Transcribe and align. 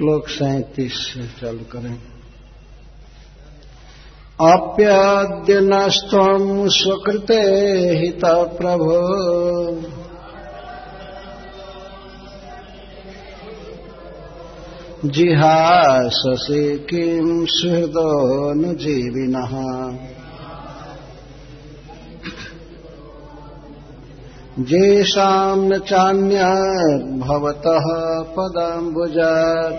श्लोक 0.00 0.28
सैतीस 0.28 0.92
से 0.92 1.26
चालू 1.26 1.58
करें। 1.58 1.98
अप्याद्य 4.52 5.60
नस्त्वं 5.60 6.68
स्वकृते 6.68 7.42
हित 7.98 8.20
प्रभो। 8.24 9.02
जिहाससे 15.08 16.76
किं 16.76 17.46
सुहृदो 17.46 18.52
न 18.52 18.76
जीविनः। 18.76 20.19
जेषाम् 24.60 25.68
न 25.68 25.78
चान्यद्भवतः 25.78 28.34
पदाम्बुजात्। 28.34 29.78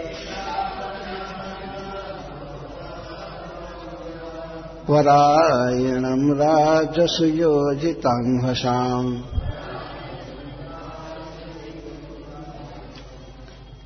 परायणम् 4.89 6.33
राजसुयोजिताङ्घसाम् 6.33 9.22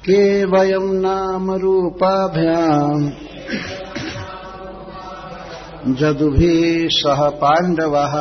के 0.06 0.46
वयम् 0.46 1.02
नामरूपाभ्याम् 1.02 3.12
जदुभिः 5.96 6.88
सह 6.92 7.30
पाण्डवः। 7.30 8.16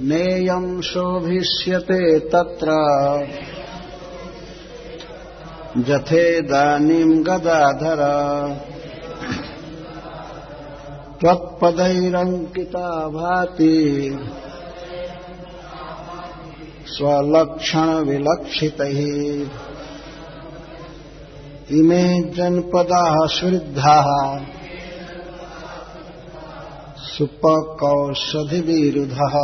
नेयम् 0.00 0.82
शोभिष्यते 0.82 2.18
तत्र। 2.18 2.66
जथेदानीम् 5.78 7.24
गदाधर। 7.24 8.00
त्वत्पदैरङ्किता 11.20 13.08
भाति। 13.08 14.10
स्वलक्षणविलक्षितैः। 16.90 19.50
इमे 21.70 22.22
जनपदाः 22.22 23.26
सुवृद्धाः 23.26 24.40
सुपकौषधिविरुधः 26.98 29.34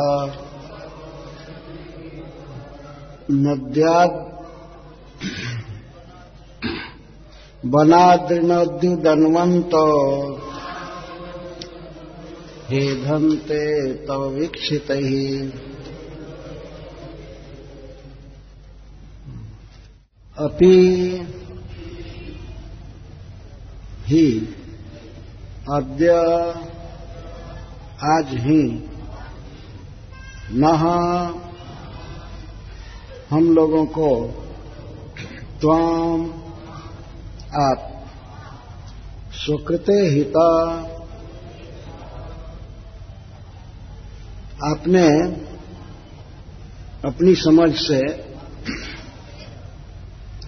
नद्यात् 3.31 4.27
वनाद्रिनद्युदन्वन्तो। 7.67 9.87
हेधन्ते 12.71 13.95
तव 13.95 14.29
वीक्षितैः। 14.29 15.76
अपि 20.39 20.67
ही 24.07 24.27
अद्य 25.73 26.11
आज 28.07 28.35
ही 28.41 28.63
न 30.53 30.73
हम 33.31 33.49
लोगों 33.55 33.85
को 33.87 34.11
त्वाम 35.61 36.27
आप 37.61 37.89
सुकृते 39.33 39.99
हिता 40.07 40.49
आपने 44.65 45.09
अपनी 47.09 47.35
समझ 47.35 47.71
से 47.79 48.01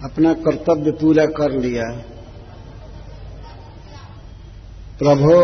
अपना 0.03 0.33
कर्तव्य 0.33 0.91
पूरा 0.91 1.25
कर 1.25 1.51
लिया। 1.51 1.83
प्रभो, 4.99 5.37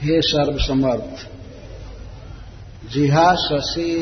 हे 0.00 0.20
सर्वसमर्थ, 0.20 1.28
जिहा 2.92 3.34
शशि 3.34 3.92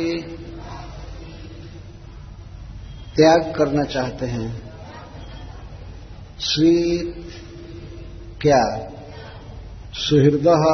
त्याग 3.17 3.55
करना 3.57 3.85
चाहते 3.85 4.27
हैं 4.27 4.73
श्री 6.41 6.99
क्या? 8.43 8.63
सुहृदय 9.95 10.65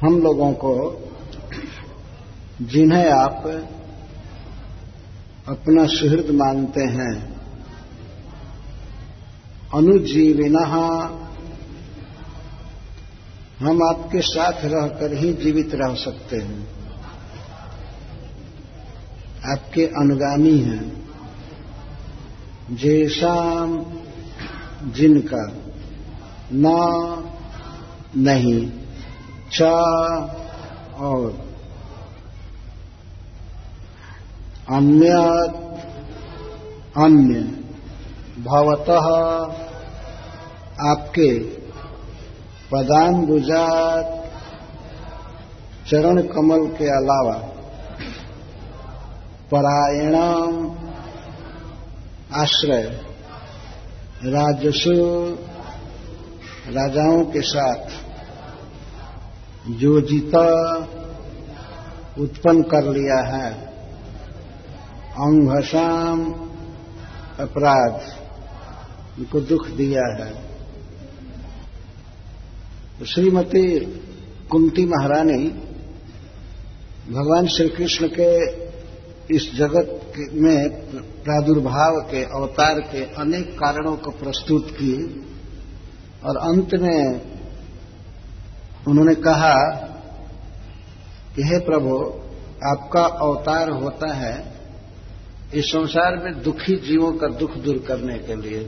हम 0.00 0.18
लोगों 0.22 0.52
को, 0.52 0.74
जिन्हें 2.62 3.10
आप 3.10 3.42
अपना 5.48 5.86
सुहृद 5.86 6.26
मानते 6.30 6.80
हैं। 6.80 7.40
अनुजीविना, 9.74 10.60
हम 13.58 13.82
आपके 13.82 14.20
साथ 14.20 14.52
रहकर 14.52 15.14
ही 15.14 15.32
जीवित 15.32 15.70
रह 15.74 15.94
सकते 15.94 16.36
हैं। 16.36 16.68
आपके 19.52 19.86
अनुगामी 19.86 20.58
हैं। 20.58 21.06
जैसाम 22.70 23.86
जिनका 24.92 25.52
न 26.52 26.66
नहीं, 28.16 28.70
चा 29.52 29.70
और 30.94 31.47
अन्य 34.72 35.10
अन्य 36.96 37.40
भवतः 38.42 39.06
आपके 40.88 41.38
पदाम्बुजात 42.72 44.10
चरण 45.90 46.20
कमल 46.22 46.66
के 46.66 46.84
अलावा 46.84 47.36
परायणम 49.52 50.76
आश्रय 52.34 52.82
राजसु 54.24 54.94
राजाओं 56.68 57.24
के 57.24 57.40
साथ 57.42 57.96
जो 59.70 60.00
जीता 60.00 60.44
उत्पन्न 62.18 62.62
कर 62.62 62.82
लिया 62.82 63.18
है। 63.26 63.67
अंघसाम 65.18 66.32
अपराध। 67.40 68.18
उनको 69.18 69.40
दुख 69.40 69.68
दिया 69.68 70.24
है। 70.24 70.48
तो 72.98 73.04
श्रीमती 73.04 73.80
कुंती 74.50 74.86
महारानी 74.86 75.48
भगवान 77.10 77.46
श्री 77.46 77.68
कृष्ण 77.68 78.08
के 78.08 78.46
इस 79.36 79.54
जगत 79.54 80.12
में 80.32 80.68
प्रादुर्भाव 81.24 81.96
के 81.96 82.24
अवतार 82.24 82.80
के 82.80 83.04
अनेक 83.14 83.54
कारणों 83.54 83.96
को 83.96 84.10
प्रस्तुत 84.10 84.70
की 84.70 85.24
और 86.24 86.36
अंत 86.36 86.74
में 86.74 87.20
उन्होंने 88.88 89.14
कहा 89.14 89.54
कि 91.36 91.42
हे 91.42 91.58
प्रभु, 91.58 91.96
आपका 92.64 93.02
अवतार 93.02 93.70
होता 93.70 94.14
है 94.14 94.57
इस 95.52 95.64
संसार 95.64 96.16
में 96.16 96.42
दुखी 96.42 96.74
जीवों 96.78 97.12
का 97.12 97.28
दुख 97.38 97.56
दूर 97.56 97.78
करने 97.78 98.18
के 98.18 98.34
लिए 98.36 98.58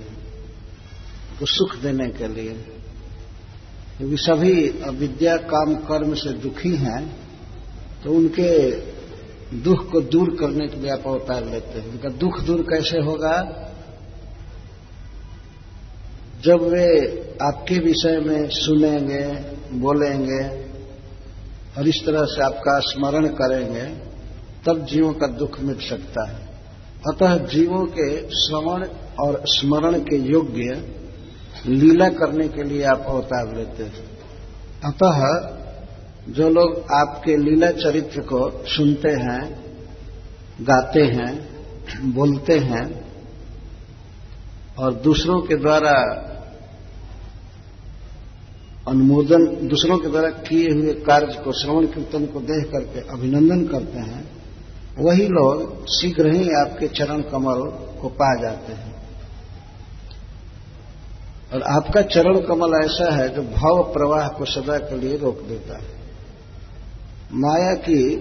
को 1.38 1.46
सुख 1.46 1.76
देने 1.76 2.08
के 2.10 2.28
लिए, 2.28 2.52
क्योंकि 3.98 4.16
सभी 4.16 4.68
अविद्या 4.84 5.36
काम 5.36 5.74
कर्म 5.74 6.14
से 6.14 6.32
दुखी 6.38 6.74
हैं 6.76 7.02
तो 8.04 8.12
उनके 8.12 8.50
दुख 9.58 9.90
को 9.92 10.00
दूर 10.00 10.34
करने 10.36 10.66
के 10.68 10.80
लिए 10.80 10.90
आप 10.90 11.06
अवतार 11.06 11.44
लेते 11.44 11.78
हैं। 11.78 11.88
उनका 11.88 12.08
दुख 12.18 12.40
दूर 12.40 12.62
कैसे 12.62 13.00
होगा? 13.00 13.36
जब 16.44 16.62
वे 16.64 16.86
आपके 17.42 17.78
विषय 17.78 18.18
में 18.20 18.48
सुनेंगे, 18.50 19.24
बोलेंगे, 19.78 20.42
और 21.78 21.88
इस 21.88 22.04
तरह 22.06 22.24
से 22.24 22.42
आपका 22.42 22.78
स्मरण 22.82 23.26
करेंगे, 23.34 23.84
तब 24.64 24.86
जीवों 24.86 25.12
का 25.12 25.26
दुख 25.36 25.60
मिट 25.60 25.80
सकता 25.80 26.30
है। 26.30 26.49
अतः 27.08 27.46
जीवों 27.46 27.86
के 27.86 28.18
श्रवण 28.28 28.86
और 29.20 29.42
स्मरण 29.46 29.98
के 29.98 30.16
योग्य 30.16 30.88
लीला 31.66 32.08
करने 32.08 32.48
के 32.48 32.62
लिए 32.62 32.82
आप 32.82 33.04
अवतार 33.08 33.56
लेते 33.56 33.82
हैं। 33.82 34.10
अतः 34.84 35.50
जो 36.32 36.48
लोग 36.48 36.84
आपके 36.92 37.36
लीला 37.36 37.70
चरित्र 37.70 38.20
को 38.20 38.64
सुनते 38.66 39.08
हैं, 39.08 39.64
गाते 40.60 41.00
हैं, 41.00 41.50
बोलते 42.12 42.58
हैं, 42.58 43.04
और 44.78 44.94
दूसरों 44.94 45.40
के 45.40 45.56
द्वारा 45.56 45.92
अनुमोदन, 48.88 49.68
दूसरों 49.68 49.98
के 49.98 50.08
द्वारा 50.08 50.30
किए 50.30 50.68
हुए 50.70 50.92
कार्य 50.92 51.42
को, 51.44 51.52
श्रवण 51.52 51.86
कीर्तन 51.86 52.26
को 52.26 52.40
देख 52.40 52.72
करके 52.72 53.00
अभिनंदन 53.00 53.66
करते 53.66 53.98
हैं 53.98 54.39
वही 55.00 55.26
लोग 55.26 55.86
शीघ्र 55.86 56.32
ही 56.32 56.50
आपके 56.50 56.88
चरण 56.88 57.20
कमल 57.20 57.60
को 58.00 58.08
पा 58.08 58.42
जाते 58.42 58.72
हैं। 58.72 58.90
और 61.52 61.62
आपका 61.62 62.02
चरण 62.02 62.40
कमल 62.40 62.84
ऐसा 62.84 63.14
है 63.14 63.28
जो 63.28 63.42
भाव 63.42 63.92
प्रवाह 63.92 64.28
को 64.28 64.44
सदा 64.44 64.78
के 64.78 64.98
लिए 64.98 65.16
रोक 65.16 65.40
देता 65.40 65.78
है। 65.78 66.00
माया 67.32 67.74
की 67.74 68.16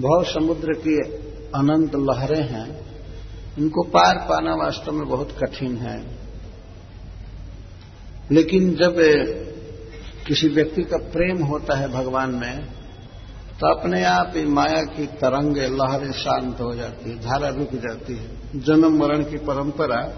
भाव 0.00 0.24
समुद्र 0.24 0.72
की 0.72 0.96
अनंत 1.54 1.96
लहरें 1.96 2.48
हैं। 2.48 2.80
इनको 3.58 3.82
पार 3.82 4.16
पाना 4.16 4.54
वास्तव 4.54 4.92
में 4.92 5.08
बहुत 5.08 5.36
कठिन 5.44 5.76
है। 5.76 6.20
लेकिन 8.32 8.74
जब 8.74 8.96
किसी 10.26 10.48
व्यक्ति 10.48 10.82
का 10.82 10.96
प्रेम 10.96 11.44
होता 11.44 11.76
है 11.76 11.88
भगवान 11.88 12.34
में 12.34 12.79
तो 13.60 13.74
अपने 13.74 14.04
आप 14.04 14.32
ही 14.36 14.44
माया 14.44 14.82
की 14.82 15.06
तरंगे 15.06 15.68
लहरें 15.68 16.12
शांत 16.12 16.60
हो 16.60 16.74
जाती 16.74 17.10
है, 17.10 17.16
धारा 17.16 17.48
रुक 17.48 17.74
जाती 17.74 18.16
है। 18.16 18.60
जन्म 18.60 18.98
मरण 18.98 19.22
की 19.22 19.36
परंपरा 19.36 20.12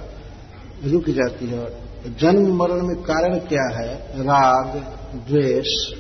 रुक 0.85 1.11
जाती 1.11 1.47
है। 1.47 1.61
और 1.61 1.81
जन्म 2.19 2.57
मरण 2.57 2.87
में 2.87 2.97
कारण 2.97 3.39
क्या 3.39 3.79
है? 3.79 4.23
राग, 4.23 4.67
द्वेष, 5.29 5.93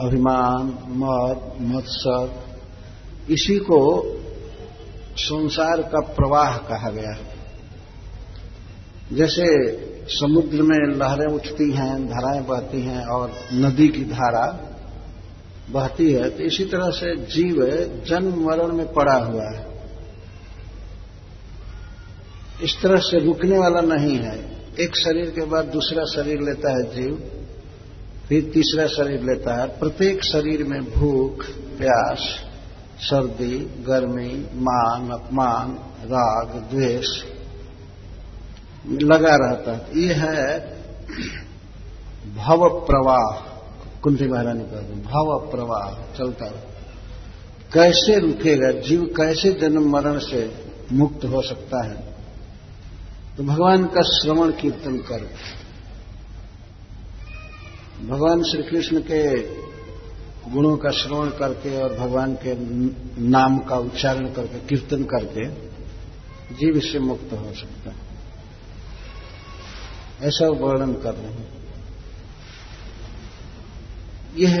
अभिमान, 0.00 0.78
मद, 0.88 1.52
मत्सर। 1.60 2.32
इसी 3.30 3.58
को 3.58 4.04
संसार 5.16 5.82
का 5.82 6.00
प्रवाह 6.00 6.56
कहा 6.56 6.90
गया 6.90 7.10
है। 7.10 7.34
जैसे 9.12 9.72
समुद्र 10.06 10.62
में 10.62 10.96
लहरें 10.96 11.34
उठती 11.34 11.72
हैं, 11.72 12.06
धाराएँ 12.06 12.44
बहती 12.44 12.80
हैं 12.80 13.06
और 13.06 13.32
नदी 13.52 13.88
की 13.88 14.04
धारा 14.04 14.70
बहती 15.70 16.12
है 16.12 16.28
तो 16.30 16.42
इसी 16.42 16.64
तरह 16.64 16.90
से 16.90 17.14
जीव 17.26 17.60
जन्म 18.06 18.44
मरण 18.46 18.72
में 18.72 18.92
पड़ा 18.92 19.14
हुआ 19.14 19.44
है। 19.44 19.66
इस 22.62 22.76
तरह 22.82 23.00
से 23.00 23.18
रुकने 23.18 23.58
वाला 23.58 23.80
नहीं 23.80 24.16
है। 24.16 24.36
एक 24.80 24.96
शरीर 24.96 25.30
के 25.30 25.44
बाद 25.44 25.64
दूसरा 25.64 26.04
शरीर 26.04 26.40
लेता 26.40 26.70
है 26.70 26.82
जीव, 26.94 27.14
फिर 28.28 28.50
तीसरा 28.54 28.86
शरीर 28.86 29.22
लेता 29.22 29.54
है। 29.60 29.66
प्रत्येक 29.78 30.24
शरीर 30.24 30.64
में 30.64 30.82
भूख, 30.92 31.44
प्यास, 31.78 32.18
सर्दी, 33.00 33.58
गर्मी 33.86 34.32
मान 34.54 35.10
अपमान, 35.10 35.72
राग, 36.04 36.54
द्वेष 36.70 37.06
लगा 39.02 39.34
रहता 39.36 39.72
है। 39.72 40.00
ये 40.00 40.14
है 40.14 40.58
भव 42.36 42.68
प्रवाह 42.80 43.53
कुंती 44.04 44.28
महारानी 44.28 44.64
कहते 44.64 44.94
भव 44.94 45.50
प्रवाह 45.50 46.16
चलता 46.16 46.46
कैसे 47.74 48.18
रुकेगा, 48.18 48.80
जीव 48.80 49.04
कैसे 49.04 49.52
जन्म 49.52 49.90
मरण 49.90 50.18
से 50.18 50.64
मुक्त 50.92 51.24
हो 51.24 51.42
सकता 51.42 51.84
है? 51.84 52.14
तो 53.36 53.42
भगवान 53.42 53.84
का 53.84 54.02
श्रवण 54.02 54.52
कीर्तन 54.52 54.96
कर। 54.96 55.30
भगवान 58.06 58.42
श्री 58.42 58.62
कृष्ण 58.62 59.00
के 59.00 59.42
गुणों 60.50 60.76
का 60.76 60.90
श्रवण 60.90 61.28
करके 61.28 61.82
और 61.82 61.94
भगवान 61.94 62.34
के 62.34 62.54
नाम 63.22 63.58
का 63.58 63.76
उच्चारण 63.76 64.32
करके, 64.32 64.58
कीर्तन 64.58 65.04
करके 65.04 65.48
जीव 66.54 66.76
इससे 66.76 66.98
मुक्त 66.98 67.32
हो 67.32 67.52
सकता 67.52 67.90
है। 67.90 67.96
ऐसा 70.22 70.48
वर्णन 70.48 70.92
कर 70.92 71.14
रहे 71.14 71.32
हैं। 71.32 71.63
यह 74.36 74.54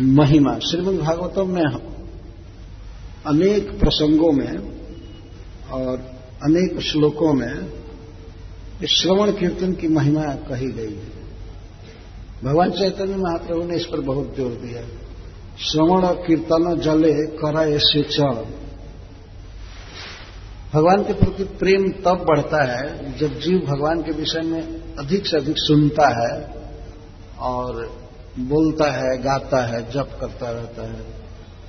महिमा, 0.00 0.58
श्रीमद 0.58 0.98
भागवतम 1.00 1.48
में 1.48 1.62
अनेक 3.26 3.70
प्रसंगों 3.80 4.32
में 4.32 4.52
और 5.70 5.98
अनेक 6.42 6.80
श्लोकों 6.80 7.32
में 7.32 7.54
श्रवण 8.86 9.32
कीर्तन 9.32 9.72
की 9.72 9.88
महिमा 9.88 10.24
कही 10.48 10.70
गई 10.72 10.94
है। 10.94 11.16
भगवान 12.44 12.70
चैतन्य 12.70 13.16
महाप्रभु 13.16 13.64
ने 13.64 13.76
इस 13.76 13.86
पर 13.86 14.00
बहुत 14.00 14.36
ज़ोर 14.36 14.50
दिया। 14.50 14.82
श्रवण 15.60 16.06
कीर्तन 16.26 16.76
जले 16.80 17.12
कर 17.36 17.58
ऐसे 17.68 18.02
चढ़। 18.02 18.44
भगवान 20.74 21.02
के 21.02 21.12
प्रति 21.12 21.44
प्रेम 21.58 21.88
तब 22.04 22.24
बढ़ता 22.28 22.62
है 22.64 23.18
जब 23.18 23.38
जीव 23.40 23.58
भगवान 23.58 24.02
के 24.02 24.12
विषय 24.12 24.40
में 24.40 24.62
अधिक 24.98 25.26
से 25.26 25.36
अधिक 25.36 25.54
सुनता 25.58 26.08
है 26.16 26.32
और 27.48 27.86
बोलता 28.38 28.90
है, 28.90 29.22
गाता 29.22 29.66
है, 29.66 29.90
जप 29.90 30.18
करता 30.20 30.50
रहता 30.50 30.82
है। 30.82 31.18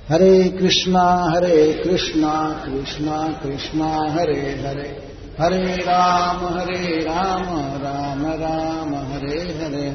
हरे 0.08 0.48
कृष्णा 0.48 1.30
हरे 1.30 1.72
कृष्णा 1.84 2.62
कृष्णा 2.66 3.40
कृष्णा, 3.44 4.06
हरे 4.10 4.62
हरे। 4.66 5.10
हरे 5.40 5.74
राम 5.74 6.58
हरे 6.58 7.04
राम 7.04 7.42
राम 7.82 8.26
राम, 8.26 8.94
हरे 8.94 9.40
हरे। 9.40 9.90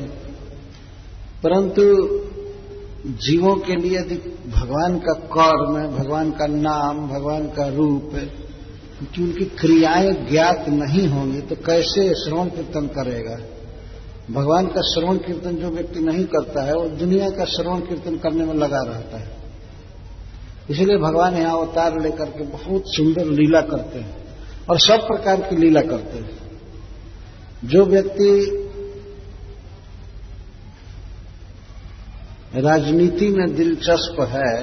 परंतु 1.44 1.84
जीवों 3.12 3.56
के 3.56 3.76
लिए 3.76 4.00
यदि 4.00 4.16
भगवान 4.50 4.98
का 4.98 5.14
कर्म 5.14 5.88
भगवान 5.98 6.32
का 6.32 6.48
नाम, 6.48 7.08
भगवान 7.08 7.48
का 7.48 7.68
रूप 7.68 8.16
है, 8.16 8.26
क्योंकि 8.26 9.24
उनकी 9.24 9.46
क्रियाएँ 9.46 10.12
ज्ञात 10.12 10.70
नहीं 10.70 11.08
होंगी 11.08 11.42
तो 11.42 11.56
कैसे 11.56 12.14
श्रवण 12.14 12.46
कीर्तन 12.46 12.88
करेगा? 12.88 13.38
भगवान 14.32 14.68
का 14.68 14.82
श्रवण 14.84 15.18
कीर्तन 15.18 15.56
जो 15.56 15.70
व्यक्ति 15.70 16.00
नहीं 16.00 16.24
करता 16.26 16.62
है, 16.64 16.74
वो 16.74 16.88
दुनिया 16.98 17.30
का 17.30 17.46
श्रवण 17.46 17.80
कीर्तन 17.80 18.16
करने 18.18 18.46
में 18.46 18.54
लगा 18.56 18.82
रहता 18.84 19.18
है। 19.18 19.34
इसलिए 20.70 20.98
भगवान 20.98 21.36
यहाँ 21.38 21.58
अवतार 21.58 22.00
लेकर 22.02 22.30
के 22.30 22.44
बहुत 22.48 22.84
सुंदर 22.88 23.26
लीला 23.32 23.62
करते 23.64 24.00
हैं 24.00 24.16
और 24.70 24.80
सब 24.80 25.08
प्रकार 25.08 25.42
की 25.42 25.56
लीला 25.56 25.82
करते 25.82 26.18
हैं। 26.18 26.38
जो 27.66 27.86
व्यक्ति 27.86 28.32
राजनीति 32.58 33.30
में 33.30 33.56
दिलचस्प 33.56 34.22
है 34.30 34.54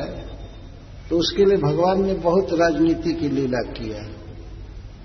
तो 1.11 1.19
उसके 1.19 1.45
लिए 1.45 1.57
भगवान 1.63 2.05
ने 2.05 2.15
बहुत 2.21 2.53
राजनीति 2.55 3.13
की 3.13 3.29
लीला 3.29 3.61
किया 3.73 4.03
है। 4.03 4.11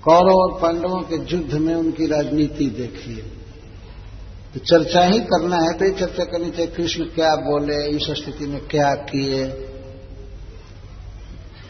कौरव 0.04 0.36
और 0.36 0.60
पांडवों 0.62 1.02
के 1.04 1.16
युद्ध 1.28 1.54
में 1.56 1.74
उनकी 1.76 2.08
राजनीति 2.08 2.66
देखिए। 2.78 3.24
तो 4.58 4.64
चर्चा 4.66 5.04
ही 5.06 5.20
करना 5.22 5.58
है 5.58 5.72
तो 5.78 5.86
ये 5.86 5.92
चर्चा 5.92 6.24
करनी 6.26 6.50
चाहिए, 6.52 6.72
कृष्ण 6.72 7.04
क्या 7.16 7.36
बोले, 7.42 7.76
इस 7.88 8.06
स्थिति 8.18 8.46
में 8.46 8.62
क्या 8.68 8.94
किए? 9.10 9.42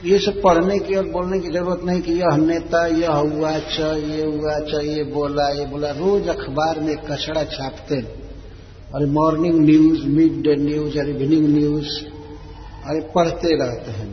ये 0.05 0.19
सब 0.19 0.41
पढ़ने 0.41 0.77
की 0.79 0.95
और 0.95 1.07
बोलने 1.07 1.39
की 1.39 1.49
ज़रूरत 1.49 1.83
नहीं 1.83 2.01
कि 2.01 2.13
यह 2.13 2.37
नेता, 2.37 2.85
यह 2.87 3.11
हुआ 3.11 3.51
च 3.59 3.91
ये 4.05 4.23
हुआ 4.25 4.57
च 4.61 4.83
ये 4.85 5.03
बोला 5.03 5.49
ये 5.49 5.65
बोला। 5.65 5.91
रोज 5.91 6.27
अखबार 6.27 6.79
में 6.79 6.95
कचड़ा 7.03 7.43
छापते 7.49 8.01
और 8.95 9.05
morning 9.11 9.59
news 9.65 10.07
mid 10.07 10.41
day 10.43 10.55
news 10.63 10.99
और 10.99 11.09
इवनिंग 11.09 11.47
न्यूज़ 11.57 11.91
अरे 12.85 13.01
पढ़ते 13.15 13.55
रहते 13.57 13.91
हैं। 13.91 14.09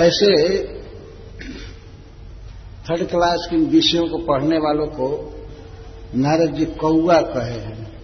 ऐसे 0.00 0.30
थर्ड 2.84 3.10
क्लास 3.10 3.48
के 3.50 3.56
विषयों 3.56 4.08
को 4.08 4.18
पढ़ने 4.26 4.58
वालों 4.58 4.86
को 4.86 5.08
नारद 6.14 6.54
जी 6.54 6.64
कौआ 6.64 7.20
कहे 7.20 7.60
हैं। 7.60 8.00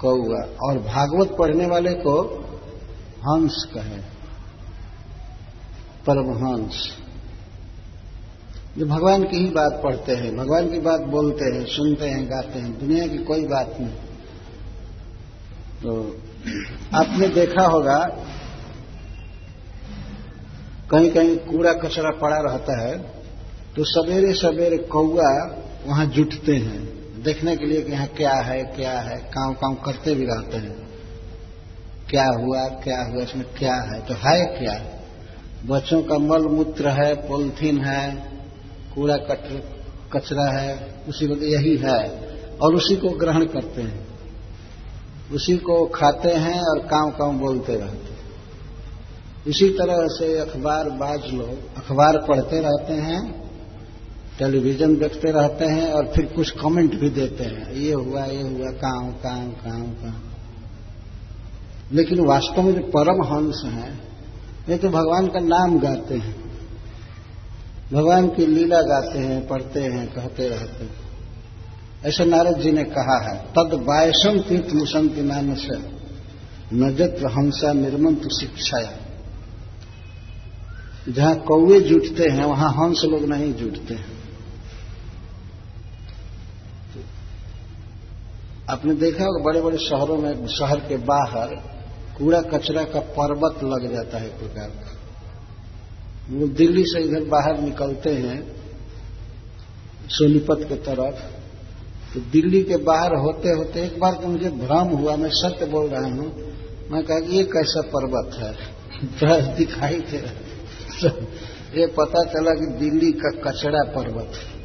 कौआ 0.00 0.48
और 0.62 0.78
भागवत 0.78 1.36
पढ़ने 1.38 1.66
वाले 1.66 1.92
को 1.92 2.22
हंस 3.18 3.66
कहे। 3.74 4.18
परमहंस। 6.06 6.88
जो 8.78 8.86
भगवान 8.86 9.22
की 9.22 9.36
ही 9.36 9.50
बात 9.50 9.80
पढ़ते 9.84 10.14
हैं, 10.14 10.36
भगवान 10.36 10.70
की 10.70 10.80
बात 10.80 11.00
बोलते 11.00 11.44
हैं, 11.44 11.64
सुनते 11.64 12.08
हैं, 12.08 12.30
गाते 12.30 12.58
हैं। 12.58 12.78
दुनिया 12.78 13.06
की 13.06 13.18
कोई 13.18 13.46
बात 13.46 13.76
नहीं। 13.80 13.92
तो 15.82 16.16
आपने 16.94 17.28
देखा 17.28 17.66
होगा 17.66 18.04
कहीं 20.90 21.10
कहीं 21.10 21.36
कूड़ा 21.36 21.72
कचरा 21.72 22.10
पड़ा 22.10 22.36
रहता 22.36 22.82
है 22.82 22.98
तो 23.76 23.84
सवेरे 23.84 24.32
सवेरे 24.32 24.78
कौआ 24.78 25.62
वहाँ 25.88 26.06
जुटते 26.06 26.56
हैं। 26.56 26.98
देखने 27.22 27.56
के 27.56 27.66
लिए 27.66 27.82
कि 27.82 27.92
यहाँ 27.92 28.06
क्या 28.06 28.34
है 28.34 28.64
क्या 28.64 29.00
है, 29.00 29.16
काम 29.16 29.54
काम 29.54 29.74
करते 29.74 30.14
भी 30.14 30.24
रहते 30.24 30.56
हैं। 30.56 30.88
क्या 32.10 32.26
हुआ 32.26 32.68
क्या 32.68 33.04
हुआ, 33.04 33.22
इसमें 33.22 33.46
क्या 33.58 33.74
है? 33.74 34.00
तो 34.00 34.14
है 34.14 34.44
क्या? 34.44 34.84
बच्चों 35.66 36.02
का 36.02 36.18
मल 36.18 36.42
मूत्र 36.42 36.88
है, 36.88 37.14
पोलथीन 37.14 37.84
है, 37.84 38.30
कूड़ा 38.94 39.16
कचरा 40.12 40.60
है, 40.60 40.94
उसी 41.08 41.26
को 41.26 41.34
यही 41.34 41.76
है। 41.76 42.28
और 42.62 42.74
उसी 42.74 42.96
को 42.96 43.08
ग्रहण 43.08 43.44
करते 43.44 43.82
हैं। 43.82 44.08
उसी 45.32 45.56
को 45.56 45.86
खाते 45.86 46.32
हैं 46.32 46.60
और 46.60 46.78
काम 46.78 47.10
काम 47.10 47.38
बोलते 47.38 47.72
रहते 47.72 48.12
हैं। 48.12 48.18
इसी 49.46 49.68
तरह 49.68 50.06
से 50.06 50.38
अखबार, 50.38 50.90
बाज 50.90 51.20
लोग 51.34 51.76
अखबार 51.76 52.18
पढ़ते 52.18 52.60
रहते 52.60 52.92
हैं। 52.92 53.37
टेलीविज़न 54.38 54.96
देखते 54.96 55.30
रहते 55.30 55.64
हैं 55.64 55.92
और 55.92 56.12
फिर 56.14 56.26
कुछ 56.26 56.50
कमेंट 56.50 57.00
भी 57.00 57.10
देते 57.10 57.44
हैं। 57.44 57.72
ये 57.72 57.92
हुआ 57.92 58.24
ये 58.24 58.42
हुआ, 58.42 58.70
काम 58.70 59.10
काम 59.10 59.50
काम 59.50 59.82
काम। 59.82 60.14
लेकिन 61.92 62.20
वास्तव 62.20 62.62
में 62.62 62.72
जो 62.74 62.80
परम 62.80 63.24
हंस 63.24 63.62
हैं, 63.64 64.08
ये 64.68 64.76
तो 64.76 64.88
भगवान 64.88 65.26
का 65.26 65.40
नाम 65.40 65.78
गाते 65.78 66.14
हैं। 66.14 66.48
भगवान 67.92 68.28
की 68.28 68.46
लीला 68.46 68.82
गाते 68.82 69.18
हैं, 69.18 69.48
पढ़ते 69.48 69.80
हैं, 69.80 70.12
कहते 70.14 70.48
रहते 70.48 70.84
हैं। 70.84 70.94
ऐसे 72.04 72.24
नारद 72.24 72.58
जी 72.58 72.72
ने 72.72 72.84
कहा 72.84 73.28
है, 73.28 73.42
तद 73.42 73.74
बायसम 73.74 74.40
तीर्थ 74.40 74.74
मुसंति 74.74 75.22
नाम 75.22 75.54
से 75.54 75.78
नजत्र 76.74 77.26
हंसा 77.26 77.72
निर्मंत 77.72 78.22
शिक्षाया। 78.22 78.92
जहाँ 81.08 81.36
कौए 81.36 81.80
जुटते 81.80 82.28
हैं, 82.28 82.44
वहाँ 82.44 82.70
हंस 82.70 83.02
लोग 83.04 83.24
नहीं 83.24 83.54
जुटते 83.54 83.94
हैं। 83.94 84.17
आपने 88.68 88.94
देखा 88.96 89.24
होगा 89.24 89.42
बड़े 89.44 89.60
बड़े 89.60 89.78
शहरों 89.78 90.16
में, 90.18 90.46
शहर 90.48 90.80
के 90.88 90.96
बाहर 91.04 91.54
कूड़ा 92.18 92.40
कचरा 92.48 92.82
का 92.84 93.00
पर्वत 93.16 93.62
लग 93.64 93.92
जाता 93.92 94.18
है 94.18 94.26
एक 94.26 94.38
प्रकार 94.38 94.68
का। 94.70 94.96
वो 96.30 96.46
दिल्ली 96.54 96.82
से 96.84 97.02
इधर 97.02 97.24
बाहर 97.28 97.60
निकलते 97.60 98.10
हैं, 98.16 98.38
सोनीपत 100.08 100.66
के 100.68 100.76
तरफ़ 100.86 101.22
तो 102.14 102.20
दिल्ली 102.32 102.62
के 102.62 102.76
बाहर 102.84 103.14
होते 103.16 103.50
होते 103.52 103.82
एक 103.82 103.98
बार 104.00 104.12
तो 104.12 104.28
मुझे 104.28 104.50
भ्रम 104.58 104.96
हुआ, 104.96 105.16
मैं 105.16 105.30
सत्य 105.32 105.66
बोल 105.66 105.88
रहा 105.88 106.02
हूँ। 106.04 106.28
मैं 106.90 107.02
कहा 107.04 107.18
कि 107.20 107.36
ये 107.36 107.42
कैसा 107.46 107.80
पर्वत 107.88 108.34
है? 108.34 108.52
दिखाई 109.56 109.98
दे 110.02 110.18
रहा 110.18 111.10
ये 111.74 111.86
पता 111.94 112.22
चला 112.26 112.52
कि 112.54 112.66
दिल्ली 112.78 113.10
का 113.14 113.30
कचरा 113.40 113.82
पर्वत 113.92 114.36
है। 114.36 114.57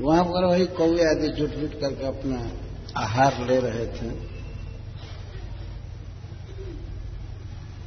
वहाँ 0.00 0.24
पर 0.24 0.44
वही 0.44 0.66
कौए 0.66 1.04
आदि 1.10 1.28
जुट 1.28 1.50
जुट 1.50 1.80
करके 1.80 2.06
अपना 2.06 2.50
आहार 3.00 3.46
ले 3.46 3.58
रहे 3.60 3.86
थे। 3.86 4.10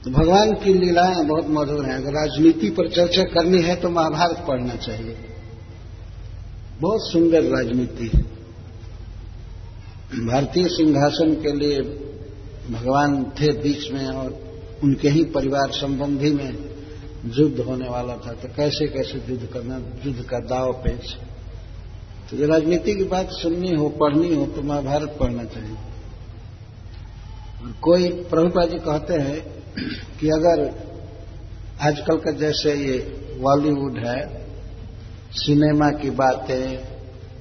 तो 0.04 0.12
भगवान 0.12 0.54
की 0.54 0.74
लीलाएँ 0.74 1.26
बहुत 1.26 1.46
मधुर 1.50 1.86
हैं। 1.86 1.94
अगर 1.94 2.12
राजनीति 2.12 2.70
पर 2.70 2.90
चर्चा 2.90 3.24
करनी 3.24 3.62
है 3.62 3.76
तो 3.76 3.90
महाभारत 3.90 4.46
पढ़ना 4.48 4.76
चाहिए। 4.76 5.18
बहुत 6.82 7.12
सुंदर 7.12 7.44
राजनीति 7.44 8.12
है। 8.14 8.22
भारतीय 10.26 10.68
सिंहासन 10.68 11.34
के 11.34 11.52
लिए 11.52 11.82
भगवान 12.70 13.24
थे 13.24 13.52
बीच 13.52 13.92
में 13.92 14.08
और 14.08 14.40
उनके 14.84 15.10
ही 15.10 15.24
परिवार 15.24 15.72
संबंधी 15.72 16.32
में 16.32 16.58
युद्ध 17.26 17.60
होने 17.60 17.90
वाला 17.90 18.16
था। 18.16 18.34
तो 18.34 18.48
कैसे 18.48 18.88
कैसे 18.88 19.24
युद्ध 19.30 19.46
करना, 19.46 19.78
युद्ध 20.06 20.24
का 20.24 20.40
दाव 20.40 20.74
पेच। 20.74 21.18
तो 22.30 22.38
जो 22.38 22.48
राजनीति 22.48 22.96
की 22.96 23.04
बात 23.04 23.28
सुननी 23.32 23.76
हो, 23.76 23.90
पढ़नी 23.90 24.36
हो 24.36 24.46
तो 24.46 24.62
महाभारत 24.62 25.18
पढ़ना 25.20 25.44
चाहिए। 25.44 25.76
और 27.62 27.72
कोई 27.82 28.10
प्रभुपा 28.10 28.66
जी 28.66 28.78
कहते 28.78 29.14
हैं 29.14 29.42
कि 30.20 30.30
अगर 30.30 30.66
आजकल 31.82 32.18
का 32.18 32.32
जैसे 32.32 32.74
ये 32.74 32.98
बॉलीवुड 33.42 33.98
है, 33.98 34.46
सिनेमा 35.32 35.90
की 35.92 36.10
बातें, 36.10 36.94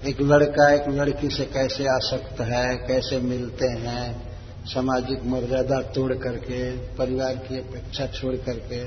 एक 0.05 0.21
लड़का 0.21 0.73
एक 0.75 0.89
लड़की 0.89 1.29
से 1.29 1.45
कैसे 1.45 1.85
आसक्त 1.85 2.41
है, 2.41 2.77
कैसे 2.77 3.19
मिलते 3.19 3.67
हैं, 3.67 4.33
सामाजिक 4.65 5.25
मर्यादा 5.25 5.81
तोड़ 5.81 6.13
करके, 6.13 6.77
परिवार 6.97 7.35
की 7.35 7.59
अपेक्षा 7.59 8.07
छोड़ 8.07 8.35
करके 8.37 8.85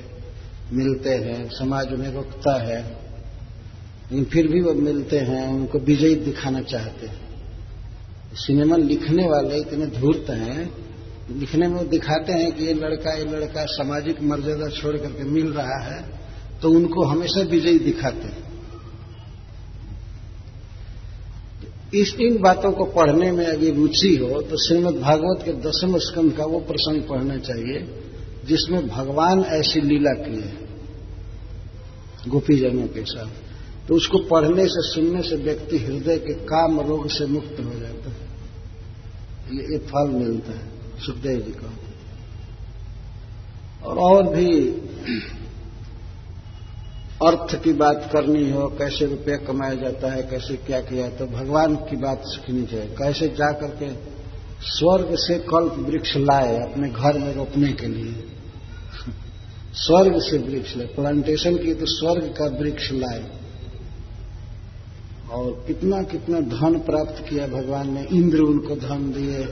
मिलते 0.75 1.09
हैं, 1.09 1.49
समाज 1.49 1.93
उन्हें 1.93 2.11
रुकता 2.11 2.63
है 2.63 3.04
लेकिन 4.11 4.25
फिर 4.25 4.47
भी 4.47 4.61
वो 4.61 4.73
मिलते 4.75 5.19
हैं, 5.19 5.47
उनको 5.49 5.79
विजयी 5.81 6.15
दिखाना 6.23 6.61
चाहते 6.63 7.07
हैं। 7.07 7.23
सिनेमा 8.37 8.77
लिखने 8.77 9.27
वाले 9.27 9.59
इतने 9.59 9.85
धूर्त 9.91 10.29
हैं, 10.31 10.69
लिखने 11.31 11.67
में 11.67 11.75
वो 11.75 11.83
दिखाते 11.87 12.33
हैं 12.33 12.51
कि 12.51 12.65
ये 12.65 12.73
लड़का 12.75 13.13
ये 13.13 13.23
लड़का 13.25 13.65
सामाजिक 13.67 14.21
मर्यादा 14.23 14.67
छोड़ 14.71 14.95
करके 14.97 15.23
मिल 15.25 15.47
रहा 15.53 15.77
है 15.83 16.01
तो 16.61 16.69
उनको 16.71 17.03
हमेशा 17.03 17.41
विजयी 17.51 17.79
दिखाते 17.81 18.27
हैं। 18.27 18.43
इस 21.93 22.13
इन 22.21 22.37
बातों 22.41 22.71
को 22.71 22.85
पढ़ने 22.93 23.31
में 23.31 23.45
अगर 23.45 23.73
रुचि 23.73 24.15
हो 24.15 24.41
तो 24.41 24.57
श्रीमद 24.57 24.99
भागवत 24.99 25.43
के 25.45 25.53
दसम 25.61 25.97
स्कंद 25.99 26.33
का 26.33 26.45
वो 26.45 26.59
प्रसंग 26.67 27.01
पढ़ना 27.01 27.37
चाहिए, 27.39 27.79
जिसमें 28.45 28.87
भगवान 28.87 29.41
ऐसी 29.53 29.81
लीला 29.81 30.13
की 30.19 30.35
है, 30.37 30.53
गोपीजनों 32.27 32.87
के 32.89 33.03
साथ। 33.05 33.43
तो 33.87 33.95
उसको 33.95 34.17
पढ़ने 34.17 34.63
से 34.63 34.93
सुनने 34.93 35.21
से 35.21 35.35
व्यक्ति 35.35 35.77
हृदय 35.77 36.17
के 36.17 36.33
काम 36.33 36.79
रोग 36.79 37.09
से 37.09 37.25
मुक्त 37.25 37.55
हो 37.59 37.79
जाता 37.79 38.09
है। 38.09 38.25
ये, 39.53 39.77
फल 39.77 40.09
मिलता 40.09 40.51
है 40.51 40.67
सुखदेव 41.05 41.39
जी 41.39 41.51
का। 41.51 41.73
और 43.85 43.97
और 43.97 44.35
भी 44.35 44.69
अर्थ 47.23 47.63
की 47.63 47.73
बात 47.73 48.09
करनी 48.13 48.51
हो 48.51 48.67
कैसे 48.67 49.05
रुपया 49.05 49.37
कमाया 49.37 49.73
जाता 49.73 50.11
है 50.11 50.21
कैसे 50.23 50.55
क्या 50.55 50.79
किया 50.79 51.09
तो 51.09 51.25
भगवान 51.25 51.75
की 51.75 51.95
बात 51.95 52.21
सीखनी 52.25 52.65
चाहिए। 52.65 52.85
कैसे 52.85 53.27
जा 53.27 53.51
करके 53.51 53.93
स्वर्ग 54.61 55.15
से 55.15 55.39
कल्प 55.39 55.73
वृक्ष 55.89 56.17
लाए 56.17 56.71
अपने 56.71 56.89
घर 56.89 57.19
में 57.19 57.33
रोपने 57.33 57.73
के 57.73 57.87
लिए। 57.87 58.11
स्वर्ग 59.73 60.19
से 60.19 60.37
वृक्ष 60.37 60.77
लाए। 60.77 60.87
प्लांटेशन 60.87 61.57
की 61.57 61.73
तो 61.73 61.85
स्वर्ग 61.85 62.33
का 62.41 62.45
वृक्ष 62.45 62.91
लाए। 62.91 63.44
और 65.25 65.51
कितना 65.67 66.01
कितना 66.03 66.39
धन 66.39 66.79
प्राप्त 66.79 67.23
किया 67.29 67.47
भगवान 67.47 67.93
ने, 67.93 68.03
इंद्र 68.11 68.39
उनको 68.41 68.75
धन 68.77 69.11
दिए। 69.11 69.45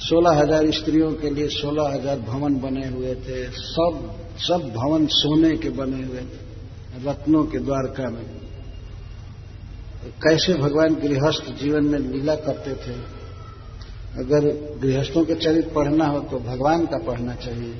सोलह 0.00 0.38
हज़ार 0.38 0.70
स्त्रियों 0.72 1.12
के 1.12 1.30
लिए 1.30 1.48
सोलह 1.48 1.88
हज़ार 1.88 2.20
भवन 2.20 2.54
बने 2.60 2.86
हुए 2.88 3.14
थे। 3.16 3.42
सब 3.50 3.98
सब 4.38 4.70
भवन 4.74 5.06
सोने 5.06 5.56
के 5.56 5.70
बने 5.70 6.02
हुए 6.04 6.20
थे, 6.20 6.38
रत्नों 7.04 7.44
के 7.44 7.58
द्वारका 7.58 8.08
में। 8.10 8.24
कैसे 10.22 10.54
भगवान 10.54 10.94
गृहस्थ 10.94 11.50
जीवन 11.60 11.84
में 11.84 11.98
लीला 11.98 12.34
करते 12.36 12.74
थे? 12.76 12.94
अगर 14.18 14.46
गृहस्थों 14.80 15.24
के 15.24 15.34
चरित्र 15.34 15.70
पढ़ना 15.74 16.06
हो 16.06 16.20
तो 16.20 16.38
भगवान 16.40 16.86
का 16.86 16.98
पढ़ना 17.06 17.34
चाहिए। 17.34 17.74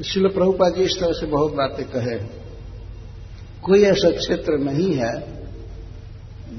इसलिए 0.00 0.28
प्रभुपा 0.28 0.68
जी 0.70 0.82
इस 0.82 0.96
तरह 1.00 1.12
से 1.12 1.26
बहुत 1.26 1.52
बातें 1.54 1.84
कहे। 1.86 2.16
कोई 3.62 3.82
ऐसा 3.84 4.10
क्षेत्र 4.10 4.58
नहीं 4.60 4.92
है 4.94 5.12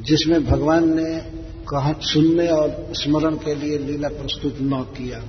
जिसमें 0.08 0.46
भगवान 0.46 1.00
ने 1.00 1.20
कहा, 1.70 1.94
सुनने 1.94 2.48
और 2.48 2.88
स्मरण 2.92 3.36
के 3.36 3.56
लिए 3.56 3.78
लीला 3.78 4.08
प्रस्तुत 4.08 4.58
न 4.62 4.86
किया। 4.98 5.20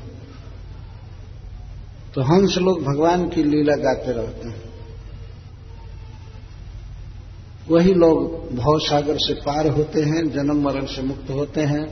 तो 2.15 2.23
हंस 2.23 2.59
लोग 2.59 2.83
भगवान 2.83 3.29
की 3.29 3.43
लीला 3.43 3.77
गाते 3.77 4.13
रहते 4.13 4.49
हैं। 4.49 4.63
वही 7.71 7.95
लोग 7.95 8.49
भाव 8.57 8.79
सागर 8.79 9.17
से 9.17 9.35
पार 9.35 9.69
होते 9.69 10.03
हैं, 10.03 10.31
जन्म 10.31 10.65
मरण 10.65 10.87
से 10.87 11.03
मुक्त 11.03 11.31
होते 11.31 11.61
हैं। 11.61 11.87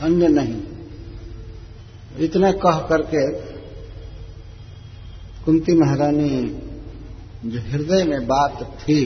अन्य 0.00 0.28
नहीं। 0.28 0.62
इतना 2.18 2.52
कह 2.52 2.78
करके 2.78 3.32
कुंती 5.44 5.72
महारानी, 5.72 6.42
जो 7.44 7.60
हृदय 7.60 8.04
में 8.04 8.26
बात 8.26 8.62
थी 8.62 9.04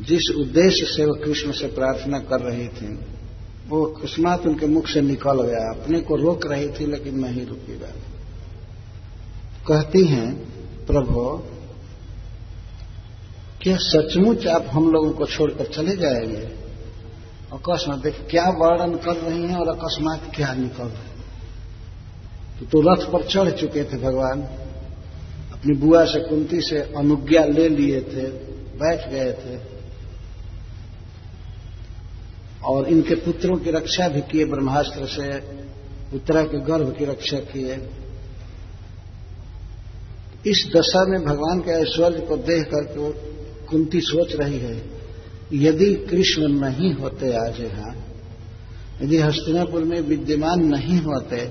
जिस 0.00 0.36
उद्देश्य 0.36 0.86
से 0.86 1.04
वह 1.04 1.24
कृष्ण 1.24 1.52
से 1.52 1.66
प्रार्थना 1.66 2.18
कर 2.18 2.40
रही 2.40 2.68
थी 2.68 2.98
वो 3.68 3.84
अकस्मात 3.84 4.46
उनके 4.46 4.66
मुख 4.66 4.88
से 4.88 5.00
निकल 5.00 5.42
गया 5.42 5.82
अपने 5.82 6.00
को 6.00 6.16
रोक 6.16 6.46
रही 6.46 6.68
थी 6.68 6.86
लेकिन 6.86 7.18
नहीं 7.18 7.46
रुकी 7.46 7.80
कहती 9.68 10.04
हैं 10.04 10.34
प्रभु 10.86 11.42
क्या 13.62 13.76
सचमुच 13.80 14.46
आप 14.46 14.66
हम 14.70 14.92
लोगों 14.92 15.10
को 15.10 15.26
छोड़कर 15.26 15.64
चले 15.66 15.96
जाएँगे? 15.96 16.64
अकस्मात 17.52 17.98
देख 17.98 18.14
क्या 18.30 18.44
वर्णन 18.44 18.96
कर 18.96 19.16
रही 19.16 19.42
हैं 19.42 19.56
और 19.56 19.68
अकस्मात 19.68 20.32
क्या 20.36 20.54
निकल 20.54 20.84
रहे 20.84 21.14
तो, 22.60 22.66
तो 22.66 22.80
रथ 22.92 23.10
पर 23.12 23.24
चढ़ 23.28 23.50
चुके 23.50 23.84
थे 23.84 23.98
भगवान। 23.98 24.42
अपनी 25.52 25.76
बुआ 25.76 26.04
से 26.04 26.20
कुंती 26.20 26.60
से 26.60 26.78
अनुज्ञा 26.78 27.44
ले 27.44 27.68
लिए 27.68 28.00
थे 28.00 28.26
बैठ 28.56 29.08
गए 29.08 29.32
थे। 29.32 29.73
और 32.64 32.88
इनके 32.88 33.14
पुत्रों 33.16 33.56
की 33.56 33.70
रक्षा 33.70 34.08
भी 34.08 34.20
किए, 34.22 34.44
ब्रह्मास्त्र 34.46 35.06
से 35.08 35.26
उत्तरा 36.14 36.42
के 36.44 36.58
गर्भ 36.62 36.94
की 36.98 37.04
रक्षा 37.04 37.38
किए। 37.46 37.74
इस 40.46 40.64
दशा 40.72 41.04
में 41.04 41.20
भगवान 41.22 41.60
के 41.60 41.72
ऐश्वर्य 41.72 42.20
को 42.20 42.36
देख 42.38 42.64
करके 42.68 43.10
कुंती 43.66 44.00
सोच 44.02 44.34
रही 44.36 44.58
है, 44.58 44.76
यदि 45.54 45.92
कृष्ण 46.10 46.48
नहीं 46.54 46.92
होते 46.94 47.32
आज 47.38 47.60
यहाँ, 47.60 47.94
यदि 49.02 49.18
हस्तिनापुर 49.18 49.84
में 49.84 50.00
विद्यमान 50.02 50.64
नहीं 50.66 50.98
होते 51.02 51.44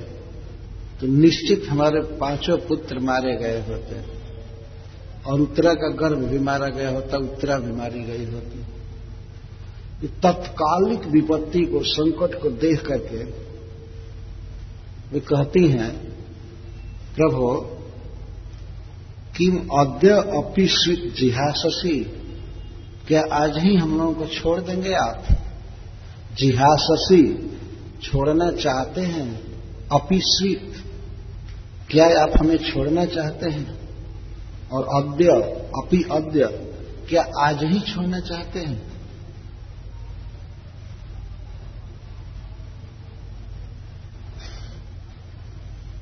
तो 1.00 1.08
निश्चित 1.10 1.65
हमारे 1.70 2.01
पाँचों 2.17 2.58
पुत्र 2.60 3.00
मारे 3.01 3.36
गए 3.38 3.60
होते 3.67 4.01
और 5.24 5.41
उत्तरा 5.41 5.74
का 5.75 5.89
गर्भ 5.98 6.20
भी 6.25 6.39
मारा 6.41 6.67
गया 6.70 6.89
होता, 6.89 7.17
उत्तरा 7.20 7.58
भी 7.60 7.72
मारी 7.74 8.03
गई 8.03 8.25
होती। 8.25 8.62
तत्कालिक 10.07 11.05
विपत्ति 11.07 11.60
को, 11.60 11.79
संकट 11.83 12.41
को 12.41 12.50
देख 12.50 12.86
करके 12.86 13.24
वे 15.13 15.19
कहती 15.19 15.67
हैं, 15.67 16.00
प्रभु, 17.15 17.48
किम 19.38 19.57
अद्य 19.57 20.10
अपिस्वित 20.10 21.15
जिहाससी, 21.15 22.00
क्या 23.07 23.24
आज 23.31 23.57
ही 23.57 23.75
हम 23.75 23.98
लोगों 23.98 24.13
को 24.13 24.25
छोड़ 24.25 24.62
देंगे 24.62 24.93
आप? 24.93 25.24
जिहाससी, 26.38 27.57
छोड़ना 28.03 28.51
चाहते 28.51 29.01
हैं? 29.01 29.41
अपिस्वित 29.91 30.74
क्या 31.89 32.22
आप 32.22 32.31
हमें 32.39 32.57
छोड़ना 32.57 33.05
चाहते 33.05 33.50
हैं? 33.50 33.79
और 34.74 35.03
अद्य, 35.03 35.25
अपि 35.83 36.03
अद्य, 36.12 36.45
क्या 37.10 37.27
आज 37.39 37.63
ही 37.63 37.79
छोड़ना 37.79 38.19
चाहते 38.19 38.60
हैं? 38.60 38.92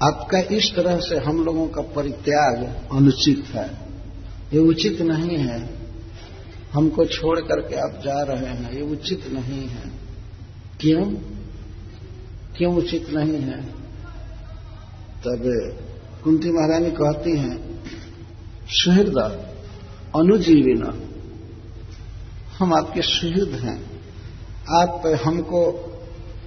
आपका 0.03 0.39
इस 0.39 0.73
तरह 0.75 0.99
से 0.99 1.17
हम 1.17 1.43
लोगों 1.43 1.67
का 1.67 1.81
परित्याग 1.81 2.87
अनुचित 2.91 3.45
है। 3.47 3.77
ये 4.53 4.59
उचित 4.59 5.01
नहीं 5.01 5.37
है। 5.37 5.81
हमको 6.73 7.05
छोड़ 7.05 7.39
करके 7.39 7.75
आप 7.75 8.01
जा 8.05 8.21
रहे 8.21 8.45
हैं, 8.45 8.73
ये 8.73 8.81
उचित 8.81 9.27
नहीं 9.27 9.67
है। 9.67 9.91
क्यों? 10.79 11.05
क्यों 12.57 12.75
उचित 12.75 13.09
नहीं 13.09 13.41
है? 13.41 13.61
तब 15.25 15.41
कुंती 16.23 16.49
महारानी 16.49 16.91
कहती 16.91 17.37
हैं, 17.37 17.83
सुहृद, 18.69 19.17
अनुजीविन, 20.15 21.07
हम 22.59 22.73
आपके 22.73 23.01
सुहृद 23.01 23.49
हैं। 23.49 23.91
आप 24.69 25.19
हमको 25.25 25.71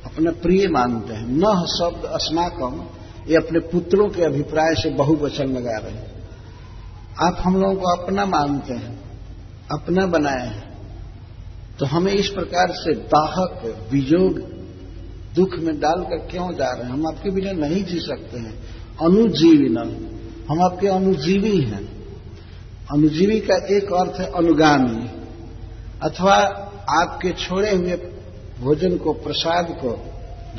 अपना 0.05 0.31
प्रिय 0.31 0.69
मानते 0.69 1.15
हैं। 1.15 1.27
न 1.29 1.67
शब्द 1.79 2.05
अस्माकम 2.05 2.87
ये 3.29 3.37
अपने 3.37 3.59
पुत्रों 3.59 4.09
के 4.09 4.23
अभिप्राय 4.23 4.75
से 4.75 4.91
बहुवचन 4.91 5.45
लगा 5.45 5.79
रहे 5.79 5.93
हैं। 5.93 6.15
आप 7.23 7.37
हम 7.41 7.63
लोगों 7.63 7.75
को 7.75 8.03
अपना 8.03 8.27
मानते 8.27 8.75
हैं, 8.75 9.01
अपना 9.73 10.07
बनाए 10.07 10.47
हैं। 10.47 10.75
तो 11.79 11.87
हमें 11.87 12.13
इस 12.13 12.29
प्रकार 12.29 12.71
से 12.71 12.95
दाहक 12.95 13.87
वियोग 13.93 14.39
दुख 15.35 15.51
में 15.59 15.81
डालकर 15.81 16.17
क्यों 16.17 16.53
जा 16.53 16.71
रहे 16.71 16.85
हैं? 16.85 16.93
हम 16.93 17.07
आपके 17.07 17.31
बिना 17.31 17.53
नहीं 17.53 17.85
जी 17.85 17.99
सकते 17.99 18.39
हैं। 18.39 18.63
अनुजीवी 19.03 19.69
न। 19.71 19.79
हम 20.51 20.63
आपके 20.63 20.89
अनुजीवी 20.89 21.61
हैं। 21.61 22.05
अनुजीवी 22.93 23.41
का 23.41 23.55
एक 23.55 23.93
अर्थ 23.93 24.21
है 24.21 24.33
अनुगामी। 24.33 25.09
अथवा 26.03 26.35
आपके 26.91 27.33
छोड़े 27.33 27.71
हुए 27.71 27.97
भोजन 28.61 28.97
को, 28.97 29.13
प्रसाद 29.13 29.79
को, 29.85 30.07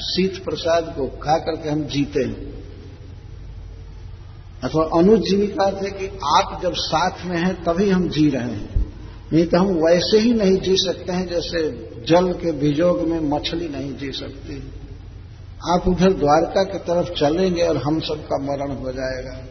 शीत 0.01 0.45
प्रसाद 0.45 0.84
को 0.97 1.08
खा 1.08 1.38
करके 1.38 1.69
हम 1.69 1.84
जीते 1.84 2.23
हैं। 2.23 2.55
अथवा 4.65 4.84
अनुजीविका 4.84 5.71
थे 5.71 5.91
कि 5.91 6.19
आप 6.23 6.60
जब 6.63 6.73
साथ 6.73 7.25
में 7.25 7.38
हैं, 7.38 7.63
तभी 7.63 7.89
हम 7.89 8.10
जी 8.10 8.30
रहे 8.30 8.43
हैं। 8.43 8.93
नहीं 9.34 9.45
तो 9.45 9.58
हम 9.60 9.67
वैसे 9.67 10.19
ही 10.19 10.34
नहीं 10.34 10.58
जी 10.58 10.75
सकते 10.78 11.13
हैं, 11.13 11.28
जैसे 11.28 11.69
जल 12.08 12.34
के 12.34 12.51
विजोग 12.51 13.01
में 13.01 13.19
मछली 13.19 13.67
नहीं 13.67 13.97
जी 13.97 14.12
सकती। 14.12 14.71
आप 15.69 15.88
उधर 15.88 16.13
द्वारका 16.13 16.63
की 16.63 16.78
तरफ़ 16.78 17.10
चलेंगे 17.10 17.62
और 17.62 17.78
हम 17.78 17.99
सबका 17.99 18.38
मरण 18.38 18.71
हो 18.71 18.91
जाएगा। 18.91 19.43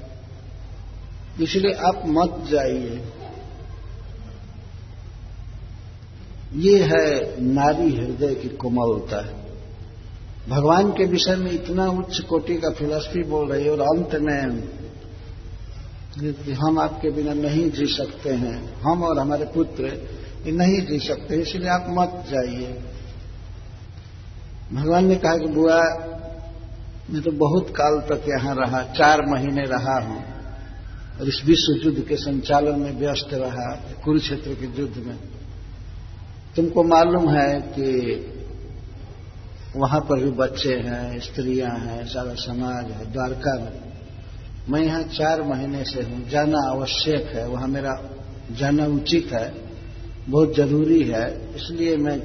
इसलिए 1.40 1.72
आप 1.72 2.03
मत 2.07 2.44
जाइए। 2.50 3.05
ये 6.55 6.83
है 6.83 7.42
नारी 7.42 7.96
हृदय 7.96 8.35
की 8.35 8.48
कोमलता। 8.48 9.44
भगवान 10.48 10.90
के 10.90 11.05
विषय 11.05 11.37
में 11.37 11.50
इतना 11.50 11.87
उच्च 11.87 12.20
कोटि 12.20 12.55
का 12.55 12.70
फिलॉसफी 12.70 13.22
बोल 13.22 13.53
रही 13.53 13.64
है 13.64 13.70
और 13.70 13.81
अंत 13.81 14.14
में 14.14 14.68
हम 16.53 16.79
आपके 16.79 17.11
बिना 17.11 17.35
नहीं 17.35 17.70
जी 17.70 17.87
सकते 17.87 18.31
हैं। 18.31 18.81
हम 18.81 19.03
और 19.03 19.18
हमारे 19.18 19.44
पुत्र 19.44 19.85
नहीं 20.46 20.87
जी 20.87 20.98
सकते, 20.98 21.37
इसलिए 21.37 21.68
आप 21.68 21.87
मत 21.88 22.24
जाइए। 22.31 22.83
भगवान 24.72 25.07
ने 25.07 25.16
कहा 25.16 25.37
कि, 25.37 25.46
बुआ, 25.46 25.81
मैं 27.11 27.22
तो 27.22 27.31
बहुत 27.31 27.70
काल 27.70 28.00
तक 28.00 28.29
यहाँ 28.29 28.55
रहा, 28.55 28.83
चार 28.83 29.20
महीने 29.27 29.62
रहा 29.62 30.00
हूँ, 30.00 30.24
और 31.20 31.29
इस 31.29 31.42
विश्व 31.44 31.87
युद्ध 31.87 32.09
के 32.09 32.16
संचालन 32.16 32.81
में 32.81 32.98
व्यस्त 32.98 33.29
रहा, 33.33 33.77
कुरुक्षेत्र 34.05 34.55
के 34.55 34.81
युद्ध 34.81 34.96
में। 34.96 35.16
तुमको 36.57 36.83
मालूम 36.83 37.31
है 37.31 37.61
कि 37.61 38.14
वहाँ 39.77 40.00
पर 40.00 40.24
भी 40.24 40.31
बच्चे 40.31 40.74
हैं, 40.74 41.20
स्त्रियाँ 41.20 41.79
हैं, 41.79 42.07
सारा 42.07 42.35
समाज 42.35 42.90
है, 42.90 43.12
द्वारका 43.12 43.59
में। 43.64 43.94
मैं 44.68 44.81
यहाँ 44.81 45.03
चार 45.03 45.42
महीने 45.42 45.85
से 45.85 46.03
हूँ। 46.03 46.29
जाना 46.29 46.70
आवश्यक 46.70 47.27
है। 47.27 47.48
वहाँ 47.48 47.68
मेरा 47.68 48.11
जाना 48.53 48.87
उचित 48.87 49.29
है। 49.33 49.55
बहुत 50.29 50.57
ज़रूरी 50.57 51.03
है। 51.03 51.55
इसलिए 51.55 51.96
मैं 51.96 52.22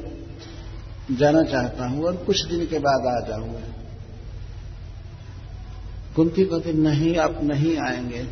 जाना 1.18 1.44
चाहता 1.44 1.88
हूँ 1.88 2.04
और 2.04 2.16
कुछ 2.16 2.46
दिन 2.46 2.66
के 2.66 2.80
बाद 2.80 3.24
आ 3.24 3.28
जाऊँगा। 3.28 3.60
कुंती 6.16 6.44
कहती 6.46 6.74
नहीं, 6.74 7.18
आप 7.18 7.40
नहीं 7.44 7.78
आएँगे। 7.78 8.28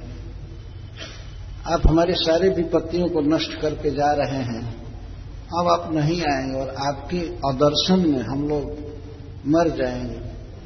आप 1.67 1.87
हमारे 1.87 2.13
सारे 2.13 2.49
विपत्तियों 2.49 3.07
को 3.07 3.21
नष्ट 3.21 3.61
करके 3.61 3.91
जा 3.91 4.11
रहे 4.11 4.43
हैं। 4.43 4.87
अब 5.59 5.67
आप 5.67 5.93
नहीं 5.93 6.21
आएँगे 6.21 6.59
और 6.59 6.69
आपके 6.69 7.19
अदर्शन 7.19 8.09
में 8.09 8.23
हम 8.23 8.49
लोग 8.49 8.71
मर 9.47 9.69
जाएँगे। 9.69 10.19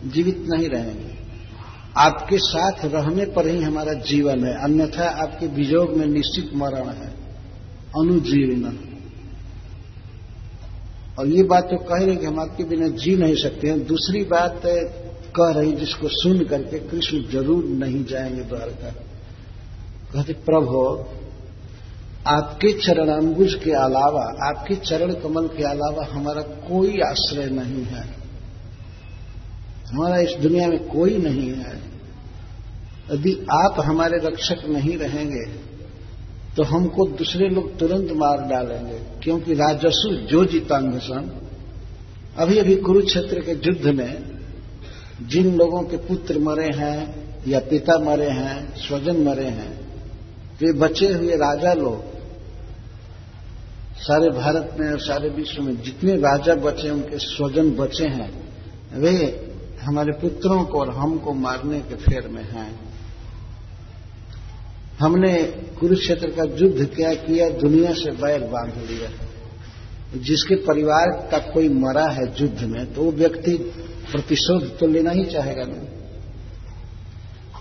जीवित 0.09 0.45
नहीं 0.47 0.69
रहेंगे। 0.69 1.10
आपके 1.97 2.37
साथ 2.37 2.85
रहने 2.85 3.25
पर 3.25 3.47
ही 3.47 3.63
हमारा 3.63 3.93
जीवन 3.93 4.45
है। 4.45 4.63
अन्यथा 4.63 5.03
आपके 5.03 5.47
विजोग 5.47 5.97
में 5.97 6.07
निश्चित 6.07 6.51
मरण 6.55 6.89
है। 6.89 7.07
अनुजीवन। 7.99 8.79
और 11.19 11.27
ये 11.27 11.43
बात 11.43 11.63
तो 11.63 11.77
कह 11.77 12.05
रहे 12.05 12.15
कि 12.15 12.25
हम 12.25 12.39
आपके 12.39 12.63
बिना 12.63 12.87
जी 12.87 13.15
नहीं 13.15 13.35
सकते 13.35 13.67
हैं। 13.67 13.85
दूसरी 13.85 14.23
बात 14.23 14.61
कह 15.35 15.51
रही 15.51 15.71
जिसको 15.71 16.07
सुन 16.07 16.43
करके 16.43 16.79
कृष्ण 16.79 17.23
ज़रूर 17.31 17.65
नहीं 17.65 18.05
जाएँगे 18.05 18.41
द्वारका। 18.41 18.89
कहते, 20.13 20.33
प्रभो, 20.33 21.09
आपके 22.27 22.73
चरणाम्बुज 22.73 23.53
के 23.63 23.71
अलावा, 23.71 24.47
आपके 24.47 24.75
चरण 24.75 25.13
कमल 25.13 25.47
के 25.47 25.63
अलावा 25.63 26.07
हमारा 26.11 26.41
कोई 26.41 26.99
आश्रय 26.99 27.45
नहीं 27.45 27.83
है। 27.83 28.20
हमारा 29.91 30.17
इस 30.19 30.35
दुनिया 30.41 30.67
में 30.67 30.87
कोई 30.87 31.17
नहीं 31.19 31.49
है। 31.53 31.75
यदि 33.11 33.33
आप 33.51 33.79
हमारे 33.85 34.17
रक्षक 34.23 34.65
नहीं 34.69 34.97
रहेंगे 34.97 35.45
तो 36.57 36.63
हमको 36.65 37.05
दूसरे 37.09 37.47
लोग 37.49 37.77
तुरंत 37.79 38.11
मार 38.13 38.41
डालेंगे, 38.47 38.99
क्योंकि 39.23 39.53
राजस्व 39.55 40.15
जो 40.27 40.43
जीतांग 40.45 40.99
सन। 40.99 41.31
अभी 42.37 42.57
अभी 42.59 42.75
कुरुक्षेत्र 42.77 43.39
के 43.39 43.51
युद्ध 43.61 43.93
में 43.95 44.13
जिन 45.23 45.55
लोगों 45.55 45.81
के 45.83 45.97
पुत्र 45.99 46.39
मरे 46.39 46.69
हैं, 46.75 46.99
या 47.47 47.59
पिता 47.61 47.97
मरे 47.99 48.29
हैं, 48.29 48.75
स्वजन 48.77 49.21
मरे 49.23 49.45
हैं, 49.49 49.71
वे 50.61 50.71
बचे 50.79 51.07
हुए 51.07 51.35
राजा 51.37 51.73
लोग 51.73 52.09
सारे 53.99 54.29
भारत 54.31 54.75
में 54.79 54.89
और 54.91 54.99
सारे 55.01 55.29
विश्व 55.31 55.61
में 55.63 55.75
जितने 55.81 56.15
राजा 56.19 56.55
बचे 56.61 56.89
उनके 56.89 57.17
स्वजन 57.19 57.71
बचे 57.75 58.07
हैं, 58.09 58.31
वे 58.93 59.15
हमारे 59.81 60.11
पुत्रों 60.11 60.63
को 60.63 60.79
और 60.79 60.89
हमको 60.93 61.33
मारने 61.33 61.79
के 61.79 61.95
फेर 61.95 62.27
में 62.27 62.43
हैं। 62.43 62.69
हमने 64.99 65.33
कुरुक्षेत्र 65.79 66.29
का 66.29 66.43
युद्ध 66.55 66.85
क्या 66.95 67.13
किया? 67.13 67.49
दुनिया 67.49 67.93
से 67.93 68.11
बैर 68.13 68.41
बाँध 68.43 68.73
लिया। 68.89 69.09
जिसके 70.19 70.55
परिवार 70.63 71.11
का 71.31 71.37
कोई 71.51 71.69
मरा 71.69 72.05
है 72.07 72.25
युद्ध 72.41 72.63
में 72.63 72.93
तो 72.93 73.03
वो 73.03 73.11
व्यक्ति 73.11 73.55
प्रतिशोध 74.11 74.77
तो 74.79 74.87
लेना 74.87 75.11
ही 75.11 75.25
चाहेगा 75.25 75.63
नहीं 75.63 75.87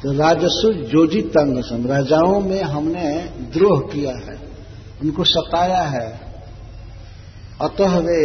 तो 0.03 0.13
राजस्व 0.13 0.73
जोजी 0.89 1.21
तंग 1.29 1.63
सम 1.63 1.87
राजाओं 1.87 2.41
में 2.41 2.63
हमने 2.63 3.09
द्रोह 3.53 3.81
किया 3.81 4.13
है, 4.13 4.37
उनको 5.03 5.25
सताया 5.25 5.83
है। 5.89 6.09
अतः 7.61 7.97
वे 7.99 8.21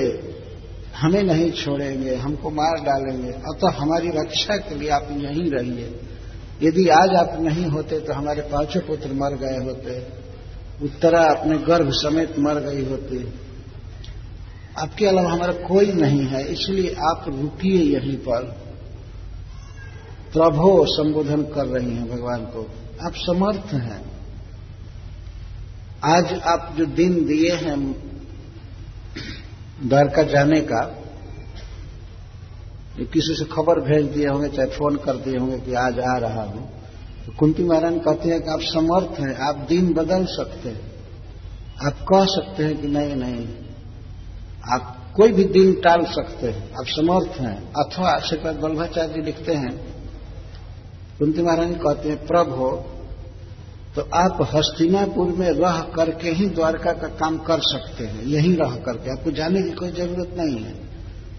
हमें 0.96 1.24
नहीं 1.24 1.52
छोड़ेंगे, 1.52 2.16
हमको 2.16 2.50
मार 2.50 2.76
डालेंगे। 2.84 3.32
अतः 3.32 3.72
हमारी 3.82 4.10
रक्षा 4.10 4.56
के 4.58 4.76
लिए 4.76 4.90
आप 4.90 5.08
यहीं 5.12 5.52
रहिए। 5.52 6.00
यदि 6.64 6.88
आज 6.88 7.10
आप 7.10 7.38
नहीं 7.42 7.66
होते 7.66 8.00
तो 8.00 8.14
हमारे 8.14 8.42
पाँचों 8.42 8.82
पुत्र 8.82 9.14
मर 9.14 9.36
गए 9.36 9.66
होते। 9.66 10.08
उत्तरा 10.86 11.24
अपने 11.24 11.58
गर्भ 11.58 11.90
समेत 11.92 12.40
मर 12.40 12.56
गई 12.56 12.86
होती। 12.86 13.34
आपके 14.78 15.06
अलावा 15.06 15.32
हमारा 15.32 15.54
कोई 15.54 15.92
नहीं 15.92 16.26
है, 16.26 16.48
इसलिए 16.48 16.90
आप 16.90 17.26
रुकिए 17.28 17.98
यहीं 17.98 18.18
पर। 18.18 18.44
प्रभो 20.34 20.86
संबोधन 20.88 21.42
कर 21.42 21.66
रही 21.66 21.96
हैं 21.96 22.10
भगवान 22.10 22.42
को। 22.46 22.72
आप 23.06 23.14
समर्थ 23.16 23.74
हैं। 23.74 24.02
आज 26.04 26.34
आप 26.34 26.76
जो 26.78 26.86
दिन 26.86 27.26
दिए 27.26 27.52
हैं 27.52 28.06
द्वारका 29.84 30.24
जाने 30.24 30.62
का 30.62 31.02
किसी 33.00 33.36
से 33.36 33.46
खबर 33.46 33.80
भेज 33.80 34.06
दिए 34.06 34.28
होंगे, 34.28 34.50
चाहे 34.50 34.70
फ़ोन 34.70 34.96
कर 34.96 35.16
दिए 35.16 35.38
होंगे 35.38 35.60
कि 35.60 35.74
आज 35.74 36.00
आ 36.00 36.18
रहा 36.18 36.44
हूँ। 36.44 36.70
तो 37.26 37.32
कुंती 37.40 37.64
महाराज 37.64 37.94
कहते 38.06 38.30
हैं 38.30 38.42
कि 38.42 38.50
आप 38.50 38.60
समर्थ 38.62 39.20
हैं, 39.20 39.36
आप 39.36 39.56
दिन 39.56 39.94
बदल 39.94 40.26
सकते 40.26 40.70
हैं। 40.70 40.96
आप 41.88 41.94
कह 41.94 42.26
सकते 42.26 42.64
हैं 42.64 42.82
कि 42.82 42.88
नहीं 42.88 43.16
नहीं। 43.16 43.48
आप 44.74 45.14
कोई 45.16 45.32
भी 45.32 45.44
दिन 45.44 45.74
टाल 45.74 46.06
सकते 46.06 46.48
हैं। 46.50 46.72
आप 46.72 46.86
समर्थ 46.86 47.40
हैं। 47.40 47.74
अथवा 47.74 48.20
श्रीपद 48.20 48.60
वल्लभाचार्य 48.60 49.22
लिखते 49.22 49.54
हैं। 49.54 49.78
कुंती 51.20 51.42
महारानी 51.42 51.76
कहते 51.76 52.10
हैं, 52.10 52.26
प्रभु 52.26 52.95
तो 53.96 54.02
आप 54.02 54.50
हस्तिनापुर 54.54 55.28
में 55.28 55.52
रह 55.52 55.80
करके 55.82 56.30
ही 56.30 56.46
द्वारका 56.50 56.92
का 56.92 57.08
काम 57.08 57.38
कर 57.38 57.60
सकते 57.60 58.06
हैं। 58.06 58.24
यहीं 58.24 58.58
रह 58.58 58.76
करके। 58.76 59.12
आपको 59.12 59.32
जाने 59.32 59.62
की 59.62 59.72
कोई 59.72 59.92
ज़रूरत 59.92 60.36
नहीं 60.38 60.66
है। 60.66 60.86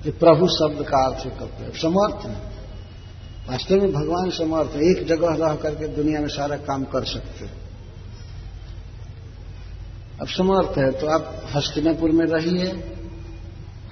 कि 0.04 0.10
प्रभु 0.10 0.48
शब्द 0.48 0.86
का 0.88 1.06
अर्थ 1.06 1.24
करते 1.38 1.64
हैं? 1.64 1.70
समर्थ 1.70 2.26
है। 2.26 2.56
वास्तव 3.50 3.74
में 3.74 3.92
भगवान 3.92 4.30
समर्थ 4.30 4.70
है। 4.70 4.90
एक 4.90 5.06
जगह 5.06 5.34
रह 5.34 5.54
करके 5.54 5.88
दुनिया 5.88 6.20
में 6.20 6.28
सारा 6.28 6.56
काम 6.56 6.84
कर 6.84 7.04
सकते 7.04 7.44
हैं। 7.44 7.52
अब 10.20 10.26
समर्थ 10.26 10.78
है 10.78 10.90
तो 10.92 11.06
आप 11.06 11.46
हस्तिनापुर 11.54 12.10
में 12.10 12.26
रहिए। 12.26 12.92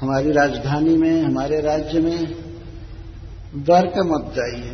हमारी 0.01 0.33
राजधानी 0.33 0.97
में, 0.97 1.23
हमारे 1.23 1.61
राज्य 1.61 2.01
में 2.01 2.35
द्वारका 3.55 4.03
मत 4.03 4.33
जाइए। 4.39 4.71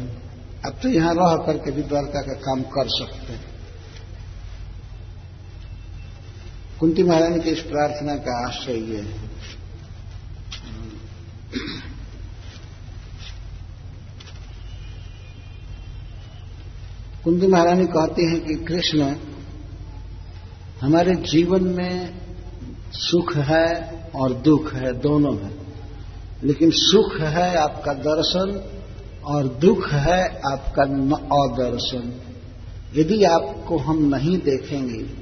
अब 0.65 0.79
तो 0.83 0.89
यहाँ 0.89 1.15
रह 1.15 1.37
करके 1.47 1.71
भी 1.71 1.83
द्वारका 1.83 2.21
का 2.21 2.33
काम 2.33 2.63
कर 2.63 2.89
सकते 2.89 3.33
हैं। 3.33 3.50
कुंती 6.81 7.03
महारानी 7.03 7.41
की 7.41 7.51
इस 7.51 7.61
प्रार्थना 7.61 8.17
का 8.17 8.49
आश्रय 8.49 8.77
ये 8.77 8.97
है। 8.97 9.31
कुंती 17.25 17.47
महारानी 17.47 17.87
कहती 17.87 18.25
हैं 18.25 18.45
कि 18.47 18.55
कृष्ण, 18.55 19.17
हमारे 20.81 21.15
जीवन 21.15 21.65
में 21.65 22.21
सुख 22.93 23.37
है 23.37 23.91
और 24.17 24.33
दुख 24.33 24.75
है, 24.75 24.93
दोनों 24.93 25.39
है। 25.39 25.53
लेकिन 26.45 26.71
सुख 26.71 27.21
है 27.21 27.57
आपका 27.57 27.93
दर्शन 27.93 28.71
और 29.25 29.49
दुख 29.49 29.91
है 29.93 30.37
आपका 30.53 30.83
अदर्शन। 31.45 32.21
यदि 32.97 33.25
आपको 33.25 33.79
हम 33.79 34.15
नहीं 34.15 34.39
देखेंगे 34.39 35.20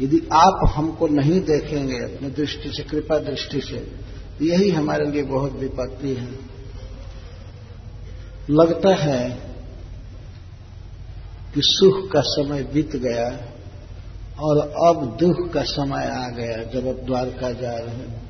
यदि 0.00 0.28
आप 0.32 0.60
हमको 0.76 1.06
नहीं 1.06 1.40
देखेंगे 1.40 1.96
अपनी 1.96 2.30
दृष्टि 2.30 2.68
से, 2.68 2.82
कृपा 2.82 3.18
दृष्टि 3.18 3.60
से 3.60 4.08
यही 4.42 4.70
हमारे 4.70 5.06
लिए 5.06 5.22
बहुत 5.22 5.52
विपत्ति 5.52 6.14
है। 6.14 6.30
लगता 8.50 8.94
है 8.94 9.28
कि 11.54 11.60
सुख 11.64 12.10
का 12.12 12.20
समय 12.20 12.62
बीत 12.62 12.96
गया 12.96 13.28
और 14.40 14.58
अब 14.86 15.16
दुख 15.20 15.50
का 15.52 15.62
समय 15.62 16.06
आ 16.06 16.28
गया 16.28 16.62
जब 16.64 16.86
अब 16.86 17.04
द्वारका 17.06 17.52
जा 17.52 17.76
रहे 17.76 17.96
हैं। 17.96 18.28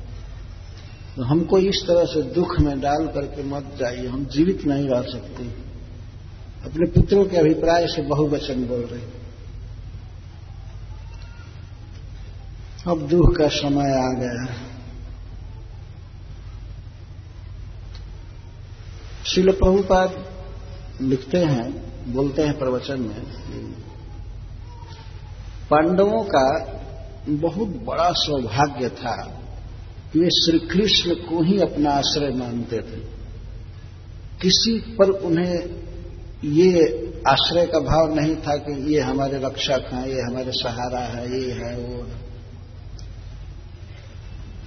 तो 1.15 1.23
हमको 1.23 1.57
इस 1.57 1.83
तरह 1.87 2.05
से 2.05 2.21
दुख 2.21 2.59
में 2.59 2.79
डाल 2.79 3.07
करके 3.07 3.43
मत 3.43 3.71
जाइए, 3.79 4.07
हम 4.07 4.25
जीवित 4.25 4.65
नहीं 4.65 4.87
रह 4.87 5.01
सकते। 5.01 5.43
अपने 6.65 6.91
पुत्रों 6.91 7.25
के 7.25 7.37
अभिप्राय 7.37 7.87
से 7.87 8.01
बहुवचन 8.01 8.65
बोल 8.65 8.81
रहे 8.81 9.18
अब 12.87 13.07
दुख 13.07 13.37
का 13.37 13.47
समय 13.47 13.91
आ 13.91 14.09
गया 14.19 14.45
शिल 19.25 19.51
प्रभुपाद 19.51 20.13
लिखते 21.01 21.37
हैं, 21.37 21.65
बोलते 22.13 22.41
हैं 22.41 22.57
प्रवचन 22.59 23.01
में, 23.01 23.25
पांडवों 25.69 26.23
का 26.23 26.45
बहुत 27.29 27.67
बड़ा 27.67 28.09
सौभाग्य 28.11 28.89
था 28.89 29.15
कि 30.13 30.19
वे 30.19 30.29
श्री 30.29 30.59
कृष्ण 30.59 31.15
को 31.15 31.43
ही 31.43 31.59
अपना 31.59 31.91
आश्रय 31.91 32.29
मानते 32.29 32.77
थे। 32.77 33.01
किसी 34.41 34.79
पर 34.79 35.09
उन्हें 35.09 35.55
ये 36.45 36.87
आश्रय 37.27 37.65
का 37.65 37.79
भाव 37.79 38.15
नहीं 38.15 38.35
था 38.35 38.55
कि 38.55 38.93
ये 38.93 39.01
हमारे 39.01 39.37
रक्षक 39.37 39.93
हैं, 39.93 40.07
ये 40.07 40.21
हमारे 40.21 40.51
सहारा 40.51 40.99
है, 40.99 41.41
ये 41.41 41.51
है, 41.51 41.75
वो 41.77 42.03
है। 42.03 42.28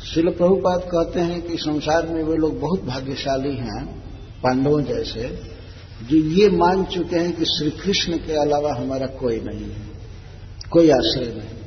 शिल 0.05 0.29
प्रभुपाद 0.31 0.81
कहते 0.81 1.21
हैं 1.21 1.43
कि 1.43 1.57
संसार 1.57 2.07
में 2.07 2.23
वे 2.23 2.37
लोग 2.37 2.61
बहुत 2.61 2.85
भाग्यशाली 2.85 3.57
हैं, 3.57 3.85
पांडवों 4.43 4.83
जैसे, 4.83 5.43
जो 6.11 6.17
ये 6.17 6.49
मान 6.49 6.85
चुके 6.85 7.17
हैं 7.17 7.33
कि 7.33 7.45
श्री 7.45 7.71
कृष्ण 7.71 8.17
के 8.17 8.33
अलावा 8.33 8.75
हमारा 8.75 9.07
कोई 9.07 9.41
नहीं 9.41 9.71
है, 9.71 9.87
कोई 10.71 10.91
आश्रय 10.91 11.27
नहीं। 11.27 11.59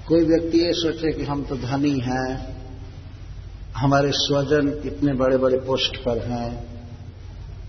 कोई 0.09 0.25
व्यक्ति 0.25 0.59
ये 0.59 0.73
सोचे 0.73 1.13
कि 1.13 1.25
हम 1.25 1.45
तो 1.45 1.57
धनी 1.57 1.99
हैं, 1.99 2.57
हमारे 3.77 4.11
स्वजन 4.13 4.83
इतने 4.85 5.15
बड़े 5.15 5.37
बड़े 5.37 5.57
पोस्ट 5.57 5.97
पर 5.97 6.19
हैं, 6.19 6.65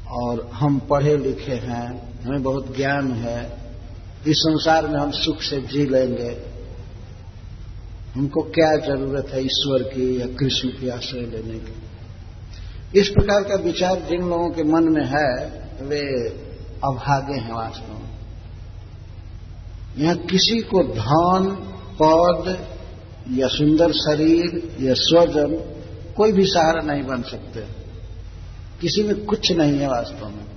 और 0.07 0.49
हम 0.53 0.79
पढ़े 0.79 1.17
लिखे 1.17 1.53
हैं, 1.53 2.21
हमें 2.23 2.43
बहुत 2.43 2.75
ज्ञान 2.77 3.12
है 3.12 3.62
इस 4.27 4.36
संसार 4.38 4.88
में 4.88 4.99
हम 4.99 5.12
सुख 5.12 5.41
से 5.41 5.62
जी 5.62 5.86
लेंगे। 5.86 6.53
हमको 8.15 8.41
क्या 8.41 8.77
ज़रूरत 8.77 9.27
है 9.29 9.41
ईश्वर 9.41 9.83
की 9.83 10.21
या 10.21 10.25
कृष्ण 10.25 10.69
की 10.69 10.89
आश्रय 10.89 11.21
लेने 11.21 11.59
की? 11.59 11.73
इस 12.99 13.09
प्रकार 13.09 13.43
का 13.43 13.55
विचार 13.55 13.95
जिन 13.99 14.21
लोगों 14.29 14.49
के 14.49 14.63
मन 14.63 14.83
में 14.83 15.05
है, 15.05 15.49
वे 15.88 16.29
अभागे 16.83 17.39
हैं 17.39 17.53
वास्तव 17.53 17.93
में। 17.93 18.09
यहाँ 19.97 20.17
किसी 20.17 20.62
को 20.62 20.83
धन, 20.83 21.55
पद, 22.01 22.67
या 23.31 23.47
सुंदर 23.47 23.91
शरीर, 23.91 24.77
या 24.81 24.93
स्वजन, 24.93 25.79
कोई 26.17 26.31
भी 26.31 26.45
सहारा 26.45 26.93
नहीं 26.93 27.03
बन 27.03 27.21
सकते। 27.21 27.59
किसी 28.81 29.03
में 29.03 29.25
कुछ 29.25 29.51
नहीं 29.51 29.79
है 29.79 29.88
वास्तव 29.88 30.27
में। 30.27 30.52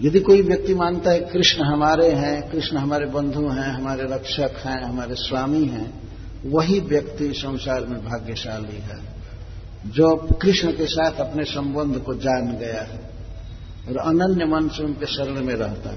यदि 0.00 0.20
कोई 0.20 0.42
व्यक्ति 0.42 0.74
मानता 0.74 1.10
है 1.10 1.20
कृष्ण 1.20 1.62
हमारे 1.62 2.12
हैं, 2.12 2.50
कृष्ण 2.50 2.76
हमारे 2.76 3.06
बंधु 3.06 3.48
हैं, 3.48 3.70
हमारे 3.74 4.02
रक्षक 4.02 4.50
हैं, 4.66 4.84
हमारे 4.84 5.14
स्वामी 5.14 5.64
हैं, 5.64 6.00
वही 6.46 6.80
व्यक्ति 6.80 7.32
संसार 7.32 7.86
में 7.86 8.04
भाग्यशाली 8.04 8.78
है। 8.78 9.18
जो 9.86 10.16
कृष्ण 10.16 10.72
के 10.72 10.86
साथ 10.86 11.12
अपने 11.12 11.44
संबंध 11.44 11.98
को 11.98 12.14
जान 12.14 12.56
गया 12.58 12.82
है 12.82 13.10
और 13.88 13.96
अनन्य 13.96 14.44
मन 14.44 14.68
से 14.68 14.84
उनके 14.84 15.06
शरण 15.06 15.44
में 15.44 15.54
रहता 15.54 15.90
है। 15.90 15.96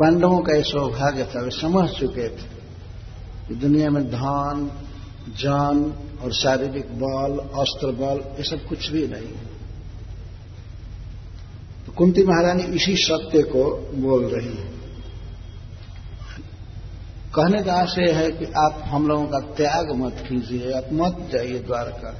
पांडवों 0.00 0.40
का 0.40 0.54
यह 0.54 0.62
सौभाग्य 0.62 1.24
था, 1.24 1.40
वे 1.40 1.50
समझ 1.50 1.90
चुके 1.90 2.28
थे 2.28 2.58
कि 3.48 3.54
दुनिया 3.54 3.90
में 3.90 4.08
धन, 4.08 4.70
जान 5.28 5.94
और 6.22 6.32
शारीरिक 6.32 6.84
बल, 6.84 7.38
अस्त्र 7.60 7.86
बल, 7.86 8.42
ये 8.42 8.42
सब 8.42 8.68
कुछ 8.68 8.90
भी 8.90 9.06
नहीं 9.06 9.26
है। 9.26 9.47
कुंती 11.98 12.22
महारानी 12.22 12.62
इसी 12.76 12.94
सत्य 12.96 13.42
को 13.42 13.64
बोल 14.00 14.24
रही 14.24 14.56
है। 14.56 14.66
कहने 17.34 17.62
का 17.62 17.72
आशय 17.72 18.10
है 18.12 18.30
कि 18.30 18.44
आप 18.58 18.82
हम 18.84 19.06
लोगों 19.08 19.26
का 19.26 19.38
त्याग 19.54 19.90
मत 19.96 20.24
कीजिए, 20.28 20.72
आप 20.72 20.88
मत 20.92 21.28
जाइए 21.32 21.58
द्वारका। 21.58 22.10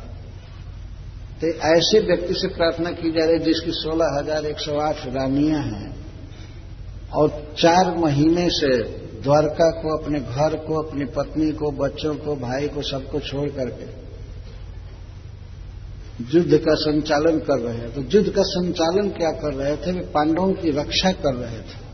तो 1.40 1.46
ऐसे 1.68 2.00
व्यक्ति 2.00 2.34
से 2.34 2.48
प्रार्थना 2.48 2.90
की 2.90 3.10
जा 3.10 3.24
रही 3.24 3.38
है 3.38 3.44
जिसकी 3.44 3.72
सोलह 3.72 4.18
हज़ार 4.18 4.46
एक 4.46 4.58
सौ 4.58 4.78
आठ 4.80 5.06
रानियाँ 5.06 5.62
हैं 5.62 5.94
और 7.12 7.28
चार 7.58 7.94
महीने 7.96 8.48
से 8.50 8.76
द्वारका 9.22 9.70
को, 9.70 9.96
अपने 9.98 10.20
घर 10.20 10.56
को, 10.56 10.82
अपनी 10.82 11.04
पत्नी 11.14 11.50
को, 11.52 11.70
बच्चों 11.78 12.14
को, 12.14 12.36
भाई 12.36 12.68
को, 12.68 12.82
सबको 12.82 13.20
छोड़ 13.20 13.48
करके 13.50 13.86
युद्ध 16.34 16.56
का 16.58 16.74
संचालन 16.74 17.38
कर 17.38 17.58
रहे 17.58 17.76
हैं। 17.76 17.94
तो 17.94 18.00
युद्ध 18.00 18.30
का 18.30 18.42
संचालन 18.42 19.08
क्या 19.08 19.30
कर 19.30 19.54
रहे 19.54 19.76
थे? 19.76 19.92
वे 19.92 20.00
पांडवों 20.00 20.52
की 20.52 20.70
रक्षा 20.70 21.12
कर 21.12 21.34
रहे 21.34 21.58
थे। 21.58 21.86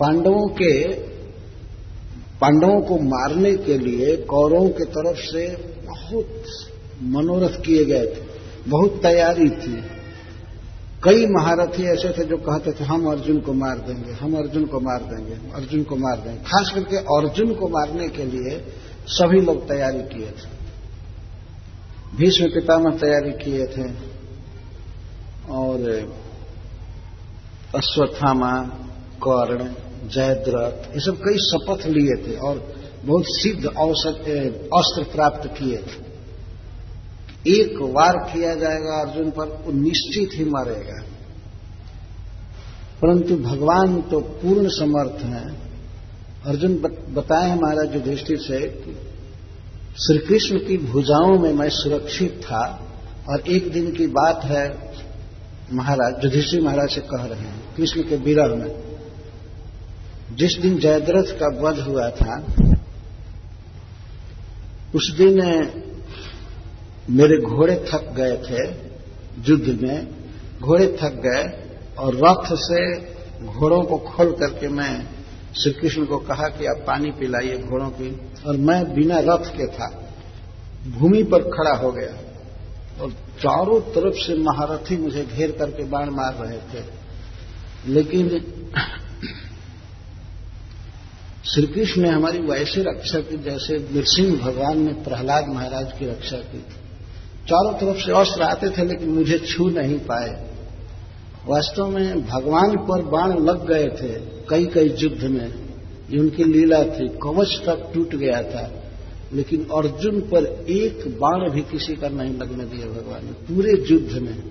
पांडवों 0.00 0.48
के, 0.48 0.92
पांडवों 2.40 2.80
को 2.80 2.96
मारने 2.98 3.54
के 3.56 3.78
लिए 3.78 4.16
कौरवों 4.16 4.68
की 4.68 4.84
तरफ़ 4.84 5.18
से 5.18 5.46
बहुत 5.86 6.42
मनोरथ 7.02 7.60
किए 7.62 7.84
गए 7.84 8.06
थे, 8.06 8.20
बहुत 8.70 9.00
तैयारी 9.02 9.48
थी। 9.50 9.82
कई 11.04 11.26
महारथी 11.26 11.82
ऐसे 11.82 12.08
थे 12.08 12.24
जो 12.24 12.36
कहते 12.36 12.72
थे, 12.72 12.84
हम 12.84 13.06
अर्जुन 13.06 13.40
को 13.40 13.52
मार 13.52 13.78
देंगे, 13.78 14.12
हम 14.12 14.36
अर्जुन 14.36 14.64
को 14.64 14.80
मार 14.80 15.02
देंगे 15.02 15.54
अर्जुन 15.54 15.82
को 15.82 15.96
मार 15.96 16.16
देंगे। 16.16 16.38
खास 16.38 16.72
करके 16.74 16.96
अर्जुन 16.96 17.54
को 17.54 17.68
मारने 17.68 18.08
के 18.08 18.24
लिए 18.24 18.64
सभी 19.06 19.40
लोग 19.40 19.68
तैयारी 19.68 20.02
किए 20.02 20.26
थे। 20.26 20.63
भीष्म 22.14 22.46
पितामह 22.46 22.98
तैयारी 22.98 23.32
किए 23.44 23.66
थे 23.66 23.92
और 25.52 25.80
अश्वत्थामा, 27.76 28.62
कर्ण, 29.28 29.64
जयद्रथ, 30.08 30.94
ये 30.94 31.00
सब 31.00 31.16
कई 31.16 31.38
शपथ 31.38 31.86
लिए 31.86 32.26
थे 32.26 32.36
और 32.36 32.74
बहुत 33.04 33.24
सिद्ध 33.26 33.66
अस्त्र 33.66 35.02
प्राप्त 35.02 35.46
किए 35.46 35.76
थे। 35.76 36.14
एक 37.50 37.78
वार 37.80 38.16
किया 38.16 38.54
जाएगा 38.54 39.00
अर्जुन 39.00 39.30
पर, 39.30 39.46
वो 39.46 39.72
निश्चित 39.72 40.30
ही 40.34 40.44
मरेगा। 40.44 41.02
परंतु 43.02 43.36
भगवान 43.36 44.02
तो 44.02 44.20
पूर्ण 44.20 44.68
समर्थ 44.68 45.24
हैं। 45.24 45.64
अर्जुन 46.46 46.76
बताए 47.14 47.54
महाराज 47.54 47.94
युधिष्ठिर 47.94 48.38
से 48.38 48.58
श्री 49.96 50.18
कृष्ण 50.18 50.58
की 50.58 50.76
भुजाओं 50.76 51.38
में 51.38 51.52
मैं 51.52 51.68
सुरक्षित 51.68 52.40
था 52.44 52.62
और 53.28 53.40
एक 53.48 53.72
दिन 53.72 53.92
की 53.92 54.06
बात 54.06 54.44
है, 54.44 54.62
महाराज, 55.72 56.24
युधिष्ठिर 56.24 56.62
महाराज 56.62 56.90
से 56.90 57.00
कह 57.00 57.24
रहे 57.24 57.40
हैं, 57.40 57.74
कृष्ण 57.76 58.02
के 58.02 58.16
विरह 58.16 58.54
में। 58.54 58.96
जिस 60.32 60.56
दिन 60.62 60.78
जयद्रथ 60.78 61.32
का 61.42 61.46
वध 61.60 61.78
हुआ 61.80 62.08
था, 62.10 62.46
उस 64.94 65.14
दिन 65.18 65.40
मेरे 67.10 67.38
घोड़े 67.38 67.76
थक 67.92 68.12
गए 68.16 68.36
थे 68.36 68.66
युद्ध 69.48 69.80
में। 69.82 70.06
घोड़े 70.60 70.86
थक 71.02 71.20
गए 71.26 71.44
और 71.98 72.16
रथ 72.16 72.56
से 72.60 72.82
घोड़ों 73.46 73.82
को 73.82 73.98
खोल 73.98 74.32
करके 74.32 74.68
मैं 74.68 75.13
श्री 75.62 75.72
कृष्ण 75.72 76.04
को 76.04 76.18
कहा 76.18 76.48
कि 76.48 76.66
आप 76.66 76.76
पानी 76.86 77.10
पिलाइए 77.10 77.58
घोड़ों 77.58 77.88
की। 77.88 78.20
और 78.46 78.56
मैं 78.56 78.94
बिना 78.94 79.18
रथ 79.18 79.46
के 79.46 79.66
था, 79.66 80.02
भूमि 80.88 81.22
पर 81.22 81.42
खड़ा 81.42 81.76
हो 81.76 81.92
गया। 81.92 82.24
और 83.02 83.10
चारों 83.12 83.80
तरफ़ 83.80 84.14
से 84.14 84.34
महारथी 84.34 84.96
मुझे 84.96 85.24
घेर 85.24 85.52
करके 85.52 85.84
बाण 85.84 86.10
मार 86.10 86.34
रहे 86.34 86.58
थे। 86.58 86.84
लेकिन 87.86 88.28
श्री 91.44 91.66
कृष्ण 91.66 92.02
ने 92.02 92.08
हमारी 92.08 92.38
वैसे 92.38 92.82
रक्षा 92.82 93.18
की, 93.18 93.36
जैसे 93.36 93.88
नृसिंह 93.92 94.38
भगवान 94.38 94.78
ने 94.78 94.92
प्रहलाद 94.92 95.46
महाराज 95.46 95.92
की 95.98 96.06
रक्षा 96.06 96.36
की। 96.36 96.58
चारों 97.48 97.72
तरफ़ 97.72 97.96
से 97.96 98.12
अस्त्र 98.12 98.42
आते 98.42 98.70
थे, 98.70 98.84
लेकिन 98.84 99.08
मुझे 99.08 99.38
छू 99.38 99.70
नहीं 99.70 99.98
पाए। 99.98 100.50
वास्तव 101.46 101.88
में 101.88 102.26
भगवान 102.26 102.76
पर 102.76 103.02
बाण 103.02 103.38
लग 103.38 103.66
गए 103.68 103.86
थे। 103.86 104.33
कई 104.50 104.66
कई 104.66 104.94
युद्ध 104.98 105.24
में, 105.24 105.46
ये 106.10 106.20
उनकी 106.20 106.44
लीला 106.44 106.82
थी। 106.84 107.08
कवच 107.22 107.60
तक 107.66 107.90
टूट 107.94 108.14
गया 108.14 108.42
था, 108.42 108.70
लेकिन 109.32 109.64
अर्जुन 109.74 110.20
पर 110.20 110.44
एक 110.70 111.04
बाण 111.20 111.50
भी 111.50 111.62
किसी 111.62 111.94
का 111.94 112.08
नहीं 112.08 112.34
लगने 112.38 112.64
दिया 112.64 112.86
भगवान 112.86 113.24
ने। 113.24 113.32
पूरे 113.46 113.84
युद्ध 113.90 114.12
में, 114.12 114.42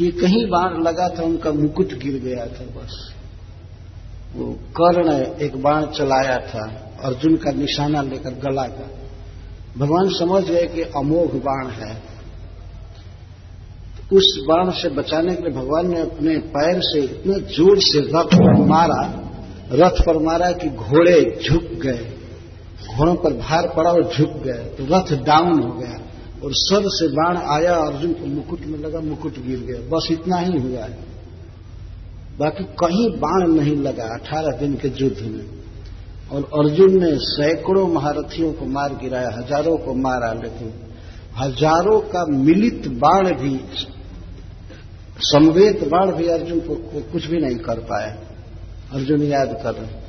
ये 0.00 0.10
कहीं 0.10 0.44
बाण 0.46 0.82
लगा 0.82 1.08
था, 1.08 1.22
उनका 1.22 1.52
मुकुट 1.52 1.92
गिर 1.98 2.20
गया 2.20 2.46
था 2.46 2.64
बस। 2.76 3.14
वो 4.36 4.52
कर्ण 4.76 5.12
एक 5.42 5.56
बाण 5.56 5.86
चलाया 5.86 6.36
था, 6.36 6.64
अर्जुन 7.04 7.36
का 7.36 7.50
निशाना 7.50 8.02
लेकर 8.02 8.30
गला 8.30 8.64
का। 8.64 8.88
भगवान 9.78 10.08
समझ 10.08 10.44
गए 10.44 10.66
कि 10.66 10.82
अमोघ 10.82 11.30
बाण 11.36 11.66
है। 11.66 12.09
उस 14.12 14.28
बाण 14.48 14.70
से 14.70 14.88
बचाने 14.88 15.34
के 15.34 15.42
लिए 15.42 15.52
भगवान 15.52 15.90
ने 15.90 16.00
अपने 16.00 16.36
पैर 16.54 16.80
से 16.80 17.00
इतना 17.00 17.36
ज़ोर 17.48 17.78
से 17.80 18.00
रथ 18.00 18.34
पर 18.34 18.64
मारा, 18.66 19.02
रथ 19.72 20.00
पर 20.06 20.18
मारा 20.18 20.50
कि 20.52 20.68
घोड़े 20.68 21.18
झुक 21.44 21.68
गए। 21.82 22.06
घोड़ों 22.96 23.14
पर 23.14 23.32
भार 23.32 23.68
पड़ा 23.76 23.90
और 23.90 24.02
झुक 24.04 24.32
गए। 24.42 24.64
तो 24.76 24.84
रथ 24.84 25.12
डाउन 25.24 25.62
हो 25.62 25.72
गया 25.74 26.00
और 26.44 26.52
सर 26.54 26.88
से 26.88 27.08
बाण 27.08 27.36
आया, 27.36 27.74
अर्जुन 27.76 28.12
को 28.12 28.26
मुकुट 28.26 28.60
में 28.60 28.78
लगा, 28.78 29.00
मुकुट 29.00 29.38
गिर 29.38 29.60
गया। 29.60 29.80
बस 29.88 30.08
इतना 30.10 30.38
ही 30.38 30.58
हुआ। 30.58 30.84
है 30.84 31.08
बाकी 32.38 32.64
कहीं 32.64 33.08
बाण 33.16 33.48
नहीं 33.48 33.76
लगा 33.76 34.04
अठारह 34.14 34.56
दिन 34.58 34.74
के 34.74 34.88
युद्ध 34.88 35.20
में। 35.22 35.44
और 36.32 36.42
अर्जुन 36.58 36.98
ने 37.04 37.10
सैकड़ों 37.16 37.86
महारथियों 37.88 38.52
को 38.52 38.66
मार 38.66 38.94
गिराया, 38.94 39.30
हज़ारों 39.30 39.76
को 39.76 39.94
मारा, 39.94 40.32
लेकिन 40.32 40.72
हज़ारों 41.38 42.00
का 42.00 42.24
मिलित 42.26 42.88
बाण 42.88 43.30
भी 43.32 43.54
समवेत 45.20 45.88
बाण 45.88 46.12
भी 46.12 46.26
अर्जुन 46.26 46.60
को, 46.60 46.74
कुछ 47.12 47.26
भी 47.26 47.38
नहीं 47.38 47.56
कर 47.56 47.78
पाए। 47.78 48.18
अर्जुन 48.92 49.22
याद 49.22 49.60
कर 49.62 49.74
रहे। 49.74 50.00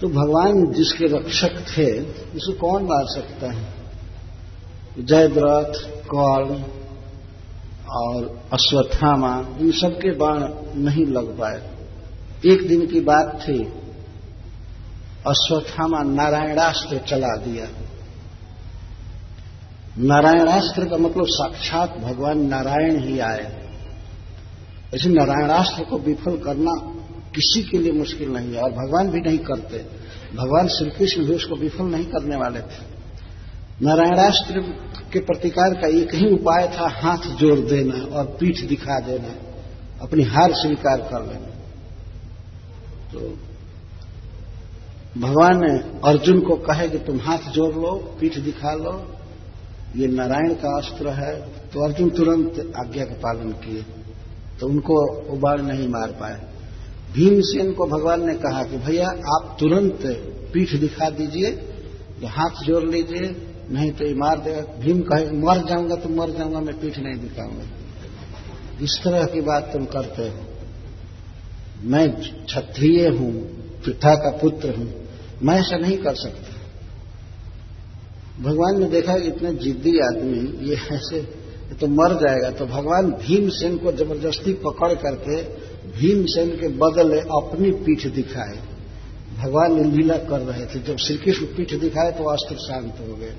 तो 0.00 0.08
भगवान 0.08 0.72
जिसके 0.72 1.04
रक्षक 1.04 1.50
थे 1.50 2.00
उसे 2.10 2.52
कौन 2.52 2.82
मार 2.82 3.06
सकता 3.06 3.52
है? 3.52 3.64
जयद्रथ 4.98 6.06
कौल 6.06 6.64
और 7.90 8.42
अश्वत्थामा 8.52 9.44
इन 9.60 9.72
सबके 9.72 10.10
बाण 10.10 10.44
नहीं 10.82 11.06
लग 11.06 11.38
पाए। 11.38 11.70
एक 12.46 12.68
दिन 12.68 12.86
की 12.86 13.00
बात 13.00 13.40
थी 13.48 13.64
अश्वत्थामा 15.26 16.02
नारायणास्त्र 16.02 16.98
चला 16.98 17.36
दिया। 17.36 17.66
नारायणास्त्र 19.98 20.84
का 20.84 20.96
मतलब 20.96 21.26
साक्षात 21.28 21.98
भगवान 21.98 22.46
नारायण 22.46 22.98
ही 22.98 23.18
आए। 23.18 23.61
ऐसे 24.94 25.08
नारायणास्त्र 25.08 25.84
को 25.84 25.98
विफल 25.98 26.36
करना 26.36 26.72
किसी 27.34 27.62
के 27.62 27.78
लिए 27.78 27.92
मुश्किल 27.92 28.28
नहीं 28.28 28.54
है, 28.54 28.62
और 28.62 28.70
भगवान 28.70 29.10
भी 29.10 29.20
नहीं 29.20 29.38
करते। 29.38 29.78
भगवान 30.36 30.68
श्री 30.68 30.90
कृष्ण 30.90 31.24
भी 31.24 31.34
उसको 31.34 31.56
विफल 31.56 31.84
नहीं 31.84 32.04
करने 32.04 32.36
वाले 32.36 32.60
थे। 32.60 32.90
नारायणास्त्र 33.82 34.60
के 35.12 35.20
प्रतिकार 35.20 35.74
का 35.74 35.88
एक 35.88 36.14
ही 36.14 36.30
उपाय 36.34 36.68
था, 36.68 36.88
हाथ 36.88 37.36
जोड़ 37.36 37.58
देना 37.58 38.16
और 38.16 38.24
पीठ 38.24 38.60
दिखा 38.60 39.00
देना, 39.00 39.34
अपनी 40.02 40.22
हार 40.22 40.52
स्वीकार 40.52 41.00
कर 41.00 41.26
लेना। 41.26 41.48
तो 43.12 43.20
भगवान 45.20 45.60
ने 45.60 45.72
अर्जुन 46.08 46.40
को 46.40 46.56
कहे 46.56 46.88
कि 46.88 46.98
तुम 46.98 47.20
हाथ 47.20 47.50
जोड़ 47.50 47.74
लो, 47.74 48.16
पीठ 48.20 48.38
दिखा 48.38 48.74
लो, 48.74 49.14
ये 49.96 50.06
नारायण 50.06 50.54
का 50.54 50.78
अस्त्र 50.78 51.08
है। 51.08 51.34
तो 51.46 51.84
अर्जुन 51.84 52.10
तुरंत 52.10 52.72
आज्ञा 52.76 53.04
का 53.04 53.14
पालन 53.14 53.52
किए। 53.52 53.84
तो 54.62 54.68
उनको 54.68 54.96
उबाड़ 55.32 55.60
नहीं 55.60 55.86
मार 55.88 56.10
पाए। 56.10 56.34
भीमसेन 57.14 57.72
को 57.72 57.86
भगवान 57.86 58.26
ने 58.26 58.34
कहा 58.34 58.62
कि 58.64 58.76
भैया, 58.78 59.08
आप 59.08 59.56
तुरंत 59.60 60.02
पीठ 60.52 60.74
दिखा 60.80 61.08
दीजिए, 61.10 61.48
हाथ 62.26 62.62
जोड़ 62.64 62.82
लीजिए, 62.84 63.30
नहीं 63.70 63.90
तो 63.92 64.06
ये 64.06 64.14
मार 64.14 64.40
देगा। 64.40 64.62
भीम 64.78 65.00
कहे, 65.00 65.24
मर 65.38 65.64
जाऊँगा 65.68 65.96
तो 65.96 66.08
मर 66.08 66.30
जाऊँगा, 66.30 66.60
मैं 66.60 66.78
पीठ 66.80 66.98
नहीं 66.98 67.16
दिखाऊँगा। 67.16 67.64
इस 68.82 68.98
तरह 69.04 69.24
की 69.24 69.40
बात 69.40 69.70
तुम 69.72 69.84
करते 69.86 70.28
हो। 70.28 70.38
मैं 71.84 72.08
क्षत्रिय 72.44 73.08
हूँ, 73.08 73.32
पिता 73.84 74.14
का 74.14 74.30
पुत्र 74.38 74.76
हूँ, 74.76 74.90
मैं 75.42 75.58
ऐसा 75.60 75.76
नहीं 75.76 75.98
कर 75.98 76.14
सकता। 76.14 76.50
भगवान 78.42 78.80
ने 78.80 78.88
देखा 78.90 79.14
इतने 79.26 79.52
जिद्दी 79.54 79.98
आदमी, 80.00 80.68
ये 80.68 80.76
ऐसे 80.92 81.41
तो 81.72 81.86
मर 81.86 82.14
जाएगा। 82.14 82.50
तो 82.50 82.66
भगवान 82.66 83.10
भीमसेन 83.12 83.76
को 83.76 83.92
ज़बरदस्ती 83.92 84.52
पकड़ 84.52 84.94
करके 84.94 85.42
भीमसेन 85.98 86.50
के 86.50 86.68
बदले 86.68 87.20
अपनी 87.20 87.70
पीठ 87.70 88.06
दिखाए। 88.06 88.58
भगवान 89.38 89.92
लीला 89.92 90.16
कर 90.16 90.40
रहे 90.40 90.66
थे। 90.66 90.80
जब 90.80 90.96
श्री 90.96 91.16
कृष्ण 91.16 91.46
पीठ 91.46 91.74
दिखाए 91.74 92.12
तो 92.12 92.24
अस्त्र 92.24 92.56
शांत 92.56 92.96
हो 93.00 93.14
गए। 93.14 93.34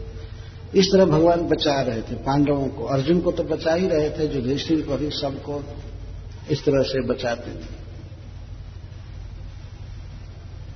इस 0.75 0.87
तरह 0.91 1.05
भगवान 1.05 1.41
बचा 1.41 1.81
रहे 1.81 2.01
थे, 2.01 2.15
पांडवों 2.15 2.67
को। 2.67 2.83
अर्जुन 2.83 3.19
को 3.21 3.31
तो 3.31 3.43
बचा 3.43 3.73
ही 3.73 3.87
रहे 3.87 4.09
थे 4.09 4.35
युधिष्ठिर 4.35 4.81
को 4.81 4.97
भी 4.97 5.09
सबको 5.09 5.63
इस 6.51 6.65
तरह 6.65 6.83
से 6.83 7.07
बचाते 7.07 7.51
थे। 7.51 7.83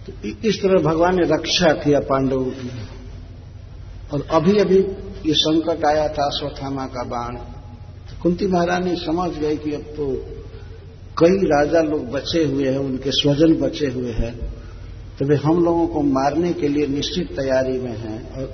तो 0.06 0.48
इस 0.50 0.62
तरह 0.62 0.84
भगवान 0.84 1.16
ने 1.16 1.28
रक्षा 1.28 1.74
किया 1.74 2.00
पांडवों 2.00 2.46
की। 2.46 2.72
और 4.14 4.28
अभी 4.32 4.58
अभी 4.60 4.82
ये 5.26 5.34
संकट 5.34 5.86
आया 5.86 6.08
था, 6.08 6.26
अश्वत्थामा 6.26 6.86
का 6.86 7.04
बाण। 7.04 7.36
तो 8.08 8.22
कुंती 8.24 8.48
महारानी 8.48 8.96
समझ 8.96 9.30
गए 9.32 9.56
कि 9.56 9.74
अब 9.74 9.82
तो 9.98 10.06
कई 11.18 11.38
राजा 11.48 11.82
लोग 11.82 12.10
बचे 12.12 12.44
हुए 12.44 12.70
हैं, 12.70 12.78
उनके 12.78 13.12
स्वजन 13.12 13.54
बचे 13.56 13.88
हुए 13.88 14.12
हैं। 14.12 14.34
तो 15.20 15.26
वे 15.26 15.36
हम 15.36 15.64
लोगों 15.64 15.88
को 15.88 16.02
मारने 16.02 16.52
के 16.54 16.68
लिए 16.68 16.88
निश्चित 16.88 17.36
तैयारी 17.36 17.80
में 17.80 17.96
हैं 17.98 18.20
और 18.32 18.46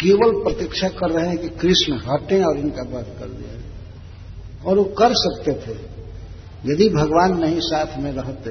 केवल 0.00 0.30
प्रतीक्षा 0.44 0.88
कर 0.88 1.10
रहे 1.10 1.26
हैं 1.28 1.38
कि 1.38 1.48
कृष्ण 1.48 1.98
हटें 2.04 2.42
और 2.44 2.58
इनका 2.58 2.82
वध 2.90 3.06
कर 3.18 3.28
दिया 3.28 3.50
और 4.64 4.78
वो 4.78 4.84
कर 4.98 5.14
सकते 5.14 5.52
थे। 5.64 5.76
यदि 6.64 6.88
भगवान 6.88 7.38
नहीं 7.40 7.60
साथ 7.60 7.98
में 7.98 8.12
रहते 8.12 8.50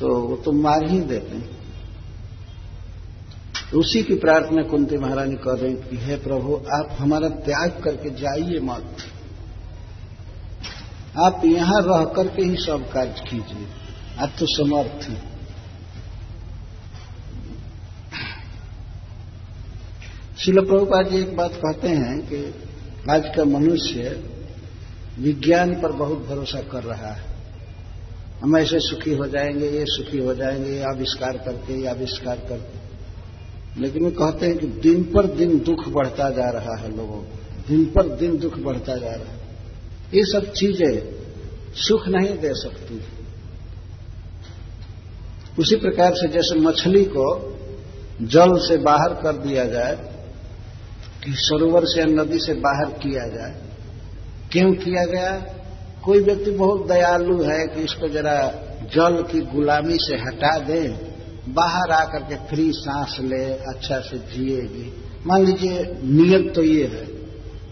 तो 0.00 0.14
वो 0.20 0.36
तो 0.36 0.52
मार 0.52 0.88
ही 0.90 1.00
देते। 1.00 1.38
तो 1.38 1.55
उसी 3.74 4.02
की 4.02 4.14
प्रार्थना 4.14 4.62
कुंती 4.62 4.98
महारानी 4.98 5.34
कर 5.34 5.58
रही 5.58 5.74
कि, 5.74 5.96
हे 5.96 6.16
प्रभु, 6.16 6.54
आप 6.56 6.96
हमारा 6.98 7.28
त्याग 7.28 7.70
करके 7.84 8.10
जाइए 8.10 8.60
मत। 8.60 8.96
आप 11.18 11.42
यहाँ 11.44 11.82
रह 11.82 12.04
करके 12.04 12.42
ही 12.42 12.56
सब 12.56 12.92
कार्य 12.92 13.14
कीजिए। 13.30 13.66
आप 14.18 14.32
तो 14.38 14.46
समर्थ 14.46 15.08
हैं। 15.08 15.36
शिल 20.38 20.54
प्रभुपाद 20.54 21.08
जी 21.08 21.18
एक 21.18 21.36
बात 21.36 21.52
कहते 21.52 21.88
हैं 21.88 22.20
कि 22.20 22.54
आज 23.10 23.22
का 23.36 23.44
मनुष्य 23.44 24.30
विज्ञान 25.18 25.80
पर 25.80 25.92
बहुत 25.92 26.26
भरोसा 26.26 26.60
कर 26.60 26.82
रहा 26.82 27.12
है। 27.12 27.24
हम 28.42 28.56
ऐसे 28.56 28.80
सुखी 28.80 29.14
हो 29.14 29.26
जाएँगे, 29.26 29.68
ये 29.68 29.84
सुखी 29.88 30.18
हो 30.18 30.34
जाएँगे, 30.34 30.70
ये 30.70 30.82
आविष्कार 30.82 31.36
करके, 31.36 31.80
ये 31.80 31.86
आविष्कार 31.86 32.36
करके। 32.36 32.85
लेकिन 33.78 34.04
वो 34.04 34.10
कहते 34.10 34.46
हैं 34.46 34.56
कि 34.58 34.66
दिन 34.66 35.02
पर 35.04 35.26
दिन 35.26 35.58
दुख 35.58 35.88
बढ़ता 35.88 36.30
जा 36.30 36.48
रहा 36.50 36.76
है 36.76 36.96
लोगों 36.96 37.18
को। 37.18 37.38
दिन 37.68 37.84
पर 37.84 38.08
दिन 38.16 38.38
दुख 38.38 38.58
बढ़ता 38.58 38.96
जा 38.96 39.10
रहा 39.10 39.32
है। 39.32 39.38
ये 40.14 40.24
सब 40.24 40.52
चीज़ें 40.52 40.92
सुख 41.74 42.08
नहीं 42.08 42.38
दे 42.38 42.52
सकती। 42.54 43.00
उसी 45.58 45.76
प्रकार 45.76 46.12
से 46.14 46.28
जैसे 46.28 46.58
मछली 46.58 47.04
को 47.04 47.26
जल 48.22 48.52
से 48.58 48.76
बाहर 48.76 49.14
कर 49.14 49.36
दिया 49.36 49.64
जाए, 49.64 49.94
कि 51.24 51.32
सरोवर 51.36 51.84
से 51.84 52.00
या 52.00 52.06
नदी 52.06 52.38
से 52.38 52.54
बाहर 52.54 52.90
किया 52.98 53.26
जाए, 53.28 53.54
क्यों 54.52 54.72
किया 54.74 55.04
गया? 55.04 55.32
कोई 56.04 56.20
व्यक्ति 56.20 56.50
बहुत 56.50 56.86
दयालु 56.88 57.42
है 57.42 57.66
कि 57.66 57.82
इसको 57.82 58.08
जरा 58.08 58.38
जल 58.94 59.22
की 59.22 59.40
गुलामी 59.40 59.96
से 60.00 60.16
हटा 60.16 60.58
दे। 60.58 60.80
बाहर 61.48 61.90
आकर 61.92 62.22
के 62.22 62.36
फ्री 62.48 62.70
सांस 62.74 63.16
ले 63.22 63.44
अच्छा 63.70 63.98
से 64.00 64.18
जिएगी 64.30 64.92
मान 65.26 65.44
लीजिए 65.44 65.82
नियत 66.04 66.52
तो 66.54 66.62
ये 66.62 66.86
है 66.86 67.06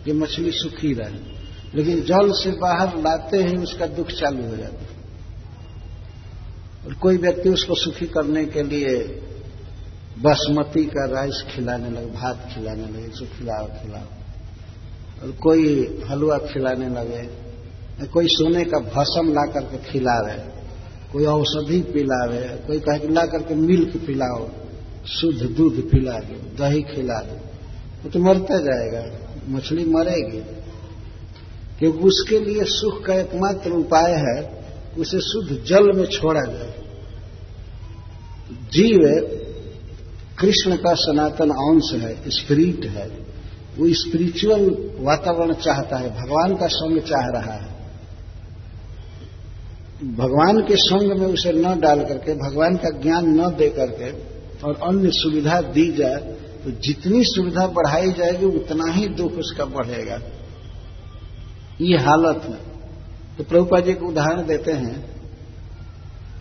कि 0.04 0.12
मछली 0.12 0.50
सुखी 0.52 0.92
रहे, 0.94 1.18
लेकिन 1.74 2.00
जल 2.02 2.30
से 2.34 2.50
बाहर 2.60 2.96
लाते 2.98 3.42
ही 3.42 3.56
उसका 3.58 3.86
दुख 3.86 4.08
चालू 4.10 4.48
हो 4.48 4.56
जाता 4.56 4.84
और 6.86 6.94
कोई 6.94 7.16
व्यक्ति 7.16 7.48
उसको 7.50 7.74
सुखी 7.74 8.06
करने 8.06 8.44
के 8.46 8.62
लिए 8.62 8.96
बासमती 10.18 10.84
का 10.86 11.04
राइस 11.12 11.42
खिलाने 11.48 11.90
लगे, 11.90 12.06
भात 12.06 12.48
खिलाने 12.54 12.82
लगे 12.84 13.06
इसको 13.06 13.26
खिलाओ 13.38 13.66
खिलाओ। 13.78 14.08
और 15.22 15.30
कोई 15.42 15.62
हलवा 16.10 16.38
खिलाने 16.46 16.88
लगे 16.90 17.22
कोई 18.12 18.26
सोने 18.28 18.64
का 18.64 18.78
भसम 18.90 19.32
ला 19.32 19.44
करके 19.52 19.78
खिला 19.82 20.18
रहे। 20.20 20.52
कोई 21.14 21.24
औषधि 21.24 21.80
पिलावे, 21.80 22.66
कोई 22.66 22.78
कहे 22.78 22.98
कि 22.98 23.08
ला 23.08 23.26
करके 23.26 23.54
मिल्क 23.54 23.96
पिलाओ, 23.96 24.48
शुद्ध 25.06 25.42
दूध 25.42 25.90
पिला 25.90 26.12
दो, 26.12 26.64
दही 26.64 26.82
खिला 26.82 27.14
दो, 27.14 27.36
वो 28.04 28.10
तो 28.10 28.18
मरता 28.18 28.58
जाएगा, 28.58 29.18
मछली 29.48 29.84
मरेगी। 29.84 30.40
क्योंकि 31.78 31.98
उसके 31.98 32.38
लिए 32.38 32.64
सुख 32.64 33.04
का 33.04 33.14
एकमात्र 33.14 33.70
उपाय 33.70 34.12
है 34.12 34.64
उसे 34.98 35.20
शुद्ध 35.20 35.64
जल 35.66 35.92
में 35.92 36.06
छोड़ा 36.06 36.40
जाए। 36.40 36.74
जीव 38.72 39.28
कृष्ण 40.38 40.76
का 40.76 40.94
सनातन 40.94 41.50
अंश 41.50 42.02
है 42.02 42.30
स्पिरिट 42.30 42.84
है, 42.84 43.06
वो 43.78 43.94
स्पिरिचुअल 43.94 44.90
वातावरण 45.00 45.52
चाहता 45.52 45.96
है, 45.96 46.10
भगवान 46.10 46.56
का 46.56 46.66
संग 46.66 46.98
चाह 47.00 47.40
रहा 47.40 47.54
है। 47.54 47.73
भगवान 50.04 50.60
के 50.60 50.76
संग 50.76 51.12
में 51.12 51.26
उसे 51.26 51.52
न 51.52 51.78
डाल 51.80 52.04
करके, 52.04 52.34
भगवान 52.34 52.76
का 52.76 52.90
ज्ञान 53.00 53.28
न 53.30 53.48
दे 53.54 53.68
करके 53.70 54.10
और 54.66 54.74
अन्य 54.88 55.10
सुविधा 55.12 55.60
दी 55.60 55.90
जाए 55.92 56.16
तो 56.64 56.70
जितनी 56.80 57.22
सुविधा 57.24 57.66
बढ़ाई 57.66 58.12
जाएगी, 58.12 58.46
उतना 58.46 58.92
ही 58.92 59.06
दुख 59.08 59.32
उसका 59.32 59.64
बढ़ेगा। 59.64 60.20
ये 61.80 61.96
हालत 61.98 62.42
है। 62.44 62.58
तो 63.38 63.44
प्रभुपा 63.44 63.80
जी 63.80 63.92
को 63.92 64.08
उदाहरण 64.08 64.46
देते 64.46 64.72
हैं 64.72 65.00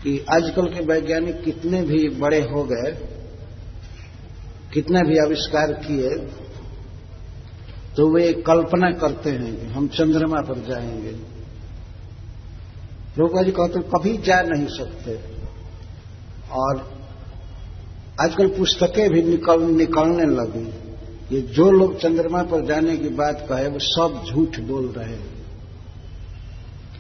कि 0.03 0.17
आजकल 0.31 0.67
के 0.67 0.85
वैज्ञानिक 0.85 1.43
कितने 1.43 1.81
भी 1.81 2.07
बड़े 2.09 2.39
हो 2.41 2.63
गए, 2.63 2.91
कितने 4.73 5.01
भी 5.01 5.17
आविष्कार 5.17 5.73
किए 5.73 6.09
तो 7.97 8.07
वे 8.09 8.31
कल्पना 8.47 8.91
करते 8.91 9.29
हैं 9.29 9.55
कि 9.59 9.73
हम 9.73 9.87
चंद्रमा 9.87 10.41
पर 10.41 10.59
जाएँगे। 10.69 11.32
प्रभुपा 13.15 13.43
जी 13.43 13.51
कहते 13.51 13.79
कभी 13.79 14.17
जा 14.17 14.41
नहीं 14.41 14.67
सकते। 14.67 15.19
और 16.51 16.93
आजकल 18.21 18.47
पुस्तकें 18.47 19.09
भी 19.09 19.21
निकल, 19.21 19.61
निकलने 19.61 20.23
लगी। 20.23 20.83
ये 21.35 21.41
जो 21.41 21.71
लोग 21.71 21.99
चंद्रमा 21.99 22.43
पर 22.43 22.65
जाने 22.65 22.97
की 22.97 23.09
बात 23.09 23.45
कहे, 23.49 23.67
वो 23.67 23.79
सब 23.79 24.23
झूठ 24.31 24.59
बोल 24.59 24.87
रहे 24.87 25.15
हैं। 25.15 25.45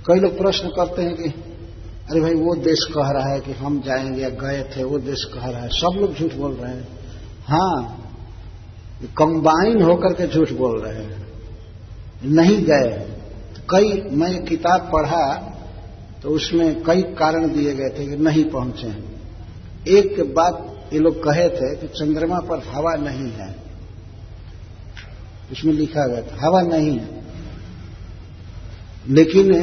कई 0.07 0.19
लोग 0.19 0.37
प्रश्न 0.37 0.67
करते 0.67 1.01
हैं 1.01 1.15
कि, 1.15 1.29
अरे 2.11 2.21
भाई, 2.21 2.33
वो 2.33 2.55
देश 2.55 2.85
कह 2.95 3.09
रहा 3.09 3.33
है 3.33 3.39
कि 3.39 3.51
हम 3.51 3.81
जाएँगे 3.81 4.21
या 4.21 4.29
गए 4.29 4.69
थे, 4.77 4.83
वो 4.83 4.97
देश 4.97 5.23
कह 5.23 5.49
रहा 5.49 5.61
है। 5.61 5.69
सब 5.69 5.97
लोग 6.01 6.13
झूठ 6.13 6.33
बोल 6.33 6.53
रहे 6.53 6.75
हैं। 6.75 6.87
हाँ 7.45 7.99
कंबाइन 9.17 9.81
होकर 9.81 10.13
के 10.13 10.27
झूठ 10.27 10.51
बोल 10.51 10.81
रहे 10.81 11.03
हैं। 11.03 11.27
नहीं 12.25 12.57
गए। 12.57 13.17
कई, 13.69 14.01
मैं 14.11 14.43
किताब 14.43 14.89
पढ़ा 14.93 15.49
तो 16.23 16.29
उसमें 16.29 16.83
कई 16.83 17.01
कारण 17.01 17.47
दिए 17.53 17.73
गए 17.73 17.89
थे 17.89 18.05
कि 18.07 18.17
नहीं 18.17 18.43
पहुँचे 18.45 18.87
हैं। 18.87 19.03
एक 19.87 20.33
बात 20.35 20.89
ये 20.93 20.99
लोग 20.99 21.23
कहे 21.23 21.49
थे 21.49 21.75
कि 21.75 21.87
चंद्रमा 21.87 22.39
पर 22.39 22.59
हवा 22.67 22.93
नहीं 22.93 23.31
है। 23.31 23.55
उसमें 25.51 25.73
लिखा 25.73 26.07
गया 26.07 26.21
था, 26.21 26.47
हवा 26.47 26.61
नहीं 26.61 26.99
है। 26.99 27.23
लेकिन 29.09 29.53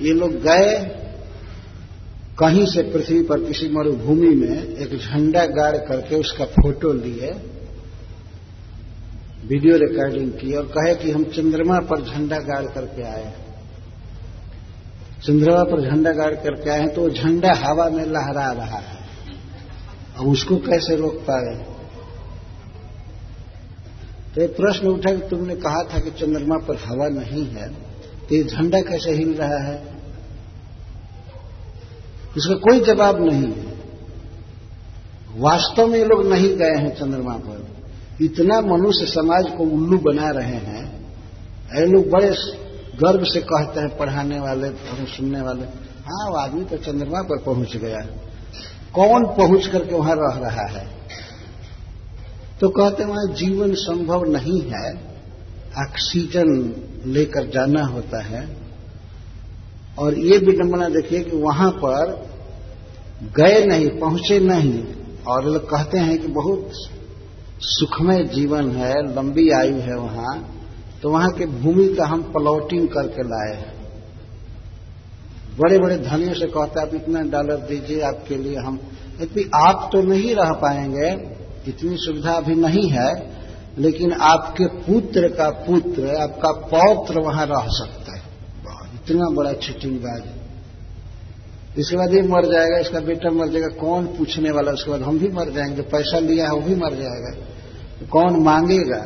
ये 0.00 0.12
लोग 0.12 0.32
गए, 0.32 0.74
कहीं 2.38 2.66
से 2.66 2.82
पृथ्वी 2.82 3.22
पर 3.22 3.44
किसी 3.44 3.68
मरुभूमि 3.68 4.28
में 4.28 4.76
एक 4.76 4.98
झंडा 4.98 5.46
गाड़ 5.46 5.76
करके 5.76 6.16
उसका 6.16 6.44
फ़ोटो 6.44 6.92
लिए, 6.92 7.30
वीडियो 9.46 9.76
रिकॉर्डिंग 9.76 10.32
की 10.32 10.52
और 10.52 10.64
कहे 10.66 10.94
कि 10.94 11.10
हम 11.10 11.24
चंद्रमा 11.24 11.78
पर 11.80 12.02
झंडा 12.04 12.38
गाड़ 12.38 12.64
करके 12.66 13.02
आए 13.02 13.45
चंद्रमा 15.16 15.62
पर 15.64 15.80
झंडा 15.82 16.12
गाड़ 16.12 16.34
करके 16.34 16.70
आए 16.70 16.80
हैं 16.80 16.88
तो 16.94 17.02
वो 17.02 17.10
झंडा 17.10 17.52
हवा 17.58 17.88
में 17.90 18.04
लहरा 18.06 18.50
रहा 18.52 18.78
है। 18.78 18.98
अब 20.18 20.26
उसको 20.26 20.56
कैसे 20.56 20.96
रोक 20.96 21.14
पाए? 21.22 21.54
तो 24.34 24.42
एक 24.42 24.56
प्रश्न 24.56 24.88
उठा 24.88 25.12
कि 25.14 25.28
तुमने 25.28 25.54
कहा 25.56 25.82
था 25.84 25.98
कि 25.98 26.10
चंद्रमा 26.10 26.56
पर 26.58 26.76
हवा 26.84 27.08
नहीं 27.10 27.46
है 27.46 27.68
तो 28.28 28.34
ये 28.34 28.42
झंडा 28.44 28.80
कैसे 28.80 29.10
हिल 29.12 29.34
रहा 29.34 29.58
है? 29.62 29.76
इसका 32.36 32.54
कोई 32.60 32.80
जवाब 32.80 33.22
नहीं 33.22 33.52
है। 33.52 33.74
वास्तव 35.38 35.86
में 35.86 35.98
ये 35.98 36.04
लोग 36.04 36.26
नहीं 36.26 36.56
गए 36.56 36.76
हैं 36.76 36.94
चंद्रमा 36.94 37.36
पर। 37.38 38.24
इतना 38.24 38.60
मनुष्य 38.66 39.06
समाज 39.06 39.50
को 39.50 39.64
उल्लू 39.66 39.98
बना 40.02 40.30
रहे 40.30 40.58
हैं। 40.66 40.84
ये 41.76 41.86
लोग 41.86 42.08
बड़े 42.10 42.30
गर्व 43.04 43.24
से 43.24 43.40
कहते 43.40 43.80
हैं, 43.80 43.96
पढ़ाने 43.96 44.40
वाले 44.40 44.70
सुनने 45.06 45.40
वाले। 45.40 45.64
हाँ 46.06 46.30
वो 46.30 46.36
आदमी 46.36 46.64
तो 46.64 46.76
चंद्रमा 46.76 47.22
पर 47.22 47.38
पहुँच 47.38 47.76
गया 47.76 48.06
कौन 48.94 49.24
पहुँच 49.24 49.66
करके 49.66 49.94
वहाँ 49.94 50.16
रह 50.16 50.38
रहा 50.38 50.66
है? 50.66 50.88
तो 52.60 52.68
कहते 52.68 53.02
हैं, 53.02 53.10
वहाँ 53.10 53.34
जीवन 53.34 53.74
संभव 53.74 54.24
नहीं 54.24 54.60
है। 54.60 54.94
ऑक्सीजन 55.78 56.74
लेकर 57.06 57.46
जाना 57.46 57.84
होता 57.84 58.22
है। 58.22 58.56
और 59.98 60.18
ये 60.18 60.38
विडंबना 60.38 60.88
देखिए 60.88 61.20
कि 61.20 61.36
वहाँ 61.36 61.70
पर 61.70 62.28
गए 63.36 63.66
नहीं, 63.66 63.88
पहुँचे 63.88 64.38
नहीं। 64.38 64.84
और 65.28 65.44
लोग 65.44 65.70
कहते 65.70 65.98
हैं 65.98 66.18
कि 66.18 66.28
बहुत 66.28 66.70
सुखमय 67.60 68.24
जीवन 68.24 68.70
है, 68.70 69.16
लंबी 69.16 69.50
आयु 69.50 69.76
है 69.76 69.96
वहाँ। 69.96 70.55
तो 71.06 71.10
वहाँ 71.10 71.28
के 71.30 71.46
भूमि 71.46 71.86
का 71.88 72.06
हम 72.06 72.22
प्लॉटिंग 72.22 72.88
करके 72.88 73.22
लाए 73.22 73.50
हैं। 73.56 73.74
बड़े 75.58 75.78
बड़े 75.78 75.98
धनियों 75.98 76.34
से 76.34 76.46
कहते 76.46 76.80
आप 76.80 76.94
इतना 76.94 77.20
डॉलर 77.22 77.56
दीजिए, 77.56 78.00
आपके 78.00 78.36
लिए 78.36 78.56
हम 78.56 78.78
यदि 79.20 79.50
आप 79.54 79.88
तो 79.92 80.00
नहीं 80.02 80.34
रह 80.34 80.50
पाएँगे, 80.52 81.10
इतनी 81.68 81.96
सुविधा 81.96 82.32
अभी 82.32 82.54
नहीं 82.54 82.88
है, 82.90 83.10
लेकिन 83.78 84.12
आपके 84.12 84.66
पुत्र 84.66 85.28
का 85.28 85.50
पुत्र, 85.50 86.14
आपका 86.16 86.50
पौत्र 86.52 87.20
वहाँ 87.20 87.46
रह 87.46 87.68
सकता 87.68 88.16
है। 88.16 88.22
इतना 88.94 89.28
बड़ा 89.30 89.52
चीटिंग 89.52 89.98
बाज 89.98 90.22
इसके 91.78 91.96
बाद 91.96 92.14
ये 92.14 92.22
मर 92.22 92.46
जाएगा, 92.46 92.78
इसका 92.78 93.00
बेटा 93.00 93.30
मर 93.30 93.48
जाएगा, 93.48 93.68
कौन 93.68 94.06
पूछने 94.06 94.50
वाला? 94.50 94.72
उसके 94.72 94.90
बाद 94.90 95.02
हम 95.02 95.18
भी 95.18 95.28
मर 95.28 95.50
जाएँगे, 95.50 95.82
पैसा 95.82 96.18
लिया 96.18 96.44
है, 96.44 96.50
वो 96.50 96.60
भी 96.60 96.74
मर 96.74 96.94
जाएगा। 96.94 97.32
कौन 98.10 98.42
मांगेगा? 98.42 99.04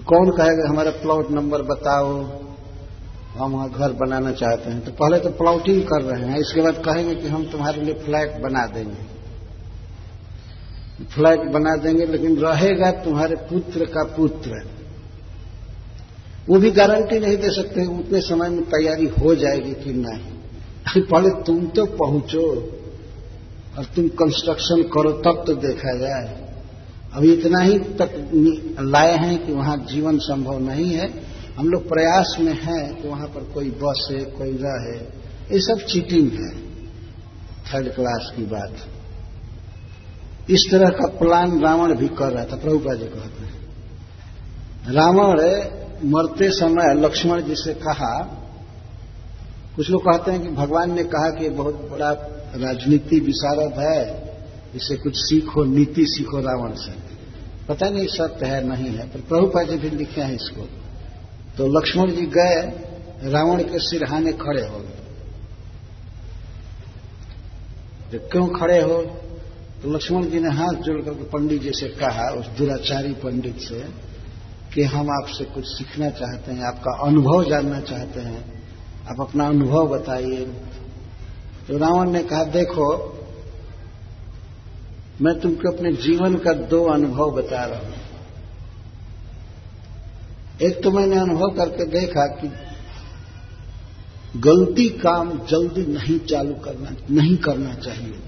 कौन 0.00 0.30
कहेगा, 0.30 0.68
हमारा 0.68 0.90
प्लॉट 0.90 1.30
नंबर 1.30 1.62
बताओ, 1.62 2.12
हम 3.36 3.52
वहाँ 3.52 3.70
घर 3.70 3.92
बनाना 3.92 4.32
चाहते 4.32 4.70
हैं। 4.70 4.84
तो 4.84 4.90
पहले 4.90 5.18
तो 5.18 5.30
प्लॉटिंग 5.30 5.82
कर 5.82 6.02
रहे 6.02 6.30
हैं। 6.30 6.38
इसके 6.38 6.60
बाद 6.60 6.74
कहेंगे 6.74 7.14
कि 7.14 7.28
हम 7.28 7.44
तुम्हारे 7.44 7.82
लिए 7.82 7.94
फ्लैट 7.94 8.40
बना 8.42 8.66
देंगे। 8.66 9.16
फ्लैट 11.04 11.40
बना 11.40 11.76
देंगे, 11.76 12.06
लेकिन 12.06 12.36
रहेगा 12.36 12.90
तुम्हारे 12.90 13.36
पुत्र 13.36 13.84
का 13.84 14.04
पुत्र। 14.04 14.64
वो 16.48 16.58
भी 16.58 16.70
गारंटी 16.70 17.18
नहीं 17.18 17.36
दे 17.36 17.50
सकते 17.50 17.86
उतने 17.86 18.20
समय 18.20 18.48
में 18.48 18.64
तैयारी 18.64 19.06
हो 19.06 19.34
जाएगी 19.34 19.72
कि 19.72 19.92
नहीं। 19.92 21.02
पहले 21.02 21.42
तुम 21.42 21.66
तो 21.66 21.86
पहुंचो, 21.86 22.72
और 23.78 23.84
तुम 23.84 24.08
कंस्ट्रक्शन 24.08 24.82
करो, 24.82 25.12
तब 25.12 25.44
तो 25.46 25.54
देखा 25.54 25.96
जाए। 25.98 26.45
अभी 27.16 27.32
इतना 27.32 27.62
ही 27.62 27.78
तक 27.78 28.30
लाए 28.80 29.16
हैं 29.16 29.46
कि 29.46 29.52
वहाँ 29.52 29.76
जीवन 29.76 30.18
संभव 30.18 30.58
नहीं 30.58 30.90
है। 30.90 31.08
हम 31.58 31.68
लोग 31.68 31.88
प्रयास 31.88 32.36
में 32.40 32.52
हैं 32.52 33.02
कि 33.02 33.08
वहाँ 33.08 33.28
पर 33.28 33.44
कोई 33.44 33.70
बस 33.70 34.08
है, 34.12 34.24
कोई 34.24 34.58
रहे 34.62 34.98
ये 35.54 35.60
सब 35.60 35.86
चीटिंग 35.86 36.32
है। 36.32 36.66
थर्ड 37.66 37.94
क्लास 37.94 38.32
की 38.36 38.42
बात। 38.42 38.76
इस 40.50 40.68
तरह 40.70 40.88
का 40.88 41.06
प्लान 41.06 41.60
रावण 41.60 41.94
भी 41.94 42.08
कर 42.08 42.32
रहा 42.32 42.44
था 42.44 42.56
प्रभुपा 42.56 42.94
जी 42.94 43.04
कहते 43.04 43.44
हैं। 43.44 43.56
रावण 44.92 45.40
मरते 46.10 46.50
समय 46.50 46.94
लक्ष्मण 46.94 47.42
जी 47.42 47.54
से 47.54 47.74
कहा, 47.74 48.22
कुछ 49.76 49.90
लोग 49.90 50.00
कहते 50.00 50.30
हैं 50.30 50.42
कि 50.42 50.48
भगवान 50.48 50.94
ने 50.94 51.04
कहा 51.04 51.30
कि 51.30 51.48
बहुत 51.48 51.88
बड़ा 51.92 52.10
राजनीति 52.56 53.20
विशारद 53.20 53.72
है। 53.78 54.26
इससे 54.74 54.96
कुछ 54.96 55.12
सीखो, 55.16 55.64
नीति 55.64 56.04
सीखो 56.06 56.40
रावण 56.40 56.74
से। 56.74 57.05
पता 57.68 57.88
नहीं 57.88 58.06
सत्य 58.06 58.46
है, 58.46 58.68
नहीं 58.68 58.96
है, 58.96 59.06
पर 59.06 59.20
प्रभुपा 59.20 59.62
जी 59.62 59.76
भी 59.76 59.90
लिखे 59.90 60.20
हैं 60.20 60.34
इसको। 60.34 60.62
तो 61.56 61.78
लक्ष्मण 61.78 62.10
जी 62.10 62.26
गए, 62.26 62.86
रावण 63.30 63.62
के 63.62 63.78
सिरहाने 63.78 64.32
खड़े 64.32 64.66
हो 64.66 64.78
गए। 64.78 64.92
तो 68.12 68.28
क्यों 68.28 68.48
खड़े 68.48 68.82
हो? 68.82 69.02
तो 69.82 69.90
लक्ष्मण 69.90 70.26
जी 70.26 70.40
ने 70.40 70.50
हाथ 70.50 70.74
जोड़ 70.74 71.00
करके 71.00 71.24
पंडित 71.24 71.62
जी 71.62 71.70
से 71.70 71.88
कहा, 71.88 72.30
उस 72.30 72.46
दुराचारी 72.46 73.12
पंडित 73.12 73.58
से, 73.58 74.06
कि 74.74 74.82
हम 74.82 75.10
आपसे 75.10 75.44
कुछ 75.44 75.64
सीखना 75.66 76.10
चाहते 76.10 76.52
हैं, 76.52 76.64
आपका 76.64 77.06
अनुभव 77.06 77.44
जानना 77.44 77.80
चाहते 77.80 78.20
हैं। 78.20 78.56
आप 79.08 79.20
अपना 79.20 79.46
अनुभव 79.46 79.88
बताइए। 79.88 80.44
तो 81.68 81.78
रावण 81.78 82.10
ने 82.10 82.22
कहा, 82.22 82.44
देखो 82.44 83.15
मैं 85.22 85.38
तुमको 85.40 85.72
अपने 85.72 85.92
जीवन 85.92 86.34
का 86.36 86.52
दो 86.68 86.82
अनुभव 86.84 87.30
बता 87.32 87.64
रहा 87.64 87.78
हूँ। 87.80 87.94
एक 90.62 90.82
तो 90.82 90.90
मैंने 90.90 91.16
अनुभव 91.16 91.54
करके 91.56 91.84
देखा 91.90 92.26
कि 92.36 92.48
गलती 94.40 94.88
काम 94.98 95.30
जल्दी 95.46 95.84
नहीं 95.88 96.18
चालू 96.26 96.54
करना, 96.64 96.90
नहीं 97.10 97.36
करना 97.36 97.74
चाहिए। 97.76 98.18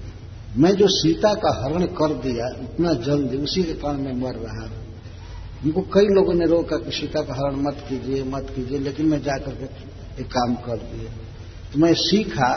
मैं 0.57 0.71
जो 0.71 0.87
सीता 0.87 1.33
का 1.35 1.51
हरण 1.55 1.85
कर 1.93 2.13
दिया, 2.19 2.47
इतना 2.63 2.93
जल्दी, 3.03 3.37
उसी 3.37 3.63
के 3.63 3.73
कारण 3.73 3.97
मैं 3.97 4.13
मर 4.13 4.35
रहा 4.37 4.65
हूँ। 4.65 4.77
उनको 5.65 5.81
कई 5.93 6.07
लोगों 6.07 6.33
ने 6.33 6.45
रोका 6.45 6.77
कि 6.77 6.91
सीता 6.91 7.21
का 7.21 7.33
हरण 7.33 7.61
मत 7.61 7.85
कीजिए 7.89 8.23
मत 8.25 8.51
कीजिए, 8.55 8.79
लेकिन 8.79 9.05
मैं 9.05 9.21
जाकर 9.23 9.55
के 9.55 9.65
एक 10.21 10.27
काम 10.27 10.55
कर 10.65 10.77
दिए 10.85 11.09
तो 11.73 11.79
मैं 11.79 11.93
सीखा 11.93 12.51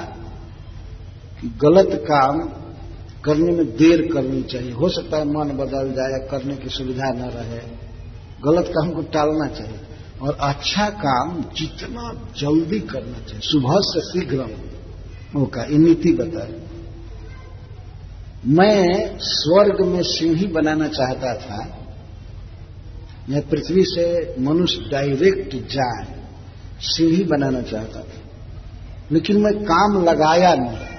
कि 1.41 1.49
गलत 1.63 1.91
काम 2.03 2.41
करने 3.25 3.53
में 3.53 3.77
देर 3.77 4.13
करनी 4.13 4.43
चाहिए। 4.43 4.73
हो 4.73 4.89
सकता 4.89 5.17
है 5.17 5.25
मन 5.25 5.49
बदल 5.49 5.93
जाए 5.93 6.29
करने 6.31 6.57
की 6.57 6.69
सुविधा 6.69 7.09
न 7.09 7.23
रहे। 7.23 7.61
गलत 8.45 8.67
काम 8.69 8.91
को 8.91 9.03
टालना 9.03 9.47
चाहिए। 9.47 9.81
और 10.23 10.39
अच्छा 10.41 10.89
काम 10.89 11.45
जितना 11.57 12.29
जल्दी 12.39 12.81
करना 12.81 13.19
चाहिए। 13.19 13.41
सुबह 13.41 13.75
से 13.77 14.01
शीघ्र। 14.01 14.57
मौका 15.35 15.63
ये 15.63 15.79
नीति 15.79 16.13
बताए। 16.13 16.63
मैं 18.47 19.17
स्वर्ग 19.19 19.87
में 19.87 20.03
सीढ़ी 20.03 20.47
बनाना 20.47 20.89
चाहता 20.89 21.35
था। 21.35 21.79
मैं 23.29 23.49
पृथ्वी 23.49 23.85
से 23.85 24.35
मनुष्य 24.41 24.79
डायरेक्ट 24.93 25.57
जाए 25.57 26.25
सीढ़ी 26.81 27.25
बनाना 27.25 27.63
चाहता 27.63 28.01
था। 28.01 28.31
लेकिन 29.13 29.41
मैं 29.41 29.65
काम 29.65 30.05
लगाया 30.05 30.55
नहीं। 30.55 30.92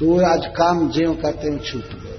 तो 0.00 0.06
वो 0.06 0.20
आज 0.26 0.46
काम 0.46 0.90
ज्यो 0.90 1.12
का 1.14 1.30
त्यों 1.30 1.58
छूट 1.58 1.88
गए। 2.02 2.18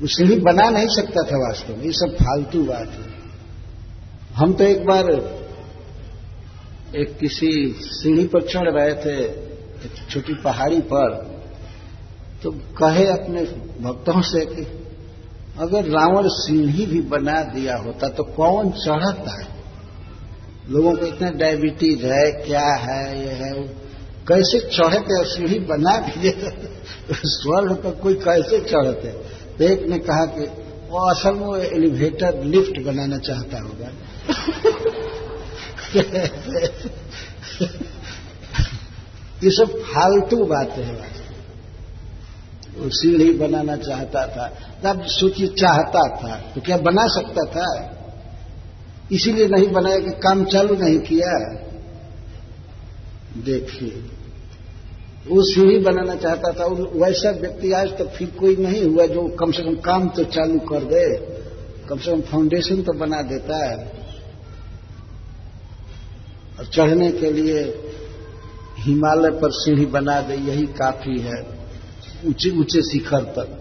वो 0.00 0.06
सीढ़ी 0.06 0.36
बना 0.36 0.68
नहीं 0.70 0.88
सकता 0.88 1.22
था 1.22 1.36
वास्तव 1.38 1.76
में, 1.76 1.84
ये 1.84 1.92
सब 1.92 2.14
फालतू 2.14 2.64
बात 2.64 2.88
है। 2.88 3.14
हम 4.34 4.52
तो 4.52 4.64
एक 4.64 4.84
बार 4.86 5.10
एक 6.96 7.16
किसी 7.18 7.50
सीढ़ी 7.80 8.26
पर 8.26 8.42
चढ़ 8.42 8.70
रहे 8.70 8.94
थे, 8.94 9.16
एक 9.24 10.10
छोटी 10.10 10.34
पहाड़ी 10.34 10.80
पर 10.80 11.14
तो 12.42 12.50
कहे 12.50 13.06
अपने 13.06 13.42
भक्तों 13.80 14.20
से 14.22 14.44
कि, 14.46 14.62
अगर 15.58 15.84
रावण 15.84 16.28
सीढ़ी 16.28 16.86
भी 16.86 17.00
बना 17.00 17.42
दिया 17.42 17.76
होता 17.76 18.08
तो 18.08 18.24
कौन 18.24 18.70
चढ़ता 18.70 19.42
है? 19.42 19.48
लोगों 20.68 20.92
को 20.92 21.06
इतना 21.06 21.30
डायबिटीज़ 21.30 22.06
है, 22.06 22.30
क्या 22.46 22.68
है, 22.74 23.20
ये 23.20 23.32
है 23.32 23.52
कैसे 24.28 24.58
चढ़ते 24.68 25.18
और 25.18 25.26
सीढ़ी 25.26 25.58
बना 25.58 25.96
दिए। 25.98 26.32
स्वर्ण 27.26 27.74
पर 27.74 27.90
कोई 27.96 28.14
कैसे 28.14 28.58
चढ़ते 28.60 29.08
तो 29.58 29.64
एक 29.64 29.86
ने 29.88 29.98
कहा 29.98 30.24
कि, 30.28 30.46
वो 30.90 30.98
असल 31.10 31.34
में 31.34 31.60
एलिवेटर 31.60 32.42
लिफ्ट 32.44 32.80
बनाना 32.84 33.18
चाहता 33.18 33.60
होगा। 33.60 33.90
ये 39.42 39.50
सब 39.50 39.78
फालतू 39.84 40.44
बातें 40.44 40.82
हैं। 40.84 41.14
वो 42.78 42.88
सीढ़ी 42.90 43.30
बनाना 43.32 43.76
चाहता 43.76 44.26
था। 44.26 44.46
तब 44.84 45.02
सोचिए 45.10 45.48
चाहता 45.60 46.02
था 46.16 46.36
तो 46.54 46.60
क्या 46.60 46.76
बना 46.78 47.06
सकता 47.08 47.44
था? 47.52 47.68
इसीलिए 49.12 49.46
नहीं 49.48 49.68
बनाया 49.68 49.98
कि 49.98 50.10
काम 50.20 50.44
चालू 50.44 50.74
नहीं 50.74 50.98
किया। 51.00 51.32
देखिए 53.44 54.04
वो 55.28 55.42
सीढ़ी 55.44 55.78
बनाना 55.78 56.14
चाहता 56.14 56.52
था 56.52 56.66
वैसा 56.96 57.30
व्यक्ति 57.32 57.70
आज 57.72 57.88
तक 57.98 58.10
फिर 58.16 58.28
कोई 58.30 58.56
नहीं 58.56 58.82
हुआ 58.84 59.06
जो 59.06 59.22
कम 59.36 59.52
से 59.52 59.62
कम 59.62 59.74
काम 59.82 60.08
तो 60.08 60.24
चालू 60.26 60.58
कर 60.68 60.84
दे, 60.84 61.04
कम 61.88 61.98
से 61.98 62.10
कम 62.10 62.20
फाउंडेशन 62.22 62.82
तो 62.82 62.92
बना 62.98 63.22
देता 63.24 63.64
है। 63.64 63.76
और 66.58 66.66
चढ़ने 66.66 67.10
के 67.12 67.30
लिए 67.32 67.62
हिमालय 68.78 69.30
पर 69.40 69.50
सीढ़ी 69.54 69.86
बना 69.88 70.20
दे, 70.20 70.34
यही 70.34 70.66
काफ़ी 70.78 71.18
है, 71.20 71.42
ऊँचे 72.26 72.50
ऊँचे 72.58 72.82
शिखर 72.82 73.24
तक 73.36 73.58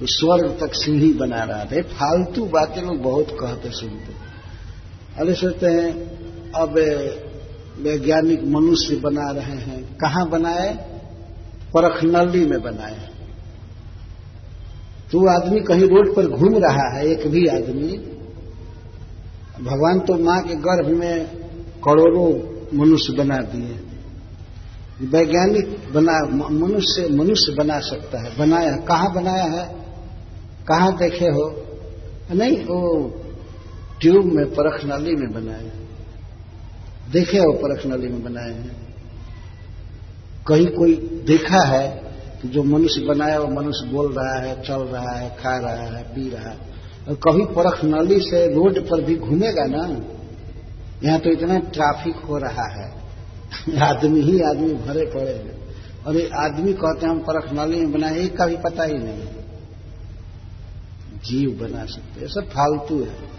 तो 0.00 0.06
स्वर्ग 0.08 0.56
तक 0.60 0.74
सीढ़ी 0.74 1.12
बना 1.14 1.42
रहा 1.44 1.64
था। 1.64 1.82
फालतू 1.92 2.44
बातें 2.48 2.82
लोग 2.82 3.02
बहुत 3.02 3.36
कहते 3.40 3.70
सुनते। 3.72 4.14
अरे 5.20 5.34
सोचते 5.34 5.66
हैं, 5.68 5.92
अब 6.54 6.74
वैज्ञानिक 7.78 8.44
मनुष्य 8.44 8.96
बना 8.96 9.30
रहे 9.30 9.56
हैं। 9.56 9.96
कहाँ 9.96 10.28
बनाए? 10.28 10.74
परखनली 11.74 12.46
में 12.46 12.62
बनाए। 12.62 13.08
तो 15.12 15.28
आदमी 15.28 15.60
कहीं 15.60 15.82
रोड 15.82 16.16
पर 16.16 16.26
घूम 16.26 16.54
रहा 16.56 16.98
है, 16.98 17.06
एक 17.06 17.26
भी 17.26 17.46
आदमी। 17.46 18.12
भगवान 19.64 20.00
तो 20.00 20.14
माँ 20.14 20.42
के 20.42 20.54
गर्भ 20.54 20.86
में 20.86 21.26
करोड़ों 21.84 22.56
मनुष्य 22.78 23.12
बना 23.12 23.36
दिए। 23.36 23.80
वैज्ञानिक 25.02 25.94
बना, 25.94 26.48
मनुष्य 26.48 27.08
मनुष्य 27.08 27.54
बना 27.54 27.80
सकता 27.80 28.18
है। 28.22 28.38
बनाया, 28.38 28.76
कहाँ 28.76 29.14
बनाया 29.14 29.44
है? 29.44 29.74
कहाँ 30.68 30.96
देखे 30.96 31.24
हो? 31.24 31.62
नहीं, 32.34 32.64
वो 32.64 33.08
ट्यूब 34.00 34.24
में 34.24 34.46
परख 34.46 34.84
नाली 34.84 35.14
में 35.14 35.32
बनाया। 35.32 35.85
देखे 37.12 37.38
हो 37.38 37.52
परख 37.52 37.86
नाली 37.86 38.08
में 38.08 38.24
बनाए 38.24 38.50
हैं। 38.50 38.86
कहीं 40.48 40.66
कोई 40.66 40.94
देखा 41.26 41.60
है 41.62 41.88
कि 42.42 42.48
जो 42.48 42.62
मनुष्य 42.62 43.00
बनाया, 43.00 43.38
वो 43.38 43.60
मनुष्य 43.60 43.90
बोल 43.92 44.12
रहा 44.12 44.40
है, 44.40 44.62
चल 44.62 44.74
रहा 44.74 45.12
है, 45.12 45.30
खा 45.30 45.58
रहा 45.58 45.96
है, 45.96 46.02
पी 46.02 46.30
रहा 46.30 46.50
है। 46.50 46.56
और 47.08 47.14
कभी 47.14 47.44
परख 47.44 47.84
नाली 47.84 48.20
से 48.20 48.54
रोड 48.54 48.78
पर 48.78 49.02
भी 49.02 49.16
घूमेगा 49.16 49.64
ना, 49.64 50.06
यहाँ 51.04 51.20
तो 51.20 51.30
इतना 51.30 51.58
ट्रैफ़िक 51.58 52.16
हो 52.16 52.38
रहा 52.38 52.66
है। 52.68 53.06
आदमी 53.78 54.20
ही 54.20 54.40
आदमी 54.40 54.74
भरे 54.74 55.06
पड़े 55.06 55.32
हैं। 55.32 55.56
और 56.06 56.16
ये 56.16 56.30
आदमी 56.34 56.72
कहते 56.72 57.06
हैं, 57.06 57.12
हम 57.12 57.18
परख 57.18 57.52
नाली 57.52 57.76
में 57.76 57.92
बनाए, 57.92 58.18
एक 58.18 58.36
का 58.36 58.46
भी 58.46 58.56
पता 58.56 58.84
ही 58.84 58.94
नहीं। 58.94 59.22
जीव 61.16 61.58
बना 61.60 61.84
सकते 61.84 62.28
सब 62.28 62.48
फालतू 62.50 63.00
है। 63.00 63.35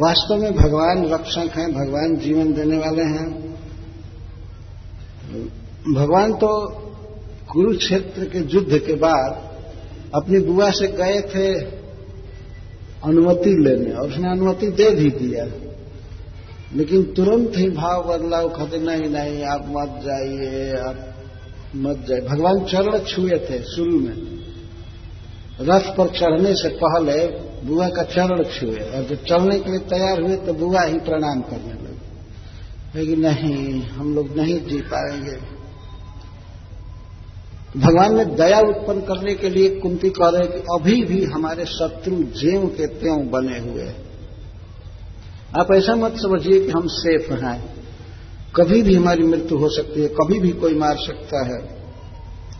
वास्तव 0.00 0.36
में 0.36 0.54
भगवान 0.54 1.06
रक्षक 1.06 1.58
हैं, 1.58 1.72
भगवान 1.72 2.16
जीवन 2.16 2.52
देने 2.52 2.78
वाले 2.78 3.02
हैं। 3.02 3.52
भगवान 5.94 6.32
तो 6.32 6.68
कुरुक्षेत्र 7.52 8.24
के 8.24 8.38
युद्ध 8.38 8.78
के 8.78 8.94
बाद 8.94 9.52
अपनी 10.14 10.38
बुआ 10.38 10.70
से 10.70 10.88
गए 10.88 11.20
थे 11.20 11.54
अनुमति 13.04 13.50
लेने 13.50 13.92
और 13.92 14.08
उसने 14.08 14.30
अनुमति 14.30 14.66
दे 14.66 14.90
भी 14.90 15.10
दिया। 15.10 15.46
लेकिन 16.74 17.02
तुरंत 17.02 17.52
ही 17.56 17.70
भाव 17.70 18.02
बदलाव 18.02 18.48
कहते, 18.48 18.78
नहीं 18.78 19.10
नहीं, 19.10 19.44
आप 19.44 19.64
मत 19.68 20.00
जाइए, 20.04 20.72
आप 20.72 21.14
मत 21.76 22.06
जाइए। 22.08 22.22
भगवान 22.22 22.64
चरण 22.64 22.98
छुए 22.98 23.38
थे 23.50 23.62
शुरू 23.62 24.00
में। 24.00 24.14
रथ 25.60 25.96
पर 25.96 26.08
चढ़ने 26.08 26.54
से 26.54 26.68
पहले 26.68 27.51
बुआ 27.64 27.88
का 27.88 28.02
चरण 28.02 28.42
छुए 28.42 28.76
और 28.76 29.06
जब 29.10 29.24
चलने 29.24 29.58
के 29.60 29.70
लिए 29.70 29.80
तैयार 29.80 30.22
हुए 30.22 30.36
तो 30.36 30.52
बुआ 30.52 30.82
ही 30.82 30.98
प्रणाम 30.98 31.40
करने 31.40 31.72
लगे। 31.72 31.92
लेकिन 32.94 33.20
नहीं, 33.20 33.82
हम 33.82 34.14
लोग 34.14 34.36
नहीं 34.36 34.60
जी 34.60 34.80
पाएँगे। 34.80 35.62
भगवान 37.76 38.16
ने 38.16 38.24
दया 38.24 38.60
उत्पन्न 38.60 39.00
करने 39.00 39.34
के 39.34 39.50
लिए 39.50 39.68
कुंती 39.68 40.10
कह 40.10 40.28
रहे 40.28 40.46
कि 40.46 40.58
अभी 40.58 41.04
भी 41.04 41.24
हमारे 41.24 41.64
शत्रु 41.64 42.16
जेव 42.16 42.66
के 42.66 42.86
त्यों 42.86 43.30
बने 43.30 43.58
हुए 43.58 43.94
आप 45.56 45.66
ऐसा 45.74 45.94
मत 45.94 46.12
समझिए 46.12 46.60
कि 46.60 46.70
हम 46.70 46.86
सेफ़ 46.86 47.32
हैं। 47.32 47.74
कभी 48.56 48.82
भी 48.82 48.94
हमारी 48.94 49.22
मृत्यु 49.22 49.58
हो 49.58 49.68
सकती 49.68 50.02
है, 50.02 50.08
कभी 50.08 50.38
भी 50.38 50.50
कोई 50.50 50.74
मार 50.74 50.96
सकता 50.96 51.46
है। 51.46 51.82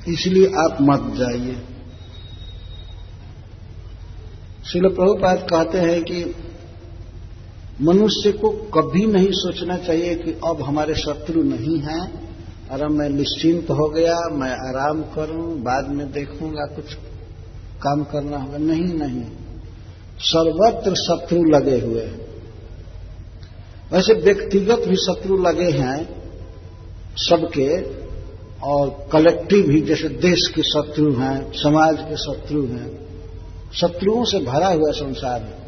इसलिए 0.08 0.46
आप 0.46 0.78
मत 0.82 1.16
जाइए। 1.16 1.56
शिल 4.70 4.82
प्रभुपाद 4.82 5.46
कहते 5.50 5.78
हैं 5.78 6.02
कि 6.02 6.34
मनुष्य 7.82 8.32
को 8.32 8.50
कभी 8.50 9.06
नहीं 9.06 9.28
सोचना 9.30 9.76
चाहिए 9.76 10.14
कि 10.14 10.30
अब 10.30 10.62
हमारे 10.62 10.94
शत्रु 10.94 11.42
नहीं 11.42 11.78
हैं, 11.78 12.32
और 12.70 12.82
अब 12.82 12.90
मैं 12.90 13.08
निश्चिंत 13.08 13.70
हो 13.70 13.88
गया, 13.88 14.16
मैं 14.32 14.50
आराम 14.50 15.02
करूँ, 15.02 15.62
बाद 15.62 15.90
में 15.90 16.12
देखूँगा 16.12 16.66
कुछ 16.66 16.94
काम 17.82 18.04
करना 18.04 18.36
होगा। 18.36 18.58
नहीं 18.58 18.94
नहीं। 18.94 19.24
सर्वत्र 20.18 20.94
शत्रु 20.94 21.44
लगे 21.44 21.80
हुए 21.80 22.02
हैं। 22.02 22.26
वैसे 23.92 24.14
व्यक्तिगत 24.14 24.78
भी 24.88 24.96
शत्रु 24.96 25.36
लगे 25.36 25.70
हैं, 25.70 26.22
सबके, 27.16 27.82
और 28.62 29.06
कलेक्टिव 29.12 29.66
भी, 29.66 29.80
जैसे 29.80 30.08
देश 30.08 30.52
के 30.54 30.62
शत्रु 30.62 31.12
हैं, 31.12 31.52
समाज 31.52 31.96
के 32.00 32.16
शत्रु 32.16 32.66
हैं। 32.66 33.01
शत्रुओं 33.74 34.24
से 34.24 34.38
भरा 34.38 34.68
हुआ 34.68 34.90
संसार 34.90 35.40
है। 35.40 35.60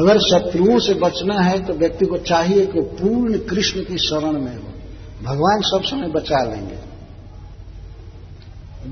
अगर 0.00 0.18
शत्रुओं 0.18 0.78
से 0.78 0.94
बचना 0.94 1.40
है 1.40 1.58
तो 1.64 1.72
व्यक्ति 1.72 2.06
को 2.06 2.18
चाहिए 2.18 2.66
कि 2.66 2.80
पूर्ण 2.80 3.38
कृष्ण 3.38 3.80
की 3.80 3.98
शरण 3.98 4.40
में 4.40 4.56
हो। 4.56 4.72
भगवान 5.22 5.60
सब 5.60 5.82
समय 5.84 6.08
बचा 6.08 6.42
लेंगे। 6.44 6.78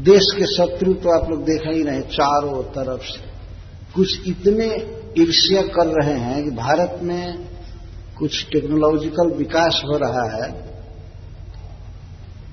देश 0.05 0.27
के 0.37 0.47
शत्रु 0.47 0.93
तो 0.95 1.11
आप 1.11 1.31
लोग 1.31 1.45
देखा 1.45 1.71
ही 1.71 1.83
रहे, 1.83 2.01
चारों 2.01 2.63
तरफ़ 2.65 3.03
से। 3.03 3.29
कुछ 3.95 4.27
इतने 4.27 4.67
ईर्ष्या 5.19 5.63
कर 5.63 5.87
रहे 5.87 6.19
हैं 6.19 6.45
कि 6.45 6.51
भारत 6.51 7.01
में 7.03 7.39
कुछ 8.19 8.47
टेक्नोलॉजिकल 8.53 9.33
विकास 9.37 9.81
हो 9.85 9.97
रहा 9.97 10.27
है 10.35 10.51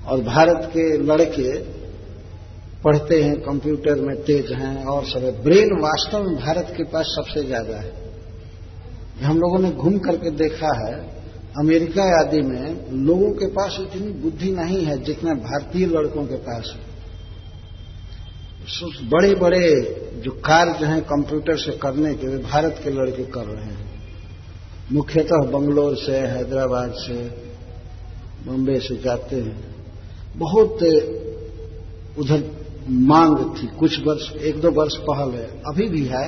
और 0.06 0.22
भारत 0.24 0.66
के 0.66 0.86
लड़के 0.98 1.77
पढ़ते 2.84 3.20
हैं 3.22 3.34
कंप्यूटर 3.40 4.00
में 4.00 4.16
तेज 4.22 4.52
हैं 4.52 4.84
और 4.84 5.04
सब 5.04 5.24
ब्रेन 5.44 5.70
वास्तव 5.80 6.22
में 6.22 6.34
भारत 6.36 6.72
के 6.76 6.84
पास 6.84 7.06
सबसे 7.10 7.42
ज़्यादा 7.44 7.78
है। 7.78 7.92
हम 9.22 9.38
लोगों 9.38 9.58
ने 9.58 9.70
घूम 9.72 9.98
करके 9.98 10.30
देखा 10.36 10.74
है, 10.78 10.92
अमेरिका 11.58 12.04
आदि 12.20 12.40
में 12.42 12.66
लोगों 13.06 13.30
के 13.30 13.46
पास 13.46 13.78
इतनी 13.80 14.12
बुद्धि 14.20 14.50
नहीं 14.50 14.84
है 14.84 14.96
जितना 15.04 15.34
भारतीय 15.40 15.86
लड़कों 15.86 16.24
के 16.26 16.36
पास 16.42 16.72
है। 16.74 16.86
बड़े 19.08 19.34
बड़े 19.34 19.66
जो 20.20 20.30
कार्य 20.44 20.86
हैं 20.86 21.00
कंप्यूटर 21.02 21.56
से 21.56 21.72
करने 21.78 22.14
के 22.14 22.26
वे 22.26 22.38
भारत 22.44 22.80
के 22.84 22.90
लड़के 22.90 23.24
कर 23.30 23.46
रहे 23.46 23.64
हैं। 23.64 23.86
मुख्यतः 24.92 25.50
बंगलोर 25.50 25.96
से, 25.96 26.16
हैदराबाद 26.28 26.92
से, 26.98 27.16
बम्बे 28.46 28.78
से 28.80 28.96
जाते 28.96 29.36
हैं। 29.36 29.58
बहुत 30.36 30.82
उधर 32.18 32.40
मांग 32.88 33.38
थी, 33.56 33.66
कुछ 33.78 33.98
वर्ष, 34.06 34.30
एक 34.32 34.60
दो 34.60 34.70
वर्ष 34.70 34.96
पहले, 35.00 35.42
अभी 35.66 35.88
भी 35.88 36.04
है, 36.04 36.26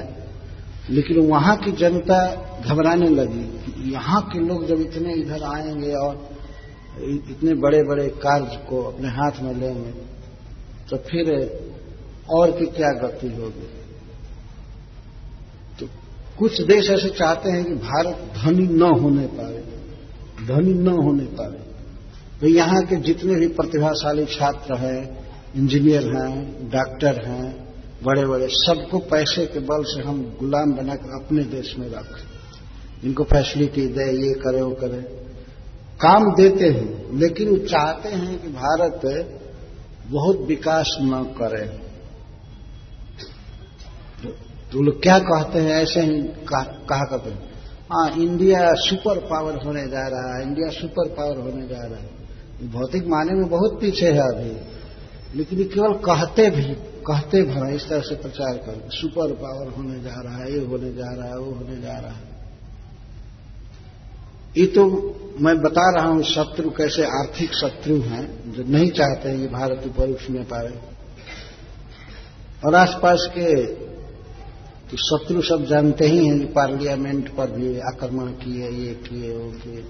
लेकिन 0.90 1.18
वहाँ 1.20 1.56
की 1.56 1.72
जनता 1.72 2.18
घबराने 2.66 3.08
लगी 3.08 3.42
कि 3.64 3.92
यहाँ 3.92 4.20
के 4.22 4.38
लोग 4.38 4.66
जब 4.66 4.80
इतने 4.80 5.14
इधर 5.14 5.42
आएँगे 5.44 5.92
और 5.94 6.28
इतने 7.30 7.54
बड़े 7.54 7.82
बड़े 7.82 8.08
कार्य 8.08 8.56
को 8.68 8.82
अपने 8.82 9.08
हाथ 9.08 9.42
में 9.42 9.54
लेंगे 9.54 9.90
तो 10.90 10.96
फिर 10.96 11.28
और 12.30 12.50
की 12.50 12.66
क्या 12.66 12.88
गति 12.98 13.28
होगी? 13.28 13.68
तो 15.80 15.86
कुछ 16.38 16.60
देश 16.62 16.90
ऐसे 16.90 17.08
चाहते 17.08 17.50
हैं 17.50 17.64
कि 17.64 17.74
भारत 17.74 18.32
धनी 18.36 18.66
न 18.66 18.82
होने 19.00 19.26
पाए, 19.26 19.62
धनी 20.46 20.74
न 20.74 20.88
होने 20.98 21.24
पाए। 21.24 21.58
तो 22.40 22.48
यहाँ 22.48 22.82
के 22.82 22.96
जितने 22.96 23.34
भी 23.34 23.48
प्रतिभाशाली 23.48 24.24
छात्र 24.26 24.76
हैं 24.76 25.19
इंजीनियर 25.56 26.02
हैं, 26.16 26.70
डॉक्टर 26.70 27.24
हैं 27.26 27.70
बड़े 28.02 28.24
बड़े 28.26 28.46
सबको 28.50 28.98
पैसे 28.98 29.46
के 29.46 29.58
बल 29.58 29.82
से 29.84 30.02
हम 30.02 30.22
गुलाम 30.40 30.72
बनाकर 30.72 31.24
अपने 31.24 31.44
देश 31.44 31.74
में 31.78 31.88
रख। 31.88 32.18
इनको 33.04 33.24
फैसिलिटी 33.24 33.86
दे, 33.86 34.04
ये 34.26 34.32
करे, 34.34 34.62
वो 34.62 34.70
करे। 34.70 35.00
काम 36.00 36.24
देते 36.34 36.68
हैं, 36.68 37.18
लेकिन 37.18 37.48
वो 37.48 37.56
चाहते 37.56 38.08
हैं 38.08 38.40
कि 38.42 38.48
भारत 38.48 39.00
बहुत 40.06 40.40
विकास 40.40 40.96
न 41.00 41.22
करे। 41.38 41.66
तो 44.72 44.82
लोग 44.82 45.02
क्या 45.02 45.18
कहते 45.18 45.58
हैं, 45.58 45.70
ऐसे 45.70 46.00
ही 46.00 46.22
कहा 46.44 47.04
करते 47.04 47.30
हैं। 47.30 47.50
हाँ 47.92 48.10
इंडिया 48.10 48.72
सुपर 48.74 49.18
पावर 49.18 49.56
होने 49.66 49.86
जा 49.88 50.06
रहा 50.08 50.36
है, 50.36 50.42
इंडिया 50.42 50.68
सुपर 50.70 51.08
पावर 51.08 51.38
होने 51.38 51.66
जा 51.66 51.86
रहा 51.86 51.98
है। 51.98 52.70
भौतिक 52.70 53.06
माने 53.06 53.32
में 53.32 53.48
बहुत 53.48 53.80
पीछे 53.80 54.06
है 54.06 54.26
अभी। 54.34 54.79
लेकिन 55.36 55.58
ये 55.58 55.64
केवल 55.64 55.92
कहते 55.92 56.50
भी, 56.50 56.62
कहते 57.06 57.42
भरा 57.42 57.68
इस 57.68 57.88
तरह 57.88 58.00
से 58.00 58.14
प्रचार 58.14 58.56
कर 58.56 58.88
सुपर 58.90 59.32
पावर 59.32 59.72
होने 59.72 60.00
जा 60.00 60.20
रहा 60.20 60.36
है, 60.36 60.52
ये 60.52 60.64
होने 60.64 60.92
जा 60.92 61.12
रहा 61.14 61.28
है, 61.28 61.38
वो 61.38 61.52
होने 61.52 61.80
जा 61.80 61.98
रहा 61.98 62.12
है। 62.12 62.28
ये 64.58 64.66
तो 64.66 64.84
मैं 65.40 65.58
बता 65.58 65.90
रहा 65.90 66.06
हूँ, 66.06 66.22
शत्रु 66.22 66.70
कैसे 66.70 67.04
आर्थिक 67.04 67.54
शत्रु 67.54 68.00
हैं, 68.00 68.52
जो 68.52 68.62
नहीं 68.62 68.90
चाहते 68.90 69.28
हैं 69.28 69.40
कि 69.40 69.48
भारत 69.48 69.82
ऊपर 69.86 70.10
उठने 70.10 70.40
पाए। 70.40 70.72
और 72.66 72.74
आसपास 72.74 73.28
के 73.30 73.66
तो 74.90 74.96
शत्रु 74.96 75.42
सब 75.42 75.64
जानते 75.66 76.06
ही 76.06 76.26
हैं 76.26 76.38
कि 76.38 76.44
पार्लियामेंट 76.44 77.28
पर 77.28 77.50
भी 77.50 77.78
आक्रमण 77.80 78.26
किए, 78.26 78.70
ये 78.70 78.94
किए, 78.94 79.36
वो 79.36 79.50
किए। 79.50 79.84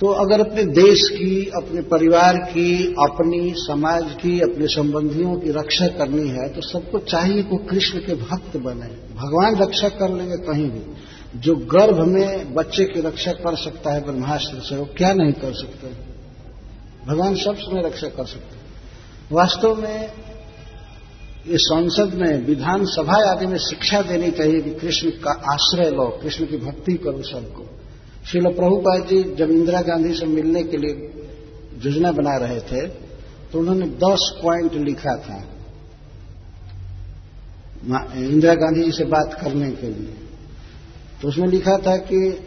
तो 0.00 0.06
अगर 0.06 0.40
अपने 0.40 0.64
देश 0.64 1.00
की, 1.08 1.44
अपने 1.56 1.82
परिवार 1.82 2.36
की, 2.36 2.94
अपनी 2.98 3.52
समाज 3.56 4.02
की, 4.22 4.40
अपने 4.40 4.66
संबंधियों 4.66 5.34
की 5.36 5.50
रक्षा 5.50 5.86
करनी 5.88 6.28
है 6.28 6.48
तो 6.48 6.60
सबको 6.60 6.98
चाहिए 6.98 7.42
कि 7.42 7.56
कृष्ण 7.70 7.98
के 7.98 8.14
भक्त 8.14 8.56
बने। 8.56 8.88
भगवान 9.14 9.56
रक्षा 9.56 9.88
कर 9.88 10.14
लेंगे 10.14 10.36
कहीं 10.36 10.70
भी। 10.70 10.82
जो 11.36 11.56
गर्भ 11.56 12.06
में 12.06 12.54
बच्चे 12.54 12.84
की 12.84 13.00
रक्षा 13.00 13.32
कर 13.32 13.56
सकता 13.56 13.92
है 13.92 14.04
ब्रह्मास्त्र 14.04 14.60
से, 14.60 14.76
वो 14.76 14.88
क्या 14.96 15.12
नहीं 15.12 15.32
कर 15.32 15.52
सकते? 15.52 15.88
भगवान 17.06 17.34
सब 17.34 17.56
समय 17.56 17.82
रक्षा 17.82 18.08
कर 18.08 18.24
सकते 18.24 18.56
वास्तव 19.32 19.74
में 19.74 20.12
ये 21.48 21.58
संसद 21.58 22.14
में, 22.14 22.46
विधानसभा 22.46 23.30
आदि 23.30 23.46
में 23.46 23.58
शिक्षा 23.58 24.02
देनी 24.02 24.30
चाहिए 24.30 24.60
कि 24.60 24.70
कृष्ण 24.70 25.10
का 25.10 25.30
आश्रय 25.52 25.90
लो, 25.90 26.20
कृष्ण 26.22 26.46
की 26.46 26.56
भक्ति 26.56 26.92
करो 26.92 27.22
सबको। 27.22 27.77
श्रील 28.26 28.44
प्रभुपाद 28.44 29.06
जी 29.06 29.22
जब 29.22 29.50
इंदिरा 29.50 29.80
गांधी 29.80 30.14
से 30.14 30.26
मिलने 30.26 30.62
के 30.62 30.76
लिए 30.76 30.90
योजना 31.86 32.12
बना 32.12 32.36
रहे 32.36 32.60
थे 32.60 32.86
तो 33.52 33.58
उन्होंने 33.58 33.86
दस 33.86 34.34
पॉइंट 34.42 34.72
लिखा 34.72 35.16
था। 35.16 35.44
इंदिरा 38.14 38.54
गांधी 38.54 38.82
जी 38.82 38.92
से 38.92 39.04
बात 39.04 39.34
करने 39.34 39.70
के 39.70 39.86
लिए। 39.86 40.14
तो 41.22 41.28
उसमें 41.28 41.48
लिखा 41.48 41.78
था 41.78 41.96
कि 41.96 42.38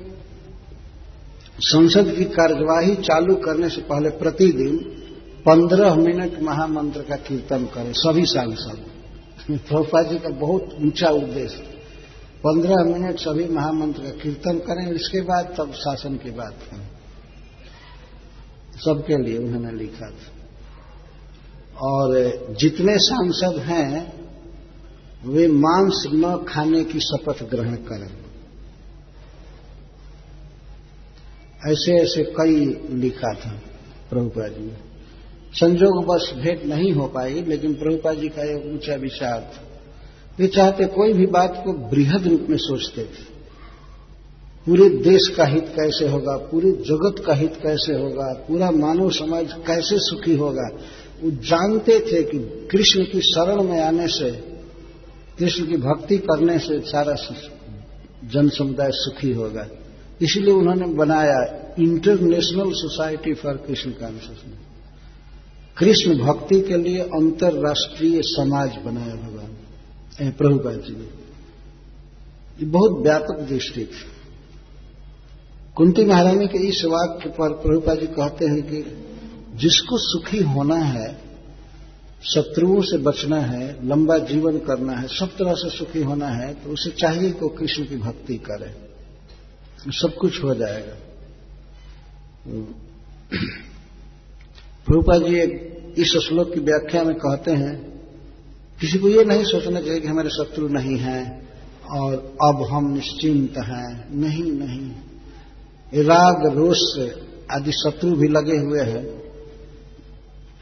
संसद 1.60 2.16
की 2.16 2.26
कार्यवाही 2.26 2.96
चालू 2.96 3.36
करने 3.36 3.70
से 3.70 3.82
पहले 3.82 4.10
प्रतिदिन 4.10 4.78
पंद्रह 5.46 5.96
मिनट 5.96 6.42
महामंत्र 6.42 7.02
का 7.02 7.16
कीर्तन 7.16 7.66
करें, 7.66 7.94
सभी 7.94 8.26
सांसद। 8.26 8.80
प्रभुपाद 9.58 10.10
जी 10.10 10.18
का 10.18 10.30
बहुत 10.30 10.76
ऊँचा 10.82 11.10
उद्देश्य। 11.10 11.71
पंद्रह 12.48 12.84
मिनट 12.84 13.20
सभी 13.20 13.46
महामंत्र 13.46 14.02
का 14.02 14.10
कीर्तन 14.10 14.60
करें 14.60 14.92
इसके 14.92 15.22
बाद 15.22 15.54
तब 15.58 15.74
शासन 15.74 16.16
की 16.16 16.32
बात 16.32 16.56
करें 16.72 16.88
सबके 18.86 19.18
लिए 19.24 19.38
उन्होंने 19.38 19.72
लिखा 19.72 20.10
था। 20.10 20.42
और 21.82 22.18
जितने 22.60 22.98
सांसद 22.98 23.60
हैं, 23.60 24.22
वे 25.26 25.48
मांस 25.48 26.04
न 26.14 26.46
खाने 26.48 26.84
की 26.84 27.00
शपथ 27.00 27.44
ग्रहण 27.44 27.76
करें। 27.76 28.12
ऐसे 31.68 32.02
ऐसे 32.02 32.24
कई 32.24 32.66
लिखा 32.90 33.34
था 33.34 33.62
प्रभुपा 34.10 34.48
जी। 34.48 34.66
ने 34.66 34.78
संजोग 35.54 36.06
बस 36.06 36.34
भेंट 36.38 36.64
नहीं 36.64 36.92
हो 36.92 37.08
पाई, 37.08 37.42
लेकिन 37.42 37.74
प्रभुपा 37.74 38.14
जी 38.14 38.30
का 38.30 38.44
एक 38.44 38.74
ऊँचा 38.74 38.96
विचार 38.96 39.52
था। 39.54 39.71
वे 40.40 40.48
चाहते 40.48 40.86
कोई 40.86 41.14
भी 41.14 41.26
बात 41.26 41.62
को 41.66 41.74
बृहद 41.74 42.28
रूप 42.28 42.48
में 42.50 42.58
सोचते 42.58 43.02
थे। 43.02 43.32
पूरे 44.66 44.90
देश 44.90 45.28
का 45.28 45.46
हित 45.46 45.66
कैसे 45.68 46.08
होगा? 46.08 46.38
पूरे 46.38 46.72
जगत 46.72 47.24
का 47.26 47.34
हित 47.34 47.54
कैसे 47.64 47.94
होगा? 47.94 48.34
पूरा 48.48 48.72
मानव 48.72 49.10
समाज 49.12 49.54
कैसे 49.54 50.00
सुखी 50.00 50.36
होगा? 50.36 50.68
वो 51.24 51.32
जानते 51.32 52.00
थे 52.00 52.24
कि 52.24 52.68
कृष्ण 52.72 53.04
की 53.04 53.22
शरण 53.22 53.64
में 53.64 53.82
आने 53.82 54.08
से, 54.08 54.32
कृष्ण 55.40 55.66
की 55.66 55.78
भक्ति 55.78 56.18
करने 56.18 56.60
से 56.60 56.80
सारा 56.80 57.16
जन 58.26 58.50
समुदाय 58.50 58.90
सुखी 58.92 59.34
होगा। 59.34 59.68
इसलिए 60.22 60.54
उन्होंने 60.54 60.88
बनाया 60.88 61.58
International 61.80 62.72
Society 62.72 63.34
for 63.34 63.54
Krishna 63.54 63.92
Consciousness 63.92 64.68
Krishna 65.78 66.18
भक्ति 66.18 66.62
के 66.62 66.78
लिए 66.78 67.00
अंतर्राष्ट्रीय 67.00 68.22
समाज 68.22 68.70
बनाया 68.86 69.16
प्रभुपाद 70.30 70.74
जी 70.74 70.94
ने। 70.94 71.06
ये 72.60 72.66
बहुत 72.66 72.92
व्यापक 72.92 73.40
दृष्टि 73.50 73.82
थी। 73.82 74.10
कुंती 75.76 76.06
महारानी 76.06 76.48
के 76.48 76.58
इस 76.58 76.86
वाक्य 76.86 77.30
पर 77.30 77.54
प्रभुपा 77.54 77.96
जी 77.96 78.08
कहते 78.08 78.46
हैं 78.46 78.62
कि 78.62 78.84
जिसको 79.54 79.98
सुखी 79.98 80.44
होना 80.44 80.76
है, 80.76 81.22
शत्रुओं 82.24 82.82
से 82.82 82.98
बचना 82.98 83.40
है, 83.40 83.88
लंबा 83.88 84.18
जीवन 84.18 84.58
करना 84.58 84.94
है, 84.94 85.08
सब 85.08 85.28
तरह 85.28 85.54
से 85.54 85.70
सुखी 85.78 86.04
होना 86.04 86.28
है 86.28 86.54
तो 86.54 86.70
उसे 86.70 86.92
चाहिए 86.92 87.32
कि 87.32 87.50
कृष्ण 87.60 87.86
की 87.86 87.98
भक्ति 87.98 88.38
करे। 88.38 88.92
सब 89.92 90.16
कुछ 90.16 90.44
हो 90.44 90.56
जाएगा। 90.56 90.96
प्रभुपा 94.86 95.18
जी 95.18 95.36
इस 96.02 96.18
श्लोक 96.28 96.54
की 96.54 96.60
व्याख्या 96.60 97.04
में 97.04 97.16
कहते 97.16 97.52
हैं 97.52 97.91
किसी 98.82 98.98
को 98.98 99.10
ये 99.10 99.26
नहीं 99.26 99.44
सोचना 99.44 99.82
चाहिए 99.82 100.00
कि 100.00 100.08
हमारे 100.08 100.30
शत्रु 100.30 100.68
नहीं 100.68 100.98
हैं 100.98 101.50
और 102.00 102.14
अब 102.44 102.68
हम 102.72 102.94
निश्चिंत 102.94 103.58
हैं। 103.58 104.20
नहीं 104.20 104.44
नहीं। 104.44 104.92
राग, 106.04 106.58
रोष 106.58 107.10
आदि 107.52 107.72
शत्रु 107.72 108.12
भी 108.12 108.28
लगे 108.28 108.58
हुए 108.58 108.82
हैं। 108.82 109.06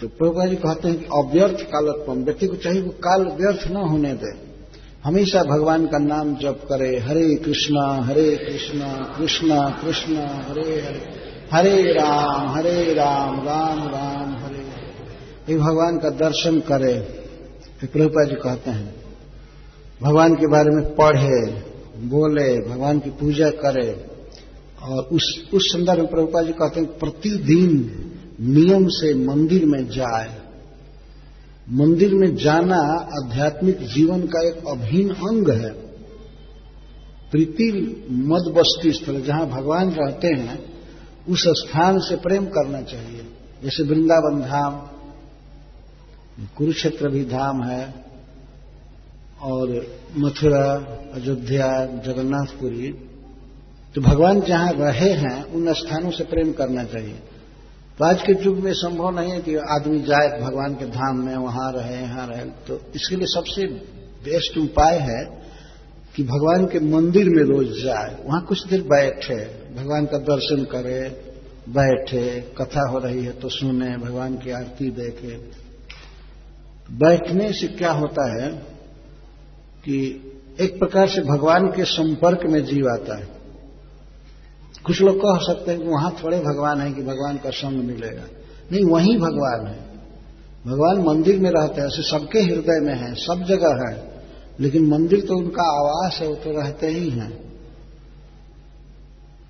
तो 0.02 0.08
प्रभुपा 0.08 0.46
जी 0.46 0.56
कहते 0.56 0.88
हैं 0.88 1.00
कि 1.00 1.06
अव्यर्थ 1.06 1.62
कालत्म 1.62 2.24
व्यक्ति 2.24 2.48
को 2.48 2.56
चाहिए 2.56 2.82
वो 2.82 2.90
काल 2.90 3.22
व्यर्थ 3.22 3.68
न 3.72 3.76
होने 3.76 4.14
दे। 4.14 4.50
हमेशा 5.04 5.44
भगवान 5.44 5.86
का 5.86 5.98
नाम 5.98 6.36
जप 6.36 6.62
करे, 6.70 7.00
हरे 7.00 7.36
कृष्णा 7.36 8.02
हरे 8.06 8.36
कृष्णा 8.36 9.16
कृष्णा 9.18 9.70
कृष्णा, 9.70 10.46
हरे 10.50 10.82
हरे 10.82 11.02
हरे 11.54 11.84
राम 11.84 12.50
हरे 12.50 12.94
राम 12.94 13.36
राम 13.36 13.80
राम 13.80 14.36
हरे। 14.36 14.68
ये 15.54 15.60
भगवान 15.60 15.98
का 15.98 16.10
दर्शन 16.10 16.60
करे। 16.60 17.19
प्रभुपा 17.88 18.24
जी 18.24 18.36
कहते 18.36 18.72
हैं, 18.72 18.96
भगवान 20.02 20.34
के 20.36 20.48
बारे 20.48 20.76
में 20.76 20.96
पढ़े, 20.96 21.52
बोले, 22.08 22.70
भगवान 22.70 23.00
की 23.00 23.10
पूजा 23.10 23.50
करे, 23.50 24.06
और 24.84 25.04
उस 25.04 25.50
उस 25.54 25.62
संदर्भ 25.64 26.00
में 26.00 26.08
प्रभुपा 26.08 26.42
जी 26.42 26.52
कहते 26.52 26.80
हैं, 26.80 26.98
प्रतिदिन 27.00 27.96
नियम 28.42 28.88
से 28.88 29.14
मंदिर 29.14 29.66
में 29.66 29.88
जाए। 29.88 30.40
मंदिर 31.72 32.14
में 32.14 32.36
जाना 32.36 33.10
आध्यात्मिक 33.24 33.80
जीवन 33.80 34.22
का 34.22 34.48
एक 34.48 34.68
अभिन्न 34.68 35.12
अंग 35.12 35.50
है। 35.50 35.70
प्रीति 37.32 37.72
मद 38.12 38.54
बस्ती 38.58 38.92
स्थल, 38.92 39.22
जहाँ 39.22 39.48
भगवान 39.48 39.90
रहते 39.90 40.28
हैं, 40.28 40.74
उस 41.30 41.44
स्थान 41.48 42.00
से 42.00 42.16
प्रेम 42.16 42.46
करना 42.46 42.82
चाहिए। 42.82 43.26
जैसे 43.64 43.84
वृंदावन 43.84 44.42
धाम 44.42 44.99
कुरुक्षेत्र 46.58 47.10
भी 47.10 47.26
धाम 47.26 47.64
है 47.64 47.84
और 49.42 49.70
मथुरा, 50.18 50.66
अयोध्या, 51.14 51.86
जगन्नाथपुरी 52.06 52.92
तो 53.96 54.02
भगवान 54.02 54.42
जहाँ 54.42 54.72
रहे 54.72 55.12
हैं, 55.12 55.44
उन 55.44 55.74
स्थानों 55.74 56.12
से 56.12 56.24
प्रेम 56.24 56.52
करना 56.52 56.84
चाहिए। 56.84 57.20
तो 58.00 58.06
आज 58.06 58.22
के 58.22 58.34
युग 58.44 58.58
में 58.58 58.74
संभव 58.74 59.10
नहीं 59.10 59.32
है 59.32 59.40
कि 59.40 59.56
आदमी 59.56 60.00
जाए, 60.00 60.40
भगवान 60.42 60.74
के 60.74 60.86
धाम 60.86 61.18
में, 61.18 61.36
वहाँ 61.36 61.72
रहे, 61.72 62.02
यहाँ 62.02 62.28
रहे। 62.28 62.46
तो 62.68 62.82
इसके 62.96 63.16
लिए 63.16 63.28
सबसे 63.28 63.66
बेस्ट 64.24 64.58
उपाय 64.58 64.98
है 64.98 65.24
कि 66.16 66.24
भगवान 66.24 66.66
के 66.66 66.80
मंदिर 66.80 67.30
में 67.30 67.44
रोज 67.44 67.84
जाए। 67.84 68.16
वहाँ 68.26 68.42
कुछ 68.46 68.68
देर 68.68 68.82
बैठे, 68.82 69.36
भगवान 69.76 70.06
का 70.06 70.18
दर्शन 70.18 70.64
करे, 70.64 71.02
बैठे, 71.70 72.40
कथा 72.58 72.90
हो 72.90 73.00
रही 73.00 73.24
है 73.26 73.32
तो 73.32 73.50
सुने, 73.50 73.98
भगवान 73.98 74.36
की 74.36 74.52
आरती 74.52 74.90
देखे। 74.90 75.59
बैठने 76.92 77.54
से 77.54 77.68
क्या 77.68 77.92
होता 77.92 78.44
है 78.44 78.52
कि 79.86 80.26
एक 80.60 80.80
प्रकार 80.80 81.08
से 81.08 81.22
भगवान 81.22 81.68
के 81.68 81.86
संपर्क 81.86 82.40
में 82.44 82.66
जीव 82.66 82.86
आता 82.90 83.20
है। 83.20 83.28
कुछ 84.86 85.02
लोग 85.02 85.18
कह 85.18 85.54
सकते 85.54 85.72
हैं 85.72 85.82
कि 85.82 85.88
वहाँ 85.88 86.16
थोड़े 86.24 86.40
भगवान 86.40 86.82
है 86.82 86.94
कि 86.94 87.02
भगवान 87.02 87.38
का 87.38 87.50
संग 87.50 87.84
मिलेगा। 87.84 88.24
नहीं, 88.72 88.86
वही 88.86 89.18
भगवान 89.18 89.68
है। 89.68 89.80
भगवान 90.68 91.04
मंदिर 91.08 91.40
में 91.40 91.52
रहते 91.52 91.82
हैं, 91.82 91.88
ऐसे 91.88 92.02
सबके 92.10 92.40
हृदय 92.40 92.80
में 92.82 92.96
है, 92.96 93.16
सब 93.16 93.44
जगह 93.44 93.90
है। 93.90 94.24
लेकिन 94.60 94.86
मंदिर 94.86 95.26
तो 95.26 95.38
उनका 95.38 95.64
आवास 95.64 96.20
है, 96.22 96.28
वो 96.28 96.36
तो 96.36 96.62
रहते 96.62 96.88
ही 96.88 97.10
हैं। 97.10 97.50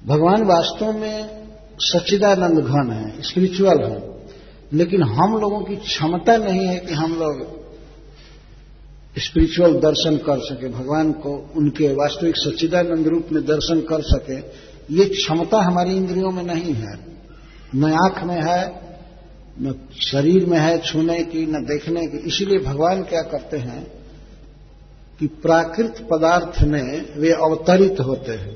भगवान 0.08 0.44
वास्तव 0.44 0.92
में 0.92 1.44
सच्चिदानंद 1.80 2.60
घन 2.60 2.92
है 2.92 3.22
स्पिरिचुअल 3.22 3.84
है। 3.84 4.09
लेकिन 4.74 5.04
हम 5.04 5.38
लोगों 5.38 5.62
की 5.62 5.76
क्षमता 5.76 6.38
नहीं 6.38 6.68
है 6.68 6.80
कि 6.80 6.94
हम 6.94 7.16
लोग 7.16 7.60
स्पिरिचुअल 9.18 9.74
दर्शन 9.74 10.18
कर 10.18 10.40
सके, 10.40 10.70
भगवान 10.70 11.12
को 11.12 11.54
उनके 11.56 11.94
वास्तविक 11.94 12.36
सच्चिदानंद 12.38 13.08
रूप 13.08 13.28
में 13.32 13.46
दर्शन 13.46 13.82
कर 13.82 14.02
सके। 14.02 14.38
ये 14.96 15.06
क्षमता 15.06 15.58
हमारी 15.58 15.96
इंद्रियों 15.96 16.32
में 16.32 16.44
नहीं 16.44 16.74
है। 16.74 17.06
न 17.76 17.84
आँख 17.84 18.24
में 18.24 18.42
है, 18.42 18.90
न 19.62 19.76
शरीर 20.12 20.46
में 20.46 20.58
है 20.58 20.78
छूने 20.78 21.24
की, 21.24 21.46
न 21.46 21.54
देखने 21.54 22.08
की। 22.08 22.18
इसीलिए 22.18 22.60
भगवान 22.60 23.04
क्या 23.04 23.22
करते 23.22 23.58
हैं 23.58 23.92
कि 25.20 25.28
प्राकृत 25.28 26.08
पदार्थ 26.12 26.64
में 26.64 27.20
वे 27.20 27.32
अवतरित 27.32 28.00
होते 28.00 28.32
हैं। 28.32 28.56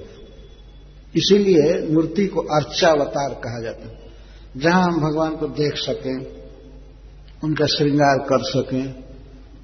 इसीलिए 1.16 1.88
मूर्ति 1.93 2.28
को 2.28 2.39
अर्चावतार 2.39 3.34
कहा 3.34 3.61
जाता 3.61 3.88
है। 3.88 4.03
जहाँ 4.58 4.84
हम 4.84 5.01
भगवान 5.01 5.36
को 5.36 5.47
देख 5.47 5.74
सकें, 5.76 6.26
उनका 7.43 7.66
श्रृंगार 7.66 8.18
कर 8.18 8.43
सकें, 8.43 9.04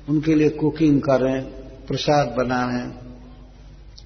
उनके 0.09 0.35
लिए 0.35 0.49
कुकिंग 0.49 1.01
करें, 1.01 1.43
प्रसाद 1.87 2.27
बनाएँ, 2.27 2.91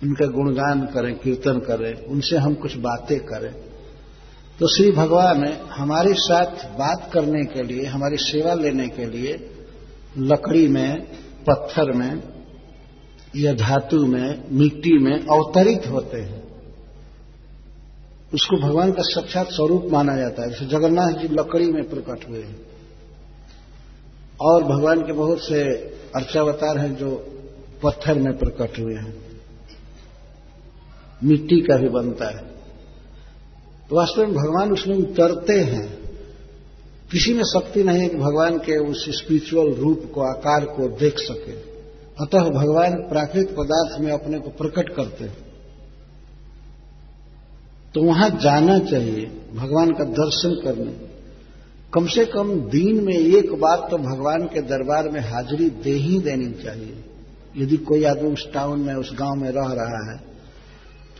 उनका 0.03 0.25
गुणगान 0.25 0.81
करें, 0.81 1.15
कीर्तन 1.15 1.59
करें, 1.59 2.05
उनसे 2.05 2.37
हम 2.37 2.53
कुछ 2.53 2.77
बातें 2.77 3.19
करें। 3.19 3.53
तो 4.59 4.67
श्री 4.67 4.91
भगवान 4.91 5.47
हमारे 5.71 6.13
साथ 6.13 6.77
बात 6.77 7.11
करने 7.13 7.45
के 7.45 7.63
लिए, 7.63 7.85
हमारी 7.85 8.17
सेवा 8.17 8.53
लेने 8.53 8.87
के 8.87 9.05
लिए, 9.05 9.49
लकड़ी 10.17 10.67
में, 10.67 11.01
पत्थर 11.49 11.91
में, 11.91 12.23
या 13.35 13.53
धातु 13.53 14.05
में, 14.05 14.43
मिट्टी 14.51 14.97
में 14.97 15.19
अवतरित 15.19 15.87
होते 15.87 16.21
हैं। 16.21 16.42
उसको 18.33 18.61
भगवान 18.61 18.91
का 18.91 19.01
साक्षात 19.01 19.47
स्वरूप 19.47 19.87
माना 19.91 20.17
जाता 20.17 20.43
है। 20.43 20.49
जैसे 20.49 20.65
जगन्नाथ 20.65 21.11
जी 21.11 21.27
लकड़ी 21.27 21.71
में 21.71 21.89
प्रकट 21.89 22.29
हुए 22.29 22.43
हैं। 22.43 22.61
और 24.41 24.63
भगवान 24.63 25.01
के 25.01 25.13
बहुत 25.13 25.39
से 25.39 25.61
अर्चावतार 26.15 26.77
हैं 26.77 26.95
जो 26.95 27.15
पत्थर 27.83 28.19
में 28.19 28.37
प्रकट 28.37 28.79
हुए 28.79 28.95
हैं। 28.95 29.41
मिट्टी 31.23 31.61
का 31.61 31.77
भी 31.77 31.89
बनता 31.89 32.25
है। 32.25 32.43
तो 33.89 33.95
वास्तव 33.95 34.21
में 34.21 34.33
भगवान 34.33 34.71
उसमें 34.71 34.95
उतरते 34.95 35.59
हैं। 35.59 36.03
किसी 37.11 37.33
में 37.33 37.43
शक्ति 37.43 37.83
नहीं 37.83 37.99
है 37.99 38.09
कि 38.09 38.17
भगवान 38.17 38.57
के 38.57 38.77
उस 38.77 39.05
स्पिरिचुअल 39.09 39.73
रूप 39.73 40.11
को, 40.13 40.21
आकार 40.21 40.65
को 40.65 40.87
देख 40.87 41.19
सके। 41.19 41.51
अतः 42.25 42.39
भगवान 42.39 42.93
प्राकृतिक 42.93 43.57
पदार्थ 43.57 44.01
में 44.01 44.11
अपने 44.11 44.39
को 44.39 44.49
प्रकट 44.49 44.89
करते 44.89 45.23
हैं। 45.23 45.42
तो 47.95 48.03
वहाँ 48.03 48.29
जाना 48.29 48.79
चाहिए, 48.79 49.25
भगवान 49.55 49.91
का 49.91 50.03
दर्शन 50.03 50.61
करने। 50.63 50.91
कम 51.93 52.05
से 52.07 52.25
कम 52.25 52.53
दिन 52.69 53.03
में 53.03 53.13
एक 53.13 53.53
बार 53.53 53.87
तो 53.91 53.97
भगवान 53.97 54.45
के 54.45 54.61
दरबार 54.61 55.09
में 55.09 55.19
हाजिरी 55.21 55.69
दे 55.69 55.91
ही 55.91 56.19
देनी 56.19 56.51
चाहिए। 56.63 57.03
यदि 57.57 57.77
कोई 57.77 58.03
आदमी 58.03 58.31
उस 58.31 58.53
टाउन 58.53 58.79
में, 58.79 58.93
उस 58.93 59.15
गाँव 59.19 59.35
में 59.35 59.49
रह 59.49 59.73
रहा 59.73 60.11
है, 60.11 60.19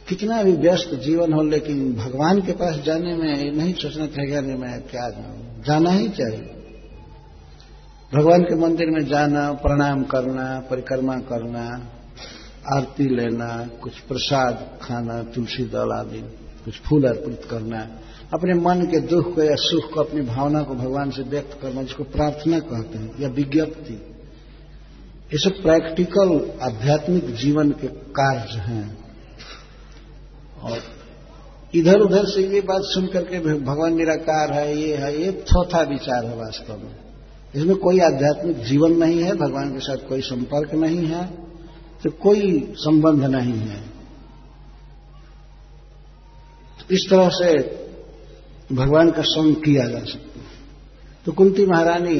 कितना 0.10 0.44
भी 0.44 0.52
व्यस्त 0.52 0.94
जीवन 0.94 1.34
हो, 1.34 1.44
लेकिन 1.44 1.94
भगवान 1.96 2.42
के 2.42 2.52
पास 2.52 2.76
जाने 2.76 3.16
में 3.16 3.52
नहीं 3.52 3.74
सोचना 3.74 4.06
चाहिए 4.06 4.42
नहीं, 4.42 4.56
मैं 4.56 4.82
क्या 4.82 5.10
जाऊँ? 5.10 5.64
जाना 5.68 5.92
ही 5.92 6.10
चाहिए। 6.10 6.50
भगवान 8.14 8.44
के 8.44 8.56
मंदिर 8.56 8.88
में 8.90 9.06
जाना, 9.06 9.52
प्रणाम 9.52 10.04
करना, 10.04 10.60
परिक्रमा 10.60 11.18
करना, 11.18 11.88
आरती 12.74 13.16
लेना, 13.16 13.70
कुछ 13.82 14.00
प्रसाद 14.00 14.80
खाना, 14.82 15.24
तुलसी 15.24 15.64
दल 15.64 15.92
आदि। 15.92 16.24
कुछ 16.66 16.80
फूल 16.80 17.04
अर्पित 17.04 17.42
करना 17.50 17.88
अपने 18.34 18.54
मन 18.54 18.82
के 18.82 19.00
दुख 19.00 19.36
को 19.36 19.44
या 19.44 19.56
सुख 19.56 19.94
को, 19.94 20.00
अपनी 20.00 20.22
भावना 20.22 20.62
को 20.64 20.74
भगवान 20.74 21.10
से 21.12 21.22
व्यक्त 21.22 21.58
करना, 21.62 21.82
जिसको 21.84 22.04
प्रार्थना 22.04 22.60
कहते 22.60 22.98
हैं 22.98 23.22
या 23.22 23.30
विज्ञप्ति। 23.30 23.94
ये 25.34 25.40
सब 25.40 25.62
प्रैक्टिकल 25.62 26.52
आध्यात्मिक 26.62 27.34
जीवन 27.36 27.72
के 27.72 27.88
कार्य 27.88 28.60
हैं। 28.60 28.98
और 30.62 30.80
इधर 31.76 32.00
उधर 32.00 32.26
से 32.26 32.48
ये 32.48 32.62
बात 32.62 32.82
सुन 32.86 33.08
करके 33.08 33.40
भगवान 33.40 33.96
निराकार 33.96 34.54
है, 34.54 34.78
ये 34.78 34.96
है, 34.96 35.22
ये 35.22 35.32
चौथा 35.32 35.82
विचार 35.82 36.26
है 36.26 36.36
वास्तव 36.38 36.74
में। 36.74 36.96
इसमें 37.56 37.76
कोई 37.78 38.00
आध्यात्मिक 38.00 38.64
जीवन 38.64 38.92
नहीं 38.98 39.24
है, 39.24 39.36
भगवान 39.36 39.74
के 39.74 39.80
साथ 39.80 40.08
कोई 40.10 40.22
संपर्क 40.22 40.74
नहीं 40.74 41.06
है 41.08 41.26
तो 42.04 42.10
कोई 42.12 42.74
संबंध 42.78 43.24
नहीं 43.26 43.54
है। 43.54 43.93
तो 46.90 46.96
इस 46.96 47.08
तरह 47.10 47.30
से 47.34 47.84
भगवान 48.76 49.12
का 49.12 49.22
संग 49.22 49.56
किया 49.56 49.88
जा 49.88 50.00
सकता 50.00 50.40
है। 50.40 50.46
तो 51.26 51.32
कुंती 51.32 51.66
महारानी 51.66 52.20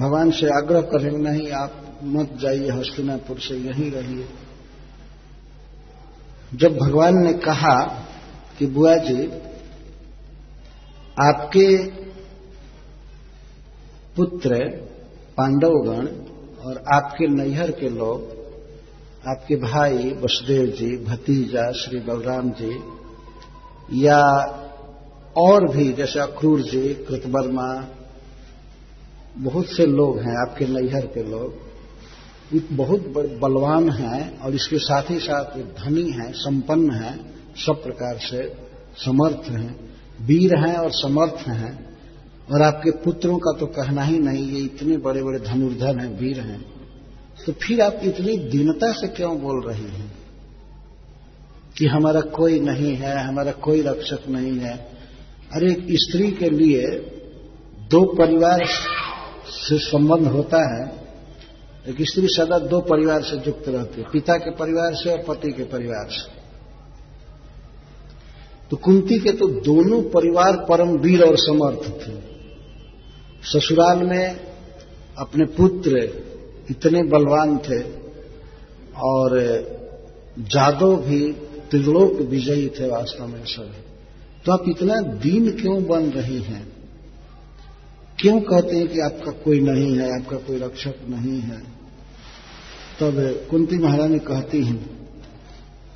भगवान 0.00 0.30
से 0.30 0.46
आग्रह 0.46 0.80
करेंगे 0.80 1.30
नहीं, 1.30 1.50
आप 1.50 2.00
मत 2.04 2.30
जाइए, 2.40 2.70
हस्तिनापुर 2.70 3.38
से 3.38 3.54
यहीं 3.54 3.90
रहिए। 3.90 4.28
जब 6.54 6.78
भगवान 6.78 7.14
ने 7.14 7.32
कहा 7.32 8.06
कि, 8.58 8.66
बुआ 8.66 8.96
जी, 8.96 9.26
आपके 11.20 11.86
पुत्र 14.16 14.68
पांडवगण 15.36 16.06
और 16.64 16.84
आपके 16.94 17.26
नैहर 17.26 17.70
के 17.70 17.88
लोग, 17.88 18.22
आपके 19.28 19.56
भाई 19.56 19.96
वसुदेव 19.96 20.66
जी, 20.66 21.04
भतीजा 21.04 21.72
श्री 21.72 22.00
बलराम 22.00 22.50
जी 22.50 23.01
या 23.92 24.22
और 25.36 25.76
भी, 25.76 25.92
जैसे 25.92 26.20
अक्रूर 26.20 26.60
जी 26.60 26.94
कृतवर्मा 26.94 27.88
बहुत 29.38 29.66
से 29.66 29.86
लोग 29.86 30.18
हैं, 30.18 30.48
आपके 30.48 30.66
नैहर 30.66 31.06
के 31.06 31.22
लोग 31.30 31.72
बहुत 32.72 33.00
बलवान 33.40 33.90
हैं 33.90 34.38
और 34.38 34.54
इसके 34.54 34.78
साथ 34.78 35.02
ही 35.10 35.18
साथ 35.18 35.58
धनी 35.58 36.10
हैं, 36.10 36.32
संपन्न 36.32 36.90
हैं, 36.90 37.34
सब 37.56 37.82
प्रकार 37.82 38.16
से 38.16 38.52
समर्थ 38.96 39.50
हैं, 39.50 39.90
वीर 40.22 40.56
हैं 40.58 40.76
और 40.76 40.90
समर्थ 40.90 41.48
हैं। 41.48 41.96
और 42.52 42.62
आपके 42.62 42.90
पुत्रों 42.90 43.38
का 43.38 43.58
तो 43.60 43.66
कहना 43.66 44.02
ही 44.02 44.18
नहीं, 44.18 44.52
ये 44.52 44.60
इतने 44.60 44.96
बड़े 44.96 45.22
बड़े 45.22 45.38
धनुर्धन 45.38 46.00
हैं, 46.00 46.18
वीर 46.20 46.40
हैं। 46.40 46.64
तो 47.46 47.52
फिर 47.52 47.80
आप 47.80 48.00
इतनी 48.02 48.36
दीनता 48.36 48.92
से 48.92 49.08
क्यों 49.08 49.38
बोल 49.38 49.62
रही 49.68 49.84
हैं? 49.84 50.21
कि 51.78 51.86
हमारा 51.86 52.20
कोई 52.20 52.60
नहीं 52.60 52.94
है, 52.96 53.28
हमारा 53.28 53.52
कोई 53.52 53.82
रक्षक 53.82 54.28
नहीं 54.28 54.58
है। 54.58 54.74
अरे 55.52 55.70
एक 55.70 55.86
स्त्री 55.90 56.30
के 56.30 56.50
लिए 56.50 56.86
दो 57.90 58.14
परिवार 58.14 58.64
से 59.46 59.78
संबंध 59.78 60.26
होता 60.26 60.58
है। 60.74 61.02
एक 61.88 61.96
स्त्री 62.00 62.26
सदा 62.26 62.58
दो 62.58 62.80
परिवार 62.80 63.22
से 63.22 63.36
युक्त 63.36 63.68
रहती 63.68 64.00
है, 64.00 64.06
पिता 64.12 64.36
के 64.36 64.50
परिवार 64.50 64.94
से 64.94 65.10
और 65.10 65.18
पति 65.18 65.52
के 65.52 65.62
परिवार 65.62 66.08
से। 66.10 66.30
तो 68.70 68.76
कुंती 68.76 69.18
के 69.18 69.32
तो 69.32 69.46
दोनों 69.46 70.02
परिवार 70.02 70.56
परम 70.56 70.88
वीर 70.88 71.22
और 71.22 71.36
समर्थ 71.36 71.88
थे। 72.00 72.12
ससुराल 73.42 73.98
में 73.98 74.40
अपने 75.18 75.44
पुत्र 75.44 75.98
इतने 76.70 77.02
बलवान 77.02 77.58
थे 77.58 77.82
और 79.02 79.40
जादव 80.38 80.96
भी 80.96 81.32
त्रिलोक 81.72 82.20
विजयी 82.20 82.68
थे 82.68 82.88
वास्तव 82.88 83.26
में 83.26 83.44
सभी। 83.44 83.82
तो 84.44 84.52
आप 84.52 84.64
इतना 84.68 85.00
दीन 85.00 85.50
क्यों 85.50 85.84
बन 85.84 86.02
रही 86.02 86.42
हैं? 86.42 86.72
क्यों 88.18 88.40
कहते 88.40 88.76
हैं 88.76 88.88
कि 88.88 89.00
आपका 89.00 89.32
कोई 89.32 89.60
नहीं 89.60 89.98
है, 89.98 90.22
आपका 90.22 90.36
कोई 90.36 90.58
रक्षक 90.58 90.94
नहीं 91.08 91.40
है? 91.40 91.58
तब 93.00 93.46
कुंती 93.50 93.76
महारानी 93.76 94.18
कहती 94.18 94.64
हैं 94.64 95.08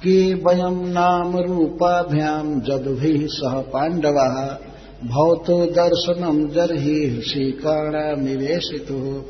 कि 0.03 0.35
वयम 0.35 0.87
नाम 0.87 1.39
रूपाभ्याम 1.39 2.61
जद 2.61 2.85
भी 3.01 3.27
सह 3.31 3.61
पांडवा 3.61 4.61
भवतो 5.05 5.67
दर्शनम 5.67 6.49
जरही 6.49 7.23
श्रीकर्ण 7.23 8.25
निवेशित। 8.25 8.91
हो 8.91 9.25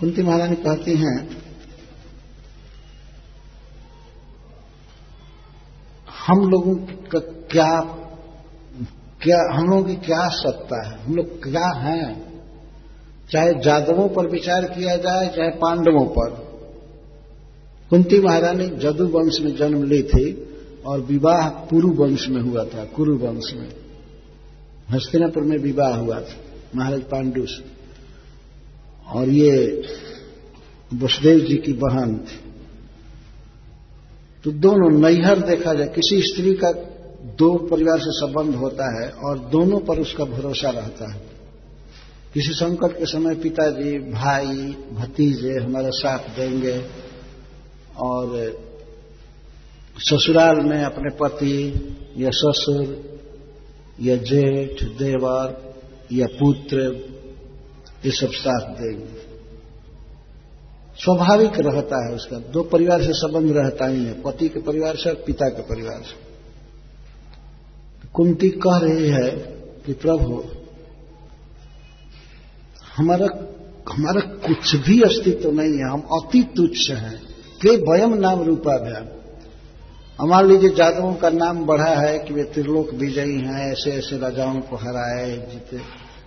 कुंती 0.00 0.22
महारानी 0.22 0.56
कहती 0.56 0.94
हैं 0.94 1.28
हम 6.30 6.50
लोगों 6.50 6.74
का 7.12 7.18
क्या 7.18 7.96
क्या, 9.22 9.56
हम 9.56 9.70
लोगों 9.70 9.84
की 9.84 9.94
क्या 9.94 10.28
सत्ता 10.28 10.88
है? 10.88 11.04
हम 11.04 11.14
लोग 11.14 11.42
क्या 11.42 11.66
हैं? 11.76 12.32
चाहे 13.32 13.54
जादवों 13.54 14.08
पर 14.08 14.26
विचार 14.26 14.64
किया 14.64 14.96
जाए, 14.96 15.28
चाहे 15.28 15.50
पांडवों 15.50 16.06
पर। 16.06 16.30
कुंती 17.90 18.20
महारानी 18.20 18.66
जदु 18.66 19.06
वंश 19.06 19.40
में 19.40 19.56
जन्म 19.56 19.84
ली 19.84 20.02
थी 20.02 20.48
और 20.86 21.00
विवाह 21.00 21.48
कुरु 21.48 21.88
वंश 21.88 22.28
में 22.28 22.40
हुआ 22.42 22.64
था, 22.64 22.84
कुरु 22.84 23.16
वंश 23.18 23.54
में। 23.54 23.68
हस्तिनापुर 24.90 25.42
में 25.42 25.58
विवाह 25.58 25.96
हुआ 25.96 26.20
था, 26.20 26.36
महाराज 26.76 27.00
पांडु 27.00 27.46
से 27.46 27.64
और 29.08 29.28
ये 29.28 29.82
वसुदेव 30.94 31.38
जी 31.38 31.56
की 31.56 31.72
बहन 31.72 32.18
थी। 32.18 32.49
तो 34.44 34.50
दोनों 34.50 34.90
नैहर 34.90 35.38
देखा 35.38 35.74
जाए, 35.74 35.86
किसी 35.86 36.22
स्त्री 36.22 36.54
का 36.54 36.72
दो 37.38 37.54
परिवार 37.54 37.98
से 37.98 38.10
संबंध 38.10 38.54
होता 38.54 39.02
है 39.02 39.10
और 39.10 39.38
दोनों 39.38 39.80
पर 39.80 39.98
उसका 39.98 40.24
भरोसा 40.24 40.70
रहता 40.70 41.12
है। 41.12 41.20
किसी 42.34 42.52
संकट 42.52 42.98
के 42.98 43.06
समय 43.06 43.34
पिताजी, 43.34 43.98
भाई, 43.98 44.76
भतीजे 44.92 45.60
हमारा 45.60 45.90
साथ 45.90 46.18
देंगे 46.18 46.84
और 47.96 48.58
ससुराल 49.98 50.60
में 50.60 50.84
अपने 50.84 51.10
पति 51.10 51.74
या 52.16 52.30
ससुर 52.32 53.18
या 54.00 54.16
जेठ, 54.16 54.84
देवर 54.84 55.74
या 56.12 56.26
पुत्र, 56.26 56.78
ये 58.04 58.10
सब 58.10 58.30
साथ 58.30 58.70
देंगे। 58.70 59.29
स्वाभाविक 61.04 61.52
रहता 61.58 62.08
है 62.08 62.14
उसका। 62.14 62.36
दो 62.36 62.62
परिवार 62.62 63.02
से 63.02 63.12
संबंध 63.12 63.52
रहता 63.52 63.86
ही 63.86 64.04
है, 64.04 64.22
पति 64.22 64.48
के 64.48 64.60
परिवार 64.60 64.96
से 64.96 65.10
और 65.10 65.16
पिता 65.26 65.48
के 65.48 65.62
परिवार 65.62 66.02
से। 66.02 66.30
कुंती 68.12 68.48
कह 68.48 68.78
रही 68.78 69.08
है 69.08 69.30
कि 69.86 69.92
प्रभु, 69.92 70.44
हमारा 72.96 73.26
हमारा 73.92 74.20
कुछ 74.20 74.76
भी 74.76 75.00
अस्तित्व 75.00 75.42
तो 75.42 75.50
नहीं 75.50 75.72
है, 75.72 75.90
हम 75.90 76.00
अति 76.00 76.42
तुच्छ 76.56 76.90
हैं। 76.90 77.22
के 77.62 77.76
वयम 77.76 78.14
नाम 78.14 78.42
रूपाभ्याम। 78.42 79.06
मान 80.28 80.46
लीजिए 80.46 80.70
जादवों 80.70 81.14
का 81.14 81.30
नाम 81.30 81.66
बढ़ा 81.66 81.94
है 81.94 82.18
कि 82.18 82.34
वे 82.34 82.42
त्रिलोक 82.42 82.94
विजयी 82.94 83.38
हैं, 83.38 83.72
ऐसे 83.72 83.90
ऐसे 83.90 84.18
राजाओं 84.18 84.60
को 84.60 84.76
हराए 84.76 85.48
जीते 85.52 85.76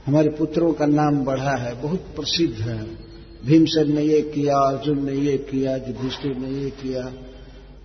हमारे 0.08 0.30
पुत्रों 0.30 0.74
का 0.74 0.86
नाम 0.86 1.26
बढ़ा 1.26 1.56
है, 1.56 1.82
बहुत 1.82 2.00
प्रसिद्ध 2.00 2.56
है। 2.56 3.13
भीमसेन 3.46 3.96
ने 3.96 4.02
ये 4.02 4.22
किया, 4.22 4.58
अर्जुन 4.58 5.06
ने 5.06 5.14
ये 5.14 5.38
किया, 5.38 5.76
युधिष्ठिर 5.76 6.38
ने 6.38 6.50
ये 6.50 6.70
किया। 6.70 7.14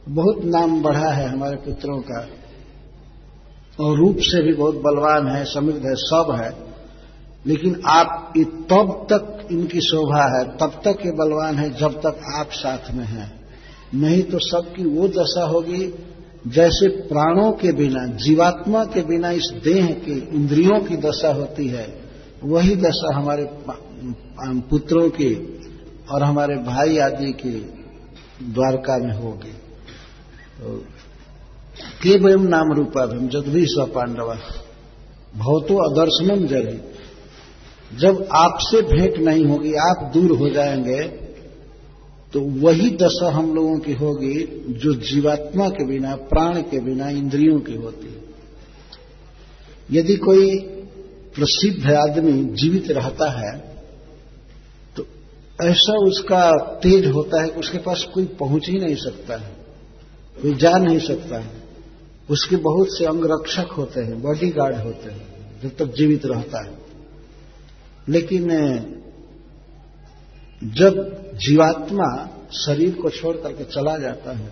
बहुत 0.09 0.45
नाम 0.45 0.83
बढ़ा 0.83 1.11
है 1.11 1.29
हमारे 1.29 1.57
पुत्रों 1.57 1.99
का। 1.99 2.29
और 3.81 3.99
रूप 3.99 4.17
से 4.21 4.43
भी 4.43 4.55
बहुत 4.55 4.75
बलवान 4.75 5.29
है, 5.29 5.45
समृद्ध 5.45 5.87
है, 5.87 5.95
सब 5.95 6.39
है। 6.41 6.69
लेकिन 7.47 7.83
आप 7.87 8.33
तब 8.39 9.07
तक 9.13 9.49
इनकी 9.53 9.81
शोभा 9.81 10.39
है, 10.39 10.45
तब 10.45 10.81
तक 10.85 11.07
ये 11.07 11.13
बलवान 11.13 11.57
है 11.57 11.71
जब 11.71 11.93
तक 11.93 12.21
आप 12.35 12.49
साथ 12.53 12.95
में 12.95 13.05
हैं। 13.05 13.41
नहीं 13.95 14.23
तो 14.23 14.39
सबकी 14.39 14.85
वो 14.85 15.09
दशा 15.09 15.45
होगी, 15.45 15.95
जैसे 16.47 16.89
प्राणों 16.89 17.53
के 17.53 17.73
बिना, 17.73 18.07
जीवात्मा 18.07 18.85
के 18.85 19.03
बिना 19.03 19.31
इस 19.31 19.53
देह 19.65 19.87
के, 19.87 20.13
इंद्रियों 20.13 20.81
की 20.81 20.97
दशा 20.97 21.33
होती 21.33 21.69
है। 21.69 22.08
वही 22.43 22.75
दशा 22.77 23.15
हमारे 23.17 23.49
पुत्रों 24.71 25.09
की 25.11 25.35
और 26.11 26.23
हमारे 26.23 26.57
भाई 26.65 26.99
आदि 26.99 27.33
की 27.33 27.53
द्वारका 28.45 28.97
में 28.99 29.15
होगी। 29.15 29.53
तो 30.59 30.77
के 32.03 32.19
वयम 32.19 32.43
नाम 32.47 32.73
रूपाभ्यम 32.73 33.29
जदवी 33.29 33.65
स्व 33.67 33.85
पांडव, 33.87 34.35
भवतो 35.37 35.77
अदर्शनम 35.85 36.47
जरी। 36.47 36.79
जब 37.99 38.27
आपसे 38.33 38.83
भेंट 38.83 39.19
नहीं 39.19 39.45
होगी, 39.45 39.73
आप 39.81 40.11
दूर 40.15 40.37
हो 40.39 40.49
जाएँगे 40.51 41.03
तो 42.35 42.41
वही 42.61 42.91
दशा 42.97 43.31
हम 43.31 43.55
लोगों 43.55 43.79
की 43.79 43.93
होगी 43.93 44.35
जो 44.79 44.95
जीवात्मा 45.03 45.69
के 45.69 45.85
बिना, 45.87 46.15
प्राण 46.17 46.61
के 46.63 46.81
बिना, 46.81 47.09
इंद्रियों 47.11 47.61
की 47.61 47.75
होती 47.75 48.07
है। 48.07 48.23
यदि 49.91 50.17
कोई 50.17 50.59
प्रसिद्ध 51.39 51.93
आदमी 51.93 52.45
जीवित 52.55 52.91
रहता 52.91 53.31
है 53.31 53.59
तो 54.97 55.07
ऐसा 55.63 55.93
उसका 55.93 56.53
तेज 56.57 57.07
होता 57.07 57.43
है 57.43 57.49
कि 57.49 57.61
उसके 57.61 57.79
पास 57.79 58.07
कोई 58.15 58.25
पहुँच 58.25 58.69
ही 58.69 58.79
नहीं 58.79 58.97
सकता 58.97 59.37
है, 59.37 59.53
कोई 60.43 60.55
जा 60.55 60.79
नहीं 60.79 60.99
सकता 60.99 61.39
है। 61.39 61.51
उसके 62.31 62.57
बहुत 62.57 62.87
से 62.91 63.05
अंग 63.05 63.25
रक्षक 63.25 63.73
होते 63.73 64.01
हैं 64.01 64.23
बॉडी 64.23 64.49
गार्ड 64.49 64.77
होते 64.77 65.11
हैं, 65.11 65.27
जब 65.63 65.77
तक 65.79 65.95
जीवित 65.95 66.27
रहता 66.27 66.65
है। 66.65 66.75
लेकिन, 68.09 68.49
जब 70.65 70.93
जीवात्मा 71.35 72.29
शरीर 72.53 72.95
को 72.95 73.11
छोड़ 73.11 73.37
करके 73.37 73.65
चला 73.65 73.99
जाता 73.99 74.33
है, 74.33 74.51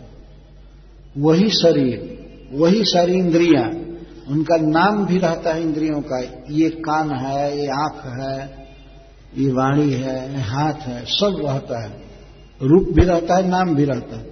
वही 1.18 1.50
शरीर, 1.50 2.18
वही 2.52 2.84
सारी 2.84 3.12
इंद्रियाँ 3.12 3.85
उनका 4.28 4.56
नाम 4.56 5.06
भी 5.06 5.18
रहता 5.18 5.52
है 5.52 5.62
इंद्रियों 5.62 6.00
का। 6.00 6.20
ये 6.50 6.70
कान 6.70 7.10
है, 7.10 7.58
ये 7.58 7.66
आँख 7.66 8.20
है, 8.20 8.66
ये 9.36 9.52
वाणी 9.52 9.92
है, 9.92 10.32
ये 10.32 10.40
हाथ 10.40 10.74
है, 10.74 11.04
सब 11.04 11.42
रहता 11.44 11.82
है। 11.84 12.02
रूप 12.62 12.88
भी 12.90 13.04
रहता 13.04 13.36
है, 13.36 13.48
नाम 13.48 13.74
भी 13.74 13.84
रहता 13.84 14.16
है। 14.16 14.30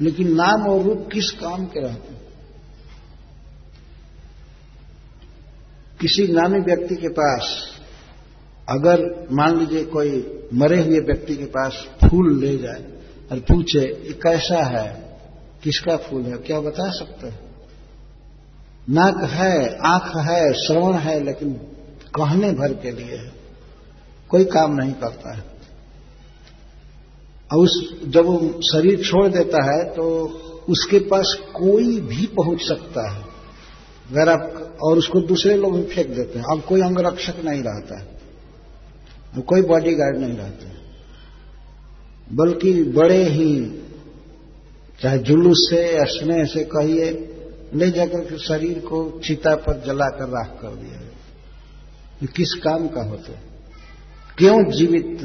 लेकिन 0.00 0.34
नाम 0.34 0.66
और 0.66 0.82
रूप 0.82 1.08
किस 1.12 1.30
काम 1.30 1.66
के 1.66 1.80
रहते 1.80 2.14
हैं? 2.14 2.20
किसी 6.00 6.32
नामी 6.32 6.58
व्यक्ति 6.58 6.96
के 6.96 7.08
पास 7.08 7.66
अगर 8.68 9.28
मान 9.32 9.58
लीजिए 9.58 9.84
कोई 9.84 10.40
मरे 10.54 10.82
हुए 10.82 11.00
व्यक्ति 11.00 11.36
के 11.36 11.44
पास 11.44 11.86
फूल 12.04 12.40
ले 12.40 12.58
जाए 12.58 12.84
और 13.32 13.38
पूछे, 13.38 13.80
ये 13.80 14.12
कैसा 14.12 14.62
है? 14.62 15.18
किसका 15.62 15.96
फूल 15.96 16.22
है? 16.22 16.36
क्या 16.36 16.60
बता 16.60 16.90
सकते 16.90 17.26
हैं? 17.26 17.45
नाक 18.90 19.30
है, 19.30 19.78
आँख 19.78 20.16
है, 20.16 20.52
श्रवण 20.52 20.92
है, 20.92 21.24
लेकिन 21.24 21.52
कहने 22.14 22.52
भर 22.52 22.72
के 22.72 22.90
लिए 22.90 23.16
है 23.16 23.32
कोई 24.28 24.44
काम 24.44 24.74
नहीं 24.74 24.92
करता 24.92 25.34
है। 25.34 25.44
और 27.52 27.58
उस, 27.58 28.00
जब 28.04 28.24
वो 28.26 28.60
शरीर 28.62 29.02
छोड़ 29.02 29.28
देता 29.28 29.64
है 29.64 29.84
तो 29.84 30.28
उसके 30.68 30.98
पास 30.98 31.36
कोई 31.54 32.00
भी 32.00 32.26
पहुँच 32.26 32.58
सकता 32.68 33.10
है। 33.10 33.22
अगर 34.10 34.28
आप, 34.28 34.76
और 34.82 34.98
उसको 34.98 35.20
दूसरे 35.20 35.56
लोग 35.56 35.76
भी 35.76 35.82
फेंक 35.82 36.08
देते 36.08 36.38
हैं। 36.38 36.46
अब 36.52 36.62
कोई 36.62 36.80
अंगरक्षक 36.80 37.44
नहीं 37.44 37.62
रहता 37.62 38.00
है। 38.00 38.16
कोई 39.42 39.62
बॉडी 39.62 39.94
गार्ड 39.94 40.18
नहीं 40.18 40.36
रहता 40.36 40.66
बल्कि 42.32 42.84
बड़े 42.84 43.22
ही, 43.24 43.80
चाहे 45.02 45.18
जुलूस 45.18 45.68
से 45.70 45.96
या 45.96 46.04
स्नेह 46.04 46.44
से 46.44 46.64
कहिए 46.64 47.25
ले 47.74 47.90
जाकर 47.90 48.20
के 48.20 48.38
शरीर 48.38 48.78
को 48.78 49.20
चिता 49.24 49.54
पर 49.54 49.82
जलाकर 49.86 50.28
राख 50.28 50.58
कर 50.62 50.68
दिया 50.68 51.00
ये 52.22 52.26
किस 52.26 52.52
काम 52.52 52.88
का 52.88 53.02
होता 53.02 53.32
क्यों 54.38 54.70
जीवित 54.70 55.18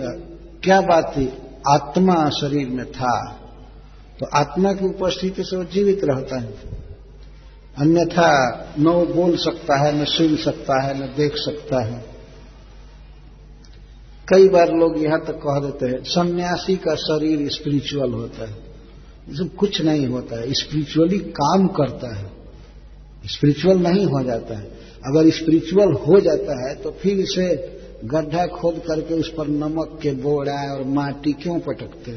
क्या 0.63 0.81
बात 0.81 1.13
थी 1.17 1.33
आत्मा 1.69 2.29
शरीर 2.29 2.69
में 2.69 2.91
था। 2.91 3.37
तो 4.19 4.25
आत्मा 4.35 4.73
की 4.73 4.85
उपस्थिति 4.85 5.43
से 5.43 5.57
वो 5.57 5.63
जीवित 5.63 6.01
रहता 6.03 6.39
है। 6.39 6.53
अन्यथा 7.77 8.29
न 8.79 8.87
वो 8.87 9.05
बोल 9.05 9.37
सकता 9.37 9.79
है, 9.79 10.01
न 10.01 10.05
सुन 10.05 10.35
सकता 10.35 10.83
है, 10.83 11.03
न 11.03 11.13
देख 11.17 11.33
सकता 11.35 11.85
है। 11.85 12.05
कई 14.27 14.49
बार 14.49 14.67
लोग 14.67 15.03
यहाँ 15.03 15.19
तक 15.19 15.33
कह 15.33 15.59
देते 15.59 15.85
हैं, 15.85 16.03
सन्यासी 16.03 16.75
का 16.75 16.95
शरीर 16.95 17.49
स्पिरिचुअल 17.49 18.11
होता 18.11 18.41
है। 18.41 18.57
इसमें 19.29 19.49
कुछ 19.49 19.81
नहीं 19.81 20.07
होता 20.07 20.39
है। 20.39 20.53
स्पिरिचुअली 20.53 21.17
काम 21.17 21.67
करता 21.67 22.17
है। 22.17 22.30
स्पिरिचुअल 23.23 23.77
नहीं 23.79 24.05
हो 24.05 24.23
जाता 24.23 24.57
है। 24.57 24.65
अगर 25.03 25.29
स्पिरिचुअल 25.31 25.93
हो 26.01 26.19
जाता 26.19 26.55
है 26.59 26.75
तो 26.75 26.91
फिर 26.91 27.19
इसे 27.19 27.47
गड्ढा 28.05 28.45
खोद 28.47 28.81
करके 28.87 29.13
उस 29.13 29.29
पर 29.29 29.47
नमक 29.47 29.97
के 30.01 30.11
बोड़ा 30.11 30.57
और 30.73 30.83
माटी 30.89 31.33
क्यों 31.33 31.59
पटकते? 31.59 32.11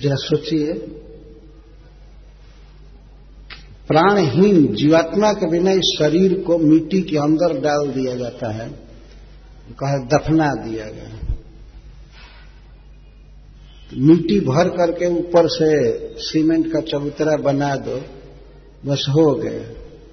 जरा 0.00 0.16
सोचिए। 0.18 0.72
प्राणहीन 3.88 4.66
जीवात्मा 4.74 5.32
के 5.32 5.50
बिना 5.50 5.72
इस 5.72 5.94
शरीर 5.98 6.34
को 6.40 6.58
मिट्टी 6.58 7.00
के 7.02 7.16
अंदर 7.18 7.58
डाल 7.60 7.88
दिया 7.88 8.14
जाता 8.16 8.52
है, 8.52 8.68
कहा 9.80 9.98
दफना 10.08 10.52
दिया 10.54 10.86
गया। 10.86 11.10
तो 13.90 14.00
मिट्टी 14.02 14.38
भर 14.40 14.68
करके 14.68 15.08
ऊपर 15.10 15.48
से 15.48 15.70
सीमेंट 16.22 16.72
का 16.72 16.80
चबूतरा 16.80 17.36
बना 17.42 17.74
दो, 17.76 18.00
बस 18.86 19.06
हो 19.08 19.30
गए 19.34 19.60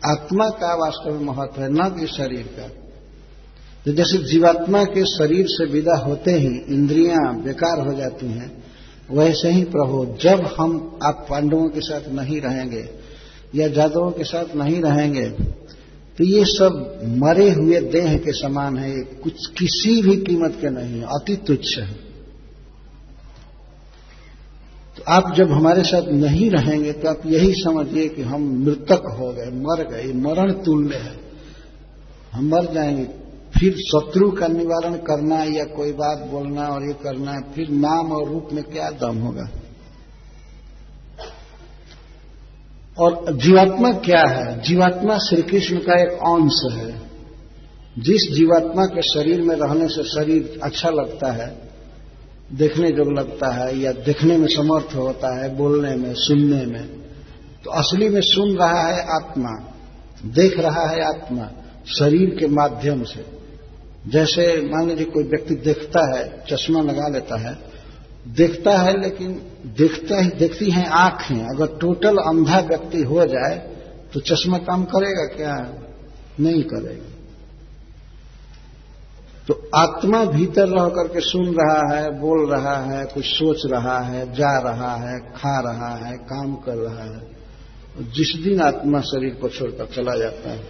आत्मा 0.05 0.49
का 0.49 0.73
वास्तव 0.75 1.11
में 1.11 1.25
महत्व 1.25 1.61
है, 1.61 1.69
न 1.71 1.89
कि 1.89 2.07
शरीर 2.07 2.45
का। 2.57 2.67
तो 3.85 3.91
जैसे 3.91 4.17
जीवात्मा 4.23 4.83
के 4.85 5.03
शरीर 5.07 5.45
से 5.47 5.65
विदा 5.65 5.95
होते 5.97 6.31
ही 6.31 6.55
इंद्रियाँ 6.69 7.35
बेकार 7.41 7.85
हो 7.87 7.93
जाती 7.93 8.27
हैं, 8.27 8.51
वैसे 9.11 9.49
ही 9.49 9.63
प्रभु, 9.65 10.05
जब 10.21 10.45
हम 10.57 10.99
आप 11.03 11.25
पांडवों 11.29 11.67
के 11.69 11.81
साथ 11.81 12.09
नहीं 12.13 12.41
रहेंगे 12.41 12.83
या 13.55 13.67
जादवों 13.67 14.11
के 14.11 14.23
साथ 14.23 14.55
नहीं 14.55 14.81
रहेंगे 14.81 15.29
तो 16.17 16.23
ये 16.25 16.43
सब 16.45 17.01
मरे 17.17 17.49
हुए 17.51 17.79
देह 17.81 18.17
के 18.17 18.31
समान 18.31 18.77
है 18.77 18.91
कुछ 19.23 19.45
किसी 19.59 20.01
भी 20.01 20.15
कीमत 20.17 20.57
के 20.61 20.69
नहीं 20.69 20.99
है, 20.99 21.05
अति 21.09 21.35
तुच्छ 21.47 21.77
है। 21.77 22.08
तो 24.99 25.11
आप 25.11 25.33
जब 25.35 25.51
हमारे 25.51 25.83
साथ 25.83 26.01
नहीं 26.01 26.49
रहेंगे 26.49 26.91
तो 26.91 27.09
आप 27.09 27.21
यही 27.25 27.53
समझिए 27.53 28.07
कि 28.07 28.21
हम 28.21 28.63
मृतक 28.65 29.03
हो 29.19 29.29
गए, 29.29 29.45
मर 29.45 29.83
गए 29.91 30.13
मरण 30.13 30.51
तुल्य 30.51 30.95
है। 30.95 31.19
हम 32.33 32.47
मर 32.47 32.73
जाएँगे, 32.73 33.03
फिर 33.59 33.73
शत्रु 33.73 34.31
का 34.31 34.47
निवारण 34.47 34.93
करना 34.93 35.43
या 35.43 35.63
कोई 35.63 35.91
बात 35.91 36.17
बोलना 36.17 36.67
और 36.67 36.83
ये 36.83 36.93
करना 36.93 37.39
फिर 37.55 37.69
नाम 37.69 38.11
और 38.11 38.29
रूप 38.29 38.49
में 38.53 38.63
क्या 38.63 38.89
दम 38.89 39.17
होगा? 39.17 39.49
और 42.99 43.37
जीवात्मा 43.37 43.91
क्या 43.91 44.23
है? 44.27 44.61
जीवात्मा 44.61 45.17
श्री 45.17 45.41
कृष्ण 45.41 45.77
का 45.77 46.01
एक 46.01 46.09
अंश 46.09 46.73
है। 46.73 47.01
जिस 47.99 48.31
जीवात्मा 48.35 48.85
के 48.85 49.01
शरीर 49.01 49.41
में 49.41 49.55
रहने 49.55 49.87
से 49.87 50.03
शरीर 50.03 50.59
अच्छा 50.63 50.89
लगता 50.89 51.31
है 51.31 51.68
देखने 52.49 52.91
जो 52.91 53.03
लगता 53.11 53.51
है 53.53 53.77
या 53.79 53.91
देखने 54.05 54.37
में 54.37 54.47
समर्थ 54.47 54.95
होता 54.95 55.35
है, 55.35 55.55
बोलने 55.55 55.95
में, 55.95 56.13
सुनने 56.13 56.65
में 56.65 56.87
तो 57.63 57.71
असली 57.71 58.09
में 58.09 58.21
सुन 58.21 58.55
रहा 58.57 58.87
है 58.87 59.05
आत्मा, 59.15 59.51
देख 60.25 60.59
रहा 60.59 60.85
है 60.87 61.03
आत्मा 61.05 61.49
शरीर 61.87 62.35
के 62.39 62.47
माध्यम 62.47 63.03
से। 63.03 63.25
जैसे 64.07 64.45
मान 64.67 64.87
लीजिए 64.87 65.05
कोई 65.05 65.23
व्यक्ति 65.23 65.55
देखता 65.55 66.05
है, 66.09 66.43
चश्मा 66.49 66.81
लगा 66.81 67.07
लेता 67.07 67.39
है, 67.39 67.57
देखता 68.27 68.77
है 68.77 69.01
लेकिन 69.01 69.33
देखता 69.77 70.21
ही, 70.21 70.29
देखती 70.29 70.69
हैं 70.71 70.85
आँखें, 70.87 71.41
अगर 71.45 71.77
टोटल 71.77 72.17
अंधा 72.17 72.59
व्यक्ति 72.59 73.01
हो 73.03 73.25
जाए 73.25 73.55
तो 74.13 74.19
चश्मा 74.19 74.57
काम 74.57 74.83
करेगा 74.85 75.25
क्या? 75.35 75.55
नहीं 76.39 76.63
करेगा। 76.63 77.08
तो 79.49 79.69
आत्मा 79.75 80.25
भीतर 80.25 80.67
रह 80.67 80.87
करके 80.87 81.19
सुन 81.19 81.55
रहा 81.59 81.95
है, 81.95 82.19
बोल 82.19 82.51
रहा 82.51 82.75
है, 82.75 83.05
कुछ 83.05 83.25
सोच 83.25 83.61
रहा 83.65 83.99
है, 83.99 84.33
जा 84.33 84.59
रहा 84.59 84.95
है, 84.95 85.19
खा 85.19 85.59
रहा 85.59 86.05
है, 86.05 86.17
काम 86.17 86.55
कर 86.55 86.75
रहा 86.75 87.03
है। 87.03 87.27
जिस 88.11 88.43
दिन 88.43 88.61
आत्मा 88.61 89.01
शरीर 89.01 89.33
को 89.33 89.49
छोड़कर 89.49 89.85
चला 89.85 90.15
जाता 90.15 90.49
है, 90.49 90.63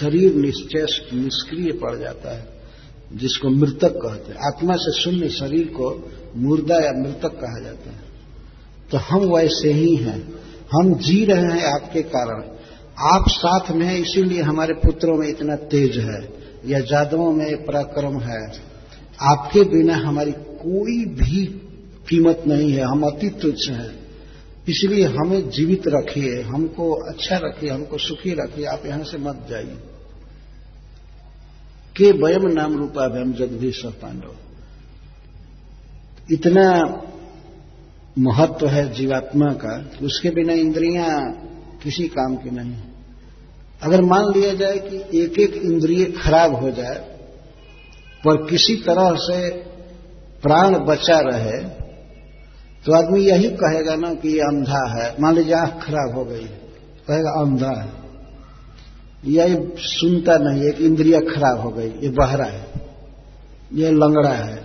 शरीर 0.00 0.34
निश्चय 0.34 0.86
निष्क्रिय 1.16 1.72
पड़ 1.72 1.98
जाता 1.98 2.36
है, 2.36 2.48
जिसको 3.12 3.48
मृतक 3.48 3.92
कहते 3.92 4.32
हैं। 4.32 4.38
आत्मा 4.46 4.74
से 4.76 5.02
शून्य 5.02 5.28
शरीर 5.28 5.66
को 5.66 6.12
मुर्दा 6.36 6.76
या 6.76 6.92
मृतक 6.92 7.28
कहा 7.28 7.62
जाता 7.62 7.90
है। 7.90 8.04
तो 8.90 8.98
हम 8.98 9.20
वैसे 9.20 9.72
ही 9.72 9.96
हैं। 9.96 10.34
हम 10.74 10.94
जी 10.94 11.24
रहे 11.24 11.42
हैं 11.42 11.64
आपके 11.64 12.02
कारण। 12.02 12.42
आप 12.98 13.24
साथ 13.28 13.70
में 13.70 13.86
हैं, 13.86 13.98
इसीलिए 13.98 14.42
हमारे 14.42 14.74
पुत्रों 14.74 15.18
में 15.18 15.28
इतना 15.28 15.56
तेज 15.56 15.98
है। 15.98 16.43
या 16.66 16.80
जादवों 16.80 17.32
में 17.32 17.64
पराक्रम 17.64 18.20
है, 18.20 18.52
आपके 19.20 19.62
बिना 19.62 19.96
हमारी 19.96 20.32
कोई 20.32 21.04
भी 21.04 21.46
कीमत 22.08 22.42
नहीं 22.46 22.72
है, 22.72 22.82
हम 22.82 23.02
अति 23.02 23.28
तुच्छ 23.28 23.70
हैं। 23.70 24.04
इसलिए 24.68 25.04
हमें 25.04 25.50
जीवित 25.50 25.82
रखिए, 25.86 26.42
हमको 26.42 26.92
अच्छा 26.92 27.36
रखिए, 27.36 27.70
हमको 27.70 27.98
सुखी 27.98 28.32
रखिए, 28.32 28.64
आप 28.64 28.86
यहाँ 28.86 29.04
से 29.04 29.18
मत 29.18 29.46
जाइए। 29.50 29.76
के 31.96 32.10
वयम 32.12 32.46
नाम 32.46 32.76
रूपा 32.76 33.08
भयम 33.08 33.32
जगदीश 33.32 33.82
पांडव। 33.86 34.36
इतना 36.30 37.00
महत्व 38.18 38.66
है 38.66 38.92
जीवात्मा 38.92 39.52
का 39.52 39.78
कि, 39.78 40.06
उसके 40.06 40.30
बिना 40.30 40.52
इंद्रियाँ 40.52 41.32
किसी 41.82 42.08
काम 42.08 42.36
की 42.36 42.50
नहीं। 42.50 42.76
अगर 43.84 44.02
मान 44.02 44.24
लिया 44.36 44.54
जाए 44.54 44.78
कि 44.78 45.20
एक 45.20 45.38
एक 45.38 45.54
इंद्रिय 45.54 46.04
खराब 46.04 46.54
हो 46.54 46.70
जाए 46.70 46.94
पर 48.24 48.36
किसी 48.46 48.76
तरह 48.76 49.14
से 49.14 49.50
प्राण 50.42 50.78
बचा 50.78 51.18
रहे 51.20 51.58
तो 52.86 52.92
आदमी 52.92 53.20
यही 53.20 53.48
कहेगा 53.48 53.96
ना 53.96 54.14
कि 54.14 54.28
ये 54.28 54.40
अंधा 54.40 55.00
है। 55.00 55.14
मान 55.20 55.34
लीजिए 55.34 55.54
आँख 55.54 55.82
खराब 55.82 56.14
हो 56.14 56.24
गई 56.24 56.44
कहेगा 57.08 57.30
अंधा 57.30 57.80
है। 57.82 57.92
यह 59.24 59.72
सुनता 59.78 60.36
नहीं 60.36 60.62
एक 60.62 60.80
इंद्रिया 60.80 61.20
खराब 61.20 61.60
हो 61.60 61.70
गई 61.70 61.88
ये 61.88 62.08
बहरा 62.08 62.44
है 62.44 62.66
ये 63.72 63.90
लंगड़ा 63.90 64.30
है 64.30 64.56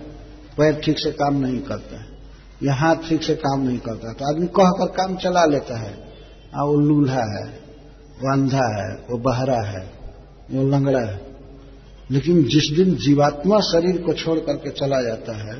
पैर 0.58 0.80
ठीक 0.84 0.98
से 0.98 1.10
काम 1.10 1.40
नहीं 1.40 1.60
करता 1.60 2.00
है 2.00 2.06
यह 2.62 2.74
हाथ 2.74 2.96
ठीक 3.08 3.22
से 3.22 3.34
काम 3.34 3.62
नहीं 3.62 3.78
करता 3.78 4.12
तो 4.12 4.34
आदमी 4.34 4.46
कहकर 4.46 4.86
काम 4.86 5.16
चला 5.16 5.44
लेता 5.44 5.78
है 5.78 5.92
आ 5.92 6.56
हाँ, 6.56 6.64
वो 6.64 6.76
लूल्हा 6.76 7.22
है। 7.22 7.59
वो 8.20 8.32
अंधा 8.32 8.66
है, 8.76 8.88
वो 9.10 9.18
बहरा 9.18 9.60
है, 9.68 9.82
वो 10.50 10.68
लंगड़ा 10.68 11.00
है। 11.00 11.18
लेकिन 12.10 12.42
जिस 12.44 12.70
दिन 12.76 12.94
जीवात्मा 12.96 13.58
शरीर 13.62 14.00
को 14.02 14.12
छोड़ 14.12 14.38
करके 14.38 14.70
चला 14.70 15.00
जाता 15.02 15.36
है 15.38 15.54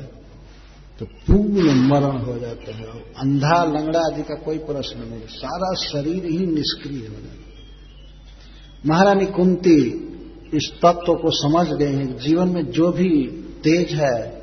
तो 0.99 1.05
पूर्ण 1.05 1.73
मरण 1.87 2.17
हो 2.17 2.37
जाता 2.39 2.75
है। 2.75 2.83
अंधा 3.17 3.63
लंगड़ा 3.65 3.99
आदि 3.99 4.23
का 4.23 4.35
कोई 4.35 4.57
प्रश्न 4.57 4.99
नहीं, 4.99 5.21
सारा 5.29 5.73
शरीर 5.81 6.25
ही 6.25 6.45
निष्क्रिय 6.47 6.99
हो 6.99 7.13
जाता 7.15 7.37
महारानी 8.85 9.25
कुंती 9.25 9.79
इस 10.53 10.71
तत्व 10.85 11.13
को 11.13 11.31
समझ 11.31 11.67
गए 11.67 11.87
हैं। 11.87 12.17
जीवन 12.17 12.49
में 12.49 12.63
जो 12.71 12.91
भी 12.91 13.09
तेज 13.63 13.93
है, 13.93 14.41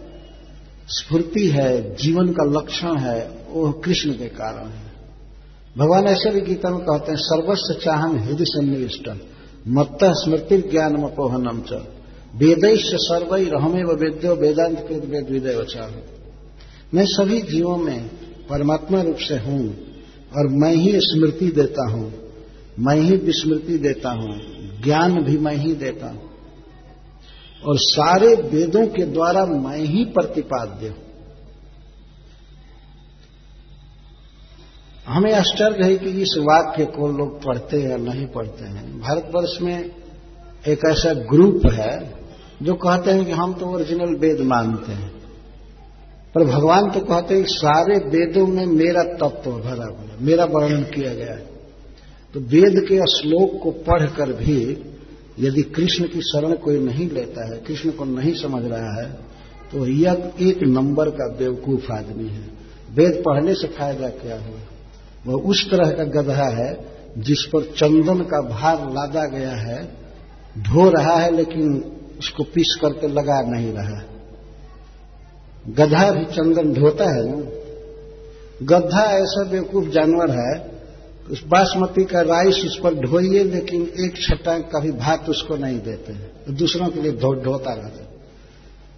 स्फूर्ति 0.89 1.47
है, 1.49 1.95
जीवन 1.97 2.33
का 2.33 2.45
लक्षण 2.51 2.99
है, 2.99 3.19
वो 3.51 3.71
कृष्ण 3.85 4.12
के 4.12 4.29
कारण 4.35 4.69
है। 4.69 4.88
भगवान 5.77 6.07
ऐसे 6.07 6.31
भी 6.31 6.41
गीता 6.41 6.71
में 6.71 6.81
कहते 6.81 7.12
हैं, 7.12 7.19
सर्वस्व 7.19 7.75
चाहन 7.81 8.19
हृदय 8.19 8.45
सन्निष्ट 8.45 9.09
मत्त 9.69 10.05
स्मृति 10.19 10.59
ज्ञान 10.71 10.95
अपोहनम 11.03 11.61
च। 11.61 11.83
वेदैश्य 12.37 12.97
सर्वई 13.01 13.45
रहमे 13.45 13.83
वेद्यो 13.95 14.35
वेदांत 14.35 14.79
कृत 14.89 15.05
वेद 15.05 15.31
विदय 15.31 15.64
चाह। 15.64 15.91
मैं 16.95 17.05
सभी 17.07 17.41
जीवों 17.43 17.77
में 17.77 18.09
परमात्मा 18.51 19.03
रूप 19.03 19.16
से 19.19 19.39
हूँ 19.39 19.62
और 20.37 20.49
मैं 20.55 20.73
ही 20.75 20.93
स्मृति 21.01 21.51
देता 21.51 21.89
हूँ, 21.91 22.12
मैं 22.79 22.97
ही 22.97 23.16
विस्मृति 23.16 23.79
देता 23.79 24.11
हूँ, 24.11 24.35
ज्ञान 24.85 25.23
भी 25.23 25.39
मैं 25.39 25.57
ही 25.57 25.73
देता 25.75 26.09
हूँ। 26.09 26.27
और 27.62 27.79
सारे 27.79 28.35
वेदों 28.51 28.87
के 28.87 29.05
द्वारा 29.07 29.45
मैं 29.45 29.79
ही 29.79 30.05
प्रतिपाद्य 30.05 30.89
हूँ। 30.89 31.07
हमें 35.09 35.32
आश्चर्य 35.34 35.84
है 35.84 35.96
कि 35.96 36.11
इस 36.22 36.34
वाक्य 36.40 36.84
को 36.86 37.09
लोग 37.09 37.42
पढ़ते 37.44 37.80
हैं 37.80 37.98
नहीं 37.98 38.26
पढ़ते 38.26 38.64
हैं। 38.64 38.84
भारतवर्ष 39.00 39.61
में 39.62 39.76
एक 40.64 40.80
ऐसा 40.86 41.12
ग्रुप 41.30 41.66
है 41.72 41.94
जो 42.62 42.74
कहते 42.76 43.11
हैं 43.11 43.24
कि 43.26 43.32
हम 43.32 43.52
तो 43.54 43.66
ओरिजिनल 43.66 44.14
वेद 44.16 44.40
मानते 44.46 44.92
हैं, 44.92 45.11
पर 46.34 46.44
भगवान 46.46 46.90
तो 46.90 47.00
कहते 47.02 47.34
हैं 47.34 47.44
सारे 47.48 47.96
वेदों 48.09 48.46
में 48.46 48.66
मेरा 48.68 49.02
तत्व 49.18 49.50
भरा 49.52 49.86
हुआ 49.86 50.18
मेरा 50.20 50.44
वर्णन 50.46 50.82
किया 50.94 51.14
गया 51.14 51.32
है। 51.32 51.46
तो 52.34 52.40
वेद 52.48 52.80
के 52.88 52.96
श्लोक 53.11 53.59
को 53.62 53.70
पढ़कर 53.84 54.32
भी 54.34 54.61
यदि 55.38 55.62
कृष्ण 55.74 56.04
की 56.04 56.20
शरण 56.24 56.54
कोई 56.59 56.78
नहीं 56.80 57.11
लेता 57.11 57.46
है, 57.46 57.59
कृष्ण 57.59 57.90
को 57.90 58.04
नहीं 58.06 58.34
समझ 58.34 58.64
रहा 58.64 59.00
है 59.00 59.11
तो 59.72 59.86
यह 59.88 60.32
एक 60.42 60.62
नंबर 60.68 61.11
का 61.11 61.28
बेवकूफ़ 61.36 61.92
आदमी 61.92 62.28
है। 62.28 62.46
वेद 62.90 63.22
पढ़ने 63.26 63.54
से 63.54 63.68
फ़ायदा 63.68 64.09
क्या 64.18 64.36
हुआ? 64.36 64.61
वह 65.27 65.35
उस 65.35 65.71
तरह 65.71 65.91
का 65.91 66.05
गधा 66.05 66.45
है 66.45 66.87
जिस 67.19 67.43
पर 67.43 67.62
चंदन 67.62 68.21
का 68.21 68.41
भार 68.41 68.77
लादा 68.93 69.25
गया 69.27 69.53
है। 69.53 69.89
ढो 70.59 70.91
रहा 70.91 71.16
है, 71.16 71.37
लेकिन 71.37 71.93
उसको 72.19 72.43
पीस 72.43 72.79
करके 72.81 73.09
लगा 73.09 73.41
नहीं 73.41 73.73
रहा। 73.73 74.03
गधा 75.69 76.11
भी 76.11 76.25
चंदन 76.25 76.73
ढोता 76.75 77.05
है 77.05 77.31
ना? 77.31 77.51
गधा 78.62 79.03
ऐसा 79.03 79.45
बेवकूफ़ 79.45 79.89
जानवर 79.89 80.31
है 80.31 80.79
उस 81.31 81.45
बासमती 81.47 82.05
का 82.05 82.21
राइस 82.21 82.64
उस 82.64 82.81
पर 82.85 82.95
ढोइए 82.95 83.45
लेकिन 83.45 83.83
एक 83.83 84.14
छटा 84.23 84.59
कभी 84.59 84.91
भात 84.91 85.29
उसको 85.29 85.57
नहीं 85.57 85.81
देते 85.81 86.12
हैं। 86.12 86.31
दूसरों 86.51 86.89
के 86.89 87.01
लिए 87.01 87.12
धो 87.12 87.33
ढोता 87.35 87.73
रहता 87.73 88.05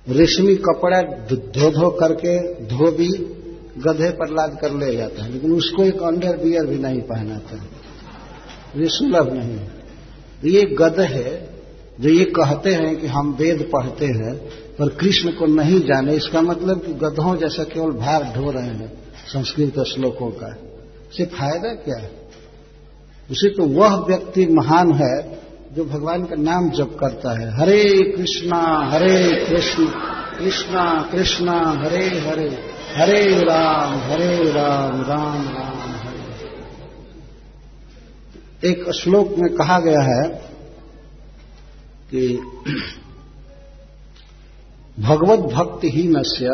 रेशमी 0.08 0.56
कपड़ा 0.56 1.02
धो 1.02 1.70
धो 1.70 1.90
करके 1.90 2.54
धोबी 2.64 3.39
गधे 3.86 4.10
पर 4.10 4.30
लाद 4.30 4.58
कर 4.60 4.72
ले 4.72 4.96
जाता 4.96 5.24
है, 5.24 5.32
लेकिन 5.32 5.52
उसको 5.52 5.84
एक 5.84 6.02
अंडर 6.02 6.36
बियर 6.36 6.66
भी 6.66 6.78
नहीं 6.78 7.00
पहनाता 7.00 7.56
है 7.56 7.80
ये 8.76 8.88
सुलभ 8.88 9.32
नहीं 9.32 9.56
है। 9.56 9.80
ये 10.44 10.62
गध 10.62 11.00
है, 11.00 11.54
जो 12.00 12.08
ये 12.08 12.24
कहते 12.24 12.70
हैं 12.70 12.96
कि 12.96 13.06
हम 13.06 13.36
वेद 13.38 13.70
पढ़ते 13.72 14.06
हैं, 14.06 14.34
पर 14.78 14.88
कृष्ण 14.88 15.30
को 15.30 15.46
नहीं 15.46 15.80
जाने, 15.80 16.14
इसका 16.14 16.40
मतलब 16.40 16.86
कि 16.86 16.92
गधों 16.92 17.36
जैसा 17.36 17.64
केवल 17.64 17.90
भार 17.90 18.32
ढो 18.36 18.50
रहे 18.50 18.66
हैं 18.66 18.92
संस्कृत 19.32 19.80
श्लोकों 19.80 20.30
का। 20.30 20.56
इसे 21.12 21.24
फ़ायदा 21.24 21.74
क्या 21.74 21.98
है? 21.98 22.10
उसे 23.30 23.48
तो 23.48 23.66
वह 23.66 23.96
व्यक्ति 23.96 24.46
महान 24.46 24.92
है, 24.92 25.42
जो 25.72 25.84
भगवान 25.84 26.24
का 26.24 26.36
नाम 26.36 26.70
जप 26.70 26.96
करता 27.00 27.40
है। 27.40 27.60
हरे 27.60 28.12
कृष्णा, 28.16 28.90
हरे 28.92 29.46
कृष्ण, 29.46 29.86
कृष्णा 30.38 31.08
कृष्णा, 31.12 31.58
हरे 31.84 32.06
हरे। 32.06 32.69
हरे 32.96 33.44
राम 33.44 33.94
हरे 34.00 34.52
राम 34.52 35.02
राम 35.02 35.42
राम, 35.48 35.90
हरे 35.92 36.28
एक 38.70 38.90
श्लोक 38.92 39.28
में 39.38 39.54
कहा 39.54 39.78
गया 39.80 40.02
है 40.02 40.24
कि 42.10 42.22
भगवत 45.02 45.40
भक्ति 45.52 45.90
ही 45.90 46.08
नश्य 46.08 46.48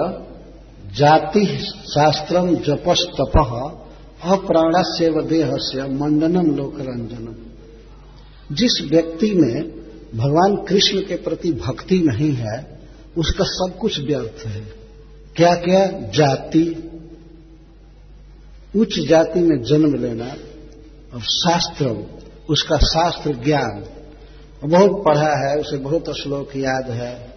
जाति 0.96 1.46
शास्त्रम 1.90 2.54
जपस्तप 2.54 3.36
अप्राणस्य 4.22 5.10
व 5.10 5.22
देह 5.22 5.50
से 5.60 5.82
मंडनम 5.82 6.54
लोकरंजनम 6.56 7.34
जिस 8.52 8.80
व्यक्ति 8.90 9.30
में 9.34 9.56
भगवान 10.14 10.56
कृष्ण 10.64 11.00
के 11.00 11.16
प्रति 11.16 11.52
भक्ति 11.52 11.98
नहीं 11.98 12.32
है, 12.32 12.80
उसका 13.16 13.44
सब 13.44 13.78
कुछ 13.78 13.98
व्यर्थ 14.00 14.46
है। 14.46 14.75
क्या 15.36 15.54
क्या 15.54 15.86
जाति, 16.10 16.62
उच्च 18.76 18.98
जाति 19.08 19.40
में 19.40 19.62
जन्म 19.62 19.94
लेना 19.94 20.26
और 21.14 21.20
शास्त्र, 21.20 21.86
उसका 22.50 22.76
शास्त्र 22.76 23.34
ज्ञान। 23.34 23.84
बहुत 24.64 25.04
पढ़ा 25.04 25.48
है, 25.48 25.56
उसे 25.56 25.76
बहुत 25.76 26.04
श्लोक 26.22 26.56
याद 26.56 26.90
है, 26.90 27.34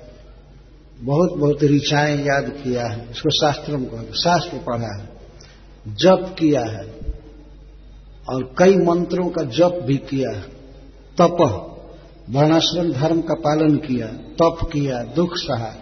बहुत 1.02 1.38
बहुत 1.38 1.64
ऋचाएँ 1.64 2.18
याद 2.18 2.50
किया 2.64 2.88
है 2.88 3.12
इसको 3.12 3.30
शास्त्र 3.30 3.78
में 3.78 3.90
कहते 3.90 4.14
शास्त्र 4.14 4.58
पढ़ा 4.58 5.02
है, 5.02 5.10
जप 5.96 6.36
किया 6.40 6.62
है, 6.62 6.86
और 8.30 8.56
कई 8.58 8.76
मंत्रों 8.76 9.30
का 9.30 9.44
जप 9.44 9.80
भी 9.84 9.98
किया 9.98 10.32
है। 10.32 10.42
तप, 11.22 11.38
वर्णाश्रम 12.30 12.92
धर्म 12.92 13.22
का 13.22 13.34
पालन 13.34 13.78
किया, 13.78 14.08
तप 14.08 14.58
किया, 14.74 15.04
दुख 15.04 15.36
सहा। 15.36 15.74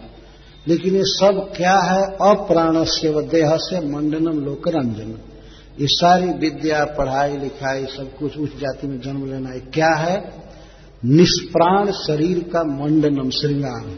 लेकिन 0.66 0.96
ये 0.96 1.02
सब 1.06 1.40
क्या 1.56 1.76
है? 1.80 2.02
अप्राण 2.24 2.82
से 2.86 3.08
व 3.10 3.22
देह 3.28 3.56
से 3.60 3.80
मंडनम 3.88 4.44
लोकरंजन 4.44 5.14
ये 5.80 5.86
सारी 5.88 6.28
विद्या, 6.38 6.84
पढ़ाई, 6.98 7.36
लिखाई, 7.38 7.84
सब 7.86 8.16
कुछ 8.18 8.38
उस 8.38 8.58
जाति 8.60 8.86
में 8.86 9.00
जन्म 9.00 9.26
लेना 9.26 9.50
है 9.50 9.60
क्या 9.72 9.94
है? 9.96 10.16
निष्प्राण 11.02 11.90
शरीर 11.96 12.38
का 12.52 12.62
मंडनम 12.64 13.30
श्रृंगार 13.30 13.86
है। 13.86 13.96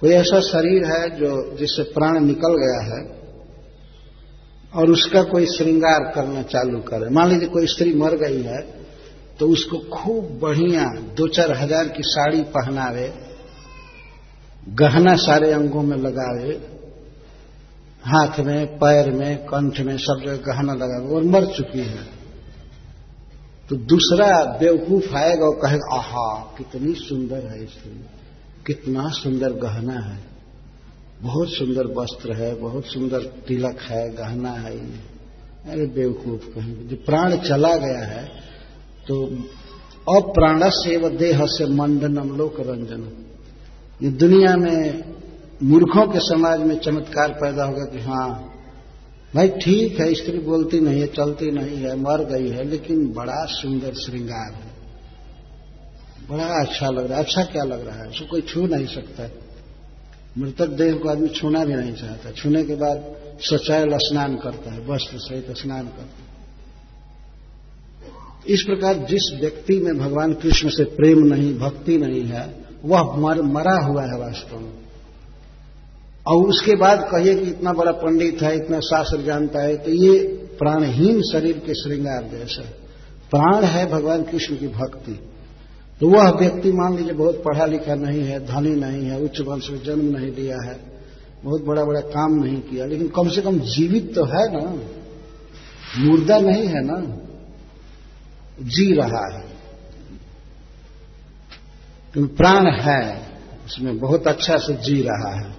कोई 0.00 0.10
ऐसा 0.12 0.40
शरीर 0.42 0.84
है 0.86 1.08
जो, 1.10 1.56
जिससे 1.56 1.82
प्राण 1.92 2.20
निकल 2.20 2.56
गया 2.56 2.80
है 2.84 3.00
और 4.72 4.90
उसका 4.90 5.22
कोई 5.24 5.46
श्रृंगार 5.48 6.12
करना 6.14 6.42
चालू 6.44 6.78
करे। 6.82 7.10
मान 7.10 7.30
लीजिए 7.30 7.48
कोई 7.48 7.66
स्त्री 7.66 7.94
मर 7.94 8.16
गई 8.18 8.42
है 8.42 8.60
तो 9.40 9.48
उसको 9.48 9.78
खूब 9.90 10.38
बढ़िया 10.42 10.84
दो 11.16 11.26
चार 11.30 11.52
हज़ार 11.54 11.88
की 11.88 12.02
साड़ी 12.06 12.42
पहनावे 12.52 13.06
गहना 14.68 15.14
सारे 15.16 15.52
अंगों 15.52 15.82
में 15.82 15.96
लगावे 15.96 16.52
हाथ 18.04 18.40
में, 18.40 18.66
पैर 18.66 19.10
में, 19.10 19.36
कंठ 19.38 19.80
में 19.80 19.96
सब 19.96 20.22
जगह 20.24 20.36
गहना 20.36 20.74
लगावे 20.74 21.14
और 21.14 21.22
मर 21.22 21.46
चुकी 21.46 21.80
है। 21.80 22.04
तो 23.68 23.76
दूसरा 23.76 24.58
बेवकूफ़ 24.58 25.14
आएगा 25.14 25.46
और 25.46 25.54
कहेगा, 25.54 25.96
आहा, 25.96 26.54
कितनी 26.58 26.94
सुंदर 26.94 27.46
है 27.46 27.66
स्त्री 27.66 28.04
कितना 28.66 29.08
सुंदर 29.08 29.52
गहना 29.52 30.00
है। 30.00 30.18
बहुत 31.22 31.48
सुंदर 31.48 31.86
वस्त्र 31.86 32.32
है, 32.32 32.54
बहुत 32.54 32.86
सुंदर 32.86 33.22
तिलक 33.22 33.80
है, 33.80 34.10
गहना 34.10 34.50
है 34.50 34.74
ये। 34.76 35.12
अरे 35.68 35.86
बेवकूफ़ 35.86 36.46
कहेंगे 36.54 36.84
जो 36.84 36.96
प्राण 36.96 37.36
चला 37.36 37.76
गया 37.76 38.04
है 38.04 38.24
तो 39.08 39.26
अप्राण 40.16 40.60
से 40.64 40.96
व 40.96 41.08
देह 41.08 41.44
से 41.46 41.66
मंडनम 41.66 42.36
लोक 42.36 42.60
रंजन 42.60 43.26
ये 44.02 44.10
दुनिया 44.10 44.56
में 44.56 45.04
मूर्खों 45.62 46.06
के 46.06 46.18
समाज 46.18 46.60
में 46.60 46.78
चमत्कार 46.78 47.28
पैदा 47.28 47.64
होगा 47.64 47.84
कि 47.84 47.98
हाँ 47.98 48.48
भाई 49.34 49.48
ठीक 49.48 50.00
है, 50.00 50.14
स्त्री 50.14 50.38
बोलती 50.38 50.80
नहीं 50.80 51.00
है, 51.00 51.06
चलती 51.06 51.50
नहीं 51.50 51.76
है, 51.76 51.96
मर 51.96 52.24
गई 52.24 52.48
है, 52.48 52.64
लेकिन 52.64 53.12
बड़ा 53.12 53.44
सुंदर 53.44 53.94
श्रृंगार 53.94 54.54
है। 54.54 54.72
बड़ा 56.30 56.44
अच्छा 56.44 56.90
लग 56.90 57.06
रहा 57.06 57.18
है। 57.18 57.24
अच्छा 57.24 57.42
क्या 57.42 57.64
लग 57.64 57.86
रहा 57.86 57.96
है? 57.96 58.08
उसको 58.08 58.26
कोई 58.26 58.40
छू 58.40 58.66
नहीं 58.66 58.86
सकता। 58.86 59.28
मृतक 60.38 60.66
देह 60.66 60.94
को 60.94 61.08
आदमी 61.08 61.28
छूना 61.28 61.64
भी 61.64 61.74
नहीं 61.74 61.92
चाहता। 61.92 62.30
छूने 62.30 62.64
के 62.64 62.74
बाद 62.74 63.14
सचैल 63.40 63.90
स्नान 63.92 64.36
करता 64.36 64.72
है, 64.72 64.86
वस्त्र 64.86 65.18
सहित 65.18 65.46
स्नान 65.50 65.86
करता 65.86 66.02
है। 66.02 66.32
इस 68.48 68.62
प्रकार 68.62 68.94
जिस 68.94 69.38
व्यक्ति 69.40 69.78
में 69.78 69.98
भगवान 69.98 70.32
कृष्ण 70.32 70.68
से 70.68 70.84
प्रेम 70.84 71.18
नहीं, 71.18 71.58
भक्ति 71.58 71.98
नहीं 71.98 72.24
है 72.24 72.61
वह 72.84 73.16
मर, 73.16 73.42
मरा 73.42 73.78
हुआ 73.84 74.02
है 74.02 74.18
वास्तव 74.18 74.58
में। 74.58 74.72
और 76.26 76.48
उसके 76.48 76.76
बाद 76.76 77.02
कहिए 77.02 77.34
कि 77.34 77.50
इतना 77.50 77.72
बड़ा 77.72 77.92
पंडित 77.92 78.42
है 78.42 78.54
इतना 78.56 78.80
शास्त्र 78.80 79.22
जानता 79.22 79.62
है 79.62 79.76
तो 79.76 79.90
ये 79.90 80.18
प्राणहीन 80.58 81.20
शरीर 81.22 81.58
के 81.58 81.74
श्रृंगार 81.74 82.28
जैसा 82.30 82.62
प्राण 83.30 83.64
है 83.64 83.90
भगवान 83.90 84.22
कृष्ण 84.22 84.56
की 84.56 84.68
भक्ति। 84.68 85.12
तो 86.00 86.08
वह 86.08 86.30
व्यक्ति 86.30 86.72
मान 86.72 86.96
लीजिए 86.96 87.12
बहुत 87.12 87.42
पढ़ा 87.42 87.66
लिखा 87.66 87.94
नहीं 87.94 88.22
है 88.22 88.38
धनी 88.46 88.70
नहीं 88.70 89.06
है 89.06 89.20
उच्च 89.20 89.40
वंश 89.40 89.70
में 89.70 89.82
जन्म 89.82 90.16
नहीं 90.16 90.30
लिया 90.32 90.56
है 90.64 90.80
बहुत 91.44 91.64
बड़ा 91.64 91.84
बड़ा 91.84 92.00
काम 92.00 92.34
नहीं 92.34 92.60
किया 92.60 92.86
लेकिन 92.86 93.08
कम 93.08 93.28
से 93.28 93.42
कम 93.42 93.58
जीवित 93.58 94.14
तो 94.14 94.24
है 94.24 94.44
ना। 94.52 94.70
मुर्दा 95.98 96.38
नहीं 96.38 96.66
है 96.66 96.84
ना। 96.84 97.00
जी 98.60 98.92
रहा 98.92 99.38
है। 99.38 99.51
क्योंकि 102.12 102.36
प्राण 102.36 102.66
है, 102.66 103.26
उसमें 103.66 103.98
बहुत 103.98 104.26
अच्छा 104.26 104.56
से 104.56 104.74
जी 104.74 105.02
रहा 105.02 105.40
है। 105.40 105.52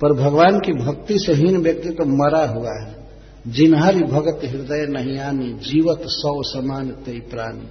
पर 0.00 0.12
भगवान 0.12 0.58
की 0.58 0.72
भक्ति 0.72 1.18
से 1.18 1.34
हीन 1.34 1.56
व्यक्ति 1.56 1.90
तो 1.90 2.04
मरा 2.04 2.46
हुआ 2.46 2.70
है। 2.70 3.08
जिन्हारी 3.46 4.00
भगत 4.00 4.40
हृदय 4.44 4.86
नहीं 4.90 5.18
आनी, 5.18 5.52
जीवत 5.52 6.02
सौ 6.06 6.42
समान 6.42 6.88
ते 6.88 7.20
प्राणी। 7.20 7.68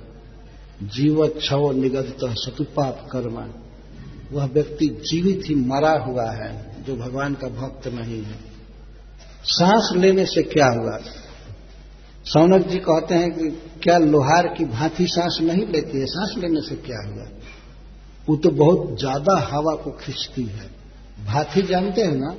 जीवत 0.87 1.33
छव 1.41 1.71
निगत 1.71 2.17
सतुपाप 2.23 3.09
कर्मा। 3.11 3.47
वह 4.31 4.45
व्यक्ति 4.45 4.87
जीवित 4.87 5.41
ही 5.45 5.55
मरा 5.55 5.91
हुआ 5.91 6.31
है, 6.31 6.75
जो 6.87 6.95
भगवान 6.95 7.33
का 7.33 7.47
भक्त 7.47 7.87
नहीं 7.87 8.23
है। 8.23 8.39
सांस 9.43 9.97
लेने 9.97 10.25
से 10.25 10.43
क्या 10.43 10.67
हुआ? 10.67 10.99
सौनक 12.25 12.67
जी 12.67 12.77
कहते 12.77 13.15
हैं 13.15 13.31
कि 13.31 13.49
क्या 13.87 13.97
लोहार 13.97 14.47
की 14.47 14.65
भांति 14.65 15.07
सांस 15.07 15.37
नहीं 15.41 15.65
लेती 15.67 15.99
है? 15.99 16.05
सांस 16.05 16.33
लेने 16.37 16.61
से 16.61 16.75
क्या 16.75 16.97
हुआ? 17.07 17.23
वो 18.29 18.35
तो 18.35 18.49
बहुत 18.49 18.99
ज़्यादा 18.99 19.39
हवा 19.39 19.75
को 19.75 19.91
खींचती 19.91 20.43
है। 20.43 20.69
भाथी 21.25 21.61
जानते 21.61 22.01
हैं 22.01 22.15
ना? 22.15 22.35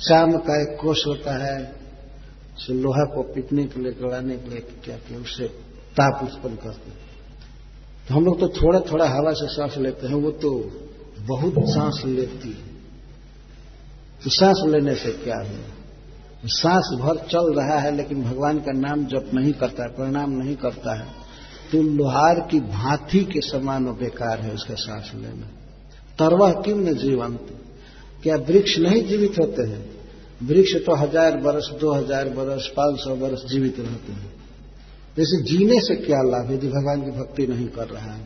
चाम 0.00 0.32
का 0.32 0.62
एक 0.62 0.78
कोष 0.80 1.06
होता 1.06 1.44
है, 1.44 1.74
उसे 2.56 2.72
लोहा 2.72 3.04
को 3.04 3.22
पीटने 3.22 3.64
के 3.64 3.80
लिए, 3.80 3.92
गड़ाने 3.92 4.36
के 4.36 4.50
लिए 4.50 4.60
क्या 4.84 4.96
किया 4.96 5.18
उससे 5.20 5.46
ताप 5.92 6.24
उत्पन्न 6.24 6.56
करते 6.56 6.90
हैं। 6.90 6.98
तो 8.08 8.14
हम 8.14 8.24
लोग 8.24 8.40
तो 8.40 8.48
थोड़ा 8.48 8.80
थोड़ा 8.80 9.08
हवा 9.08 9.32
से 9.32 9.46
सांस 9.46 9.76
लेते 9.78 10.06
हैं, 10.06 10.14
वो 10.14 10.30
तो 10.30 10.50
बहुत 11.26 11.54
सांस 11.58 12.02
लेती 12.04 12.48
है। 12.48 12.70
तो 14.24 14.30
सांस 14.30 14.62
लेने 14.66 14.94
से 14.94 15.12
क्या 15.12 15.36
हुआ? 15.36 15.81
सांस 16.44 16.88
भर 17.00 17.16
चल 17.28 17.52
रहा 17.54 17.78
है, 17.78 17.94
लेकिन 17.96 18.22
भगवान 18.24 18.58
का 18.58 18.72
नाम 18.72 19.04
जप 19.06 19.30
नहीं 19.34 19.52
करता 19.52 19.82
है, 19.82 19.88
प्रणाम 19.88 20.30
नहीं 20.32 20.56
करता 20.56 20.94
है। 20.94 21.06
तो 21.72 21.82
लोहार 21.82 22.40
की 22.50 22.60
भांति 22.60 23.24
के 23.24 23.40
समान 23.40 23.84
बेकार 23.94 24.40
है 24.40 24.52
उसका 24.54 24.74
सांस 24.74 25.10
लेना 25.14 25.46
तरवह 26.18 26.52
किम 26.60 26.80
न 26.80 26.94
जीवंत? 26.94 27.46
क्या 28.22 28.36
वृक्ष 28.48 28.78
नहीं 28.78 29.02
जीवित 29.06 29.38
होते 29.38 29.62
हैं? 29.62 29.84
वृक्ष 30.42 30.74
तो 30.86 30.94
हज़ार 30.94 31.40
वर्ष 31.40 31.70
दो 31.80 31.92
हज़ार 31.92 32.28
वर्ष 32.28 32.66
पाँच 32.68 32.98
सौ 33.00 33.14
वर्ष 33.16 33.44
जीवित 33.44 33.78
रहते 33.80 34.12
हैं। 34.12 34.30
जैसे 35.16 35.42
जीने 35.42 35.80
से 35.80 35.94
क्या 35.96 36.20
लाभ 36.22 36.52
यदि 36.52 36.68
भगवान 36.68 37.02
की 37.02 37.10
भक्ति 37.10 37.46
नहीं 37.46 37.66
कर 37.68 37.88
रहा 37.88 38.12
है। 38.12 38.20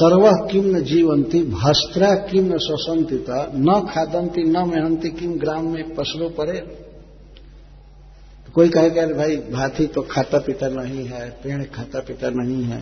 तरवह 0.00 0.36
किम 0.50 0.66
न 0.66 0.82
जीवंती 0.82 1.42
भस्त्रा 1.52 2.14
किम 2.26 2.44
न 2.44 2.58
शोषंती 2.58 3.16
न 3.58 3.80
खादंती 3.90 4.42
न 4.44 4.68
मेहनती 4.68 5.10
किम 5.10 5.32
ग्राम 5.38 5.72
में 5.72 5.94
पड़े 5.94 6.58
तो 8.46 8.52
कोई 8.54 8.68
कहेगा 8.68 9.06
भाई 9.08 9.36
भाथी 9.50 9.86
तो 9.86 10.02
खाता 10.02 10.38
पीता 10.38 10.68
नहीं 10.70 11.04
है, 11.04 11.28
पेड़ 11.42 11.62
खाता 11.66 12.00
पीता 12.00 12.30
नहीं 12.30 12.62
है, 12.62 12.80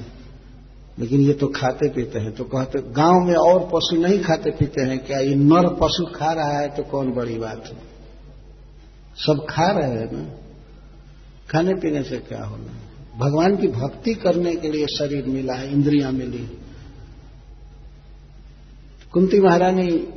लेकिन 0.98 1.20
ये 1.20 1.32
तो 1.32 1.46
खाते 1.48 1.88
पीते 1.88 2.18
हैं 2.18 2.32
तो 2.32 2.44
कहते, 2.44 2.78
गाँव 2.92 3.20
में 3.20 3.34
और 3.36 3.58
पशु 3.74 3.96
नहीं 3.96 4.18
खाते 4.22 4.50
पीते 4.50 4.82
हैं 4.82 4.98
क्या? 4.98 5.18
ये 5.20 5.34
नर 5.34 5.68
पशु 5.74 6.04
खा 6.14 6.32
रहा 6.32 6.58
है 6.58 6.68
तो 6.68 6.82
कौन 6.82 7.10
बड़ी 7.12 7.38
बात 7.38 7.66
है? 7.66 7.76
सब 9.16 9.44
खा 9.50 9.70
रहे 9.70 9.90
हैं 9.90 10.08
ना। 10.12 10.24
खाने 11.50 11.74
पीने 11.74 12.02
से 12.02 12.16
क्या 12.28 12.44
होना 12.44 12.72
भगवान 13.18 13.56
की 13.56 13.68
भक्ति 13.74 14.14
करने 14.16 14.54
के 14.56 14.68
लिए 14.68 14.86
शरीर 14.88 15.26
मिला 15.28 15.54
है, 15.54 15.72
इंद्रियाँ 15.72 16.12
मिली। 16.12 16.46
कुंती 19.12 19.40
महारानी 19.40 20.08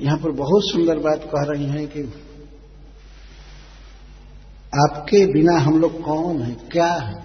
यहाँ 0.00 0.18
पर 0.18 0.30
बहुत 0.30 0.62
सुंदर 0.64 0.98
बात 0.98 1.22
कह 1.22 1.42
रही 1.42 1.64
हैं 1.64 1.88
कि 1.88 2.00
आपके 4.74 5.26
बिना 5.26 5.58
हम 5.58 5.80
लोग 5.80 6.02
कौन 6.02 6.42
हैं? 6.42 6.68
क्या 6.68 6.92
है? 6.92 7.24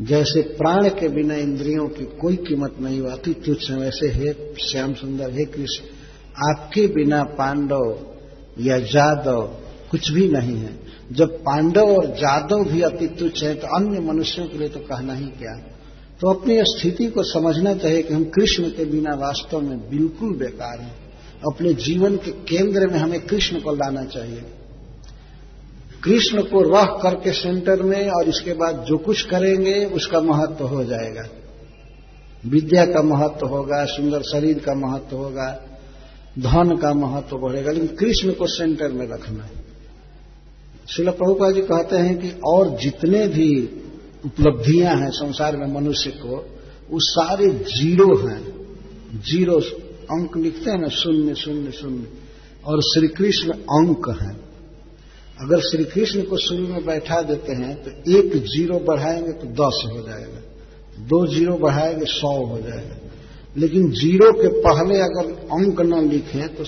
जैसे 0.00 0.42
प्राण 0.42 0.88
के 0.88 1.08
बिना 1.08 1.34
इंद्रियों 1.34 1.88
की 1.88 2.04
कोई 2.04 2.36
कीमत 2.36 2.76
नहीं 2.80 3.02
अति 3.02 3.34
तुच्छ 3.34 3.70
वैसे 3.70 4.08
हे 4.08 4.54
श्याम 4.64 4.94
सुंदर, 4.94 5.30
हे 5.30 5.44
कृष्ण, 5.44 5.84
आपके 6.50 6.86
बिना 6.86 7.24
पांडव 7.24 7.98
या 8.60 8.78
जादव 8.78 9.42
कुछ 9.90 10.10
भी 10.10 10.28
नहीं 10.28 10.56
है। 10.56 10.78
जब 11.12 11.38
पांडव 11.38 11.86
और 11.86 12.06
जादव 12.06 12.64
भी 12.64 12.82
अति 12.82 13.06
तुच्छ 13.06 13.44
है 13.44 13.54
तो 13.54 13.66
अन्य 13.66 14.00
मनुष्यों 14.00 14.46
के 14.46 14.58
लिए 14.58 14.68
तो 14.68 14.80
कहना 14.80 15.14
ही 15.14 15.26
क्या? 15.26 15.52
है 15.52 15.77
तो 16.20 16.30
अपनी 16.30 16.58
स्थिति 16.62 17.06
को 17.06 17.22
समझना 17.22 17.74
चाहिए 17.74 18.02
कि 18.02 18.14
हम 18.14 18.24
कृष्ण 18.24 18.64
के 18.64 18.84
बिना 18.84 19.14
वास्तव 19.14 19.60
में 19.60 19.90
बिल्कुल 19.90 20.34
बेकार 20.34 20.80
हैं। 20.80 20.96
अपने 21.52 21.74
जीवन 21.74 22.16
के 22.16 22.30
केंद्र 22.30 22.86
में 22.86 22.98
हमें 22.98 23.20
कृष्ण 23.20 23.60
को 23.60 23.72
लाना 23.72 24.04
चाहिए। 24.04 24.42
कृष्ण 26.04 26.42
को 26.42 26.62
रह 26.62 26.84
करके 26.84 27.32
सेंटर 27.32 27.82
में 27.82 28.08
और 28.10 28.28
इसके 28.28 28.52
बाद 28.52 28.84
जो 28.88 28.98
कुछ 28.98 29.22
करेंगे, 29.22 29.84
उसका 29.84 30.20
महत्व 30.20 30.64
हो 30.64 30.84
जाएगा। 30.84 31.28
विद्या 32.46 32.84
का 32.84 33.02
महत्व 33.02 33.46
होगा, 33.46 33.84
सुंदर 33.84 34.22
शरीर 34.22 34.58
का 34.58 34.74
महत्व 34.74 35.16
होगा, 35.16 35.64
धन 36.38 36.76
का 36.76 36.94
महत्व 36.94 37.36
बढ़ेगा, 37.36 37.70
लेकिन 37.70 37.96
कृष्ण 37.96 38.32
को 38.32 38.46
सेंटर 38.46 38.88
में 38.88 39.08
रखना 39.08 39.48
शिल 40.88 41.10
प्रभुपा 41.10 41.50
जी 41.50 41.60
कहते 41.60 41.96
हैं 41.96 42.18
कि 42.18 42.30
और 42.46 42.76
जितने 42.76 43.26
भी 43.28 43.48
उपलब्धियाँ 44.24 44.96
हैं 44.96 45.10
संसार 45.10 45.56
में 45.56 45.74
मनुष्य 45.74 46.10
को, 46.10 46.36
वो 46.90 46.98
सारे 47.00 47.46
ज़ीरो 47.50 48.28
हैं। 48.28 48.58
ज़ीरो 49.14 49.60
अंक 50.10 50.36
लिखते 50.36 50.70
हैं 50.70 50.78
ना, 50.78 50.88
शून्य 50.88 51.34
शून्य 51.34 51.70
शून्य। 51.70 52.06
और 52.64 52.82
श्री 52.82 53.08
कृष्ण 53.08 53.52
अंक 53.52 54.18
हैं। 54.22 54.40
अगर 55.40 55.60
श्री 55.60 55.84
कृष्ण 55.84 56.22
को 56.22 56.36
शून्य 56.36 56.68
में 56.68 56.86
बैठा 56.86 57.22
देते 57.22 57.52
हैं 57.52 57.82
तो 57.82 57.90
एक 57.90 58.36
ज़ीरो 58.36 58.78
बढ़ाएँगे 58.78 59.32
तो 59.32 59.46
दस 59.46 59.82
हो 59.92 60.08
जाएगा। 60.08 60.40
दो 60.98 61.26
ज़ीरो 61.26 61.54
बढ़ाएँगे, 61.54 62.04
सौ 62.04 62.44
हो 62.46 62.58
जाएगा। 62.58 62.96
लेकिन 63.56 63.90
ज़ीरो 63.90 64.32
के 64.32 64.48
पहले 64.48 65.00
अगर 65.00 65.34
अंक 65.34 65.80
न 65.80 66.10
लिखें 66.10 66.54
तो 66.54 66.64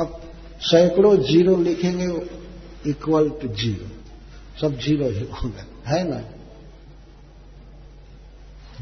अब 0.00 0.20
सैकड़ों 0.60 1.16
ज़ीरो 1.16 1.56
लिखेंगे 1.56 2.26
इक्वल 2.90 3.28
टू 3.28 3.48
ज़ीरो। 3.48 3.86
सब 4.60 4.78
ज़ीरो 4.78 5.08
ही 5.08 5.20
होगा। 5.20 5.66
है 5.86 6.10
ना? 6.10 6.20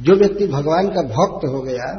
जो 0.00 0.14
व्यक्ति 0.16 0.46
भगवान 0.48 0.88
का 0.88 1.02
भक्त 1.04 1.46
हो 1.46 1.60
गया, 1.62 1.92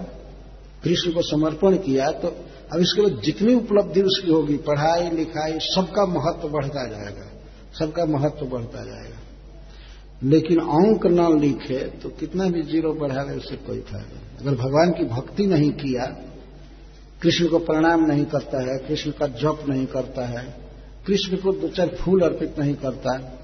कृष्ण 0.84 1.11
को 1.11 1.22
समर्पण 1.22 1.76
किया 1.80 2.11
तो 2.14 2.28
अब 2.73 2.80
इसके 2.80 3.02
बाद 3.02 3.22
जितनी 3.22 3.53
उपलब्धि 3.56 4.02
उसकी 4.02 4.32
होगी, 4.32 4.56
पढ़ाई, 4.60 5.10
लिखाई, 5.10 5.57
सबका 5.61 6.06
महत्व 6.06 6.48
बढ़ता 6.49 6.86
जाएगा, 6.88 7.28
सबका 7.80 8.06
महत्व 8.07 8.45
बढ़ता 8.45 8.84
जाएगा। 8.86 9.18
लेकिन 10.23 10.60
अंक 10.60 11.06
न 11.07 11.40
लिखे 11.40 11.80
तो 12.02 12.10
कितना 12.10 12.48
भी 12.48 12.61
ज़ीरो 12.61 12.94
बढ़ा 12.94 13.23
ले 13.23 13.38
उससे 13.38 13.56
कोई 13.57 13.80
फ़ायदा 13.82 14.19
अगर 14.41 14.56
भगवान 14.57 14.91
की 14.91 15.06
भक्ति 15.06 15.45
नहीं 15.45 15.72
किया, 15.73 16.06
कृष्ण 17.22 17.48
को 17.48 17.60
प्रणाम 17.60 18.06
नहीं 18.06 18.26
करता 18.26 18.61
है, 18.61 18.78
कृष्ण 18.78 19.11
का 19.11 19.28
जप 19.28 19.65
नहीं 19.69 19.86
करता 19.86 20.26
है, 20.28 20.44
कृष्ण 21.07 21.38
को 21.38 21.52
दो 21.52 21.68
चार 21.68 21.95
फूल 21.95 22.22
अर्पित 22.22 22.60
नहीं 22.60 22.76
करता 22.76 23.18
है 23.18 23.40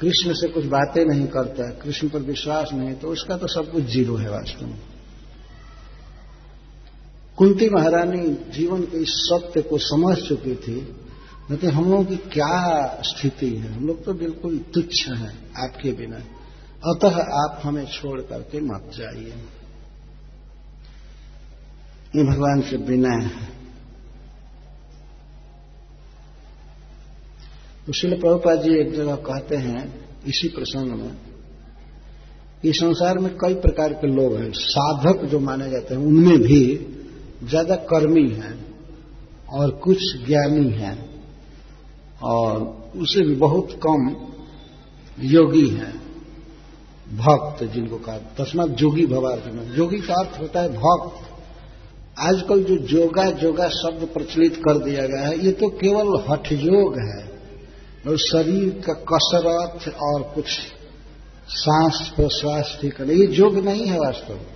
कृष्ण 0.00 0.32
से 0.34 0.48
कुछ 0.48 0.64
बातें 0.66 1.04
नहीं 1.04 1.26
करता 1.26 1.68
है, 1.68 1.76
कृष्ण 1.76 2.08
पर 2.08 2.20
विश्वास 2.22 2.70
नहीं 2.72 2.94
तो 2.94 3.08
उसका 3.08 3.36
तो 3.36 3.46
सब 3.46 3.70
कुछ 3.72 3.84
ज़ीरो 3.84 4.16
है 4.16 4.30
वास्तव 4.30 4.66
में। 4.66 4.78
कुंती 7.38 7.68
महारानी 7.70 8.26
जीवन 8.52 8.82
के 8.82 8.98
इस 8.98 9.14
सत्य 9.22 9.62
को 9.62 9.78
समझ 9.78 10.16
चुकी 10.18 10.54
थी 10.56 10.76
लेकिन 11.50 11.70
हम 11.70 11.90
लोगों 11.90 12.04
की 12.04 12.16
क्या 12.16 13.00
स्थिति 13.02 13.48
है? 13.48 13.72
हम 13.72 13.86
लोग 13.86 14.04
तो 14.04 14.12
बिल्कुल 14.14 14.58
तुच्छ 14.74 15.08
हैं 15.08 15.34
आपके 15.64 15.92
बिना। 15.92 16.16
अतः 16.82 17.18
आप 17.36 17.60
हमें 17.62 17.84
छोड़ 17.86 18.20
करके 18.20 18.60
मत 18.62 18.90
जाइए। 18.94 19.34
ये 22.16 22.24
भगवान 22.24 22.60
से 22.60 22.76
बिना 22.84 23.12
है 23.16 23.55
शिल 27.94 28.14
प्रभुपाद 28.20 28.62
जी 28.62 28.74
एक 28.80 28.92
जगह 28.92 29.14
कहते 29.14 29.56
हैं, 29.56 29.94
इसी 30.26 30.48
प्रसंग 30.48 30.92
में, 30.92 31.10
कि 32.62 32.72
संसार 32.72 33.18
में 33.18 33.36
कई 33.36 33.54
प्रकार 33.54 33.92
के 33.92 34.06
लोग 34.06 34.36
हैं, 34.36 34.50
साधक 34.52 35.24
जो 35.24 35.38
माने 35.38 35.70
जाते 35.70 35.94
हैं, 35.94 36.00
उनमें 36.02 36.38
भी 36.38 36.62
ज़्यादा 37.44 37.74
कर्मी 37.74 38.28
हैं 38.28 38.66
और 39.52 39.70
कुछ 39.70 39.98
ज्ञानी 40.26 40.68
हैं 40.70 41.10
और 42.22 42.90
उसे 42.96 43.24
भी 43.24 43.34
बहुत 43.34 43.78
कम 43.86 44.16
योगी 45.18 45.68
हैं, 45.68 45.92
भक्त 47.16 47.64
जिनको 47.64 47.96
कहा, 47.96 48.16
तस्मात 48.16 48.68
जोगी 48.68 49.06
भवार्जुन 49.06 49.58
जोगी 49.76 49.98
का 49.98 50.14
अर्थ 50.14 50.40
होता 50.40 50.60
है 50.60 50.68
भक्त। 50.68 51.24
आजकल 52.18 52.62
जो 52.64 52.76
जोगा 52.76 53.30
जोगा 53.30 53.68
शब्द 53.68 54.08
प्रचलित 54.14 54.56
कर 54.56 54.78
दिया 54.78 55.06
गया 55.06 55.26
है, 55.26 55.38
ये 55.44 55.52
तो 55.52 55.68
केवल 55.68 56.24
हठ 56.28 56.52
योग 56.52 56.98
है। 56.98 57.35
और 58.08 58.16
शरीर 58.18 58.82
का 58.86 58.92
कसरत 59.10 59.94
और 60.02 60.22
कुछ 60.34 60.46
सांस 61.48 62.08
प्रश्वास 62.16 62.78
ठीक 62.80 63.00
है 63.00 63.14
ये 63.14 63.26
योग 63.26 63.58
नहीं 63.58 63.86
है 63.86 63.98
वास्तव 63.98 64.34
में। 64.34 64.54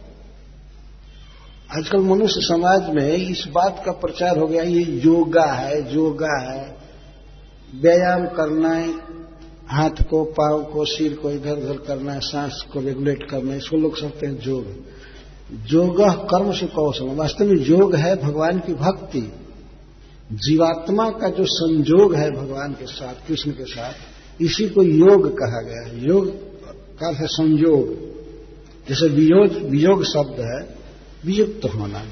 आजकल 1.79 1.99
मनुष्य 1.99 2.41
समाज 2.41 2.89
में 2.95 3.17
इस 3.17 3.45
बात 3.53 3.83
का 3.87 3.93
प्रचार 3.93 4.39
हो 4.39 4.47
गया, 4.47 4.63
ये 4.63 4.83
योगा 5.05 5.45
है 5.45 5.95
योगा 5.95 6.39
है। 6.41 6.63
व्यायाम 7.81 8.27
करना 8.27 8.73
है, 8.75 8.89
हाथ 9.69 10.03
को, 10.03 10.25
पाव 10.25 10.63
को, 10.65 10.85
सिर 10.85 11.15
को, 11.15 11.31
इधर 11.31 11.53
उधर 11.53 11.77
करना 11.79 12.13
है, 12.13 12.21
सांस 12.21 12.65
को 12.73 12.81
रेगुलेट 12.81 13.23
करना 13.31 13.53
है, 13.53 13.59
इसको 13.59 13.77
लोग 13.77 13.99
समझते 13.99 14.27
हैं 14.27 14.39
योग। 14.47 14.65
योग 15.73 16.01
कर्म 16.31 16.53
से 16.53 16.67
कौशल, 16.67 17.15
वास्तव 17.15 17.45
में 17.45 17.61
योग 17.61 17.95
है 17.97 18.15
भगवान 18.17 18.59
की 18.59 18.75
भक्ति। 18.75 19.23
जीवात्मा 20.33 21.11
का 21.11 21.29
जो 21.29 21.45
संजोग 21.45 22.15
है 22.15 22.31
भगवान 22.31 22.73
के 22.73 22.87
साथ, 22.87 23.29
कृष्ण 23.29 23.51
के 23.51 23.65
साथ, 23.65 23.93
इसी 24.43 24.69
को 24.69 24.83
योग 24.83 25.31
कहा 25.33 25.63
गया 25.63 25.87
है। 25.87 26.09
योग 26.09 26.29
का 26.99 27.07
है 27.07 27.27
संयोग 27.27 28.11
जैसे 28.89 29.09
वियोग 29.09 29.71
वियोग 29.71 30.05
शब्द 30.05 30.41
है, 30.41 30.75
वियुक्त 31.25 31.75
होना। 31.75 32.03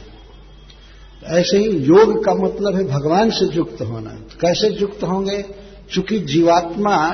ऐसे 1.24 1.58
ही 1.58 1.70
योग 1.70 2.24
का 2.24 2.34
मतलब 2.34 2.76
है 2.76 2.84
भगवान 2.84 3.30
से 3.30 3.56
युक्त 3.56 3.82
होना। 3.82 4.10
कैसे 4.10 4.68
युक्त 4.68 5.02
होंगे? 5.02 5.44
चूँकि 5.92 6.18
जीवात्मा 6.18 7.10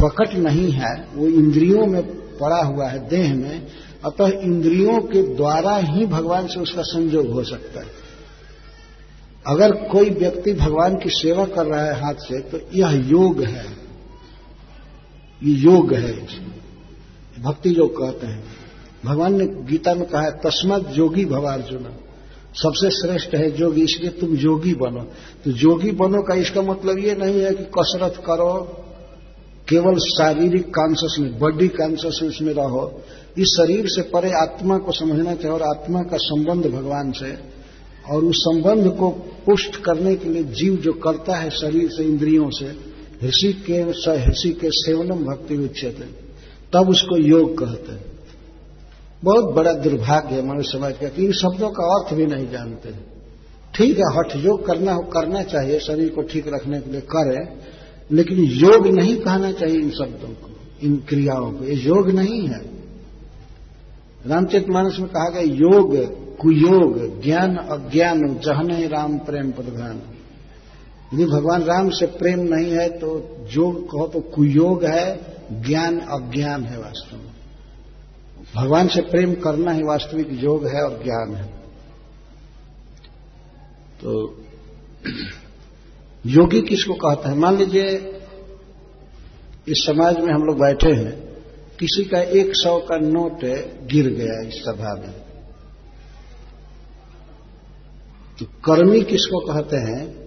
प्रकट 0.00 0.34
नहीं 0.34 0.70
है, 0.70 1.08
वो 1.14 1.26
इंद्रियों 1.26 1.86
में 1.86 2.02
पड़ा 2.38 2.62
हुआ 2.62 2.88
है 2.88 3.08
देह 3.08 3.34
में, 3.34 3.66
अतः 4.04 4.28
इंद्रियों 4.28 5.00
के 5.00 5.34
द्वारा 5.34 5.76
ही 5.76 6.06
भगवान 6.06 6.46
से 6.46 6.60
उसका 6.60 6.82
संयोग 6.82 7.26
हो 7.26 7.44
सकता 7.44 7.80
है। 7.80 8.05
अगर 9.46 9.72
कोई 9.86 10.10
व्यक्ति 10.10 10.52
भगवान 10.52 10.94
की 10.94 11.10
सेवा 11.10 11.44
कर 11.46 11.66
रहा 11.66 11.84
है 11.84 12.00
हाथ 12.00 12.14
से 12.20 12.40
तो 12.40 12.60
यह 12.74 12.90
योग 13.08 13.42
है। 13.42 13.64
ये 15.42 15.54
योग 15.54 15.92
है 15.94 16.12
भक्ति 17.42 17.70
योग 17.78 17.92
कहते 17.92 18.26
हैं। 18.26 18.42
भगवान 19.04 19.34
ने 19.34 19.46
गीता 19.46 19.94
में 19.94 20.06
कहा 20.08 20.22
है, 20.22 20.30
तस्मत 20.30 20.92
योगी 20.92 21.24
भवार्जुन 21.24 21.86
सबसे 22.54 22.90
श्रेष्ठ 22.90 23.34
है 23.34 23.60
योगी 23.60 23.82
इसलिए 23.82 24.10
तुम 24.10 24.36
योगी 24.36 24.74
बनो। 24.74 25.00
तो 25.44 25.50
योगी 25.50 25.90
बनो 25.90 26.22
का 26.22 26.34
इसका 26.34 26.62
मतलब 26.62 26.98
ये 26.98 27.14
नहीं 27.14 27.40
है 27.40 27.50
कि 27.50 27.64
कसरत 27.78 28.22
करो, 28.26 28.52
केवल 29.68 29.98
शारीरिक 29.98 30.66
कॉन्सियस 30.74 31.16
में, 31.20 31.38
बॉडी 31.38 31.68
कॉन्सियसनेस 31.68 32.38
में 32.42 32.52
रहो। 32.54 33.02
इस 33.38 33.48
शरीर 33.48 33.86
से 33.86 34.02
परे 34.02 34.30
आत्मा 34.32 34.78
को 34.78 34.92
समझना 34.92 35.34
चाहिए 35.34 35.50
और 35.50 35.62
आत्मा 35.62 36.02
का 36.02 36.16
संबंध 36.16 36.66
भगवान 36.66 37.12
से। 37.12 37.55
और 38.10 38.24
उस 38.24 38.36
संबंध 38.38 38.96
को 38.96 39.10
पुष्ट 39.46 39.76
करने 39.76 40.16
के 40.16 40.28
लिए 40.28 40.42
जीव 40.42 40.76
जो 40.76 40.92
करता 40.92 41.36
है 41.36 41.50
शरीर 41.50 41.88
से, 41.90 42.04
इंद्रियों 42.04 42.50
से, 42.50 42.96
ऋषि 43.26 43.52
के 43.52 43.82
ऋषि 44.30 44.50
के 44.50 44.68
सेवनम 44.70 45.24
भक्ति 45.24 45.56
उच्चते 45.56 46.26
तब 46.72 46.88
उसको 46.88 47.16
योग 47.16 47.58
कहते 47.58 47.92
हैं। 47.92 48.04
बहुत 49.24 49.44
बड़ा 49.44 49.72
दुर्भाग्य 49.72 50.34
है 50.34 50.46
मनुष्य 50.46 50.78
समाज 50.78 50.98
का 50.98 51.08
कि 51.08 51.24
इन 51.24 51.32
शब्दों 51.32 51.70
का 51.70 51.84
अर्थ 51.84 52.14
भी 52.14 52.26
नहीं 52.26 52.50
जानते। 52.50 52.90
ठीक 53.74 53.98
है, 53.98 54.04
हठ, 54.16 54.36
योग 54.36 54.66
करना 54.66 54.92
हो 54.92 55.02
करना 55.02 55.42
चाहिए, 55.42 55.78
शरीर 55.78 56.08
को 56.08 56.22
ठीक 56.22 56.44
रखने 56.48 56.80
के 56.80 56.90
लिए 56.90 57.00
करें, 57.00 57.56
लेकिन 58.12 58.38
योग 58.38 58.86
नहीं 58.86 59.16
कहना 59.16 59.52
चाहिए 59.52 59.76
इन 59.76 59.90
शब्दों 59.90 60.28
को, 60.28 60.50
इन 60.82 60.96
क्रियाओं 60.96 61.52
को। 61.52 61.64
ये 61.64 61.74
योग 61.74 62.10
नहीं 62.10 62.48
है। 62.48 62.60
रामचरित 64.26 64.68
मानस 64.68 64.96
में 64.98 65.08
कहा 65.08 65.28
गया, 65.30 65.42
योग 65.42 65.96
कुयोग, 66.40 67.22
ज्ञान, 67.22 67.56
अज्ञान, 67.56 68.34
जहन 68.34 68.88
राम, 68.88 69.18
प्रेम 69.18 69.50
प्रधान। 69.50 70.02
यदि 71.14 71.24
भगवान 71.24 71.62
राम 71.62 71.90
से 71.90 72.06
प्रेम 72.06 72.40
नहीं 72.40 72.72
है 72.72 72.88
तो 72.98 73.36
योग 73.50 73.84
कहो 73.84 74.08
तो 74.08 74.20
कुयोग 74.20 74.84
है, 74.84 75.20
ज्ञान, 75.52 75.98
अज्ञान 75.98 76.64
है 76.64 76.78
वास्तव 76.78 77.16
में। 77.16 77.36
भगवान 78.56 78.88
से 78.88 79.00
प्रेम 79.00 79.34
करना 79.34 79.72
ही 79.72 79.82
वास्तविक 79.82 80.28
योग 80.32 80.66
है 80.66 80.82
और 80.82 81.04
ज्ञान 81.04 81.34
है। 81.34 81.44
तो 84.02 84.36
योगी 86.26 86.62
किसको 86.62 86.94
कहता 86.94 87.28
है? 87.28 87.36
मान 87.38 87.56
लीजिए, 87.56 88.12
इस 89.68 89.86
समाज 89.86 90.18
में 90.18 90.34
हम 90.34 90.42
लोग 90.42 90.60
बैठे 90.60 90.92
हैं, 90.92 91.26
किसी 91.80 92.04
का 92.04 92.20
एक 92.20 92.50
सौ 92.54 92.78
का 92.78 92.96
नोट 92.96 93.40
गिर 93.92 94.08
गया 94.08 94.48
इस 94.48 94.54
सभा 94.54 94.94
में। 94.94 95.25
तो 98.38 98.44
कर्मी 98.44 99.00
किसको 99.00 99.38
कहते 99.40 99.76
हैं? 99.76 100.26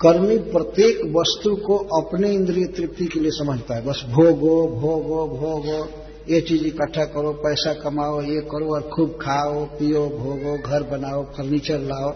कर्मी 0.00 0.38
प्रत्येक 0.38 0.98
वस्तु 1.16 1.54
को 1.56 1.76
अपने 2.00 2.30
इंद्रिय 2.30 2.64
तृप्ति 2.66 3.06
के 3.06 3.20
लिए 3.20 3.30
समझता 3.30 3.74
है। 3.74 3.84
बस 3.86 4.04
भोगो 4.08 4.66
भोगो 4.80 5.26
भोगो, 5.28 5.88
ये 6.28 6.40
चीज़ 6.40 6.64
इकट्ठा 6.64 7.04
करो, 7.04 7.32
पैसा 7.32 7.72
कमाओ, 7.74 8.20
ये 8.22 8.40
करो 8.40 8.74
और 8.74 8.90
खूब 8.94 9.18
खाओ, 9.22 9.64
पियो, 9.64 10.06
भोगो, 10.06 10.56
घर 10.58 10.82
बनाओ, 10.82 11.24
फर्नीचर 11.24 11.78
लाओ, 11.78 12.10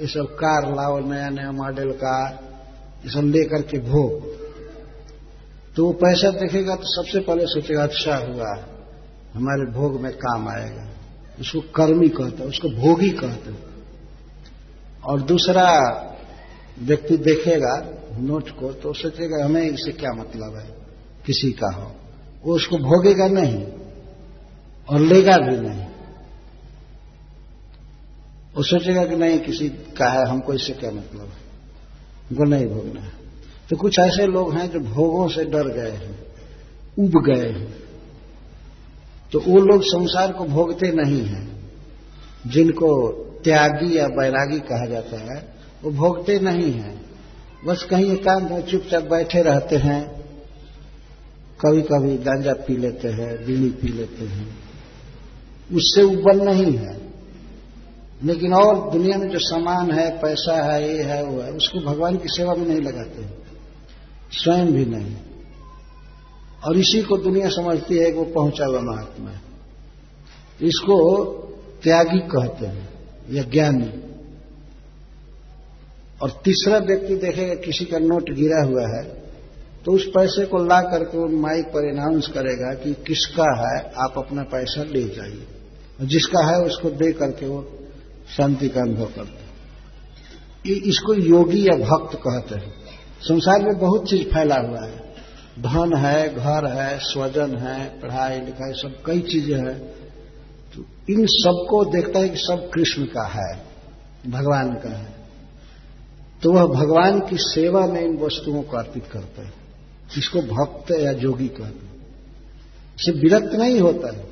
ये 0.00 0.06
सब 0.06 0.26
कार 0.34 0.74
लाओ, 0.74 0.98
नया 0.98 1.28
नया 1.28 1.52
मॉडल 1.52 1.90
का 1.90 2.30
ये 3.04 3.10
सब 3.10 3.26
लेकर 3.26 3.62
के 3.62 3.78
भोग। 3.78 4.30
तो 5.76 5.86
वो 5.86 5.92
पैसा 5.92 6.30
देखेगा 6.30 6.76
तो 6.76 6.84
सबसे 6.84 7.20
पहले 7.20 7.46
सोचेगा 7.46 7.82
अच्छा 7.82 8.16
हुआ, 8.16 8.50
हमारे 9.34 9.70
भोग 9.72 10.00
में 10.00 10.12
काम 10.12 10.48
आएगा। 10.48 10.88
उसको 11.40 11.60
कर्मी 11.60 12.08
कहते 12.08 12.42
हैं, 12.42 12.48
उसको 12.50 12.68
भोगी 12.68 13.10
कहते 13.10 13.50
हैं। 13.50 13.71
और 15.04 15.22
दूसरा 15.22 15.78
व्यक्ति 16.82 17.16
देखेगा 17.16 17.98
नोट 18.18 18.48
को 18.50 18.72
तो 18.72 18.92
सोचेगा, 18.92 19.44
हमें 19.44 19.62
इससे 19.62 19.92
क्या 19.92 20.10
मतलब 20.10 20.56
है? 20.56 20.74
किसी 21.26 21.52
का 21.52 21.74
हो। 21.74 21.92
वो 22.44 22.54
उसको 22.54 22.76
भोगेगा 22.76 23.26
नहीं 23.28 23.66
और 24.88 24.98
लेगा 25.00 25.36
भी 25.36 25.68
नहीं। 25.68 25.86
वो 28.56 28.62
सोचेगा 28.62 29.04
कि 29.04 29.16
नहीं, 29.16 29.38
किसी 29.38 29.68
का 29.68 30.10
है, 30.10 30.28
हमको 30.28 30.54
इससे 30.54 30.72
क्या 30.72 30.90
मतलब 30.90 31.20
है? 31.20 31.42
हमको 32.30 32.44
नहीं 32.44 32.66
भोगना 32.66 33.00
है। 33.00 33.12
तो 33.70 33.76
कुछ 33.76 33.98
ऐसे 33.98 34.26
लोग 34.26 34.54
हैं 34.54 34.70
जो 34.70 34.80
भोगों 34.80 35.28
से 35.28 35.44
डर 35.44 35.68
गए 35.68 35.90
हैं, 35.90 36.26
उब 36.98 37.24
गए 37.24 37.48
हैं। 37.48 37.74
तो 39.32 39.40
वो 39.40 39.58
लोग 39.58 39.82
संसार 39.82 40.32
को 40.32 40.44
भोगते 40.44 40.92
नहीं 40.92 41.24
हैं। 41.24 41.70
जिनको 42.46 43.21
त्यागी 43.44 43.98
या 43.98 44.08
बैरागी 44.08 44.58
कहा 44.60 44.86
जाता 44.86 45.34
है, 45.34 45.54
वो 45.82 45.90
भोगते 45.90 46.38
नहीं 46.38 46.72
है। 46.72 47.00
बस 47.66 47.82
कहीं 47.82 48.12
एकांत 48.12 48.50
में 48.50 48.62
चुपचाप 48.62 49.02
बैठे 49.02 49.42
रहते 49.42 49.76
हैं। 49.76 50.22
कभी 51.60 51.82
कभी 51.82 52.18
गांजा 52.18 52.52
पी 52.52 52.76
लेते 52.76 53.08
हैं, 53.08 53.46
बीड़ी 53.46 53.70
पी 53.70 53.88
लेते 53.88 54.24
हैं। 54.24 54.58
उससे 55.74 56.02
ऊपर 56.02 56.34
नहीं 56.34 56.72
है। 56.72 57.02
लेकिन 58.24 58.54
और 58.54 58.90
दुनिया 58.90 59.18
में 59.18 59.28
जो 59.28 59.38
सामान 59.38 59.90
है, 59.90 60.18
पैसा 60.18 60.72
है, 60.72 60.96
ये 60.96 61.02
है, 61.02 61.24
वो 61.24 61.40
है, 61.40 61.50
उसको 61.50 61.80
भगवान 61.80 62.16
की 62.16 62.28
सेवा 62.28 62.54
में 62.54 62.66
नहीं 62.66 62.80
लगाते 62.80 63.42
स्वयं 64.32 64.72
भी 64.72 64.84
नहीं। 64.84 65.16
और 66.64 66.76
इसी 66.76 67.02
को 67.02 67.16
दुनिया 67.16 67.48
समझती 67.48 67.96
है 67.96 68.12
कि 68.12 68.18
वो 68.18 68.24
पहुँचा 68.24 68.66
हुआ 68.66 68.80
महात्मा 68.80 69.30
इसको 70.62 71.24
त्यागी 71.82 72.18
कहते 72.18 72.66
हैं। 72.66 72.91
या 73.32 73.42
ज्ञानी 73.42 73.90
और 76.22 76.30
तीसरा 76.44 76.78
व्यक्ति 76.78 77.14
देखेगा 77.14 77.54
किसी 77.54 77.84
का 77.84 77.98
नोट 77.98 78.30
गिरा 78.30 78.64
हुआ 78.64 78.98
है 78.98 79.22
तो 79.84 79.92
उस 79.92 80.06
पैसे 80.06 80.46
को 80.46 80.58
ला 80.58 80.80
करके 80.80 81.18
वो 81.18 81.28
माइक 81.28 81.66
पर 81.66 81.94
अनाउंस 81.94 82.28
करेगा 82.28 82.74
कि 82.74 82.94
किसका 83.06 83.68
है, 83.68 83.92
आप 83.96 84.14
अपना 84.16 84.42
पैसा 84.42 84.82
ले 84.82 85.02
जाइए। 85.04 85.46
और 86.00 86.06
जिसका 86.06 86.46
है, 86.46 86.62
उसको 86.62 86.90
दे 86.90 87.12
करके 87.12 87.46
वो 87.46 87.78
शांति 88.36 88.68
का 88.68 88.80
अनुभव 88.80 89.04
करते 89.04 89.42
इसको 90.70 91.14
योगी 91.14 91.64
या 91.66 91.76
भक्त 91.76 92.16
कहते 92.16 92.54
हैं। 92.54 92.74
संसार 93.22 93.62
में 93.62 93.78
बहुत 93.78 94.10
चीज़ 94.10 94.22
फैला 94.22 94.54
हुआ 94.54 94.86
है। 94.86 94.98
धन 95.58 95.96
है, 95.96 96.34
घर 96.34 96.80
है, 96.80 96.98
स्वजन 96.98 97.56
है, 97.56 98.00
पढ़ाई 98.00 98.40
लिखाई 98.40 98.72
सब 98.72 99.02
कई 99.06 99.20
चीज़ें 99.20 99.58
हैं। 99.58 100.01
इन 101.10 101.26
सबको 101.26 101.84
देखता 101.84 102.18
है 102.18 102.28
कि 102.28 102.36
सब 102.36 102.70
कृष्ण 102.74 103.04
का 103.04 103.26
है, 103.28 103.54
भगवान 104.30 104.68
का 104.74 104.96
है। 104.98 105.14
तो 106.42 106.52
वह 106.52 106.66
भगवान 106.66 107.20
की 107.20 107.36
सेवा 107.36 107.86
में 107.86 108.00
इन 108.00 108.16
वस्तुओं 108.18 108.62
को 108.62 108.76
अर्पित 108.76 109.04
करता 109.12 109.42
है 109.42 109.52
इसको 110.18 110.40
भक्त 110.42 110.90
या 111.00 111.12
जोगी 111.12 111.48
कहते 111.48 111.86
हैं। 111.86 111.92
इसे 113.00 113.12
विरक्त 113.12 113.54
नहीं 113.54 113.80
होता 113.80 114.12
है, 114.12 114.24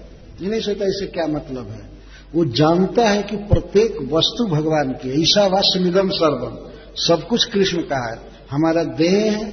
ये 0.43 0.49
नहीं 0.49 0.61
सोचता 0.61 0.85
इसे 0.85 1.07
क्या 1.07 1.27
मतलब 1.27 1.71
है। 1.71 1.89
वो 2.35 2.45
जानता 2.45 3.09
है 3.09 3.23
कि 3.23 3.37
प्रत्येक 3.37 3.97
वस्तु 4.13 4.45
भगवान 4.47 4.93
की 4.93 5.09
है। 5.09 5.21
ईशावास्य 5.21 5.81
निगम 5.81 6.09
सर्वम। 6.09 6.57
सब 6.97 7.27
कुछ 7.29 7.45
कृष्ण 7.45 7.79
का 7.79 8.11
है। 8.11 8.19
हमारा 8.51 8.85
देह 8.85 9.53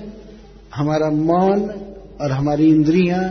हमारा 0.76 1.10
मन 1.10 1.69
और 2.22 2.31
हमारी 2.31 2.69
इंद्रियाँ, 2.69 3.23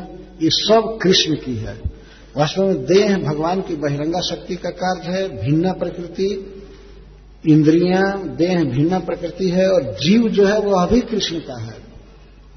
ये 0.43 0.51
सब 0.51 0.99
कृष्ण 1.03 1.35
की 1.35 1.57
है। 1.57 1.96
वास्तव 2.37 2.67
में 2.67 2.85
देह 2.85 3.17
भगवान 3.19 3.61
की 3.61 3.75
बहिरंगा 3.77 4.21
शक्ति 4.21 4.57
का 4.57 4.71
कार्य 4.73 5.13
है, 5.13 5.29
भिन्न 5.43 5.73
प्रकृति, 5.73 6.29
इंद्रियाँ, 7.45 8.37
देह 8.37 8.65
भिन्न 8.65 9.01
प्रकृति 9.01 9.51
है 9.51 9.69
और 9.69 9.83
जीव 10.03 10.29
जो 10.29 10.47
है 10.47 10.59
वो 10.61 10.73
अभी 10.77 11.01
कृष्ण 11.01 11.39
का 11.39 11.61
है, 11.63 11.77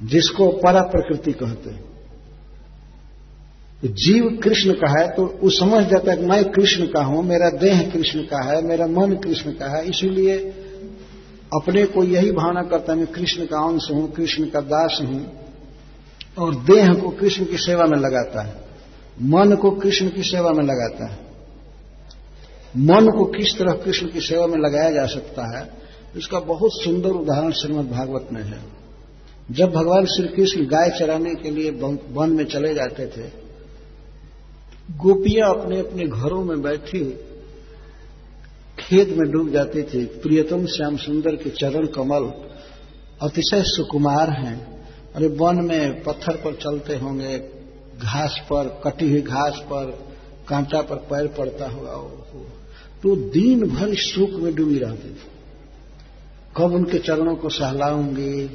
जिसको 0.06 0.48
परा 0.58 0.82
प्रकृति 0.82 1.32
कहते 1.32 1.70
हैं। 1.70 1.88
तो 3.84 3.88
जीव 3.88 4.30
कृष्ण 4.44 4.74
का 4.74 4.90
है 4.92 5.08
तो 5.08 5.26
वो 5.44 5.50
समझ 5.50 5.84
जाता 5.88 6.12
है 6.12 6.18
कि 6.18 6.26
मैं 6.26 6.44
कृष्ण 6.52 6.88
का 6.88 7.04
हूँ, 7.04 7.24
मेरा 7.24 7.50
देह 7.50 7.90
कृष्ण 7.90 8.24
का 8.24 8.44
है, 8.44 8.62
मेरा 8.62 8.88
मन 8.88 9.16
कृष्ण 9.16 9.52
का 9.52 9.78
है, 9.78 9.86
इसीलिए 9.86 10.38
अपने 11.54 11.86
को 11.86 12.04
यही 12.04 12.32
भावना 12.32 12.64
करता 12.64 12.92
है 12.94 12.98
मैं 12.98 13.08
कृष्ण 13.08 13.46
का 13.46 13.60
अंश 13.68 13.92
हूँ, 13.92 14.12
कृष्ण 14.12 14.46
का 14.46 14.62
दास 14.62 15.00
हूँ, 15.02 15.26
और 16.38 16.56
देह 16.56 16.94
को 16.94 17.10
कृष्ण 17.10 17.46
की 17.46 17.58
सेवा 17.58 17.86
में 17.86 17.98
लगाता 17.98 18.42
है। 18.42 18.69
मन 19.20 19.56
को 19.56 19.72
कृष्ण 19.72 20.10
की 20.10 20.24
सेवा 20.24 20.52
में 20.52 20.64
लगाता 20.64 21.08
है। 21.08 21.18
मन 22.78 23.08
को 23.10 23.26
किस 23.28 23.58
तरह 23.60 23.74
कृष्ण 23.76 24.08
की 24.08 24.20
सेवा 24.22 24.46
में 24.48 24.58
लगाया 24.58 24.92
जा 24.92 25.06
सकता 25.06 25.46
है, 25.58 25.68
इसका 26.18 26.40
बहुत 26.40 26.72
सुंदर 26.74 27.10
उदाहरण 27.12 27.52
श्रीमद 27.52 27.90
भागवत 27.90 28.28
में 28.34 28.42
है। 28.44 28.60
जब 29.52 29.72
भगवान 29.72 30.06
श्री 30.06 30.28
कृष्ण 30.28 30.66
गाय 30.66 30.90
चराने 30.90 31.34
के 31.36 31.52
लिए 31.52 31.72
वन 32.12 32.34
में 32.34 32.44
चले 32.46 32.74
जाते 32.74 33.06
थे, 33.08 33.28
गोपियाँ 34.98 35.50
अपने 35.50 35.80
अपने 35.80 36.08
घरों 36.08 36.44
में 36.44 36.62
बैठी 36.62 37.04
खेत 38.80 39.10
में 39.10 39.30
डूब 39.32 39.50
जाती 39.50 39.84
थी। 39.84 40.06
प्रियतम 40.22 40.66
श्याम 40.66 40.98
सुंदर 40.98 41.36
के 41.36 41.50
चरण 41.50 41.88
कमल 41.88 42.32
अतिशय 43.22 43.64
सुकुमार 43.66 44.30
हैं। 44.30 44.58
अरे 45.16 45.28
वन 45.28 45.66
में 45.66 46.04
पत्थर 46.04 46.36
पर 46.36 46.56
चलते 46.56 46.96
होंगे 46.96 47.38
घास 48.04 48.42
पर, 48.44 48.82
कटी 48.84 49.10
हुई 49.10 49.22
घास 49.22 49.54
पर, 49.58 50.10
कांटा 50.48 50.82
पर 50.82 50.96
पैर 50.96 51.28
पड़ता 51.28 51.70
होगा 51.70 51.92
तो 53.04 53.16
दिन 53.16 53.70
भर 53.70 53.96
सुख 53.96 54.30
में 54.30 54.56
डूबी 54.56 54.80
रहती 54.80 55.10
थी। 55.10 55.18
कब 56.58 56.74
उनके 56.74 56.98
चरणों 56.98 57.36
को 57.36 57.50
सहलाऊँगी, 57.50 58.46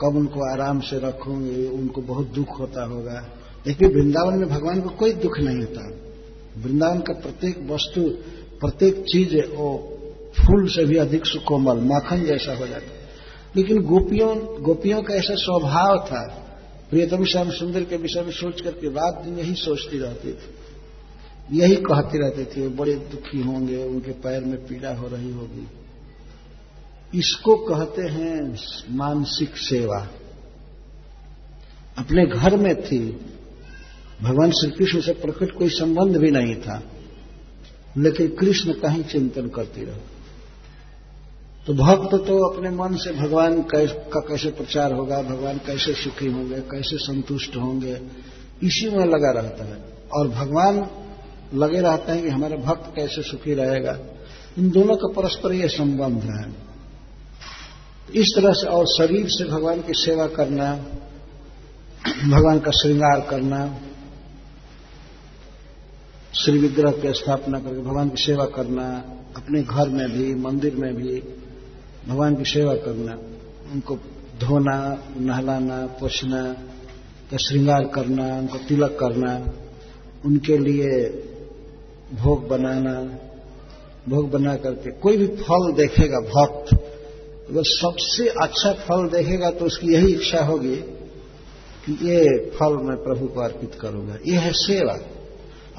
कब 0.00 0.16
उनको 0.16 0.52
आराम 0.52 0.80
से 0.80 0.98
रखूँगी, 0.98 1.66
उनको 1.66 2.00
बहुत 2.00 2.26
दुख 2.26 2.60
होता 2.60 2.84
होगा। 2.84 3.28
लेकिन 3.66 3.88
वृंदावन 3.88 4.38
में 4.38 4.48
भगवान 4.48 4.80
को 4.80 4.88
कोई 4.88 5.12
दुख 5.12 5.38
नहीं 5.38 5.58
होता। 5.58 5.90
वृंदावन 6.62 6.98
का 6.98 7.12
प्रत्येक 7.12 7.70
वस्तु, 7.70 8.00
प्रत्येक 8.60 8.94
चीज़ 8.94 9.54
वो 9.54 9.98
फूल 10.40 10.68
से 10.68 10.84
भी 10.84 10.96
अधिक 10.96 11.26
सुकोमल, 11.26 11.76
माखन 11.76 12.24
जैसा 12.24 12.58
हो 12.58 12.66
जाता। 12.66 12.92
लेकिन 13.56 13.82
गोपियों 13.82 14.62
गोपियों 14.62 15.02
का 15.02 15.14
ऐसा 15.14 15.34
स्वभाव 15.34 15.98
था 16.06 16.43
प्रियतम 16.94 17.24
श्याम 17.24 17.50
सुंदर 17.50 17.84
के 17.84 17.96
विषय 17.96 18.22
में 18.22 18.32
सोच 18.32 18.60
करके 18.60 18.88
रात 18.88 19.22
दिन 19.24 19.38
यही 19.38 19.54
सोचती 19.54 19.98
रहती 19.98 20.32
थी। 20.32 20.54
यही 21.58 21.76
कहती 21.76 22.18
रहती 22.18 22.44
थी 22.44 22.68
बड़े 22.68 22.94
दुखी 22.94 23.42
होंगे, 23.42 23.84
उनके 23.84 24.10
पैर 24.10 24.44
में 24.44 24.66
पीड़ा 24.66 24.94
हो 24.94 25.08
रही 25.08 25.32
होगी। 25.32 25.68
इसको 27.18 27.56
कहते 27.56 28.02
हैं 28.02 28.58
मानसिक 28.90 29.56
सेवा। 29.56 30.08
अपने 31.98 32.26
घर 32.26 32.56
में 32.56 32.82
थी। 32.82 33.20
भगवान 34.22 34.50
श्री 34.50 34.70
कृष्ण 34.70 35.00
से 35.00 35.12
प्रकट 35.12 35.50
कोई 35.50 35.68
संबंध 35.68 36.16
भी 36.16 36.30
नहीं 36.30 36.54
था। 36.54 36.82
लेकिन 37.98 38.28
कृष्ण 38.28 38.72
का 38.72 38.88
ही 38.88 39.02
चिंतन 39.02 39.48
करती 39.48 39.84
रहो। 39.84 40.00
तो 41.66 41.74
भक्त 41.74 42.26
तो 42.26 42.54
अपने 42.54 42.70
मन 42.70 42.96
से 42.96 43.12
भगवान 43.12 43.62
का 43.62 44.20
कैसे 44.20 44.50
प्रचार 44.50 44.92
होगा, 44.92 45.22
भगवान 45.22 45.58
कैसे 45.58 45.94
सुखी 45.94 46.26
होंगे, 46.26 46.54
कैसे 46.54 46.96
संतुष्ट 46.96 47.56
होंगे, 47.56 48.00
इसी 48.62 48.90
में 48.90 49.04
लगा 49.04 49.30
रहता 49.30 49.64
है। 49.64 49.84
और 50.14 50.28
भगवान 50.28 50.86
लगे 51.54 51.80
रहते 51.80 52.12
हैं 52.12 52.22
कि 52.22 52.28
हमारा 52.28 52.56
भक्त 52.56 52.92
कैसे 52.96 53.22
सुखी 53.22 53.54
रहेगा। 53.54 53.98
इन 54.58 54.70
दोनों 54.70 54.96
का 54.96 55.22
परस्पर 55.22 55.52
यह 55.52 55.66
संबंध 55.66 56.22
है। 56.22 56.54
इस 58.14 58.32
तरह 58.36 58.52
से 58.52 58.66
और 58.66 58.86
शरीर 58.86 59.26
से 59.28 59.44
भगवान 59.44 59.80
की 59.80 59.92
सेवा 59.92 60.26
करना, 60.26 60.74
भगवान 62.28 62.58
का 62.58 62.70
श्रृंगार 62.70 63.20
करना, 63.20 63.78
श्री 66.34 66.58
विग्रह 66.58 66.90
की 66.90 67.12
स्थापना 67.12 67.58
करके 67.58 67.80
भगवान 67.80 68.08
की 68.08 68.22
सेवा 68.22 68.44
करना, 68.44 69.04
अपने 69.36 69.62
घर 69.62 69.88
में 69.88 70.10
भी, 70.10 70.34
मंदिर 70.34 70.74
में 70.76 70.94
भी 70.94 71.22
भगवान 72.08 72.34
की 72.34 72.44
सेवा 72.44 72.74
करना, 72.74 73.12
उनको 73.72 73.96
धोना, 74.40 75.02
नहलाना, 75.16 75.86
पोछना, 75.86 76.52
का 77.30 77.36
श्रृंगार 77.36 77.84
करना, 77.84 78.38
उनको 78.38 78.58
तिलक 78.58 78.96
करना, 79.00 79.52
उनके 80.24 80.58
लिए 80.58 81.08
भोग 82.14 82.48
बनाना, 82.48 83.18
भोग 84.08 84.30
बना 84.30 84.56
करके 84.56 84.90
कोई 84.90 85.16
भी 85.16 85.26
फल 85.26 85.72
देखेगा, 85.72 86.18
भक्त, 86.18 86.74
अगर 87.50 87.62
सबसे 87.62 88.28
अच्छा 88.28 88.72
फल 88.72 89.08
देखेगा 89.08 89.50
तो 89.50 89.64
उसकी 89.64 89.94
यही 89.94 90.14
इच्छा 90.14 90.44
होगी 90.44 90.76
कि 91.86 91.92
ये 91.92 92.50
फल 92.50 92.76
मैं 92.76 92.96
प्रभु 92.96 93.26
को 93.26 93.40
अर्पित 93.40 93.74
करूँगा। 93.80 94.18
ये 94.26 94.36
है 94.36 94.52
सेवा। 94.52 94.92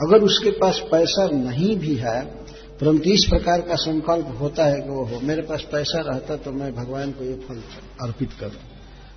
अगर 0.04 0.24
उसके 0.24 0.52
पास 0.52 0.82
पैसा 0.92 1.28
नहीं 1.28 1.78
भी 1.78 1.96
है 1.96 2.35
परंतु 2.82 3.10
इस 3.10 3.26
प्रकार 3.30 3.62
का 3.62 3.76
संकल्प 3.76 4.38
होता 4.40 4.66
है 4.66 4.82
कि 4.82 4.90
वो 4.90 5.04
हो। 5.06 5.20
मेरे 5.20 5.42
पास 5.42 5.62
पैसा 5.72 6.02
रहता 6.02 6.36
तो 6.36 6.52
मैं 6.52 6.76
भगवान 6.76 7.12
को 7.12 7.24
ये 7.24 7.36
फल 7.36 7.62
अर्पित 8.02 8.34
करूँ। 8.40 8.64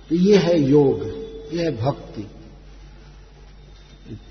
तो 0.09 0.15
ये 0.15 0.37
है 0.37 0.59
योग, 0.61 1.03
ये 1.53 1.63
है 1.63 1.77
भक्ति। 1.77 2.21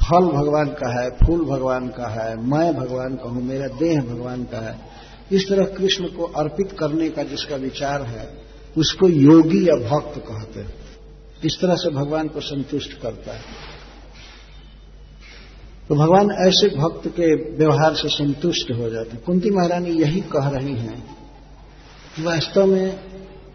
फल 0.02 0.26
भगवान 0.26 0.68
का 0.68 1.02
है, 1.02 1.10
फूल 1.10 1.44
भगवान 1.44 1.88
का 1.88 2.08
है, 2.08 2.36
मैं 2.36 2.74
भगवान 2.76 3.16
का 3.16 3.28
हूँ, 3.28 3.42
मेरा 3.42 3.66
देह 3.68 4.00
भगवान 4.00 4.44
का 4.44 4.58
है। 4.58 4.78
इस 5.32 5.48
तरह 5.48 5.64
कृष्ण 5.64 6.06
को 6.06 6.24
अर्पित 6.24 6.72
करने 6.78 7.08
का 7.10 7.22
जिसका 7.22 7.56
विचार 7.56 8.02
है, 8.02 8.28
उसको 8.78 9.08
योगी 9.08 9.68
या 9.68 9.74
भक्त 9.90 10.18
कहते 10.18 10.60
हैं। 10.60 10.74
इस 11.44 11.58
तरह 11.60 11.74
से 11.74 11.90
भगवान 11.90 12.28
को 12.28 12.40
संतुष्ट 12.40 12.92
करता 13.00 13.32
है। 13.32 13.40
तो 15.88 15.94
भगवान 15.94 16.30
ऐसे 16.30 16.68
भक्त 16.68 17.08
के 17.08 17.56
व्यवहार 17.56 17.94
से 17.94 18.08
संतुष्ट 18.08 18.70
हो 18.70 18.90
जाते 18.90 19.16
कुंती 19.16 19.50
महारानी 19.50 19.90
यही 19.90 20.20
कह 20.20 20.48
रही 20.48 20.74
हैं 20.74 21.16
वास्तव 22.20 22.66
में 22.66 23.00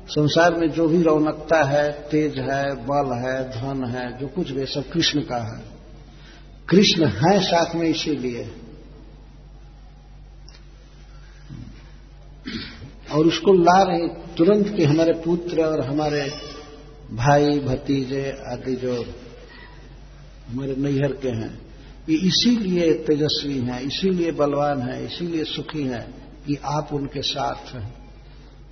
संसार 0.08 0.56
में 0.56 0.70
जो 0.70 0.88
भी 0.88 1.02
रौनकता 1.02 1.64
है, 1.64 1.92
तेज 1.92 2.40
है, 2.40 2.76
बल 2.76 3.28
है, 3.28 3.50
धन 3.50 3.86
है, 3.86 4.20
जो 4.20 4.28
कुछ 4.28 4.52
भी 4.52 4.66
सब 4.66 4.90
कृष्ण 4.90 5.22
का 5.22 5.38
है। 5.38 5.64
कृष्ण 6.70 7.08
है 7.08 7.40
साथ 7.40 7.76
में 7.76 7.88
इसीलिए। 7.88 8.52
और 13.12 13.26
उसको 13.26 13.54
ला 13.54 13.84
रहे 13.84 14.08
तुरंत 14.08 14.68
कि 14.68 14.84
हमारे 14.84 15.14
पुत्र 15.14 15.64
और 15.64 15.82
हमारे 15.82 16.32
भाई, 17.12 17.60
भतीजे 17.60 18.38
आदि 18.48 18.76
जो 18.76 19.06
हमारे 20.50 20.76
नैहर 20.76 21.14
के 21.14 21.30
हैं 21.30 21.73
ये 22.10 22.16
इसीलिए 22.18 22.94
तेजस्वी 22.94 23.60
हैं, 23.60 23.82
इसीलिए 23.82 24.32
बलवान 24.32 24.82
हैं, 24.82 25.08
इसीलिए 25.08 25.44
सुखी 25.44 25.84
हैं 25.84 26.06
कि 26.46 26.58
आप 26.66 26.94
उनके 26.94 27.22
साथ 27.22 27.76
हैं। 27.76 27.94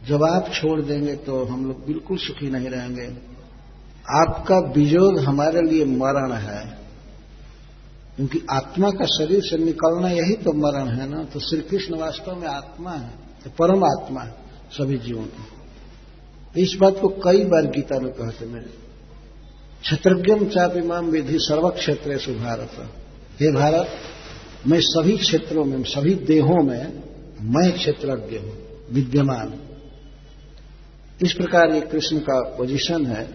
जब 0.08 0.24
आप 0.24 0.52
छोड़ 0.54 0.82
देंगे 0.82 1.16
तो 1.16 1.46
हम 1.46 1.66
लोग 1.66 1.86
बिल्कुल 1.86 2.18
सुखी 2.18 2.50
नहीं 2.50 2.70
रहेंगे। 2.70 3.08
आपका 4.10 4.58
विजोग 4.60 5.20
हमारे 5.20 5.62
लिए 5.62 5.86
मरण 5.86 6.32
है। 6.34 6.78
क्योंकि 8.16 8.42
आत्मा 8.52 8.90
का 8.90 9.06
शरीर 9.06 9.42
से 9.42 9.58
निकलना 9.58 10.10
यही 10.10 10.34
तो 10.34 10.52
मरण 10.54 10.88
है 10.88 11.10
ना 11.10 11.24
तो 11.24 11.40
श्री 11.40 11.62
कृष्ण 11.62 11.96
वास्तव 11.96 12.36
में 12.36 12.48
आत्मा 12.48 12.92
है 12.92 13.10
तो 13.44 13.50
परमात्मा 13.50 14.22
है 14.22 14.34
सभी 14.72 14.98
जीवों 14.98 15.24
की। 15.24 16.62
इस 16.62 16.78
बात 16.82 17.00
को 17.02 17.08
कई 17.08 17.46
बार 17.46 17.66
गीता 17.66 18.00
में 18.00 18.12
कहते 18.14 18.46
मैं 18.46 18.64
क्षेत्रज्ञम 19.82 20.46
चापिमाम 20.46 21.06
विधि 21.06 21.38
सर्व 21.40 21.70
क्षेत्र 21.70 22.18
सुभारत 22.18 22.98
हे 23.42 23.52
भारत, 23.52 23.88
मैं 24.68 24.80
सभी 24.82 25.18
क्षेत्रों 25.18 25.66
में, 25.66 25.84
सभी 25.84 26.16
देहों 26.16 26.64
में, 26.64 27.04
मैं 27.42 27.72
क्षेत्रज्ञ 27.72 28.38
हूँ, 28.38 28.58
विद्यमान। 28.92 29.54
इस 31.22 31.34
प्रकार 31.34 31.72
ये 31.72 31.82
कृष्ण 31.82 32.20
का 32.20 32.42
पोजीशन 32.42 33.06
है। 33.06 33.30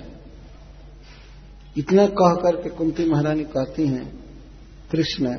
इतना 1.77 2.07
कह 2.07 2.35
करके 2.35 2.71
कुंती 2.71 3.05
महारानी 3.05 3.45
कहती 3.45 3.87
हैं, 3.87 4.25
कृष्ण, 4.93 5.35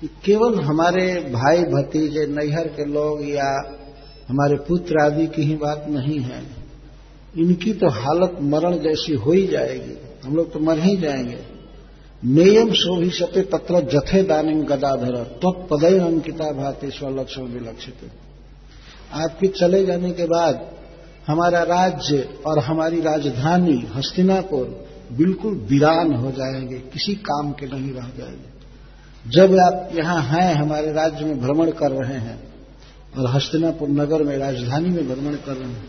कि 0.00 0.10
केवल 0.24 0.60
हमारे 0.60 1.14
भाई 1.14 1.62
भतीजे, 1.62 2.26
नैहर 2.26 2.68
के 2.68 2.84
लोग 2.84 3.28
या 3.28 3.78
हमारे 4.28 4.56
पुत्र 4.56 4.94
आदि 5.02 5.26
की 5.26 5.42
ही 5.42 5.56
बात 5.56 5.86
नहीं 5.88 6.20
है। 6.20 6.42
इनकी 7.38 7.72
तो 7.72 7.88
हालत 7.88 8.38
मरण 8.42 8.78
जैसी 8.78 9.14
हो 9.14 9.32
ही 9.32 9.46
जाएगी। 9.46 10.26
हम 10.26 10.36
लोग 10.36 10.52
तो 10.52 10.60
मर 10.60 10.78
ही 10.78 10.96
जाएँगे। 10.96 11.55
नेयम 12.26 12.70
शोभिशते 12.72 13.42
तत्र 13.42 13.80
जथे 13.92 14.22
दानिम 14.22 14.62
गदाधर 14.62 15.16
तत्पदय 15.42 15.98
अंकिता 15.98 16.50
भाते 16.52 16.90
स्वलक्षण 16.90 17.42
विलक्षित। 17.42 18.10
आपके 19.14 19.46
चले 19.48 19.84
जाने 19.86 20.10
के 20.10 20.24
बाद 20.24 20.66
हमारा 21.26 21.62
राज्य 21.62 22.28
और 22.46 22.58
हमारी 22.58 23.00
राजधानी 23.00 23.76
हस्तिनापुर 23.94 24.64
बिल्कुल 25.12 25.54
वीरान 25.70 26.14
हो 26.14 26.30
जाएँगे, 26.30 26.78
किसी 26.78 27.14
काम 27.14 27.52
के 27.52 27.66
नहीं 27.66 27.92
रह 27.92 28.08
जाएँगे। 28.18 29.30
जब 29.30 29.58
आप 29.58 29.88
यहाँ 29.94 30.22
हैं, 30.22 30.54
हमारे 30.54 30.92
राज्य 30.92 31.24
में 31.24 31.40
भ्रमण 31.40 31.70
कर 31.70 31.90
रहे 31.92 32.18
हैं 32.18 32.38
और 33.18 33.30
हस्तिनापुर 33.30 33.88
नगर 33.88 34.22
में 34.22 34.36
राजधानी 34.38 34.88
में 34.88 35.08
भ्रमण 35.08 35.34
कर 35.36 35.52
रहे 35.52 35.70
हैं 35.70 35.88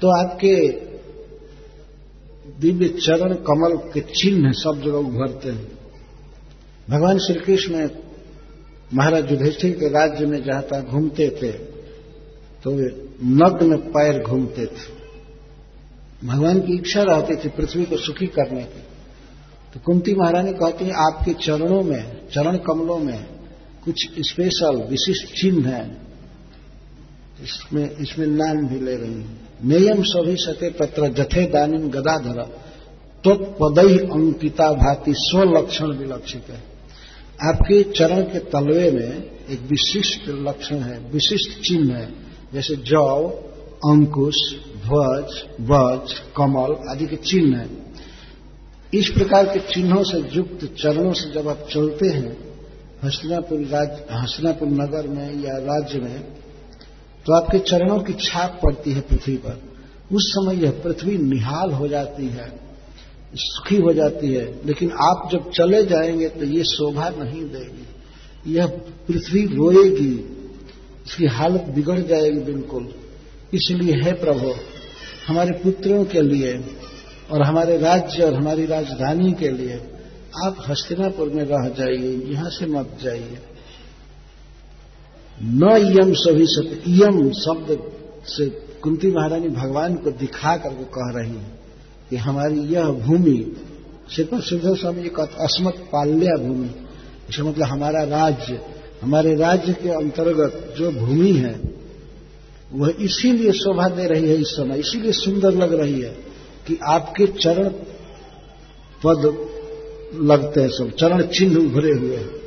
तो 0.00 0.08
आपके 0.20 0.54
दिव्य 2.60 2.88
चरण 2.88 3.34
कमल 3.46 3.76
के 3.92 4.00
चिन्ह 4.00 4.52
सब 4.52 4.82
जगह 4.82 4.98
उभरते 4.98 5.50
हैं। 5.50 5.68
भगवान 6.88 7.18
श्री 7.18 7.40
कृष्ण 7.40 7.88
महाराज 8.94 9.30
युधिष्ठिर 9.30 9.72
के 9.72 9.88
राज्य 9.88 10.26
में 10.26 10.42
जहाँ 10.42 10.82
घूमते 10.82 11.28
थे 11.42 11.50
तो 12.64 12.70
वे 12.70 12.84
नग्न 13.22 13.76
पैर 13.88 14.22
घूमते 14.22 14.66
थे। 14.66 14.92
भगवान 16.26 16.60
की 16.60 16.74
इच्छा 16.74 17.02
रहती 17.02 17.36
थी 17.36 17.48
पृथ्वी 17.48 17.84
को 17.84 17.96
सुखी 17.96 18.26
करने 18.26 18.62
की। 18.62 18.82
तो 19.74 19.80
कुंती 19.80 20.14
महारानी 20.14 20.52
कहती 20.52 20.84
है, 20.84 20.92
आपके 21.06 21.32
चरणों 21.34 21.82
में, 21.82 22.28
चरण 22.28 22.56
कमलों 22.58 22.98
में 22.98 23.24
कुछ 23.84 24.06
स्पेशल 24.20 24.76
विशिष्ट 24.82 25.34
चिन्ह 25.40 25.68
है। 25.68 26.03
इसमें 27.42 27.96
इसमें 27.96 28.26
नाम 28.26 28.66
भी 28.66 28.80
ले 28.80 28.96
रही 28.96 29.14
है। 29.14 29.44
नेयम 29.64 30.02
सभी 30.02 30.36
सके 30.36 30.70
तत्र 30.70 31.08
जथे 31.08 31.46
दानिम 31.46 31.88
गदाधर 31.88 32.42
त्वत्पदई 33.24 33.98
अंकिता 33.98 34.72
भांति 34.72 35.12
स्वलक्षण 35.16 35.86
विलक्षित 35.86 36.44
है। 36.50 36.62
आपके 37.42 37.82
चरण 37.82 38.22
के 38.22 38.38
तलवे 38.38 38.90
में 38.90 39.30
एक 39.50 39.60
विशिष्ट 39.60 40.28
लक्षण 40.28 40.76
है, 40.76 40.98
विशिष्ट 41.10 41.60
चिन्ह 41.60 41.94
है, 41.94 42.08
जैसे 42.54 42.76
जौ, 42.76 43.28
अंकुश, 43.86 44.34
ध्वज, 44.82 45.42
वज, 45.60 46.12
कमल 46.36 46.76
आदि 46.90 47.06
के 47.06 47.16
चिन्ह 47.16 47.58
है। 47.58 47.68
इस 48.94 49.08
प्रकार 49.08 49.46
के 49.46 49.60
चिन्हों 49.60 50.02
से 50.02 50.36
युक्त 50.36 50.64
चरणों 50.64 51.12
से 51.12 51.30
जब 51.30 51.48
आप 51.48 51.66
चलते 51.72 52.08
हैं 52.08 52.36
हसनापुर 53.04 53.58
हसनापुर 54.12 54.68
नगर 54.68 55.08
में 55.08 55.42
या 55.42 55.56
राज्य 55.56 55.98
में 55.98 56.43
तो 57.26 57.32
आपके 57.32 57.58
चरणों 57.60 57.98
की 57.98 58.12
छाप 58.12 58.60
पड़ती 58.62 58.92
है 58.92 59.00
पृथ्वी 59.00 59.36
पर। 59.36 59.60
उस 60.12 60.22
समय 60.28 60.62
यह 60.64 60.70
पृथ्वी 60.84 61.16
निहाल 61.18 61.70
हो 61.70 61.88
जाती 61.88 62.26
है, 62.26 62.48
सुखी 63.34 63.76
हो 63.76 63.92
जाती 63.92 64.32
है। 64.32 64.44
लेकिन 64.66 64.90
आप 65.02 65.28
जब 65.32 65.50
चले 65.50 65.82
जाएँगे 65.84 66.28
तो 66.28 66.44
ये 66.44 66.64
शोभा 66.64 67.08
नहीं 67.08 67.42
देगी। 67.44 68.52
यह 68.54 68.66
पृथ्वी 69.08 69.44
रोएगी, 69.46 70.14
इसकी 71.06 71.26
हालत 71.26 71.64
बिगड़ 71.68 72.00
जाएगी 72.00 72.40
बिल्कुल। 72.42 72.88
इसलिए 73.54 73.96
है 73.96 74.12
प्रभु, 74.12 74.52
हमारे 75.28 75.52
पुत्रों 75.54 76.04
के 76.04 76.22
लिए 76.22 76.52
और 77.30 77.42
हमारे 77.42 77.76
राज्य 77.78 78.22
और 78.22 78.34
हमारी 78.34 78.66
राजधानी 78.66 79.32
के 79.32 79.48
लिए 79.48 79.80
आप 80.44 80.64
हस्तिनापुर 80.68 81.28
में 81.28 81.42
रह 81.44 81.68
जाइए, 81.68 82.16
यहाँ 82.24 82.50
से 82.50 82.66
मत 82.66 82.98
जाइए। 83.02 83.38
न 85.42 85.76
यम 85.98 86.12
सभी 86.12 86.44
सत्य 86.46 86.92
यम 87.02 87.30
शब्द 87.30 87.78
से 88.26 88.48
कुंती 88.82 89.10
महारानी 89.10 89.48
भगवान 89.48 89.94
को 89.94 90.10
दिखा 90.10 90.56
करके 90.56 90.84
कह 90.84 91.10
रही 91.18 91.30
है 91.30 91.52
कि 92.10 92.16
हमारी 92.16 92.60
यह 92.60 92.84
भूमि 92.84 93.56
श्री 94.10 94.40
सिद्ध 94.40 94.74
स्वामी 94.76 95.02
जी 95.02 95.08
कहते 95.08 95.44
अस्मत 95.44 95.74
पाल्या 95.92 96.36
भूमि, 96.36 96.70
इसका 97.30 97.44
मतलब 97.44 97.66
हमारा 97.66 98.02
राज्य, 98.02 98.60
हमारे 99.02 99.34
राज्य 99.34 99.72
के 99.72 99.88
अंतर्गत 99.88 100.74
जो 100.78 100.90
भूमि 100.92 101.32
है, 101.32 101.60
वह 102.72 102.94
इसीलिए 103.00 103.52
शोभा 103.52 103.88
दे 103.88 104.06
रही 104.06 104.28
है 104.28 104.36
इस 104.36 104.48
समय, 104.48 104.78
इसीलिए 104.78 105.12
सुंदर 105.12 105.54
लग 105.54 105.74
रही 105.74 106.00
है 106.00 106.10
कि 106.66 106.78
आपके 106.82 107.26
चरण 107.26 107.68
पद 109.02 109.48
लगते 110.22 110.60
हैं 110.60 110.68
सब, 110.68 110.90
चरण 110.90 111.22
चिन्ह 111.22 111.56
उभरे 111.56 111.92
हुए 111.92 112.16
हैं। 112.16 112.43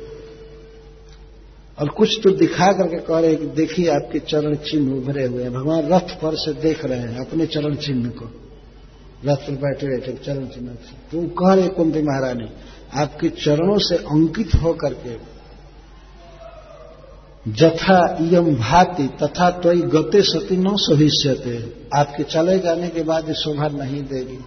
और 1.78 1.88
कुछ 1.88 2.18
तो 2.22 2.30
दिखा 2.36 2.66
करके 2.72 2.98
कह 2.98 3.18
रहे 3.18 3.34
कि 3.36 3.46
देखिए 3.56 3.88
आपके 3.90 4.18
चरण 4.20 4.54
चिन्ह 4.64 4.94
उभरे 4.94 5.24
हुए 5.26 5.42
हैं। 5.42 5.52
भगवान 5.52 5.88
रथ 5.88 6.14
पर 6.20 6.34
से 6.36 6.52
देख 6.60 6.84
रहे 6.84 6.98
हैं 7.00 7.26
अपने 7.26 7.46
चरण 7.46 7.74
चिन्ह 7.76 8.08
को। 8.10 8.24
रथ 9.24 9.46
पर 9.46 9.54
बैठे 9.56 9.86
बैठे 9.86 10.12
चरण 10.24 10.46
चिन्ह 10.46 10.74
तो 11.12 11.22
कह 11.36 11.54
रहे 11.54 11.68
कुंती 11.70 12.02
महारानी, 12.02 12.48
आपके 12.94 13.28
चरणों 13.36 13.78
से 13.80 13.96
अंकित 13.96 14.54
होकर 14.54 14.94
के 14.96 15.16
जथा 17.46 17.98
यम 18.28 18.54
भाति 18.56 19.06
तथा 19.22 19.50
तो 19.58 19.72
गते 19.90 20.22
सती 20.22 20.56
न 20.56 20.74
सभिष्यते 20.78 21.56
आपके 21.96 22.22
चले 22.26 22.58
जाने 22.58 22.88
के 22.88 23.02
बाद 23.02 23.28
ये 23.28 23.34
शोभा 23.36 23.68
नहीं 23.74 24.02
देगी। 24.04 24.38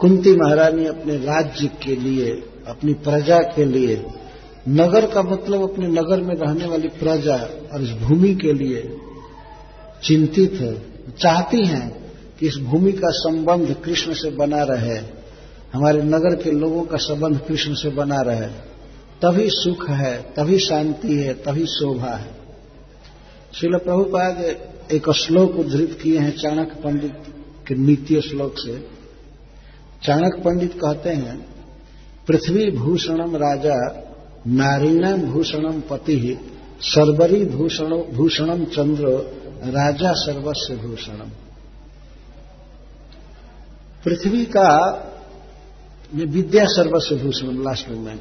कुंती 0.00 0.32
महारानी 0.36 0.86
अपने 0.86 1.16
राज्य 1.18 1.66
के 1.82 1.96
लिए, 1.96 2.30
अपनी 2.66 2.92
प्रजा 3.02 3.38
के 3.54 3.64
लिए 3.66 3.96
नगर 4.68 5.06
का 5.06 5.22
मतलब 5.22 5.62
अपने 5.62 5.86
नगर 5.86 6.20
में 6.20 6.34
रहने 6.34 6.66
वाली 6.66 6.88
प्रजा 6.88 7.36
और 7.72 7.82
इस 7.82 7.90
भूमि 7.90 8.34
के 8.34 8.52
लिए 8.52 8.96
चिंतित 10.04 10.52
है, 10.52 10.74
चाहती 11.10 11.64
हैं 11.66 12.12
कि 12.40 12.46
इस 12.46 12.56
भूमि 12.56 12.92
का 12.92 13.10
संबंध 13.10 13.76
कृष्ण 13.84 14.12
से 14.12 14.30
बना 14.30 14.62
रहे, 14.62 14.98
हमारे 15.74 16.02
नगर 16.02 16.42
के 16.42 16.50
लोगों 16.50 16.82
का 16.82 16.96
संबंध 16.96 17.40
कृष्ण 17.40 17.74
से 17.74 17.88
बना 17.88 18.20
रहे। 18.20 18.46
तभी 19.22 19.48
सुख 19.48 19.90
है, 19.90 20.22
तभी 20.22 20.58
शांति 20.58 21.14
है, 21.14 21.34
तभी 21.34 21.66
शोभा 21.66 22.14
है। 22.14 22.30
शिल 23.54 23.78
प्रभुपाद 23.78 24.56
एक 24.92 25.10
श्लोक 25.10 25.56
उद्धृत 25.56 25.98
किए 26.02 26.18
हैं 26.18 26.36
चाणक्य 26.36 26.80
पंडित 26.84 27.14
के 27.68 27.74
नीति 27.74 28.20
श्लोक 28.20 28.54
से। 28.58 28.78
चाणक्य 30.02 30.40
पंडित 30.40 30.72
कहते 30.72 31.10
हैं, 31.10 31.46
पृथ्वी 32.28 32.70
भूषणम 32.70 33.36
राजा 33.36 34.00
नारीणाम 34.46 35.20
भूषणम 35.22 35.80
पति, 35.80 36.38
सर्वरी 36.80 37.44
भूषण 37.44 37.90
भूषणम 38.12 38.64
चंद्र 38.64 39.08
राजा 39.66 40.12
सर्वस्व 40.12 40.74
भूषणम। 40.76 41.30
पृथ्वी 44.04 44.44
का 44.46 44.68
विद्या 46.14 46.64
सर्वस्व 46.64 47.16
भूषणम 47.16 47.62
लास्ट 47.62 47.88
में 47.88 48.16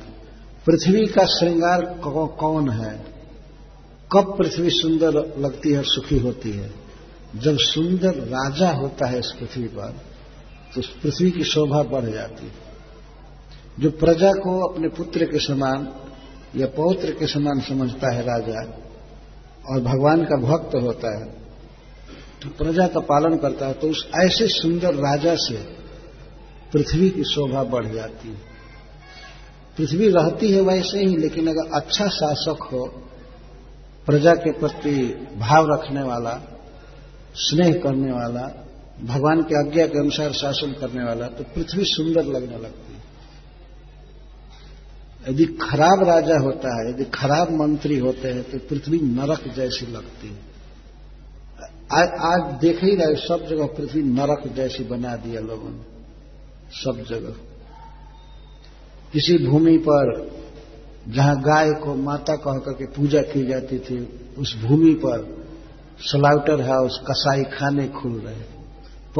पृथ्वी 0.66 1.06
का 1.06 1.26
श्रृंगार 1.26 1.82
कौन 2.40 2.70
है? 2.70 3.06
कब 4.14 4.36
पृथ्वी 4.38 4.70
सुंदर 4.70 5.14
लगती 5.40 5.72
है 5.72 5.84
सुखी 5.84 6.20
होती 6.20 6.52
है? 6.52 6.72
जब 7.36 7.58
सुंदर 7.58 8.16
राजा 8.16 8.70
होता 8.70 9.08
है 9.08 9.20
इस 9.20 9.32
पृथ्वी 9.40 9.68
पर 9.68 9.98
तो 10.76 10.82
पृथ्वी 11.04 11.32
की 11.32 11.44
शोभा 11.44 11.84
बढ़ 11.84 12.06
जाती 12.06 12.46
है। 12.46 12.54
जो 13.80 13.92
प्रजा 13.92 14.32
को 14.32 14.74
अपने 14.74 14.88
पुत्र 14.88 15.26
के 15.26 15.40
समान 15.40 15.88
या 16.56 16.68
पौत्र 16.68 17.12
के 17.12 17.28
समान 17.28 17.62
समझता 17.62 18.12
है 18.14 18.22
राजा 18.22 18.60
और 19.70 19.82
भगवान 19.82 20.24
का 20.24 20.38
भक्त 20.38 20.76
होता 20.76 21.18
है 21.20 21.26
तो 22.44 22.50
प्रजा 22.50 22.88
का 22.88 23.00
पालन 23.00 23.38
करता 23.38 23.68
है 23.68 23.74
तो 23.74 23.90
उस 23.90 24.08
ऐसे 24.16 24.48
सुंदर 24.48 24.96
राजा 24.96 25.36
से 25.36 25.58
पृथ्वी 26.74 27.10
की 27.10 27.24
शोभा 27.24 27.64
बढ़ 27.64 27.88
जाती 27.88 28.30
है। 28.30 28.36
पृथ्वी 29.78 30.08
रहती 30.10 30.52
है 30.52 30.62
वैसे 30.62 31.00
ही, 31.00 31.16
लेकिन 31.18 31.48
अगर 31.48 31.70
अच्छा 31.74 32.08
शासक 32.08 32.64
हो, 32.64 32.86
प्रजा 34.06 34.34
के 34.36 34.52
प्रति 34.52 34.96
भाव 35.38 35.68
रखने 35.74 36.04
वाला, 36.04 36.34
स्नेह 37.36 37.74
करने 37.74 38.12
वाला, 38.12 38.44
भगवान 39.04 39.42
के 39.42 39.60
आज्ञा 39.60 39.86
के 39.88 40.00
अनुसार 40.00 40.32
शासन 40.32 40.72
करने 40.72 41.04
वाला 41.04 41.28
तो 41.28 41.44
पृथ्वी 41.44 41.84
सुंदर 41.86 42.24
लगने 42.26 42.58
लगती 42.58 42.93
है। 42.93 42.93
यदि 45.30 45.46
खराब 45.46 46.04
राजा 46.04 46.38
होता 46.38 46.70
है 46.76 46.90
यदि 46.90 47.04
खराब 47.04 47.52
मंत्री 47.52 47.98
होते 47.98 48.28
हैं 48.28 48.44
तो 48.44 48.58
पृथ्वी 48.58 49.00
नरक 49.00 49.56
जैसी 49.56 49.92
लगती 49.92 50.28
है। 50.28 50.54
आज, 52.20 52.60
देख 52.62 52.84
ही 52.84 52.96
रहे 52.96 53.16
सब 53.16 53.48
जगह 53.50 53.66
पृथ्वी 53.66 54.04
नरक 54.04 54.54
जैसी 54.56 54.84
बना 54.84 55.16
दिया 55.16 55.42
लोगों 55.42 55.70
ने। 55.70 55.84
सब 56.72 57.06
जगह। 57.10 57.34
किसी 59.14 59.48
भूमि 59.48 59.78
पर 59.78 60.32
जहाँ 61.10 61.42
गाय 61.42 61.72
को 61.72 61.96
माता 61.96 62.36
कह 62.36 62.58
करके 62.58 62.86
पूजा 62.86 63.22
की 63.22 63.48
जाती 63.48 63.80
थी 63.80 64.20
उस 64.38 64.62
भूमि 64.64 64.94
पर 64.94 65.46
स्लाउटर 66.00 66.62
हाउस 66.62 67.00
कसाई 67.12 67.44
खाने 67.44 67.88
खुल 67.88 68.12
रहे। 68.12 68.64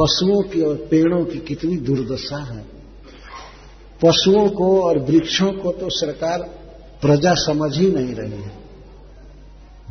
पशुओं 0.00 0.42
की 0.42 0.62
और 0.62 0.76
पेड़ों 0.76 1.24
की 1.24 1.38
कितनी 1.38 1.76
दुर्दशा 1.76 2.44
है। 2.44 2.73
पशुओं 4.04 4.48
को 4.48 4.80
और 4.82 4.98
वृक्षों 4.98 5.52
को 5.52 5.72
तो 5.72 5.88
सरकार 5.90 6.38
प्रजा 7.02 7.34
समझ 7.34 7.78
ही 7.78 7.90
नहीं 7.90 8.14
रही 8.14 8.42
है। 8.42 8.52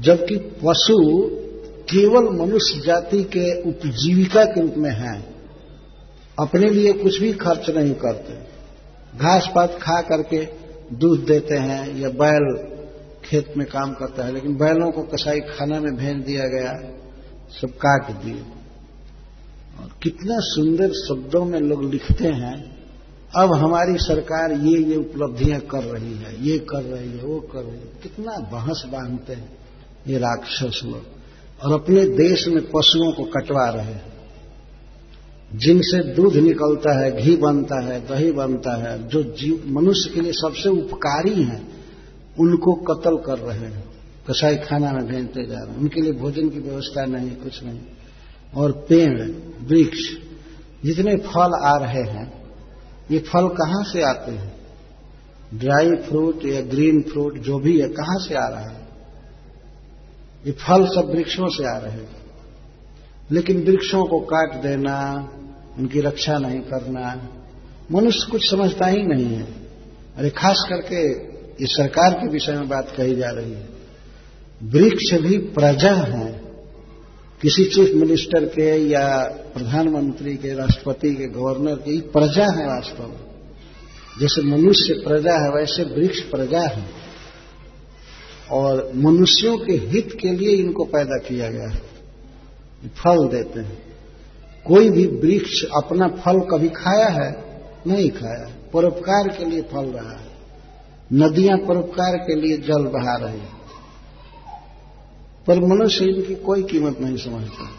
जबकि 0.02 0.38
पशु 0.38 1.30
केवल 1.84 2.40
मनुष्य 2.40 2.82
जाति 2.86 3.24
के 3.24 3.70
उपजीविका 3.70 4.46
के 4.46 4.62
रूप 4.62 4.74
में 4.78 4.92
हैं, 4.92 5.36
अपने 6.40 6.70
लिए 6.70 6.94
कुछ 6.94 7.20
भी 7.20 7.34
खर्च 7.34 7.70
नहीं 7.70 7.94
करते। 7.94 8.34
घास 9.18 9.50
पात 9.56 9.80
खा 9.82 10.02
करके 10.02 10.46
दूध 10.96 11.26
देते 11.26 11.56
हैं 11.56 12.00
या 12.00 12.10
बैल 12.10 12.70
खेत 13.26 13.54
में 13.58 13.68
काम 13.68 13.94
करता 13.94 14.26
है, 14.26 14.34
लेकिन 14.34 14.56
बैलों 14.56 14.92
को 14.92 15.02
कसाई 15.02 15.40
खाना 15.40 15.80
में 15.80 15.96
भेज 15.96 16.26
दिया 16.26 16.44
गया, 16.44 16.92
सब 17.62 17.68
काट 17.68 18.12
दिए। 18.12 18.42
और 19.80 19.90
कितना 20.04 20.38
सुंदर 20.40 20.92
शब्दों 20.92 21.46
में 21.46 21.60
लोग 21.60 21.92
लिखते 21.92 22.28
हैं 22.28 22.73
अब 23.36 23.54
हमारी 23.54 23.98
सरकार 23.98 24.52
ये 24.52 24.84
ये 24.84 24.96
उपलब्धियाँ 24.96 25.60
कर 25.60 25.84
रही 25.84 26.14
है, 26.14 26.48
ये 26.48 26.58
कर 26.58 26.84
रही 26.84 27.18
है, 27.18 27.24
वो 27.24 27.40
कर 27.40 27.60
रही 27.60 27.80
है। 27.80 27.92
कितना 28.04 28.32
बहस 28.32 28.84
बांधते 28.88 29.34
हैं 29.34 29.58
ये 30.08 30.18
राक्षस 30.18 30.82
लोग। 30.86 31.02
और 31.64 31.74
अपने 31.74 32.06
देश 32.06 32.48
में 32.48 32.72
पशुओं 32.72 33.12
को 33.12 33.24
कटवा 33.24 33.70
रहे 33.70 33.86
हैं। 33.86 34.14
जिनसे 35.56 36.14
दूध 36.14 36.36
निकलता 36.36 37.00
है, 37.00 37.22
घी 37.22 37.38
बनता 37.38 37.86
है, 37.86 38.00
दही 38.00 38.32
बनता 38.32 38.76
है, 38.84 39.08
जो 39.08 39.24
जीव, 39.24 39.64
मनुष्य 39.68 40.12
के 40.14 40.22
लिए 40.22 40.32
सबसे 40.32 40.70
उपकारी 40.70 41.44
हैं, 41.44 41.68
उनको 42.40 42.74
कत्ल 42.74 43.18
कर 43.18 43.38
रहे 43.38 43.60
हैं। 43.60 43.86
कसाई 44.30 44.56
खाना 44.56 44.92
में 44.92 45.08
भेजते 45.08 45.46
जा 45.46 45.60
रहे 45.60 45.74
हैं। 45.74 45.80
उनके 45.80 46.02
लिए 46.02 46.12
भोजन 46.12 46.50
की 46.50 46.60
व्यवस्था 46.60 47.06
नहीं, 47.06 47.32
कुछ 47.32 47.64
नहीं। 47.64 47.80
और 48.56 48.72
पेड़, 48.72 49.32
वृक्ष, 49.68 50.00
जितने 50.86 51.16
फल 51.16 51.52
आ 51.64 51.78
रहे 51.78 52.04
हैं 52.04 52.43
ये 53.12 53.20
फल 53.20 53.48
कहाँ 53.48 53.84
से 53.84 54.02
आते 54.02 54.32
हैं? 54.32 54.54
ड्राई 55.54 55.92
फ्रूट 55.92 56.46
या 56.46 56.62
ग्रीन 56.62 57.02
फ्रूट 57.02 57.38
जो 57.38 57.60
भी 57.60 57.82
है, 57.82 57.88
कहाँ 57.88 58.20
से 58.20 58.36
आ 58.36 58.48
रहा 58.48 58.70
है? 58.70 58.88
ये 60.46 60.52
फल 60.52 60.86
सब 60.88 61.12
वृक्षों 61.16 61.48
से 61.48 61.76
आ 61.76 61.78
रहे 61.78 61.94
हैं। 61.94 62.24
लेकिन 63.32 63.64
वृक्षों 63.64 64.06
को 64.06 64.20
काट 64.20 64.62
देना, 64.62 65.30
उनकी 65.78 66.02
रक्षा 66.02 66.38
नहीं 66.38 66.60
करना, 66.60 67.30
मनुष्य 67.92 68.32
कुछ 68.32 68.52
समझता 68.52 68.86
ही 68.86 69.04
नहीं 69.04 69.26
है। 69.26 69.48
अरे 70.18 70.30
खास 70.30 70.66
करके 70.70 71.20
इस 71.64 71.70
सरकार 71.70 72.14
के 72.14 72.28
विषय 72.30 72.52
में 72.52 72.70
बात 72.70 72.94
कही 72.98 73.16
जा 73.16 73.30
रही 73.30 73.54
है। 73.54 73.70
वृक्ष 74.64 75.14
भी 75.14 75.38
प्रजा 75.38 75.94
है। 75.94 76.43
किसी 77.44 77.66
चीफ 77.66 77.96
मिनिस्टर 77.96 78.46
के 78.46 78.76
या 78.76 79.24
प्रधानमंत्री 79.54 80.36
के, 80.36 80.54
राष्ट्रपति 80.54 81.16
के, 81.16 81.26
गवर्नर 81.28 81.76
की 81.76 82.02
प्रजा 82.02 82.46
है 82.46 82.68
वास्तव 82.68 83.04
में। 83.04 83.20
जैसे 84.20 84.42
मनुष्य 84.42 84.94
प्रजा 84.94 85.34
है, 85.34 85.50
वैसे 85.50 85.84
वृक्ष 85.84 86.20
प्रजा 86.20 86.62
है। 86.62 86.86
और 88.52 88.92
मनुष्यों 88.96 89.58
के 89.58 89.74
हित 89.74 90.18
के 90.22 90.30
लिए 90.30 90.50
इनको 90.50 90.84
पैदा 90.84 91.18
किया 91.18 91.50
गया 91.50 91.70
है। 91.70 91.82
फल 92.90 93.28
देते 93.28 93.60
हैं। 93.60 93.84
कोई 94.68 94.90
भी 94.90 95.08
वृक्ष 95.08 95.64
अपना 95.76 96.08
फल 96.08 96.40
कभी 96.40 96.70
खाया 96.70 97.08
है? 97.08 97.62
नहीं 97.88 98.10
खाया। 98.10 98.56
परोपकार 98.74 99.28
के 99.28 99.46
लिए 99.46 99.62
फल 99.62 99.86
रहा 99.86 100.12
है। 100.12 100.28
नदियाँ 101.14 101.58
परोपकार 101.58 102.18
के 102.18 102.36
लिए 102.36 102.58
जल 102.58 102.84
बहा 102.84 103.16
रही 103.16 103.40
है। 103.40 103.63
पर 105.48 105.60
मनुष्य 105.60 106.06
इनकी 106.06 106.36
कोई 106.36 106.64
कीमत 106.64 107.00
नहीं 107.00 107.18
समझता। 107.18 107.70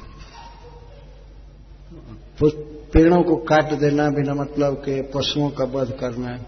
पेड़ों 2.92 3.22
को 3.22 3.36
काट 3.36 3.72
देना 3.72 4.10
बिना 4.10 4.34
मतलब 4.34 4.74
के, 4.74 5.02
पशुओं 5.02 5.50
का 5.50 5.64
वध 5.64 5.90
करना। 6.00 6.44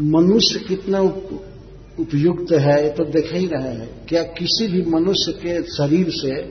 मनुष्य 0.00 0.58
कितना 0.68 1.00
उपयुक्त 1.98 2.52
है, 2.52 2.82
ये 2.84 2.90
तो 2.90 3.04
देख 3.04 3.32
ही 3.32 3.46
रहे 3.46 3.68
हैं। 3.68 4.06
क्या 4.06 4.22
किसी 4.22 4.66
भी 4.66 4.82
मनुष्य 4.90 5.32
के 5.32 5.62
शरीर 5.62 6.10
से 6.10 6.42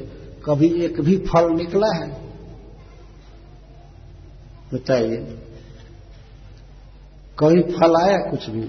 कभी 0.46 0.84
एक 0.84 1.02
भी 1.02 1.18
फल 1.18 1.52
निकला 1.52 1.88
है? 1.96 2.10
बताइए। 4.74 5.18
कभी 7.40 7.62
फल 7.62 7.96
आया 8.02 8.18
कुछ 8.18 8.50
भी, 8.50 8.64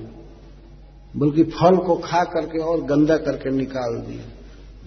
बल्कि 1.16 1.42
फल 1.42 1.76
को 1.76 1.94
खा 1.94 2.24
करके 2.24 2.58
और 2.58 2.82
गंदा 2.82 3.16
करके 3.16 3.50
निकाल 3.50 3.94
दिए 3.96 4.24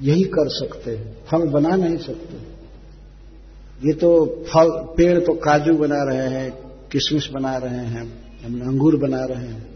यही 0.01 0.23
कर 0.23 0.49
सकते 0.49 0.97
हैं। 0.97 1.17
फल 1.31 1.47
बना 1.47 1.75
नहीं 1.75 1.97
सकते। 1.97 2.51
ये 3.87 3.93
तो 3.93 4.25
फल, 4.53 4.69
पेड़ 4.97 5.19
तो 5.19 5.33
काजू 5.33 5.73
बना 5.73 6.03
रहे 6.03 6.29
हैं, 6.29 6.51
किशमिश 6.91 7.29
बना 7.31 7.57
रहे 7.57 7.85
हैं 7.85 8.21
अंगूर 8.43 8.95
बना 8.95 9.25
रहे 9.25 9.47
हैं। 9.47 9.71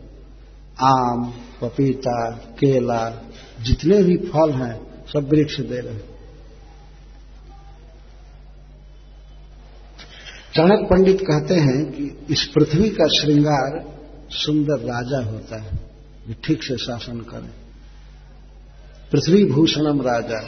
आम, 0.81 1.33
पपीता, 1.61 2.31
केला, 2.31 3.23
जितने 3.61 4.03
भी 4.03 4.17
फल 4.17 4.51
हैं, 4.51 5.03
सब 5.13 5.29
वृक्ष 5.33 5.59
दे 5.59 5.79
रहे 5.79 5.93
हैं। 5.93 6.15
चाणक 10.55 10.87
पंडित 10.89 11.21
कहते 11.21 11.53
हैं 11.53 11.91
कि 11.91 12.25
इस 12.29 12.45
पृथ्वी 12.45 12.89
का 12.89 13.07
श्रृंगार 13.07 13.97
सुंदर 14.29 14.79
राजा 14.79 15.31
होता 15.31 15.61
है। 15.61 15.79
ठीक 16.43 16.63
से 16.63 16.77
शासन 16.77 17.19
करे। 17.19 17.64
पृथ्वी 19.11 19.43
भूषणम 19.45 20.01
राजा 20.01 20.39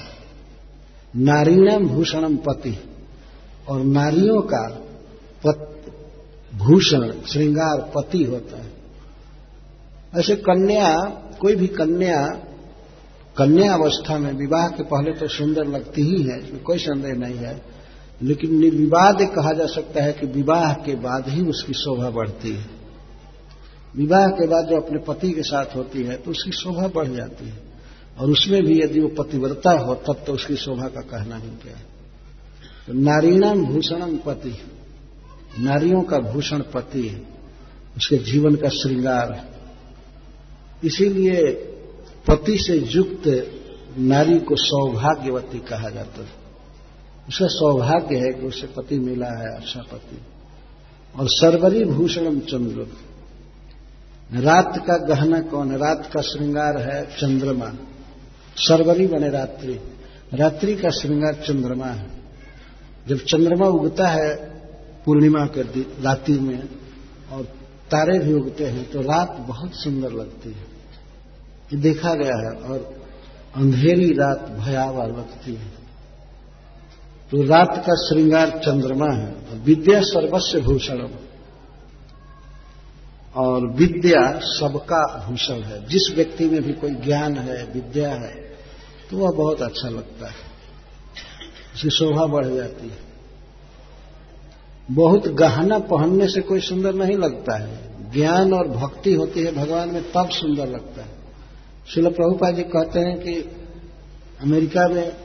नारीणम 1.13 1.87
भूषणम 1.87 2.35
पति 2.37 2.77
और 3.69 3.83
नारियों 3.83 4.41
का 4.43 4.61
पत, 5.45 5.91
भूषण 6.53 7.11
श्रृंगार 7.25 7.81
पति 7.95 8.23
होता 8.23 8.57
है। 8.57 8.71
ऐसे 10.15 10.35
कन्या 10.35 10.93
कोई 11.41 11.55
भी 11.55 11.67
कन्या 11.67 12.21
कन्या 13.37 13.73
अवस्था 13.73 14.17
में 14.17 14.31
विवाह 14.33 14.67
के 14.67 14.83
पहले 14.83 15.11
तो 15.13 15.27
सुंदर 15.27 15.67
लगती 15.67 16.01
ही 16.01 16.21
है 16.23 16.37
इसमें 16.39 16.61
कोई 16.63 16.77
संदेह 16.77 17.13
नहीं 17.15 17.37
है 17.37 17.61
लेकिन 18.21 18.57
निर्विवाद 18.59 19.21
कहा 19.35 19.51
जा 19.53 19.65
सकता 19.65 20.03
है 20.03 20.13
कि 20.13 20.27
विवाह 20.27 20.73
के 20.85 20.95
बाद 20.95 21.29
ही 21.29 21.41
उसकी 21.45 21.73
शोभा 21.73 22.09
बढ़ती 22.09 22.51
है। 22.51 22.65
विवाह 23.95 24.27
के 24.29 24.47
बाद 24.47 24.67
जो 24.69 24.81
अपने 24.81 24.99
पति 25.03 25.31
के 25.31 25.43
साथ 25.43 25.75
होती 25.75 26.03
है 26.03 26.15
तो 26.17 26.31
उसकी 26.31 26.51
शोभा 26.51 26.87
बढ़ 26.95 27.07
जाती 27.07 27.49
है। 27.49 27.66
और 28.19 28.31
उसमें 28.31 28.63
भी 28.63 28.81
यदि 28.81 28.99
वो 28.99 29.23
पतिव्रता 29.23 29.71
हो, 29.71 29.95
तब 29.95 30.23
तो 30.27 30.33
उसकी 30.33 30.55
शोभा 30.55 30.87
का 30.87 31.01
कहना 31.01 31.35
ही 31.35 31.49
क्या 31.49 31.79
तो 32.87 32.93
नारीणाम 32.93 33.65
भूषणम 33.65 34.17
पति। 34.17 34.57
नारियों 35.59 36.01
का 36.01 36.17
भूषण 36.17 36.59
पति। 36.59 37.27
उसके 37.97 38.17
जीवन 38.17 38.55
का 38.55 38.69
श्रृंगार। 38.69 39.31
है 39.31 39.43
इसीलिए 40.83 41.51
पति 42.27 42.57
से 42.57 42.77
युक्त 42.77 43.51
नारी 43.99 44.39
को 44.39 44.55
सौभाग्यवती 44.55 45.59
कहा 45.59 45.89
जाता 45.89 46.21
है। 46.21 46.29
उसका 47.29 47.47
सौभाग्य 47.47 48.15
है 48.15 48.33
कि 48.33 48.47
उसे 48.47 48.67
पति 48.67 48.99
मिला 48.99 49.39
है 49.39 49.57
अच्छा 49.57 49.79
पति। 49.79 50.17
और 51.19 51.27
सर्वरी 51.29 51.85
भूषणम 51.85 52.39
चंद्र। 52.39 52.87
रात 54.41 54.77
का 54.77 54.97
गहना 54.97 55.39
कौन 55.39 55.71
है? 55.71 55.77
रात 55.77 56.09
का 56.13 56.21
श्रृंगार 56.21 56.77
है 56.77 57.05
चंद्रमा। 57.05 57.73
सरवरी 58.57 59.07
बने 59.07 59.29
रात्रि। 59.29 59.79
रात्रि 60.33 60.75
का 60.75 60.89
श्रृंगार 60.89 61.33
चंद्रमा 61.33 61.85
है। 61.85 62.07
जब 63.07 63.17
चंद्रमा 63.17 63.67
उगता 63.67 64.07
है, 64.07 64.35
पूर्णिमा 65.05 65.45
के 65.45 65.61
रात्रि 66.03 66.39
में, 66.39 66.69
और 67.31 67.43
तारे 67.91 68.19
भी 68.19 68.33
उगते 68.33 68.65
हैं 68.65 68.89
तो 68.89 69.01
रात 69.01 69.37
बहुत 69.39 69.73
सुंदर 69.73 70.11
लगती 70.11 70.49
है। 70.49 70.65
ये 71.73 71.77
देखा 71.77 72.13
गया 72.13 72.37
है, 72.37 72.69
और 72.69 73.05
अंधेरी 73.55 74.09
रात 74.13 74.49
भयावह 74.49 75.03
लगती 75.03 75.53
है। 75.55 75.71
तो 77.31 77.43
रात 77.43 77.83
का 77.87 77.93
श्रृंगार 77.95 78.49
चंद्रमा 78.49 79.13
है 79.13 79.35
विद्या 79.63 80.01
सर्वस्व 80.01 80.61
भूषण 80.61 81.07
और 83.35 83.71
विद्या 83.71 84.39
सबका 84.39 85.27
भूषण 85.27 85.61
है। 85.61 85.87
जिस 85.87 86.13
व्यक्ति 86.15 86.45
में 86.45 86.63
भी 86.63 86.73
कोई 86.73 86.95
ज्ञान 86.95 87.37
है, 87.37 87.63
विद्या 87.73 88.09
है 88.09 88.46
तो 89.11 89.17
वह 89.17 89.31
बहुत 89.31 89.61
अच्छा 89.61 89.89
लगता 89.89 90.27
है। 90.27 90.35
उसकी 91.75 91.89
शोभा 91.89 92.25
बढ़ 92.25 92.47
जाती 92.47 92.89
है। 92.89 93.07
बहुत 94.91 95.27
गहना 95.27 95.79
पहनने 95.79 96.27
से 96.27 96.41
कोई 96.41 96.59
सुंदर 96.59 96.93
नहीं 96.93 97.17
लगता 97.17 97.57
है। 97.57 97.87
ज्ञान 98.11 98.53
और 98.53 98.67
भक्ति 98.67 99.13
होती 99.13 99.43
है 99.43 99.55
भगवान 99.55 99.89
में, 99.89 100.11
तब 100.11 100.29
सुंदर 100.29 100.67
लगता 100.67 101.01
है। 101.01 101.09
शिल 101.93 102.09
प्रभुपा 102.09 102.51
जी 102.51 102.63
कहते 102.63 102.99
हैं 102.99 103.19
कि 103.19 103.33
अमेरिका 104.41 104.87
में 104.87 105.17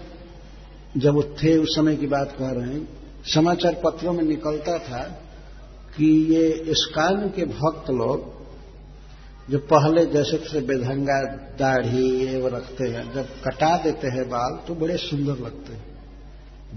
जब 0.97 1.15
वो 1.15 1.23
थे, 1.23 1.57
उस 1.57 1.69
समय 1.77 1.97
की 1.97 2.07
बात 2.07 2.37
कह 2.39 2.51
रहे 2.51 2.75
हैं, 2.75 2.89
समाचार 3.25 3.75
पत्रों 3.85 4.13
में 4.13 4.25
निकलता 4.25 4.79
था 4.79 4.99
कि 5.97 6.35
ये 6.35 6.51
इस्कान 6.51 7.29
के 7.29 7.45
भक्त 7.45 7.91
लोग 7.91 8.32
जो 9.51 9.59
पहले 9.59 10.07
जैसे 10.07 10.39
जैसे 10.39 10.61
बेधंगा 10.61 11.23
दाढ़ी 11.59 12.27
ये 12.27 12.41
वो 12.41 12.49
रखते 12.49 12.89
हैं, 12.89 13.15
जब 13.15 13.27
कटा 13.45 13.77
देते 13.77 14.09
हैं 14.09 14.29
बाल 14.29 14.59
तो 14.69 14.75
बड़े 14.75 14.97
सुंदर 14.97 15.33
लगते 15.33 15.73
हैं। 15.73 15.85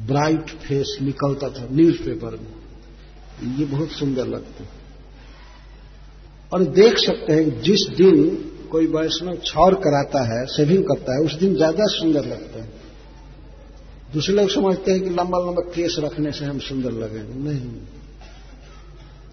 ब्राइट 0.08 0.50
फेस 0.50 0.98
निकलता 1.02 1.50
था 1.50 1.68
न्यूज़पेपर 1.72 2.32
में। 2.32 3.58
ये 3.58 3.66
बहुत 3.66 3.92
सुंदर 3.92 4.28
लगते 4.28 4.64
हैं। 4.64 4.72
और 6.54 6.64
देख 6.64 6.98
सकते 6.98 7.34
हैं 7.34 7.62
जिस 7.62 7.88
दिन 7.98 8.52
कोई 8.72 8.88
वैष्णव 8.88 9.36
छौर 9.36 9.76
कराता 9.76 10.24
है, 10.24 10.46
सेविंग 10.46 10.84
करता 10.84 11.14
है, 11.14 11.20
उस 11.20 11.34
दिन 11.34 11.56
ज़्यादा 11.56 11.86
सुंदर 11.86 12.26
लगता 12.26 12.64
है। 12.64 12.70
दूसरे 14.14 14.36
लोग 14.36 14.50
समझते 14.50 14.92
हैं 14.92 15.02
कि 15.02 15.10
लंबा 15.10 15.40
लंबा 15.40 15.62
केस 15.62 15.96
रखने 16.00 16.32
से 16.32 16.46
हम 16.46 16.60
सुंदर 16.60 16.92
लगेंगे। 16.92 17.50
नहीं। 17.50 17.72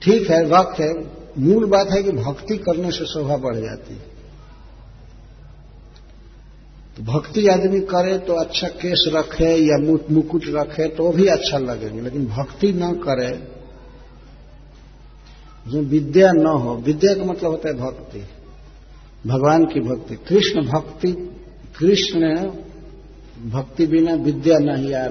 ठीक 0.02 0.30
है, 0.30 0.44
वक्त 0.46 0.80
है। 0.80 1.21
मूल 1.38 1.64
बात 1.66 1.90
है 1.90 2.02
कि 2.02 2.12
भक्ति 2.12 2.56
करने 2.58 2.90
से 2.90 3.04
शोभा 3.06 3.36
बढ़ 3.38 3.56
जाती 3.56 3.94
है। 3.94 4.10
तो 6.96 7.02
भक्ति 7.04 7.46
आदमी 7.48 7.80
करे 7.86 8.16
तो 8.18 8.34
अच्छा 8.34 8.68
केस 8.76 9.04
रखे 9.14 9.54
या 9.56 9.78
मुकुट 10.10 10.44
रखे 10.48 10.88
तो 10.88 11.10
भी 11.12 11.26
अच्छा 11.28 11.58
लगेगा, 11.58 12.02
लेकिन 12.02 12.26
भक्ति 12.28 12.72
न 12.72 12.92
करे, 12.98 13.32
जो 15.66 15.82
विद्या 15.82 16.32
न 16.32 16.46
हो, 16.46 16.74
विद्या 16.76 17.14
का 17.14 17.24
मतलब 17.24 17.50
होता 17.50 17.68
है 17.68 17.74
भक्ति। 17.76 18.20
भगवान 19.26 19.64
की 19.64 19.80
भक्ति। 19.80 20.14
कृष्ण 20.28 20.62
भक्ति 20.64 21.12
कृष्ण 21.78 22.34
भक्ति 23.50 23.86
बिना 23.86 24.14
विद्या 24.14 24.58
नहीं 24.58 24.90
यार 24.90 25.10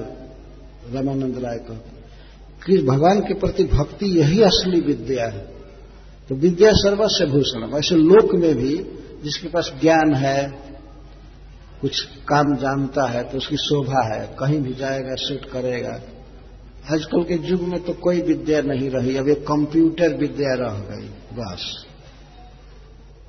रामानंद 0.93 1.37
राय 1.37 1.57
कहते 1.59 2.81
भगवान 2.83 3.19
के 3.19 3.33
प्रति 3.33 3.63
भक्ति 3.63 4.05
यही 4.19 4.41
असली 4.43 4.79
विद्या 4.81 5.27
है। 5.27 5.50
तो 6.29 6.35
विद्या 6.35 6.71
सर्वस्व 6.73 7.25
भूषण 7.25 7.65
वैसे 7.65 7.95
लोक 7.95 8.35
में 8.35 8.55
भी 8.55 8.75
जिसके 9.23 9.47
पास 9.47 9.71
ज्ञान 9.81 10.13
है, 10.13 10.39
कुछ 11.81 12.01
काम 12.27 12.55
जानता 12.55 13.05
है 13.07 13.23
तो 13.23 13.37
उसकी 13.37 13.57
शोभा 13.57 14.01
है, 14.05 14.25
कहीं 14.39 14.59
भी 14.59 14.73
जाएगा 14.73 15.15
शूट 15.15 15.45
करेगा। 15.45 15.99
आजकल 16.93 17.23
के 17.23 17.33
युग 17.47 17.61
में 17.61 17.79
तो 17.83 17.93
कोई 17.93 18.21
विद्या 18.21 18.61
नहीं 18.61 18.89
रही, 18.89 19.15
अब 19.17 19.29
एक 19.29 19.41
कंप्यूटर 19.41 20.15
विद्या 20.17 20.53
रह 20.55 20.79
गई, 20.89 21.07
बस। 21.33 21.85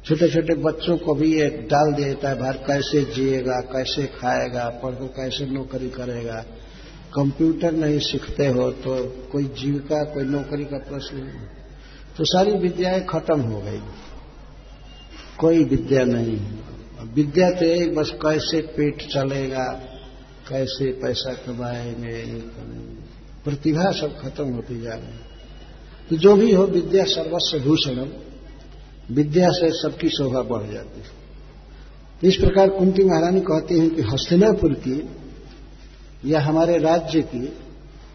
छोटे 0.04 0.28
छोटे 0.28 0.54
बच्चों 0.54 0.96
को 0.98 1.14
भी 1.14 1.32
ये 1.34 1.48
डाल 1.70 1.92
दिया 1.92 2.08
जाता 2.08 2.28
है, 2.28 2.38
बाहर 2.38 2.56
कैसे 2.66 3.02
जिएगा, 3.14 3.60
कैसे 3.72 4.06
खाएगा 4.06 4.68
पढ़कर 4.82 5.06
कैसे 5.06 5.46
नौकरी 5.46 5.88
करेगा? 5.90 6.44
कंप्यूटर 7.14 7.72
नहीं 7.72 7.98
सीखते 7.98 8.46
हो 8.46 8.70
तो 8.70 8.94
कोई 9.32 9.44
जीविका, 9.58 10.02
कोई 10.04 10.24
नौकरी 10.24 10.64
का 10.64 10.78
प्रश्न 10.78 11.16
नहीं। 11.16 11.61
तो 12.16 12.24
सारी 12.24 12.52
विद्याएँ 12.52 13.04
खत्म 13.04 13.40
हो 13.40 13.60
गई। 13.60 13.80
कोई 15.38 15.64
विद्या 15.64 16.04
नहीं। 16.04 16.40
विद्या 17.14 17.50
तो 17.50 17.64
एक, 17.64 17.94
बस 17.94 18.10
कैसे 18.10 18.60
पेट 18.60 19.02
चलेगा, 19.02 19.64
कैसे 20.48 20.92
पैसा 20.92 21.32
कमाएँगे, 21.32 22.24
प्रतिभा 23.44 23.90
सब 23.90 24.20
खत्म 24.20 24.44
होती 24.44 24.80
जा 24.80 24.94
रही 24.94 25.18
तो 26.10 26.16
जो 26.16 26.36
भी 26.36 26.52
हो, 26.52 26.64
विद्या 26.64 27.04
सर्वस्व 27.04 27.58
भूषणम। 27.58 28.08
विद्या 29.14 29.48
से 29.50 29.70
सबकी 29.70 30.08
शोभा 30.08 30.42
बढ़ 30.42 30.72
जाती 30.72 31.00
है। 31.00 31.22
इस 32.24 32.36
प्रकार 32.36 32.68
कुंती 32.68 33.04
महारानी 33.04 33.40
कहती 33.40 33.78
हैं 33.78 33.90
कि 33.90 34.02
हस्तिनापुर 34.02 34.72
की 34.72 35.10
या 36.30 36.40
हमारे 36.40 36.78
राज्य 36.78 37.22
की 37.22 37.58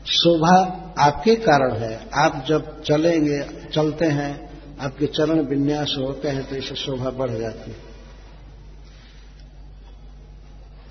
शोभा 0.07 0.83
आपके 0.99 1.35
कारण 1.35 1.75
है। 1.75 2.09
आप 2.13 2.45
जब 2.47 2.81
चलेंगे, 2.81 3.45
चलते 3.73 4.05
हैं, 4.05 4.49
आपके 4.79 5.05
चरण 5.05 5.41
विन्यास 5.41 5.95
होते 5.97 6.27
हैं 6.27 6.49
तो 6.49 6.55
इससे 6.55 6.75
शोभा 6.75 7.09
बढ़ 7.09 7.31
जाती 7.31 7.71
है। 7.71 7.87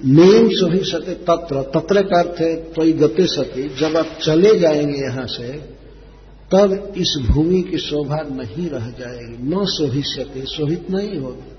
नियम 0.05 0.49
सभी 0.49 0.79
सत्य 0.79 1.15
तत्र 1.15 1.63
तत्र 1.63 2.03
का 2.03 2.21
अर्थ 2.21 2.41
है 2.41 2.57
तो 2.57 3.09
गति 3.09 3.27
सती। 3.27 3.77
जब 3.77 3.97
आप 3.97 4.07
चले 4.23 4.59
जाएँगे 4.59 4.99
यहाँ 4.99 5.27
से, 5.27 5.53
तब 6.53 6.95
इस 6.97 7.27
भूमि 7.31 7.63
की 7.63 7.79
शोभा 7.79 8.17
नहीं 8.17 8.69
रह 8.71 8.91
जाएगी। 8.91 9.55
न 9.55 9.65
शोभिष्यते 9.65 10.47
शोभित 10.47 10.91
नहीं 10.91 11.19
होगी। 11.19 11.53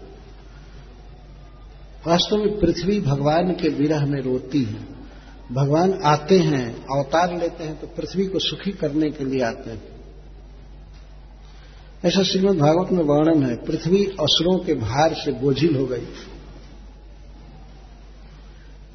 वास्तव 2.07 2.38
में 2.38 2.59
पृथ्वी 2.59 3.01
भगवान 3.01 3.51
के 3.51 3.69
विरह 3.69 4.05
में 4.05 4.21
रोती 4.21 4.63
है। 4.63 4.97
भगवान 5.52 5.99
आते 6.03 6.40
हैं, 6.40 6.86
अवतार 6.86 7.40
लेते 7.40 7.64
हैं 7.64 7.82
तो 7.82 7.88
पृथ्वी 7.88 8.26
को 8.26 8.40
सुखी 8.40 8.72
करने 8.72 9.10
के 9.10 9.26
लिए 9.26 9.41
आते 9.41 9.72
हैं। 9.72 9.82
ऐसा 12.06 12.24
श्रीमद 12.24 12.57
भागवत 12.57 12.91
में 12.91 13.03
वर्णन 13.03 13.44
है, 13.44 13.56
पृथ्वी 13.56 14.06
असुरों 14.06 14.60
के 14.60 14.74
भार 14.74 15.14
से 15.14 15.32
बोझिल 15.32 15.76
हो 15.76 15.86
गई। 15.86 16.06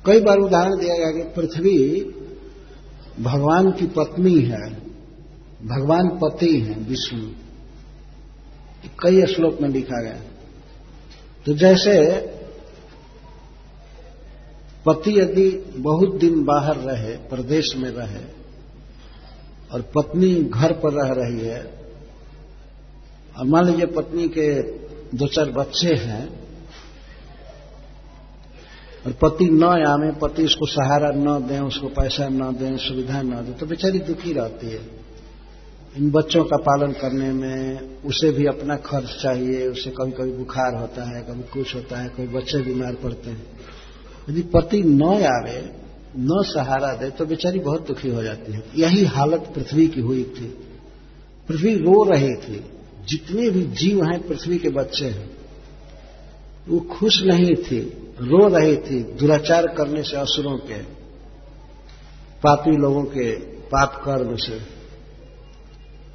कई 0.06 0.20
बार 0.20 0.38
उदाहरण 0.38 0.78
दिया 0.78 0.94
गया 0.94 1.10
कि 1.10 1.22
पृथ्वी 1.22 2.00
भगवान 3.20 3.70
की 3.70 3.86
पत्नी 3.86 4.40
है, 4.40 4.74
भगवान 5.66 6.08
पति 6.08 6.60
है, 6.60 6.74
विष्णु। 6.74 7.30
कई 9.00 9.26
श्लोक 9.26 9.60
में 9.60 9.68
लिखा 9.68 10.02
गया। 10.02 10.16
तो 11.46 11.52
जैसे 11.52 12.20
पति 14.86 15.18
यदि 15.20 15.48
बहुत 15.76 16.14
दिन 16.14 16.42
बाहर 16.44 16.76
रहे, 16.76 17.16
प्रदेश 17.28 17.74
में 17.76 17.90
रहे, 17.90 18.24
और 19.72 19.82
पत्नी 19.94 20.34
घर 20.34 20.72
पर 20.72 20.92
रह 20.92 21.12
रही 21.12 21.46
है, 21.46 21.60
और 23.38 23.46
मान 23.46 23.66
लीजिए 23.66 23.86
पत्नी 23.86 24.28
के 24.28 24.48
दो 25.16 25.26
चार 25.26 25.50
बच्चे 25.50 25.94
हैं, 25.94 26.24
और 29.06 29.12
पति 29.12 29.44
न 29.44 29.62
आवे, 29.64 30.10
पति 30.12 30.44
उसको 30.44 30.66
सहारा 30.66 31.10
न 31.10 31.38
दें, 31.48 31.60
उसको 31.60 31.88
पैसा 31.88 32.28
न 32.28 32.52
दें, 32.54 32.76
सुविधा 32.76 33.22
न 33.22 33.44
दें 33.44 33.54
तो 33.54 33.66
बेचारी 33.66 33.98
दुखी 33.98 34.32
रहती 34.32 34.66
है। 34.66 34.80
इन 35.96 36.10
बच्चों 36.10 36.44
का 36.44 36.56
पालन 36.56 36.92
करने 36.92 37.30
में 37.32 38.02
उसे 38.04 38.30
भी 38.32 38.46
अपना 38.46 38.76
खर्च 38.76 39.08
चाहिए, 39.22 39.66
उसे 39.68 39.90
कभी 39.90 40.12
कभी 40.12 40.32
बुखार 40.32 40.74
होता 40.74 41.04
है, 41.04 41.22
कभी 41.22 41.42
कुछ 41.42 41.74
होता 41.74 42.02
है 42.02 42.08
कभी 42.08 42.26
बच्चे 42.26 42.62
बीमार 42.62 42.94
पड़ते 42.94 43.30
हैं। 43.30 43.46
यदि 44.30 44.42
पति 44.42 44.82
न 44.82 45.02
आवे, 45.04 45.72
न 46.18 46.42
सहारा 46.46 46.94
दे 46.94 47.10
तो 47.10 47.26
बेचारी 47.26 47.58
बहुत 47.58 47.86
दुखी 47.86 48.08
हो 48.08 48.22
जाती 48.22 48.52
है। 48.52 48.62
यही 48.76 49.04
हालत 49.04 49.52
पृथ्वी 49.54 49.88
की 49.88 50.00
हुई 50.00 50.22
थी। 50.22 50.58
पृथ्वी 51.48 51.74
रो 51.74 52.04
रही 52.04 52.34
थी। 52.34 52.64
जितने 53.08 53.50
भी 53.50 53.62
जीव 53.62 54.04
हैं 54.04 54.26
पृथ्वी 54.26 54.58
के 54.58 54.68
बच्चे 54.68 55.06
हैं, 55.06 55.30
वो 56.68 56.80
खुश 56.80 57.22
नहीं 57.22 57.54
थी, 57.54 57.80
रो 58.20 58.48
रही 58.48 58.76
थी, 58.76 59.02
दुराचार 59.02 59.66
करने 59.66 60.02
से 60.02 60.16
असुरों 60.16 60.58
के, 60.58 60.78
पापी 62.42 62.76
लोगों 62.76 63.04
के 63.04 63.32
पाप 63.42 64.02
कर्म 64.04 64.36
से। 64.36 64.82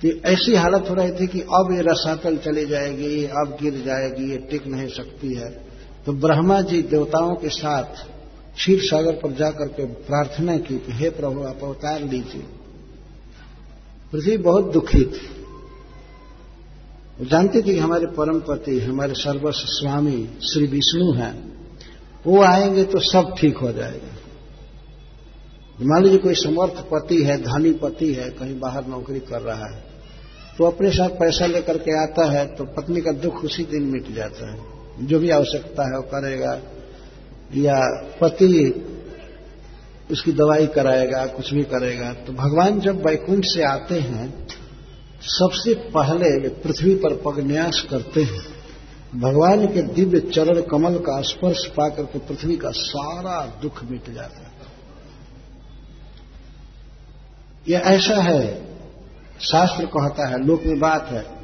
कि 0.02 0.22
ऐसी 0.26 0.56
हालत 0.56 0.86
हो 0.90 0.94
रही 0.94 1.12
थी 1.12 1.28
कि 1.28 1.40
अब 1.42 1.70
ये 1.72 1.82
रसातल 1.82 2.38
चली 2.38 2.66
जाएगी, 2.66 3.24
अब 3.26 3.58
गिर 3.62 3.74
जाएगी, 3.86 4.32
ये 4.32 4.38
टिक 4.38 4.68
नहीं 4.68 4.88
सकती 4.88 5.34
है। 5.34 5.67
तो 6.08 6.14
ब्रह्मा 6.14 6.62
जी 6.62 6.82
देवताओं 6.82 7.36
के 7.36 7.50
साथ 7.50 8.04
क्षीर 8.56 8.80
सागर 8.82 9.14
पर 9.14 9.32
जाकर 9.32 9.68
के 9.68 9.86
प्रार्थना 9.86 10.58
की 10.58 10.78
कि 10.78 10.92
हे 10.92 11.10
प्रभु, 11.10 11.42
आप 11.44 11.64
अवतार 11.64 12.02
लीजिए। 12.02 12.44
पृथ्वी 14.14 14.38
बहुत 14.38 14.72
दुखी 14.74 15.00
थी। 15.00 15.28
वो 17.20 17.26
जानते 17.26 17.60
थे 17.60 17.64
कि 17.64 17.78
हमारे 17.78 18.06
परम 18.08 18.40
पति 18.40 18.80
हमारे 18.80 19.14
सर्वस्व 19.14 19.66
स्वामी 19.66 20.30
श्री 20.44 20.68
विष्णु 20.68 21.12
हैं। 21.14 21.34
वो 22.26 22.42
आएँगे 22.44 22.84
तो 22.84 23.00
सब 23.02 23.36
ठीक 23.38 23.58
हो 23.58 23.72
जाएगा। 23.72 24.14
मान 25.82 26.04
लीजिए 26.04 26.20
कोई 26.20 26.36
समर्थ 26.36 26.80
पति 26.94 27.22
है, 27.24 27.38
धनी 27.44 27.72
पति 27.74 28.14
है, 28.14 28.30
कहीं 28.30 28.60
बाहर 28.60 28.88
नौकरी 28.88 29.20
कर 29.20 29.42
रहा 29.42 29.66
है 29.66 29.84
तो 30.58 30.64
अपने 30.64 30.92
साथ 30.92 31.10
पैसा 31.10 31.46
लेकर 31.46 31.78
के 31.78 32.02
आता 32.04 32.32
है 32.32 32.46
तो 32.56 32.66
पत्नी 32.66 33.02
का 33.02 33.12
दुख 33.12 33.44
उसी 33.46 33.64
दिन 33.64 33.84
मिट 33.84 34.12
जाता 34.16 34.52
है। 34.52 34.77
जो 35.02 35.20
भी 35.20 35.30
आवश्यकता 35.30 35.84
है 35.84 35.96
वो 35.96 36.02
करेगा 36.02 36.62
या 37.56 38.08
पति 38.22 38.84
उसकी 40.12 40.32
दवाई 40.32 40.68
कराएगा, 40.68 41.26
कुछ 41.26 41.54
भी 41.54 41.64
करेगा। 41.64 42.14
तो 42.14 42.34
भगवान 42.34 42.80
जब 42.80 43.08
वैकुंठ 43.08 43.44
से 43.46 43.64
आते 43.64 44.00
हैं, 44.00 44.48
सबसे 45.22 45.74
पहले 45.74 46.40
वे 46.40 46.50
पृथ्वी 46.50 46.96
पर 46.96 47.16
पगन्यास 47.16 47.88
करते 47.90 48.24
हैं। 48.24 48.58
भगवान 49.16 49.68
के 49.68 49.82
दिव्य 49.82 50.20
चरण 50.20 50.62
कमल 50.62 50.98
का 50.98 51.22
स्पर्श 51.22 51.66
पाकर 51.66 52.04
के 52.04 52.20
पृथ्वी 52.20 52.58
का 52.58 52.70
सारा 52.70 53.60
दुख 53.62 53.84
मिट 53.84 54.10
जाता 54.10 54.38
है। 54.38 54.52
यह 57.70 57.80
ऐसा 57.80 58.22
है, 58.22 58.76
शास्त्र 59.42 59.86
कहता 59.86 60.28
है, 60.28 60.46
लोक 60.46 60.64
में 60.64 60.80
बात 60.80 61.08
है 61.08 61.37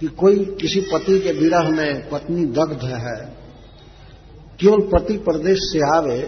कि 0.00 0.06
कोई 0.16 0.44
किसी 0.60 0.80
पति 0.82 1.18
के 1.20 1.32
विरह 1.32 1.68
में 1.70 2.08
पत्नी 2.10 2.44
दग्ध 2.52 2.84
है, 2.84 3.18
केवल 4.60 4.80
पति 4.88 5.16
प्रदेश 5.18 5.58
से 5.62 5.80
आवे 5.96 6.20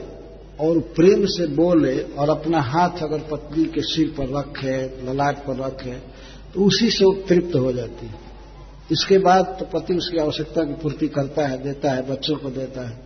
और 0.60 0.78
प्रेम 0.96 1.24
से 1.26 1.46
बोले 1.46 1.98
और 2.00 2.30
अपना 2.30 2.60
हाथ 2.62 3.02
अगर 3.02 3.18
पत्नी 3.30 3.64
के 3.64 3.82
सिर 3.84 4.14
पर 4.18 4.36
रखे, 4.38 4.76
ललाट 5.06 5.44
पर 5.46 5.56
रखे 5.56 5.92
तो 6.54 6.64
उसी 6.64 6.90
से 6.90 7.04
वो 7.04 7.12
तृप्त 7.28 7.54
हो 7.56 7.72
जाती 7.72 8.06
है। 8.06 8.20
इसके 8.92 9.18
बाद 9.18 9.56
तो 9.60 9.64
पति 9.72 9.94
उसकी 9.94 10.18
आवश्यकता 10.18 10.64
की 10.64 10.72
पूर्ति 10.72 11.08
करता 11.08 11.46
है, 11.46 11.62
देता 11.62 11.90
है, 11.90 12.08
बच्चों 12.10 12.36
को 12.36 12.50
देता 12.50 12.88
है। 12.88 12.96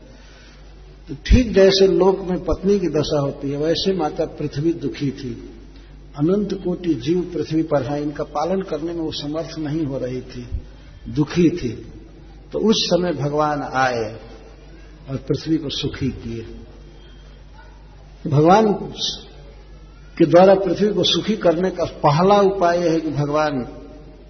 तो 1.08 1.14
ठीक 1.26 1.52
जैसे 1.54 1.86
लोक 1.88 2.20
में 2.20 2.38
पत्नी 2.44 2.78
की 2.80 2.88
दशा 2.88 3.20
होती 3.20 3.50
है, 3.50 3.58
वैसे 3.58 3.94
माता 3.94 4.24
पृथ्वी 4.24 4.72
दुखी 4.72 5.10
थी। 5.10 5.32
अनंत 6.18 6.54
कोटि 6.54 6.94
जीव 6.94 7.20
पृथ्वी 7.34 7.62
पर 7.62 7.82
है। 7.82 8.02
इनका 8.02 8.24
पालन 8.24 8.62
करने 8.62 8.92
में 8.92 9.00
वो 9.00 9.12
समर्थ 9.12 9.58
नहीं 9.58 9.84
हो 9.86 9.98
रही 9.98 10.20
थी, 10.20 10.48
दुखी 11.08 11.50
थी। 11.50 11.72
तो 12.52 12.58
उस 12.58 12.76
समय 12.78 13.12
भगवान 13.12 13.62
आए 13.62 14.20
और 15.10 15.16
पृथ्वी 15.16 15.56
को 15.56 15.68
सुखी 15.68 16.08
किए। 16.08 16.46
भगवान 18.30 18.72
के 20.18 20.26
द्वारा 20.26 20.54
पृथ्वी 20.54 20.94
को 20.94 21.04
सुखी 21.04 21.36
करने 21.36 21.70
का 21.70 21.84
पहला 21.84 22.40
उपाय 22.40 22.88
है 22.88 23.00
कि 23.00 23.10
भगवान 23.10 23.60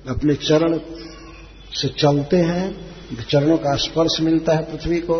अपने 0.08 0.34
चरण 0.34 0.78
से 1.72 1.88
चलते 1.88 2.36
हैं। 2.36 3.24
चरणों 3.30 3.58
का 3.58 3.76
स्पर्श 3.76 4.20
मिलता 4.20 4.52
है 4.52 4.62
पृथ्वी 4.62 5.00
को। 5.00 5.16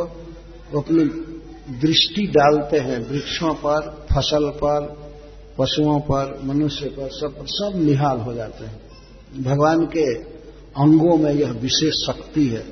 वो 0.72 0.80
अपनी 0.80 1.05
दृष्टि 1.80 2.26
डालते 2.26 2.78
हैं, 2.78 2.98
वृक्षों 3.10 3.55
पर, 3.55 4.06
फ़सल 4.14 4.48
पर 4.51 5.06
पशुओं 5.59 6.01
पर, 6.01 6.41
मनुष्य 6.45 6.87
पर 6.87 7.09
सब 7.11 7.39
पर 7.39 7.47
सब 7.47 7.73
निहाल 7.77 8.19
हो 8.19 8.35
जाते 8.35 8.65
हैं। 8.65 8.81
भगवान 9.43 9.87
के 9.87 10.15
अंगों 10.83 11.16
में 11.19 11.33
यह 11.35 11.51
विशेष 11.51 11.95
शक्ति 12.07 12.47
है। 12.47 12.65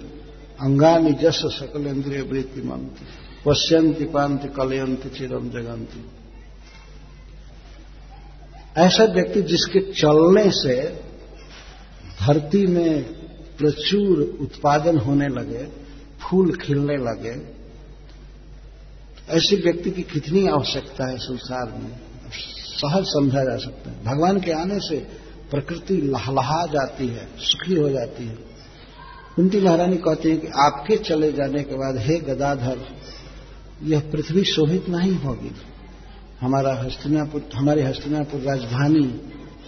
अंगानी 0.60 1.12
जस 1.12 1.40
सकल 1.46 1.86
इंद्रिय 1.86 2.22
वृत्ति 2.22 2.62
मंत्र 2.62 3.06
पश्यंति 3.46 4.04
पांति 4.04 4.48
कलयंति 4.48 5.08
चिरम 5.08 5.48
जगंती 5.50 6.04
ऐसा 8.76 9.04
व्यक्ति 9.04 9.42
जिसके 9.42 9.80
चलने 9.92 10.50
से 10.50 10.76
धरती 12.20 12.66
में 12.66 13.02
प्रचुर 13.58 14.38
उत्पादन 14.40 14.98
होने 14.98 15.28
लगे, 15.28 15.64
फूल 16.20 16.52
खिलने 16.56 16.96
लगे, 16.96 17.34
ऐसे 19.28 19.56
व्यक्ति 19.56 19.90
की 19.90 20.02
कितनी 20.02 20.46
आवश्यकता 20.46 21.10
है 21.10 21.16
संसार 21.18 21.72
में? 21.72 22.00
सहज 22.74 23.04
समझा 23.04 23.44
जा 23.44 23.56
सकता 23.56 23.90
है। 23.90 24.04
भगवान 24.04 24.40
के 24.40 24.52
आने 24.52 24.78
से 24.78 24.96
प्रकृति 25.50 25.96
लहलहा 25.96 26.66
जाती 26.66 27.06
है, 27.06 27.28
सुखी 27.38 27.74
हो 27.74 27.88
जाती 27.88 28.26
है। 28.26 28.38
कुंती 29.36 29.60
महारानी 29.60 29.96
कहती 29.96 30.30
है 30.30 30.36
कि 30.36 30.46
आपके 30.46 30.96
चले 30.96 31.32
जाने 31.32 31.62
के 31.62 31.74
बाद, 31.74 31.98
हे 31.98 32.18
गदाधर, 32.18 32.78
यह 33.82 34.00
पृथ्वी 34.00 34.44
शोभित 34.44 34.88
नहीं 34.88 35.14
होगी। 35.14 35.50
हमारा 36.40 36.74
हस्तिनापुर, 36.74 37.48
हमारी 37.54 37.82
हस्तिनापुर 37.82 38.40
राजधानी 38.40 39.20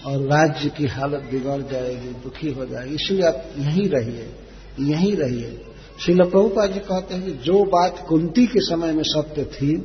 और 0.07 0.23
राज्य 0.23 0.69
की 0.69 0.87
हालत 0.87 1.29
बिगड़ 1.31 1.63
जाएगी, 1.73 2.09
दुखी 2.09 2.51
हो 2.53 2.67
जाएगी। 2.67 2.95
इसलिए 2.95 3.23
आप 3.23 3.45
यहीं 3.59 3.89
रहिए 3.89 4.37
यहीं 4.81 5.17
रहिए। 5.17 5.63
श्रील 6.01 6.19
प्रभुपा 6.19 6.67
जी 6.67 6.81
कहते 6.81 7.15
हैं 7.15 7.25
कि 7.25 7.33
जो 7.33 7.63
बात 7.65 8.07
कुंती 8.09 8.47
के 8.47 8.61
समय 8.61 8.93
में 8.93 9.03
सत्य 9.07 9.45
थी 9.45 9.77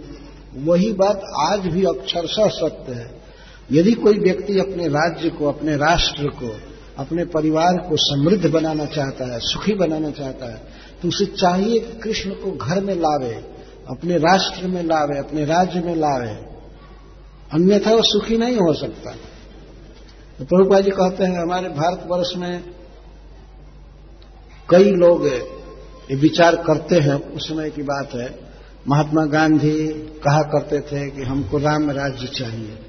वही 0.56 0.92
बात 0.94 1.22
आज 1.40 1.68
भी 1.68 1.84
अक्षरशः 1.84 2.48
सत्य 2.48 2.94
है। 2.94 3.10
यदि 3.72 3.92
कोई 3.94 4.18
व्यक्ति 4.18 4.60
अपने 4.60 4.88
राज्य 4.88 5.30
को, 5.30 5.48
अपने 5.48 5.76
राष्ट्र 5.76 6.28
को, 6.30 6.50
अपने 6.98 7.26
परिवार 7.26 7.78
को 7.90 7.96
समृद्ध 7.98 8.50
बनाना 8.50 8.86
चाहता 8.86 9.34
है, 9.34 9.40
सुखी 9.40 9.74
बनाना 9.74 10.12
चाहता 10.12 10.52
है 10.52 10.62
तो 11.02 11.08
उसे 11.08 11.26
चाहिए 11.26 11.80
कि 11.80 12.00
कृष्ण 12.00 12.32
को 12.32 12.52
घर 12.52 12.82
में 12.82 12.96
लावे, 12.96 13.34
अपने 13.90 14.18
राष्ट्र 14.18 14.68
में 14.68 14.84
लावे, 14.84 15.18
अपने 15.20 15.46
राज्य 15.46 15.80
में 15.80 15.96
लावे। 15.96 16.34
अन्यथा 17.54 17.92
वो 17.92 18.02
सुखी 18.02 18.38
नहीं 18.38 18.56
हो 18.56 18.74
सकता। 18.74 19.12
तो 20.40 20.46
प्रभुपा 20.46 20.80
जी 20.80 20.92
कहते 20.92 21.24
हैं, 21.24 21.42
हमारे 21.42 21.70
भारतवर्ष 21.70 22.36
में 22.38 22.64
कई 24.70 24.92
लोग 24.92 25.26
ये 25.26 26.16
विचार 26.16 26.56
करते 26.56 26.96
हैं, 26.96 27.14
उस 27.32 27.48
समय 27.50 27.70
की 27.70 27.82
बात 27.84 28.14
है 28.14 28.51
महात्मा 28.88 29.26
गांधी 29.26 29.88
कहा 29.94 30.42
करते 30.42 30.80
थे 30.80 31.10
कि 31.10 31.22
हमको 31.22 31.58
राम 31.58 31.92
राज्य 31.92 32.28
चाहिए, 32.28 32.80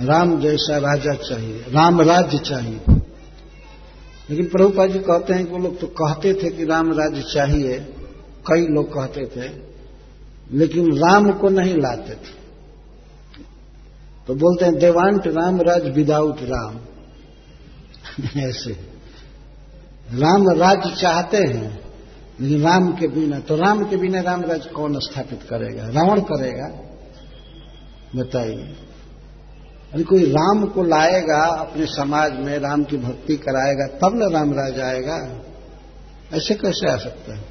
राम 0.00 0.40
जैसा 0.40 0.78
राजा 0.78 1.14
चाहिए, 1.14 1.58
राम 1.58 2.00
राज्य 2.00 2.38
चाहिए। 2.38 2.80
लेकिन 4.30 4.46
प्रभुपा 4.46 4.86
जी 4.86 4.98
कहते 4.98 5.34
हैं 5.34 5.46
कि 5.46 5.52
वो 5.52 5.58
लोग 5.58 5.80
तो 5.80 5.86
कहते 5.86 6.34
थे 6.34 6.50
कि 6.50 6.64
राम 6.64 6.92
राज्य 6.92 7.22
चाहिए, 7.22 7.78
कई 8.52 8.66
लोग 8.66 8.92
कहते 8.92 9.26
थे, 9.26 9.50
लेकिन 10.52 10.98
राम 10.98 11.30
को 11.30 11.48
नहीं 11.48 11.74
लाते 11.74 12.14
थे। 12.14 12.36
तो 14.26 14.34
बोलते 14.34 14.64
हैं 14.64 14.78
they 14.78 14.90
want 14.90 15.26
Ram 15.26 15.60
Raj 15.60 15.94
without 15.94 16.36
Ram. 16.42 16.76
ऐसे। 18.40 18.70
राम 20.14 20.48
राज्य 20.48 20.94
चाहते 20.96 21.36
हैं 21.36 21.85
लेकिन 22.40 22.62
राम 22.62 22.92
के 22.92 23.08
बिना 23.08 23.38
तो 23.38 23.56
राम 23.56 23.84
के 23.84 23.96
बिना 23.96 24.20
राम 24.20 24.42
राज 24.42 24.66
कौन 24.66 24.98
स्थापित 24.98 25.42
करेगा? 25.42 25.86
रावण 25.86 26.20
करेगा? 26.20 26.68
बताइए। 28.16 28.76
अरे 29.92 30.02
कोई 30.02 30.24
राम 30.30 30.64
को 30.64 30.82
लाएगा, 30.82 31.44
अपने 31.44 31.86
समाज 31.86 32.32
में 32.32 32.58
राम 32.58 32.84
की 32.84 32.96
भक्ति 32.96 33.36
कराएगा, 33.36 33.86
तब 33.86 34.16
न 34.16 34.32
राम 34.32 34.52
राज 34.52 34.80
आएगा। 34.80 35.40
ऐसे 36.32 36.54
कैसे 36.54 36.90
आ 36.90 36.96
सकता 36.96 37.34
है? 37.34 37.44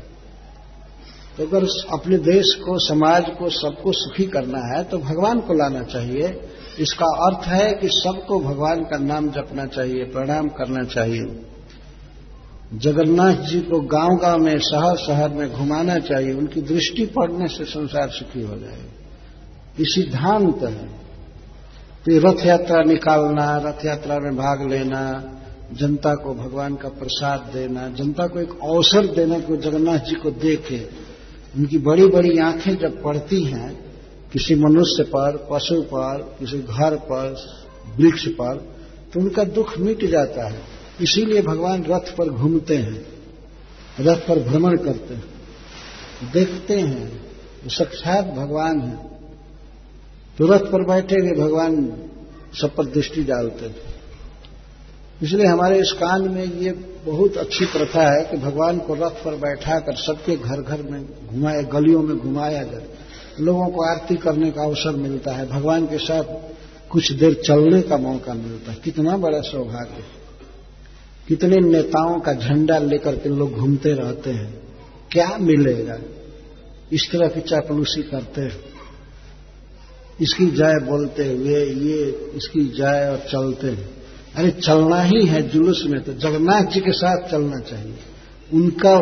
तो 1.37 1.47
अगर 1.47 1.67
अपने 1.91 2.17
देश 2.17 2.45
को, 2.55 2.79
समाज 2.79 3.23
को 3.39 3.49
सबको 3.49 3.91
सुखी 3.91 4.25
करना 4.25 4.77
है 4.77 4.83
तो 4.83 4.97
भगवान 4.97 5.39
को 5.39 5.53
लाना 5.53 5.83
चाहिए। 5.83 6.49
इसका 6.79 7.05
अर्थ 7.05 7.47
है 7.47 7.73
कि 7.73 7.87
सबको 7.89 8.39
भगवान 8.39 8.83
का 8.83 8.97
नाम 8.97 9.29
जपना 9.29 9.65
चाहिए, 9.65 10.03
प्रणाम 10.03 10.47
करना 10.47 10.83
चाहिए। 10.83 11.54
जगन्नाथ 12.75 13.35
जी 13.35 13.59
को 13.59 13.81
गाँव 13.81 14.17
गाँव 14.17 14.39
में, 14.39 14.59
शहर 14.59 14.97
शहर 14.97 15.29
में 15.29 15.53
घुमाना 15.53 15.99
चाहिए, 15.99 16.33
उनकी 16.33 16.61
दृष्टि 16.61 17.05
पड़ने 17.05 17.47
से 17.47 17.65
संसार 17.65 18.09
सुखी 18.09 18.41
हो 18.41 18.57
जाएगा। 18.57 18.91
ये 19.79 19.81
सिद्धांत 19.81 20.61
है। 20.63 20.87
तो 22.05 22.31
रथ 22.31 22.45
यात्रा 22.45 22.83
निकालना 22.83 23.57
रथ 23.57 23.85
यात्रा 23.85 24.19
में 24.19 24.35
भाग 24.35 24.69
लेना, 24.71 25.31
जनता 25.73 26.15
को 26.15 26.33
भगवान 26.33 26.75
का 26.75 26.89
प्रसाद 26.89 27.51
देना, 27.53 27.89
जनता 27.89 28.27
को 28.27 28.39
एक 28.39 28.51
अवसर 28.51 29.05
देना 29.05 29.39
कि 29.39 29.57
जगन्नाथ 29.57 29.99
जी 29.99 30.15
को 30.15 30.31
देखे। 30.31 30.89
उनकी 31.57 31.77
बड़ी 31.77 32.07
बड़ी 32.07 32.37
आँखें 32.37 32.77
जब 32.77 33.03
पड़ती 33.03 33.43
हैं, 33.43 33.85
किसी 34.33 34.55
मनुष्य 34.55 35.03
पर, 35.03 35.47
पशु 35.51 35.81
पर, 35.81 36.35
किसी 36.39 36.59
घर 36.59 36.95
पर, 36.95 37.35
वृक्ष 37.99 38.27
पर 38.27 38.75
तो 39.13 39.19
उनका 39.19 39.43
दुख 39.43 39.77
मिट 39.77 40.05
जाता 40.05 40.49
है। 40.49 40.74
इसीलिए 41.01 41.41
भगवान 41.41 41.83
रथ 41.83 42.15
पर 42.15 42.29
घूमते 42.29 42.77
हैं, 42.77 43.05
रथ 43.99 44.17
पर 44.17 44.39
भ्रमण 44.39 44.77
करते 44.77 45.13
हैं। 45.13 45.23
देखते 46.33 46.79
हैं 46.79 47.25
साक्षात 47.67 48.25
भगवान 48.25 48.79
है। 48.79 48.95
तो 50.37 50.47
रथ 50.47 50.59
पर 50.59 50.85
बैठे 50.85 51.15
हुए 51.15 51.31
भगवान 51.31 51.93
सब 52.61 52.75
पर 52.75 52.85
दृष्टि 52.85 53.23
डालते 53.23 53.65
हैं। 53.65 53.75
इसलिए 55.23 55.45
हमारे 55.45 55.79
इस 55.79 55.91
कान 55.91 56.29
में 56.29 56.45
ये 56.45 56.71
बहुत 57.05 57.37
अच्छी 57.37 57.65
प्रथा 57.65 58.17
है 58.17 58.25
कि 58.25 58.37
भगवान 58.37 58.79
को 58.79 58.93
रथ 58.93 59.23
पर 59.23 59.35
बैठा 59.35 59.79
कर 59.79 59.95
सबके 59.95 60.35
घर 60.35 60.61
घर 60.61 60.81
में 60.81 61.27
घुमाए, 61.27 61.63
गलियों 61.63 62.01
में 62.03 62.17
घुमाया 62.17 62.63
जाए। 62.63 62.87
लोगों 63.39 63.67
को 63.67 63.85
आरती 63.91 64.15
करने 64.15 64.51
का 64.51 64.63
अवसर 64.63 64.95
मिलता 64.95 65.31
है, 65.31 65.49
भगवान 65.49 65.85
के 65.85 65.97
साथ 65.97 66.23
कुछ 66.89 67.11
देर 67.11 67.41
चलने 67.45 67.81
का 67.81 67.97
मौका 67.97 68.33
मिलता 68.33 68.71
है। 68.71 68.77
कितना 68.83 69.17
बड़ा 69.17 69.41
सौभाग्य। 69.41 70.24
कितने 71.27 71.55
नेताओं 71.57 72.19
का 72.19 72.33
झंडा 72.33 72.77
लेकर 72.77 73.15
के 73.15 73.29
लोग 73.29 73.51
घूमते 73.51 73.93
रहते 73.93 74.29
हैं। 74.29 74.59
क्या 75.11 75.37
मिलेगा? 75.41 75.97
इस 76.93 77.09
तरह 77.11 77.27
की 77.27 77.41
चापलूसी 77.41 78.03
करते 78.03 78.41
हैं। 78.41 78.59
इसकी 80.21 80.47
जाय 80.47 80.73
बोलते 80.73 81.25
हुए 81.25 81.65
ये, 81.65 82.31
इसकी 82.35 82.77
जाय 82.77 83.09
और 83.09 83.17
चलते 83.17 83.67
हैं। 83.67 83.89
अरे 84.35 84.51
चलना 84.51 85.01
ही 85.01 85.25
है 85.25 85.49
जुलूस 85.49 85.83
में 85.87 86.03
तो 86.03 86.13
जगन्नाथ 86.13 86.63
जी 86.63 86.79
के 86.79 86.91
साथ 86.91 87.31
चलना 87.31 87.59
चाहिए। 87.59 87.97
उनका 88.53 88.97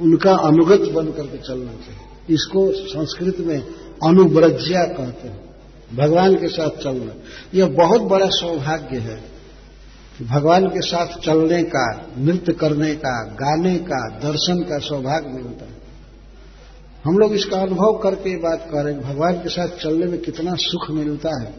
उनका 0.00 0.36
अनुगत 0.36 0.92
बन 0.92 1.06
करके 1.06 1.38
चलना 1.38 1.72
चाहिए। 1.72 2.34
इसको 2.34 2.72
संस्कृत 2.72 3.38
में 3.38 3.60
अनुव्रज्या 4.04 4.84
कहते 4.84 5.28
हैं। 5.28 5.44
भगवान 5.96 6.34
के 6.34 6.48
साथ 6.48 6.70
चलना। 6.70 7.12
यह 7.54 7.66
बहुत 7.66 8.00
बड़ा 8.00 8.28
सौभाग्य 8.28 8.98
है। 8.98 9.33
भगवान 10.22 10.66
के 10.66 10.80
साथ 10.80 11.06
चलने 11.06 11.62
का, 11.62 12.06
नृत्य 12.18 12.52
करने 12.52 12.94
का, 12.94 13.24
गाने 13.24 13.78
का, 13.78 14.18
दर्शन 14.18 14.58
का 14.58 14.78
सौभाग्य 14.78 15.28
मिलता 15.28 15.64
है। 15.64 15.74
हम 17.04 17.18
लोग 17.18 17.34
इसका 17.34 17.60
अनुभव 17.60 17.98
करके 17.98 18.36
बात 18.36 18.68
कर 18.72 18.84
रहे 18.84 18.94
हैं, 18.94 19.02
भगवान 19.02 19.34
के 19.34 19.48
साथ 19.48 19.68
चलने 19.68 20.06
में 20.06 20.20
कितना 20.20 20.54
सुख 20.54 20.90
मिलता 20.90 21.30
है। 21.42 21.54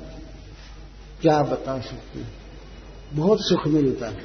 क्या 1.22 1.42
बता 1.42 1.80
सकते 1.80 2.20
हैं? 2.20 2.34
बहुत 3.14 3.38
सुख 3.42 3.68
मिलता 3.68 4.08
है। 4.08 4.18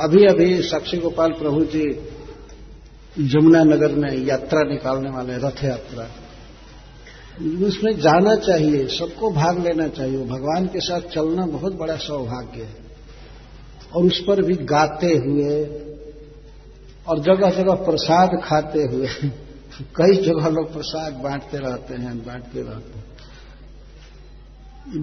अभी 0.00 0.26
अभी 0.26 0.62
साक्षी 0.62 0.96
गोपाल 0.96 1.32
प्रभु 1.32 1.64
जी 1.64 2.08
यमुना 3.18 3.62
नगर 3.62 3.94
में 3.94 4.24
यात्रा 4.24 4.62
निकालने 4.62 5.10
वाले 5.10 5.36
रथ 5.36 5.64
यात्रा। 5.64 6.08
उसमें 7.38 8.00
जाना 8.00 8.36
चाहिए, 8.36 8.86
सबको 8.86 9.30
भाग 9.30 9.58
लेना 9.58 9.88
चाहिए। 9.88 10.24
भगवान 10.24 10.66
के 10.66 10.80
साथ 10.80 11.00
चलना 11.00 11.46
बहुत 11.46 11.74
बड़ा 11.74 11.96
सौभाग्य 11.96 12.62
है। 12.62 12.76
और 13.96 14.04
उस 14.04 14.24
पर 14.26 14.42
भी 14.42 14.54
गाते 14.54 15.06
हुए 15.06 15.64
और 17.08 17.18
जगह 17.18 17.50
जगह 17.50 17.74
प्रसाद 17.74 18.30
खाते 18.44 18.82
हुए, 18.82 19.06
कई 19.82 20.16
जगह 20.16 20.48
लोग 20.48 20.72
प्रसाद 20.72 21.12
बांटते 21.12 21.58
रहते 21.58 21.94
हैं, 21.94 22.18
बांटते 22.18 22.62
रहते 22.62 22.98
हैं। 22.98 23.04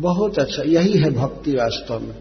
बहुत 0.02 0.40
अच्छा 0.40 0.64
यही 0.64 0.98
है 0.98 1.12
भक्ति 1.12 1.52
वास्तव 1.52 1.99
में। 1.99 2.16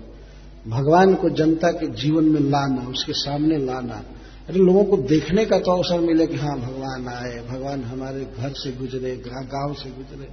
भगवान 0.69 1.15
को 1.15 1.31
जनता 1.31 1.71
के 1.71 1.87
जीवन 1.87 2.25
में 2.25 2.41
लाना, 2.41 2.89
उसके 2.89 3.13
सामने 3.13 3.59
लाना। 3.59 4.03
अरे 4.49 4.59
लोगों 4.59 4.85
को 4.85 4.97
देखने 4.97 5.45
का 5.45 5.59
तो 5.59 5.73
अवसर 5.73 6.01
मिले 6.01 6.27
कि 6.27 6.37
हाँ 6.37 6.61
भगवान 6.61 7.09
आए, 7.09 7.47
भगवान 7.47 7.85
हमारे 7.85 8.25
घर 8.25 8.53
से 8.53 8.73
गुजरे 8.73 9.17
गाँव 9.27 9.75
से 9.75 9.91
गुजरे, 9.91 10.29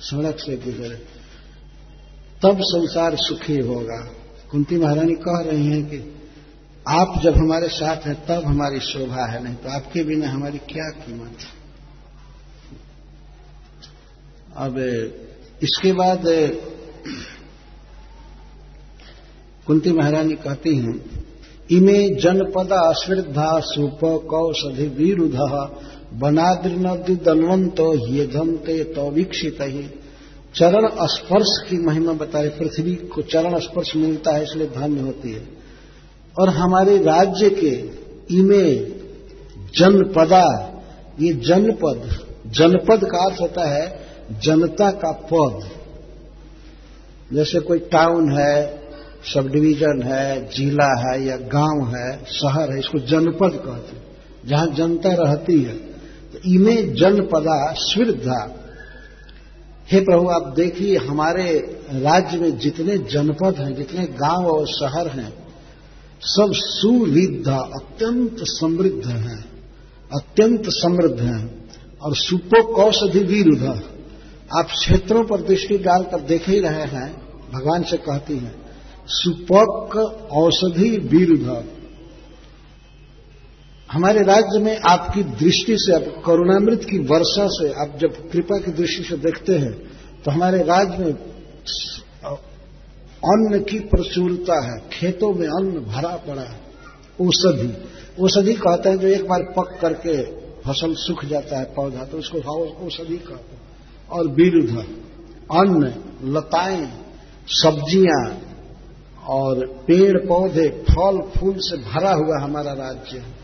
सड़क 0.00 0.36
से 0.38 0.56
गुजरे, 0.56 0.96
तब 2.42 2.58
संसार 2.60 3.16
सुखी 3.16 3.58
होगा। 3.58 4.10
कुंती 4.50 4.76
महारानी 4.76 5.14
कह 5.14 5.50
रही 5.50 5.66
हैं 5.66 5.86
कि 5.86 6.22
आप 6.88 7.20
जब 7.22 7.34
हमारे 7.34 7.68
साथ 7.68 7.96
हैं, 7.96 8.26
तब 8.26 8.44
हमारी 8.44 8.80
शोभा 8.80 9.26
है, 9.26 9.44
नहीं 9.44 9.54
तो 9.54 9.68
आपके 9.68 10.04
बिना 10.04 10.28
हमारी 10.28 10.58
क्या 10.58 10.90
कीमत 10.90 11.36
है? 11.40 11.62
अब, 14.56 14.78
इसके 15.62 15.92
बाद, 15.92 16.22
कुंती 19.66 19.92
महारानी 19.92 20.34
कहती 20.34 20.76
हैं 20.76 21.21
इमे 21.72 21.98
जनपद 22.14 22.72
अश्रद्धा 22.74 23.50
सुप 23.60 24.00
कौषधि 24.30 24.86
विरुध। 24.96 25.36
बनाद्र 26.12 26.70
नदी 26.78 27.14
दलवंत 27.16 27.80
ये 28.08 28.84
तो 28.84 29.10
वीक्षित। 29.10 29.58
ही 29.62 29.84
चरण 30.54 30.88
स्पर्श 31.06 31.52
की 31.70 31.76
महिमा 31.78 32.12
बताए, 32.12 32.48
पृथ्वी 32.48 32.94
को 32.94 33.22
चरण 33.22 33.58
स्पर्श 33.58 33.94
मिलता 33.96 34.30
है, 34.30 34.42
इसलिए 34.42 34.66
धन्य 34.68 35.00
होती 35.00 35.32
है। 35.32 35.48
और 36.36 36.48
हमारे 36.48 36.96
राज्य 36.98 37.50
के 37.54 37.72
इमे 38.36 38.74
जनपदा, 39.78 40.44
ये 41.20 41.32
जनपद 41.32 42.08
जनपद 42.48 43.04
का 43.04 43.18
अर्थ 43.18 43.40
होता 43.40 43.68
है 43.68 43.84
जनता 44.40 44.90
का 44.90 45.12
पद। 45.32 45.68
जैसे 47.32 47.60
कोई 47.60 47.78
टाउन 47.78 48.30
है 48.32 48.81
सब 49.24 49.48
डिवीज़न 49.48 50.02
है, 50.02 50.48
जिला 50.48 50.88
है 51.00 51.24
या 51.24 51.36
गाँव 51.36 51.96
है, 51.96 52.24
शहर 52.24 52.72
है, 52.72 52.78
इसको 52.78 52.98
जनपद 52.98 53.56
कहते 53.56 53.96
हैं। 53.96 54.02
जहाँ 54.46 54.66
जनता 54.66 55.12
रहती 55.14 55.62
है 55.62 55.74
तो 56.32 56.38
इमे 56.46 56.82
जनपदा 56.82 57.72
स्विधा। 57.72 58.58
हे 59.88 60.00
प्रभु, 60.00 60.28
आप 60.28 60.52
देखिए, 60.56 60.96
हमारे 60.96 61.44
राज्य 61.92 62.38
में 62.38 62.58
जितने 62.58 62.98
जनपद 62.98 63.54
हैं, 63.58 63.74
जितने 63.74 64.06
गाँव 64.06 64.46
और 64.46 64.66
शहर 64.66 65.08
हैं, 65.08 65.32
सब 66.22 66.52
सुविध 66.52 67.48
अत्यंत 67.48 68.36
समृद्ध 68.40 69.06
हैं, 69.06 69.44
अत्यंत 70.14 70.62
समृद्ध 70.66 71.20
हैं, 71.20 71.68
और 72.02 72.16
सुपो 72.16 72.60
सुपोकौषधि 72.60 73.18
विरुद्ध। 73.18 73.82
आप 74.56 74.66
क्षेत्रों 74.66 75.24
पर 75.24 75.40
दृष्टि 75.40 75.78
डालकर 75.78 76.20
देख 76.20 76.48
ही 76.48 76.60
रहे 76.60 76.86
हैं, 76.88 77.22
भगवान 77.52 77.82
से 77.82 77.96
कहती 77.96 78.36
हैं 78.36 78.61
सुपक 79.08 79.96
औषधि 80.32 80.90
विरुद्ध 81.08 81.64
हमारे 83.88 84.22
राज्य 84.24 84.58
में 84.58 84.76
आपकी 84.80 85.22
दृष्टि 85.22 85.76
से, 85.76 85.94
आप 85.94 86.22
करुणामृत 86.26 86.84
की 86.90 86.98
वर्षा 87.00 87.46
से, 87.48 87.72
आप 87.74 87.96
जब 88.00 88.30
कृपा 88.30 88.58
की 88.58 88.72
दृष्टि 88.72 89.02
से 89.04 89.16
देखते 89.18 89.58
हैं 89.58 89.72
तो 90.22 90.30
हमारे 90.30 90.62
राज्य 90.64 90.96
में 90.98 91.12
अन्न 93.22 93.58
की 93.62 93.78
प्रचुरता 93.88 94.54
है, 94.64 94.78
खेतों 94.90 95.32
में 95.32 95.46
अन्न 95.48 95.80
भरा 95.86 96.16
पड़ा 96.26 96.42
है, 96.42 96.60
औषधि। 97.20 97.72
औषधि 98.22 98.54
कहते 98.54 98.88
हैं 98.88 98.98
जो 98.98 99.08
एक 99.08 99.24
बार 99.28 99.42
पक 99.56 99.76
करके 99.80 100.16
फ़सल 100.62 100.94
सूख 100.96 101.24
जाता 101.24 101.58
है, 101.58 101.64
पौधा 101.74 102.04
तो 102.04 102.18
उसको 102.18 102.38
औषधि 102.86 103.16
कहते 103.18 103.54
हैं। 103.54 103.60
और 104.10 104.28
विरुद्ध 104.30 104.78
अन्न, 105.52 105.92
लताएँ, 106.32 106.86
सब्ज़ियाँ 107.52 108.24
और 109.28 109.66
पेड़ 109.66 110.18
पौधे, 110.18 110.68
फल, 110.68 111.18
फूल 111.18 111.54
से 111.58 111.76
भरा 111.76 112.12
हुआ 112.12 112.38
हमारा 112.40 112.72
राज्य। 112.72 113.18
है 113.18 113.42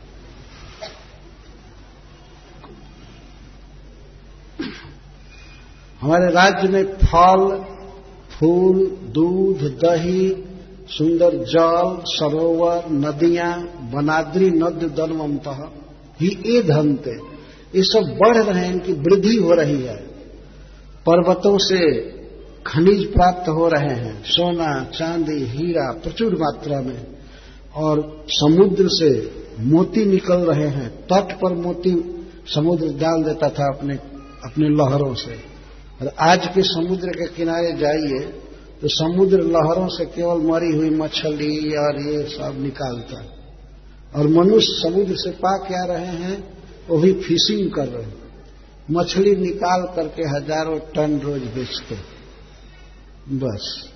हमारे 6.00 6.30
राज्य 6.30 6.68
में 6.68 6.84
फल, 6.84 7.64
फूल, 8.38 8.86
दूध, 8.86 9.58
दही, 9.58 10.44
सुंदर 10.88 11.34
जल, 11.34 12.02
सरोवर, 12.06 12.82
नदियाँ, 12.90 13.56
वनाद्री, 13.94 14.50
नद 14.50 14.94
दलवंत 14.96 15.48
ही 16.20 16.42
ए 16.46 16.62
धनते 16.62 17.38
ये 17.74 17.82
सब 17.82 18.18
बढ़ 18.22 18.36
रहे 18.36 18.64
हैं, 18.64 18.72
इनकी 18.72 18.92
वृद्धि 18.92 19.36
हो 19.36 19.52
रही 19.52 19.82
है। 19.82 19.96
पर्वतों 21.06 21.58
से 21.58 21.78
खनिज 22.68 23.04
प्राप्त 23.12 23.48
हो 23.48 23.68
रहे 23.68 23.94
हैं, 23.94 24.14
सोना, 24.26 24.72
चांदी, 24.94 25.44
हीरा, 25.48 25.90
प्रचुर 26.02 26.34
मात्रा 26.34 26.80
में, 26.80 27.00
और 27.74 28.00
समुद्र 28.30 28.88
से 28.90 29.10
मोती 29.62 30.04
निकल 30.04 30.40
रहे 30.44 30.68
हैं, 30.68 30.88
तट 31.06 31.32
पर 31.40 31.54
मोती 31.56 31.92
समुद्र 32.46 32.86
डाल 32.98 33.22
देता 33.22 33.48
था 33.48 33.66
अपने 33.68 33.94
अपने 34.44 34.68
लहरों 34.70 35.14
से। 35.14 35.36
और 36.00 36.12
आज 36.22 36.46
के 36.46 36.62
समुद्र 36.64 37.12
के 37.12 37.26
किनारे 37.36 37.72
जाइए 37.72 38.20
तो 38.82 38.88
समुद्र 38.88 39.38
लहरों 39.44 39.86
से 39.88 40.04
केवल 40.06 40.42
मरी 40.42 40.70
हुई 40.72 40.90
मछली 40.90 41.54
और 41.76 41.96
ये 42.02 42.22
सब 42.28 42.60
निकालता। 42.62 43.22
और 44.12 44.28
मनुष्य 44.28 44.74
समुद्र 44.82 45.14
से 45.16 45.30
पा 45.38 45.56
क्या 45.58 45.84
रहे 45.86 46.14
हैं, 46.18 46.36
वो 46.88 46.98
भी 46.98 47.12
फिशिंग 47.20 47.70
कर 47.70 47.88
रहे 47.88 48.02
हैं। 48.02 48.14
मछली 48.90 49.34
निकाल 49.36 49.82
करके 49.96 50.28
हज़ारों 50.28 50.78
टन 50.94 51.18
रोज 51.18 51.42
बेचते। 51.54 51.96
बस। 53.28 53.88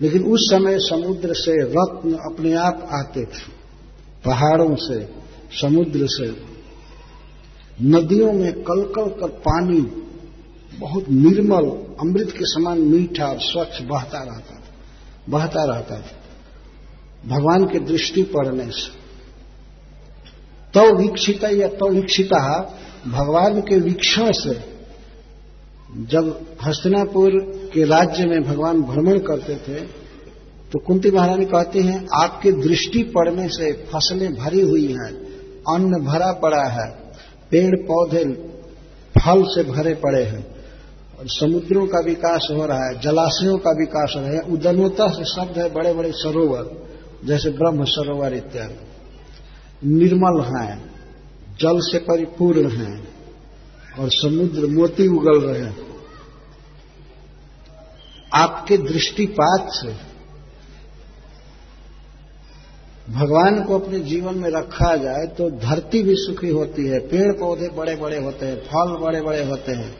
लेकिन 0.00 0.24
उस 0.24 0.40
समय 0.50 0.78
समुद्र 0.78 1.34
से 1.34 1.62
रत्न 1.62 2.12
अपने 2.12 2.54
आप 2.54 2.88
आते 2.92 3.24
थे। 3.24 3.62
पहाड़ों 4.24 4.74
से, 4.74 5.08
समुद्र 5.60 6.00
से। 6.02 6.52
नदियों 7.82 8.32
में 8.32 8.52
कलकल 8.52 9.08
कर 9.08 9.28
पानी 9.28 9.80
बहुत 10.78 11.08
निर्मल, 11.08 11.64
अमृत 12.00 12.30
के 12.30 12.44
समान 12.44 12.78
मीठा 12.78 13.26
और 13.26 13.38
स्वच्छ 13.40 13.82
बहता 13.82 14.18
रहता 14.18 14.54
था, 14.54 14.64
बहता 15.28 15.64
रहता 15.64 16.00
था। 16.00 16.16
भगवान 17.26 17.64
के 17.64 17.78
दृष्टि 17.78 18.22
पड़ने 18.22 18.70
से। 18.70 19.02
तो 20.74 20.96
वीक्षिता 20.96 21.48
या 21.48 21.68
तो 21.68 21.90
वीक्षिता, 21.90 22.78
भगवान 23.06 23.60
के 23.60 23.80
वीक्षण 23.80 24.32
से 24.32 24.72
जब 25.96 26.46
हस्तिनापुर 26.64 27.61
के 27.74 27.84
राज्य 27.86 28.26
में 28.26 28.42
भगवान 28.44 28.82
भ्रमण 28.84 29.18
करते 29.22 29.56
थे 29.64 29.80
तो 30.72 30.78
कुंती 30.78 31.10
महारानी 31.10 31.44
कहती 31.44 31.82
हैं, 31.82 32.06
आपकी 32.16 32.50
दृष्टि 32.52 33.02
पड़ने 33.14 33.48
से 33.50 33.72
फ़सलें 33.88 34.32
भरी 34.34 34.60
हुई 34.62 34.86
हैं, 34.88 35.10
अन्न 35.68 36.00
भरा 36.04 36.32
पड़ा 36.42 36.62
है 36.70 36.88
पेड़ 37.50 37.76
पौधे 37.82 38.24
फल 39.14 39.42
से 39.46 39.62
भरे 39.64 39.94
पड़े 39.96 40.22
हैं, 40.22 40.44
और 41.18 41.26
समुद्रों 41.30 41.86
का 41.86 42.00
विकास 42.00 42.48
हो 42.50 42.66
रहा 42.66 42.86
है, 42.86 42.94
जलाशयों 43.00 43.58
का 43.58 43.70
विकास 43.72 44.14
हो 44.16 44.20
रहा 44.20 44.30
है 44.30 44.40
उदनोता 44.52 45.08
से 45.08 45.24
शब्द 45.26 45.58
है 45.58 45.68
बड़े 45.74 45.92
बड़े 45.94 46.12
सरोवर, 46.14 46.70
जैसे 47.24 47.50
ब्रह्म 47.52 47.84
सरोवर 47.90 48.34
इत्यादि। 48.34 49.90
निर्मल 49.92 50.40
हैं, 50.48 50.74
जल 51.60 51.80
से 51.82 51.98
परिपूर्ण 52.00 52.70
हैं, 52.70 52.96
और 53.98 54.08
समुद्र 54.12 54.66
मोती 54.70 55.08
उगल 55.10 55.40
रहे 55.40 55.62
हैं। 55.62 55.91
आपके 58.34 58.76
दृष्टिपात 58.76 59.68
से 59.70 60.12
भगवान 63.12 63.64
को 63.64 63.78
अपने 63.78 64.00
जीवन 64.00 64.34
में 64.34 64.50
रखा 64.50 64.96
जाए 64.96 65.26
तो 65.26 65.50
धरती 65.50 66.02
भी 66.02 66.14
सुखी 66.16 66.48
होती 66.48 66.86
है 66.86 66.98
पेड़ 66.98 67.32
पौधे 67.32 67.68
बड़े 67.68 67.96
बड़े 67.96 68.18
होते 68.18 68.46
हैं, 68.46 68.56
फल 68.56 68.96
बड़े 68.96 69.20
बड़े 69.20 69.44
होते 69.44 69.72
हैं, 69.72 69.96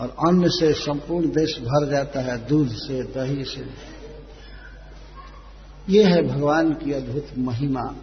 और 0.00 0.08
अन्न 0.08 0.48
से 0.48 0.72
संपूर्ण 0.72 1.26
देश 1.26 1.58
भर 1.60 1.90
जाता 1.90 2.20
है, 2.20 2.46
दूध 2.46 2.68
से, 2.68 3.02
दही 3.02 3.44
से। 3.44 3.64
ये 5.88 6.04
है 6.04 6.22
भगवान 6.22 6.72
की 6.72 6.92
अद्भुत 6.92 7.26
महिमा। 7.38 7.94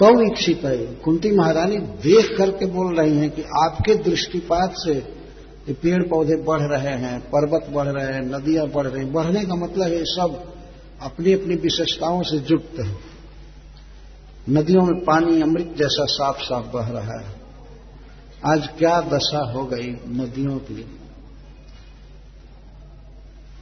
तो 0.00 0.32
इच्छित 0.32 0.64
है 0.64 0.76
कुंती 0.76 1.30
महारानी 1.30 1.76
देख 1.76 2.38
करके 2.38 2.66
बोल 2.66 2.96
रही 2.96 3.16
हैं 3.16 3.30
कि 3.30 3.42
आपके 3.42 3.94
दृष्टिपात 3.94 4.72
से 4.76 5.19
ये 5.68 5.74
पेड़ 5.74 6.02
पौधे 6.02 6.36
बढ़ 6.36 6.60
रहे 6.60 6.94
हैं, 6.94 7.20
पर्वत 7.20 7.68
बढ़ 7.72 7.88
रहे 7.88 8.14
हैं, 8.14 8.20
नदियाँ 8.20 8.68
बढ़ 8.68 8.86
रही 8.86 9.04
हैं। 9.04 9.12
बढ़ने 9.12 9.44
का 9.44 9.54
मतलब 9.54 9.86
है 9.86 10.04
सब 10.04 10.54
अपनी 11.02 11.32
अपनी 11.32 11.54
विशेषताओं 11.54 12.22
से 12.22 12.36
युक्त 12.36 12.80
है। 12.80 12.96
नदियों 14.50 14.82
में 14.82 15.04
पानी 15.04 15.42
अमृत 15.42 15.74
जैसा 15.76 16.04
साफ़ 16.04 16.38
साफ़ 16.40 16.66
बह 16.66 16.88
रहा 16.88 17.20
है। 17.20 17.40
आज 18.46 18.68
क्या 18.78 19.00
दशा 19.00 19.52
हो 19.52 19.64
गई 19.64 19.90
नदियों 20.08 20.58
की? 20.58 20.98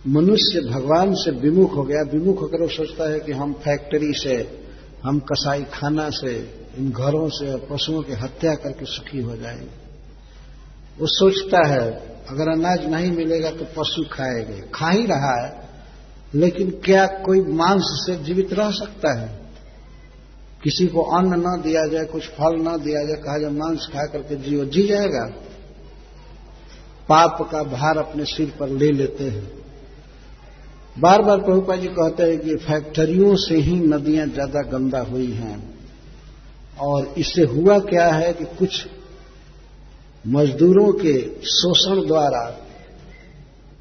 मनुष्य 0.09 0.61
भगवान 0.61 1.15
से 1.15 1.31
विमुख 1.31 1.77
हो 1.77 1.83
गया। 1.83 2.03
विमुख 2.03 2.41
होकर 2.41 2.63
वो 2.63 2.69
सोचता 2.69 3.11
है 3.11 3.21
कि 3.21 3.33
हम 3.33 3.53
फैक्ट्री 3.53 4.13
से, 4.13 4.65
हम 5.05 5.21
कसाई 5.21 5.65
खाना 5.65 6.11
से, 6.11 6.67
इन 6.79 6.91
घरों 6.91 7.29
से 7.29 7.57
पशुओं 7.57 8.03
की 8.03 8.13
हत्या 8.13 8.55
करके 8.55 8.85
सुखी 8.85 9.19
हो 9.19 9.37
जाएँगे। 9.37 9.78
वो 11.01 11.07
सोचता 11.07 11.67
है, 11.69 11.91
अगर 12.29 12.49
अनाज 12.49 12.87
नहीं 12.87 13.13
मिलेगा 13.13 13.51
तो 13.51 13.65
पशु 13.65 14.05
खाएँगे। 14.13 14.63
खा 14.75 14.91
ही 14.91 15.07
रहा 15.07 15.47
है, 15.47 15.69
लेकिन 16.35 16.71
क्या 16.71 17.07
कोई 17.07 17.41
मांस 17.41 17.83
से 17.83 18.17
जीवित 18.17 18.53
रह 18.53 18.71
सकता 18.71 19.21
है? 19.21 19.41
किसी 20.63 20.87
को 20.87 21.03
अन्न 21.03 21.35
न 21.35 21.63
दिया 21.63 21.87
जाए, 21.87 22.05
कुछ 22.05 22.29
फल 22.29 22.57
न 22.57 22.77
दिया 22.85 23.05
जाए, 23.05 23.17
कहा 23.17 23.39
जाए 23.39 23.51
मांस 23.51 23.89
खा 23.93 24.07
करके 24.07 24.37
जियो 24.37 24.65
जी 24.65 24.83
जाएगा। 24.83 25.27
पाप 27.09 27.49
का 27.53 27.63
भार 27.63 27.99
अपने 27.99 28.25
सिर 28.25 28.53
पर 28.61 28.69
ले 28.69 28.91
लेते 28.93 29.25
हैं। 29.25 29.59
बार 30.99 31.23
बार 31.23 31.39
प्रभुपा 31.39 31.77
जी 31.77 31.87
कहते 31.87 32.23
हैं 32.23 32.39
कि 32.39 32.57
फैक्ट्रियों 32.57 33.37
से 33.37 33.57
ही 33.57 33.77
नदियाँ 33.77 34.27
ज़्यादा 34.27 34.63
गंदा 34.63 35.01
हुई 35.01 35.33
हैं। 35.33 35.75
और 36.81 37.15
इससे 37.19 37.43
हुआ 37.43 37.79
क्या 37.79 38.07
है 38.07 38.33
कि 38.33 38.45
कुछ 38.45 38.87
मजदूरों 40.25 40.93
के 40.93 41.19
शोषण 41.47 42.07
द्वारा 42.07 42.45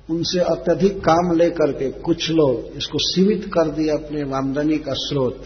उनसे 0.10 0.40
अत्यधिक 0.40 1.00
काम 1.00 1.32
लेकर 1.38 1.72
के 1.72 1.90
कुछ 1.92 2.30
लोग, 2.30 2.78
इसको 2.78 2.98
सीमित 2.98 3.46
कर 3.46 3.70
दिए 3.70 3.90
अपने 3.90 4.22
आमदनी 4.38 4.78
का 4.78 4.94
स्रोत। 4.94 5.44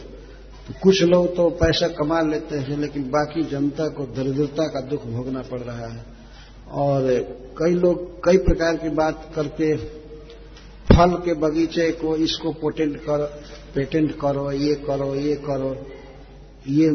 तो 0.67 0.73
कुछ 0.83 1.01
लोग 1.03 1.35
तो 1.35 1.49
पैसा 1.49 1.87
कमा 1.87 2.21
लेते 2.21 2.57
हैं, 2.57 2.77
लेकिन 2.77 3.03
बाकी 3.03 3.43
जनता 3.43 3.87
को 3.87 4.03
दरिद्रता 4.15 4.67
का 4.67 4.81
दुख 4.81 5.05
भोगना 5.05 5.41
पड़ 5.41 5.59
रहा 5.59 5.87
है। 5.87 6.03
और 6.71 7.07
कई 7.57 7.73
लोग, 7.73 8.23
कई 8.23 8.37
प्रकार 8.37 8.75
की 8.75 8.89
बात 8.89 9.31
करके 9.35 9.75
फल 10.89 11.11
के 11.15 11.33
बगीचे 11.33 11.91
को 11.91 12.15
इसको 12.15 12.51
पोटेंट 12.51 12.97
कर 12.97 13.23
पेटेंट 13.75 14.11
करो, 14.11 14.51
ये 14.51 14.75
करो 14.75 15.15
ये 15.15 15.35
करो। 15.35 15.75
ये 16.69 16.89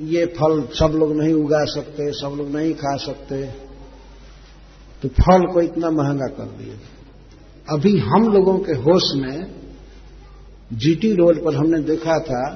ये 0.00 0.26
फल 0.26 0.68
सब 0.74 0.92
लोग 0.96 1.16
नहीं 1.16 1.34
उगा 1.34 1.64
सकते, 1.64 2.12
सब 2.12 2.34
लोग 2.38 2.56
नहीं 2.56 2.74
खा 2.74 2.96
सकते। 2.96 3.46
तो 5.02 5.08
फल 5.08 5.52
को 5.52 5.60
इतना 5.60 5.90
महँगा 5.90 6.26
कर 6.26 6.44
दिए। 6.44 6.74
अभी 7.70 7.98
हम 7.98 8.32
लोगों 8.32 8.58
के 8.58 8.72
होश 8.72 9.02
में 9.14 9.54
जीटी 10.72 11.12
रोड 11.12 11.44
पर 11.44 11.54
हमने 11.54 11.80
देखा 11.80 12.18
था 12.18 12.50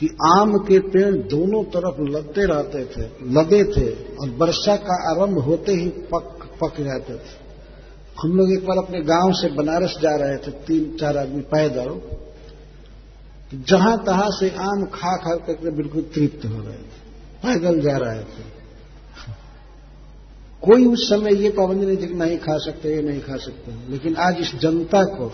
कि 0.00 0.08
आम 0.26 0.58
के 0.58 0.78
पेड़ 0.78 1.16
दोनों 1.16 1.64
तरफ़ 1.64 2.10
लगते 2.10 2.44
रहते 2.44 2.84
थे, 2.84 3.06
लगे 3.30 3.64
थे, 3.64 3.90
और 3.90 4.30
वर्षा 4.30 4.76
का 4.76 5.10
आरंभ 5.10 5.38
होते 5.38 5.72
ही 5.72 5.88
पक 5.88 6.50
पक 6.60 6.80
जाते 6.80 7.14
थे। 7.14 7.50
हम 8.22 8.36
लोग 8.36 8.52
एक 8.52 8.66
बार 8.66 8.78
अपने 8.78 9.00
गाँव 9.00 9.32
से 9.32 9.48
बनारस 9.48 9.98
जा 10.02 10.16
रहे 10.16 10.36
थे, 10.36 10.50
तीन, 10.50 10.96
चार 11.00 11.16
आदमी 11.16 11.40
पैदल। 11.40 12.00
जहाँ 13.50 13.96
तहां 14.04 14.30
से 14.30 14.48
आम 14.62 14.84
खा 14.86 15.16
खा 15.16 15.34
करके 15.36 15.70
बिल्कुल 15.76 16.02
तृप्त 16.14 16.44
हो 16.46 16.58
रहे 16.58 16.76
थे, 16.76 16.98
पैदल 17.42 17.80
जा 17.80 17.96
रहे 17.96 18.22
थे। 18.22 18.48
कोई 20.62 20.84
उस 20.86 21.08
समय 21.08 21.34
ये 21.34 21.50
पाबंदी 21.50 21.86
नहीं 21.86 21.96
थी 21.96 22.06
कि 22.06 22.14
नहीं 22.14 22.38
खा 22.38 22.56
सकते, 22.60 22.94
ये 22.94 23.02
नहीं 23.02 23.20
खा 23.20 23.36
सकते। 23.36 23.72
लेकिन 23.90 24.16
आज 24.18 24.40
इस 24.40 24.54
जनता 24.60 25.02
को 25.10 25.28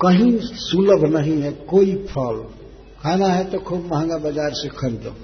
कहीं 0.00 0.38
सुलभ 0.40 1.04
नहीं 1.16 1.40
है, 1.42 1.52
कोई 1.52 1.94
फल। 2.06 2.44
खाना 3.00 3.26
है 3.28 3.44
तो 3.50 3.58
खूब 3.60 3.88
महँगा 3.92 4.18
बाज़ार 4.18 4.52
से 4.52 4.68
खरीदो। 4.70 5.14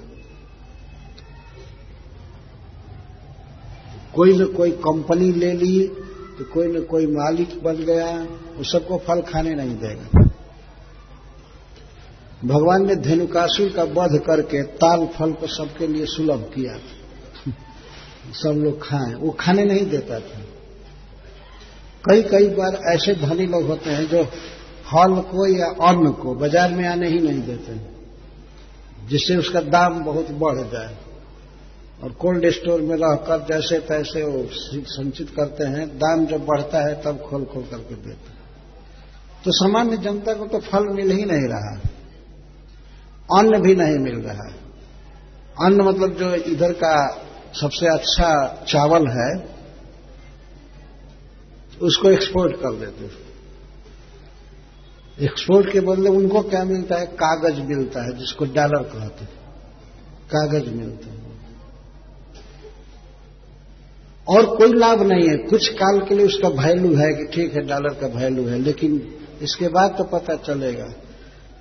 कोई 4.13 4.37
न 4.37 4.45
कोई 4.47 4.71
कंपनी 4.83 5.31
ले 5.33 5.51
ली 5.53 5.79
तो 6.37 6.43
कोई 6.53 6.67
न 6.67 6.81
कोई 6.83 7.07
मालिक 7.07 7.59
बन 7.63 7.83
गया, 7.85 8.11
वो 8.57 8.63
सबको 8.65 8.97
फल 8.97 9.21
खाने 9.23 9.55
नहीं 9.55 9.75
देगा। 9.77 10.24
भगवान 12.41 12.85
ने 12.87 12.95
धेनुकासुर 12.97 13.69
का 13.69 13.83
वध 13.93 14.17
करके 14.25 14.61
ताल 14.75 15.05
फल 15.09 15.31
को 15.33 15.47
सबके 15.49 15.87
लिए 15.87 16.05
सुलभ 16.07 16.41
किया 16.55 16.77
सब 18.35 18.57
लोग 18.57 18.81
खाएँ। 18.81 19.13
वो 19.15 19.31
खाने 19.39 19.63
नहीं 19.65 19.85
देता 19.87 20.19
था। 20.19 20.41
कई 22.03 22.21
कई 22.23 22.47
बार 22.49 22.79
ऐसे 22.87 23.13
धनी 23.17 23.45
लोग 23.47 23.67
होते 23.67 23.89
हैं 23.89 24.07
जो 24.07 24.23
फल 24.85 25.15
को 25.29 25.47
या 25.49 25.67
अन्न 25.83 26.11
को 26.13 26.33
बाज़ार 26.35 26.71
में 26.71 26.87
आने 26.87 27.07
ही 27.09 27.19
नहीं 27.19 27.41
देते 27.43 27.79
जिससे 29.07 29.35
उसका 29.37 29.61
दाम 29.61 30.03
बहुत 30.03 30.31
बढ़ 30.39 30.59
जाए। 30.69 30.95
और 32.03 32.11
कोल्ड 32.19 32.49
स्टोर 32.51 32.81
में 32.81 32.95
रहकर 32.95 33.45
जैसे 33.45 33.79
तैसे 33.87 34.23
वो 34.23 34.45
संचित 34.89 35.29
करते 35.29 35.63
हैं। 35.65 35.87
दाम 35.97 36.25
जब 36.27 36.45
बढ़ता 36.45 36.87
है 36.87 36.93
तब 37.03 37.21
खोल 37.21 37.43
खोल 37.45 37.63
करके 37.63 37.95
देते 37.97 38.33
तो 39.45 39.51
सामान्य 39.53 39.97
जनता 39.99 40.33
को 40.33 40.45
तो 40.47 40.59
फल 40.61 40.87
मिल 40.93 41.11
ही 41.11 41.25
नहीं 41.25 41.47
रहा। 41.49 41.75
अन्न 43.33 43.61
भी 43.61 43.75
नहीं 43.75 43.99
मिल 43.99 44.15
रहा 44.15 44.47
है। 44.47 44.55
अन्न 45.61 45.81
मतलब 45.81 46.13
जो 46.13 46.33
इधर 46.33 46.71
का 46.71 47.21
सबसे 47.61 47.87
अच्छा 47.87 48.63
चावल 48.67 49.07
है, 49.07 49.55
उसको 51.81 52.09
एक्सपोर्ट 52.09 52.55
कर 52.55 52.75
देते 52.75 53.25
एक्सपोर्ट 55.25 55.71
के 55.71 55.79
बदले 55.79 56.09
उनको 56.09 56.41
क्या 56.41 56.63
मिलता 56.63 56.95
है? 56.95 57.05
कागज़ 57.05 57.61
मिलता 57.61 58.05
है, 58.05 58.17
जिसको 58.17 58.45
डॉलर 58.45 58.83
कहते 58.83 59.23
हैं। 59.25 59.33
कागज़ 60.35 60.69
मिलता 60.69 61.09
है। 61.09 61.15
और 64.27 64.55
कोई 64.55 64.73
लाभ 64.73 65.01
नहीं 65.01 65.29
है। 65.29 65.37
कुछ 65.37 65.69
काल 65.69 65.99
के 65.99 66.15
लिए 66.15 66.25
उसका 66.25 66.47
वैल्यू 66.47 66.95
है 66.95 67.13
कि 67.13 67.23
ठीक 67.23 67.53
है 67.55 67.61
डॉलर 67.61 67.93
का 67.93 68.07
वैल्यू 68.07 68.47
है, 68.47 68.59
लेकिन 68.59 69.15
इसके 69.41 69.67
बाद 69.67 69.95
तो 69.97 70.03
पता 70.03 70.35
चलेगा। 70.35 70.93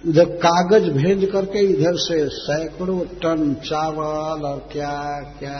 उधर 0.08 0.24
कागज़ 0.38 0.88
भेज 0.90 1.24
करके 1.32 1.60
इधर 1.64 1.96
से 1.96 2.16
सैकड़ों 2.28 2.98
टन 3.22 3.54
चावल 3.64 4.44
और 4.46 4.58
क्या 4.72 4.96
क्या 5.38 5.58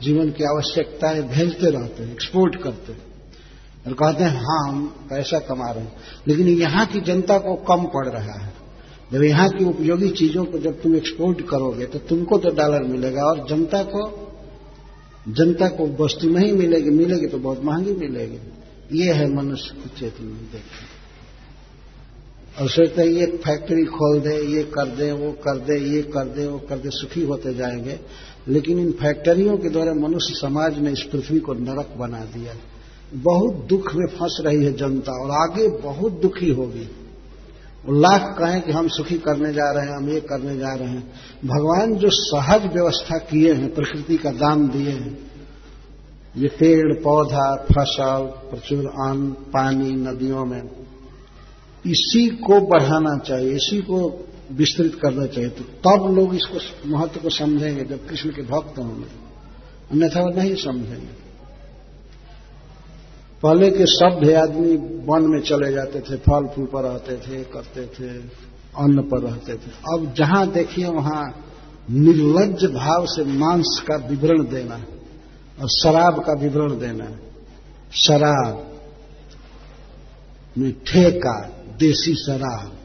जीवन 0.00 0.30
की 0.30 0.44
आवश्यकताएँ 0.44 1.22
भेजते 1.22 1.70
रहते 1.70 2.02
हैं 2.02 2.12
एक्सपोर्ट 2.12 2.56
करते 2.62 2.92
हैं। 2.92 3.06
और 3.86 3.92
कहते 3.92 4.24
हैं 4.24 4.30
हाँ 4.30 4.68
हम 4.68 4.86
पैसा 5.10 5.38
कमा 5.38 5.70
रहे 5.70 5.84
हैं। 5.84 5.92
लेकिन 6.28 6.48
यहाँ 6.48 6.86
की 6.86 7.00
जनता 7.00 7.38
को 7.38 7.54
कम 7.68 7.84
पड़ 7.86 8.06
रहा 8.08 8.38
है। 8.44 8.52
जब 9.12 9.22
यहाँ 9.22 9.48
की 9.48 9.64
उपयोगी 9.64 10.08
चीज़ों 10.10 10.44
को 10.44 10.58
जब 10.58 10.80
तुम 10.82 10.96
एक्सपोर्ट 10.96 11.40
करोगे 11.40 11.86
तो 11.86 11.98
तुमको 11.98 12.38
तो 12.38 12.48
डॉलर 12.48 12.82
मिलेगा 12.82 13.22
और 13.22 13.46
जनता 13.48 13.82
को 13.82 14.06
जनता 15.28 15.68
को 15.68 16.04
वस्तु 16.04 16.28
नहीं 16.28 16.52
मिलेगी 16.52 16.90
मिलेगी 16.90 17.26
तो 17.26 17.38
बहुत 17.38 17.64
महँगी 17.64 17.92
मिलेगी। 17.92 19.00
ये 19.00 19.12
है 19.12 19.26
मनुष्य 19.34 19.74
की 19.74 20.00
चेतना, 20.00 20.28
देखिए। 20.52 20.97
और 22.60 22.68
सोचते 22.68 23.02
हैं, 23.02 23.08
ये 23.08 23.26
फैक्ट्री 23.26 23.84
खोल 23.84 24.20
दे, 24.20 24.40
ये 24.40 24.62
कर 24.62 24.86
दे, 24.86 25.12
वो 25.12 25.32
कर 25.32 25.58
दे, 25.58 25.78
ये 25.78 26.02
कर 26.02 26.24
दे, 26.24 26.46
वो 26.46 26.58
कर 26.58 26.78
दे, 26.78 26.90
सुखी 26.90 27.22
होते 27.22 27.54
जाएँगे। 27.54 28.00
लेकिन 28.48 28.78
इन 28.78 28.92
फैक्ट्रियों 28.92 29.56
के 29.56 29.68
द्वारा 29.68 29.94
मनुष्य 29.94 30.34
समाज 30.34 30.78
ने 30.78 30.90
इस 30.90 31.02
पृथ्वी 31.02 31.38
को 31.38 31.54
नरक 31.54 31.94
बना 31.98 32.20
दिया। 32.20 32.54
बहुत 33.14 33.54
दुख 33.54 33.94
में 33.94 34.06
फंस 34.06 34.38
रही 34.40 34.64
है 34.64 34.72
जनता, 34.72 35.12
और 35.12 35.30
आगे 35.30 35.68
बहुत 35.68 36.12
दुखी 36.12 36.50
होगी। 36.50 36.88
लाख 37.90 38.36
कहें 38.38 38.62
कि 38.62 38.72
हम 38.72 38.88
सुखी 38.88 39.18
करने 39.18 39.52
जा 39.52 39.70
रहे 39.70 39.86
हैं, 39.86 39.96
हम 39.96 40.10
ये 40.10 40.20
करने 40.20 40.56
जा 40.56 40.74
रहे 40.74 40.88
हैं। 40.88 41.12
भगवान 41.44 41.94
जो 41.94 42.08
सहज 42.10 42.72
व्यवस्था 42.72 43.18
किए 43.18 43.52
हैं, 43.52 43.74
प्रकृति 43.74 44.16
का 44.16 44.30
दान 44.30 44.68
दिए 44.68 44.90
हैं, 44.90 45.18
ये 46.36 46.48
पेड़, 46.48 47.02
पौधा, 47.02 47.56
फ़सल, 47.56 48.20
प्रचुर 48.20 48.86
अन्न, 48.86 49.30
पानी, 49.30 49.90
नदियों 49.90 50.44
में 50.44 50.87
इसी 51.90 52.28
को 52.28 52.60
बढ़ाना 52.60 53.18
चाहिए, 53.18 53.50
इसी 53.50 53.78
को 53.78 54.26
विस्तृत 54.52 54.94
करना 54.94 55.26
चाहिए। 55.26 55.50
तो 55.50 55.64
तब 55.64 56.16
लोग 56.16 56.34
इसको 56.34 56.88
महत्व 56.88 57.20
को 57.20 57.30
समझेंगे, 57.30 57.84
जब 57.84 58.08
कृष्ण 58.08 58.30
के 58.30 58.42
भक्त 58.42 58.78
होंगे। 58.78 59.06
अन्यथा 59.92 60.20
वो 60.20 60.28
नहीं 60.28 60.54
समझेंगे। 60.54 61.28
पहले 63.42 63.70
के 63.70 63.86
सभ्य 63.86 64.34
आदमी 64.34 64.76
वन 65.06 65.22
में 65.22 65.40
चले 65.40 65.72
जाते 65.72 66.00
थे 66.00 66.16
फल 66.16 66.46
फूल 66.46 66.66
पर 66.66 66.82
रहते 66.82 67.16
थे, 67.16 67.44
करते 67.44 67.86
थे, 67.86 68.18
अन्न 68.78 69.02
पर 69.02 69.20
रहते 69.20 69.54
थे। 69.54 69.70
अब 69.94 70.14
जहाँ 70.14 70.50
देखिए, 70.50 70.86
वहाँ 70.86 71.44
निर्लज 71.90 72.64
भाव 72.64 73.06
से 73.06 73.24
मांस 73.24 73.82
का 73.88 73.96
विवरण 73.96 74.42
देना 74.42 74.74
और 75.62 75.68
शराब 75.68 76.24
का 76.24 76.32
विवरण 76.32 76.78
देना 76.78 77.18
शराब 77.92 78.64
में 80.58 80.72
ठेका 80.72 81.57
देसी 81.80 82.14
शराब, 82.14 82.76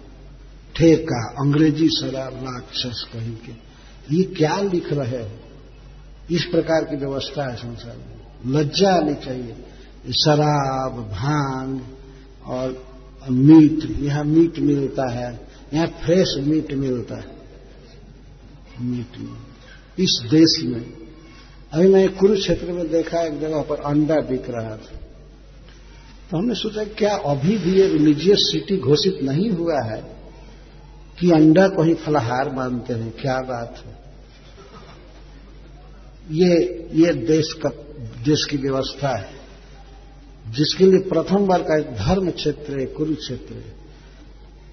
ठेका, 0.75 1.29
अंग्रेज़ी 1.29 1.87
शराब, 1.87 2.33
राक्षस 2.33 3.05
कहीं 3.13 3.35
के। 3.35 3.51
ये 4.15 4.23
क्या 4.23 4.61
लिख 4.61 4.93
रहे 4.93 5.23
हो? 5.23 5.29
इस 6.31 6.43
प्रकार 6.43 6.83
की 6.83 6.95
व्यवस्था 6.95 7.49
है 7.49 7.55
संसार 7.55 7.97
में। 7.97 8.59
लज्जा 8.59 8.93
आनी 8.93 9.15
चाहिए। 9.15 9.55
शराब, 10.11 10.91
भाँग 10.91 11.81
और 12.45 12.85
मीट, 13.29 13.99
यहाँ 13.99 14.23
मीट 14.23 14.59
मिलता 14.59 15.09
है, 15.11 15.47
यहाँ 15.73 15.87
फ्रेश 15.87 16.35
मीट 16.37 16.73
मिलता 16.73 17.15
है। 17.15 17.25
मीट 18.81 19.29
इस 19.99 20.21
देश 20.31 20.63
में। 20.65 20.93
अभी 21.73 21.87
मैं 21.87 22.15
कुरुक्षेत्र 22.15 22.71
में 22.71 22.91
देखा, 22.91 23.21
एक 23.21 23.39
जगह 23.39 23.61
पर 23.61 23.75
अंडा 23.75 24.15
बिक 24.15 24.43
रहा 24.49 24.77
था। 24.77 25.02
तो 26.33 26.37
हमने 26.37 26.55
सोचा, 26.55 26.83
क्या 26.83 27.15
अभी 27.15 27.57
भी 27.57 27.71
ये 27.71 27.87
रिलीजियस 27.87 28.37
सिटी 28.39 28.77
घोषित 28.77 29.19
नहीं 29.23 29.49
हुआ 29.49 29.81
है 29.81 30.03
कि 31.19 31.31
अंडा 31.31 31.67
को 31.67 31.83
ही 31.83 31.93
फलाहार 31.93 32.55
मानते 32.55 32.93
हैं? 32.93 33.11
क्या 33.21 33.39
बात 33.39 33.83
है? 33.85 33.97
ये 36.31 36.55
ये 36.93 37.13
देश 37.13 37.53
का, 37.53 37.69
देश 38.25 38.45
की 38.45 38.57
व्यवस्था 38.57 39.17
है, 39.17 39.29
जिसके 40.49 40.85
लिए 40.85 40.99
प्रथम 40.99 41.47
बार 41.47 41.61
का 41.61 41.77
धर्म 41.79 42.31
क्षेत्र 42.31 42.79
है, 42.79 42.85
कुरुक्षेत्र 42.85 43.53
है। 43.53 43.75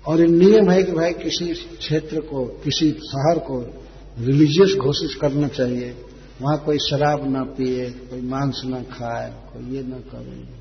और 0.06 0.20
ये 0.20 0.26
नियम 0.26 0.70
है 0.70 0.82
कि 0.82 0.92
भाई 0.92 1.12
किसी 1.12 1.54
क्षेत्र 1.54 2.20
को, 2.20 2.44
किसी 2.44 2.90
शहर 2.90 3.38
को 3.38 3.60
रिलीजियस 4.18 4.74
घोषित 4.74 5.20
करना 5.20 5.48
चाहिए। 5.48 6.04
वहाँ 6.42 6.58
कोई 6.58 6.78
शराब 6.78 7.32
ना 7.32 7.42
पिए, 7.42 7.90
कोई 7.90 8.20
मांस 8.20 8.62
ना 8.64 8.82
खाए, 8.82 9.30
कोई 9.30 9.76
ये 9.76 9.82
ना 9.82 9.96
करे। 9.96 10.59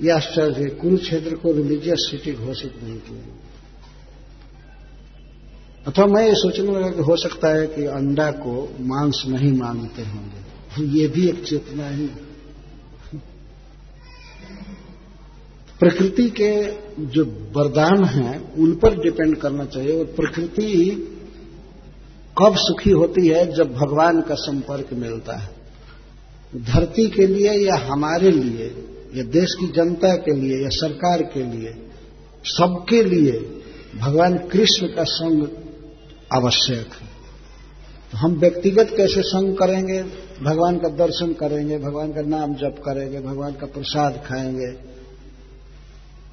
यह 0.00 0.16
आश्चर्य 0.16 0.70
कुरुक्षेत्र 0.70 1.36
को 1.36 1.52
रिलीजियस 1.52 2.08
सिटी 2.10 2.32
घोषित 2.32 2.82
नहीं 2.82 2.98
किया। 2.98 3.22
अथवा 5.86 6.06
मैं 6.06 6.26
ये 6.26 6.34
सोचने 6.34 6.72
लगा 6.72 6.90
कि 6.90 7.02
हो 7.02 7.16
सकता 7.16 7.48
है 7.48 7.66
कि 7.66 7.84
अंडा 7.84 8.30
को 8.30 8.76
मांस 8.80 9.24
नहीं 9.28 9.52
मानते 9.52 10.02
होंगे। 10.02 10.98
ये 11.00 11.08
भी 11.08 11.28
एक 11.28 11.44
चेतना 11.44 11.88
ही। 11.88 12.06
प्रकृति 15.80 16.30
के 16.30 16.72
जो 17.04 17.24
वरदान 17.24 18.04
हैं, 18.04 18.54
उन 18.54 18.74
पर 18.74 19.02
डिपेंड 19.02 19.36
करना 19.36 19.64
चाहिए 19.64 19.98
और 19.98 20.04
प्रकृति 20.04 20.90
कब 22.38 22.56
सुखी 22.56 22.90
होती 22.90 23.26
है 23.28 23.52
जब 23.52 23.74
भगवान 23.74 24.20
का 24.20 24.34
संपर्क 24.34 24.92
मिलता 24.92 25.36
है। 25.36 25.50
धरती 26.56 27.08
के 27.08 27.26
लिए 27.26 27.52
या 27.52 27.76
हमारे 27.76 28.30
लिए 28.30 28.90
या 29.14 29.22
देश 29.24 29.54
की 29.54 29.66
जनता 29.66 30.14
के 30.16 30.34
लिए, 30.34 30.62
या 30.62 30.68
सरकार 30.72 31.22
के 31.24 31.42
लिए, 31.42 31.74
सबके 32.44 33.02
लिए 33.04 33.32
भगवान 33.98 34.36
कृष्ण 34.48 34.86
का 34.86 35.04
संग 35.04 35.46
आवश्यक 36.32 36.92
है। 36.92 37.08
तो 38.12 38.18
हम 38.18 38.32
व्यक्तिगत 38.32 38.90
कैसे 38.96 39.22
संग 39.22 39.54
करेंगे? 39.56 40.02
भगवान 40.42 40.78
का 40.78 40.88
दर्शन 40.96 41.32
करेंगे, 41.32 41.78
भगवान 41.78 42.12
का 42.12 42.22
नाम 42.28 42.54
जप 42.54 42.82
करेंगे, 42.84 43.20
भगवान 43.20 43.52
का 43.52 43.66
प्रसाद 43.66 44.22
खाएँगे, 44.26 44.70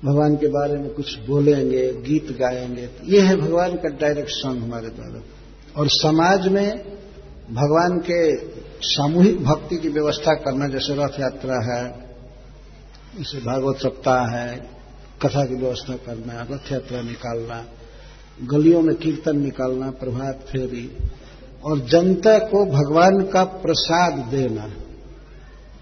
भगवान 0.06 0.36
के 0.36 0.48
बारे 0.48 0.78
में 0.78 0.90
कुछ 0.90 1.18
बोलेंगे, 1.20 1.88
गीत 2.02 2.32
गाएँगे 2.32 2.88
तो 2.88 3.08
ये 3.08 3.22
है 3.22 3.36
भगवान 3.36 3.76
का 3.76 3.90
डायरेक्ट 3.98 4.30
संग 4.30 4.62
हमारे 4.64 4.90
द्वारा। 4.90 5.22
और 5.76 5.88
समाज 5.90 6.48
में 6.48 6.70
भगवान 7.52 7.98
के 8.00 8.22
सामूहिक 8.86 9.44
भक्ति 9.44 9.78
की 9.78 9.90
व्यवस्था 9.90 10.34
करना, 10.36 10.68
जैसे 10.68 10.94
रथ 10.96 11.20
यात्रा 11.20 11.60
है 11.68 12.11
जैसे 13.12 13.38
भागवत 13.38 13.78
सप्ताह 13.78 14.28
है, 14.30 14.56
कथा 15.22 15.44
की 15.46 15.56
व्यवस्था 15.56 15.96
करना 15.96 16.42
रथ 16.52 16.72
यात्रा 16.72 17.02
निकालना, 17.02 17.66
गलियों 18.44 18.82
में 18.82 18.96
कीर्तन 18.96 19.40
निकालना, 19.40 19.90
प्रभात 19.92 20.46
फेरी, 20.50 20.86
और 21.64 21.80
जनता 21.86 22.38
को 22.46 22.66
भगवान 22.66 23.22
का 23.24 23.44
प्रसाद 23.44 24.20
देना। 24.32 24.68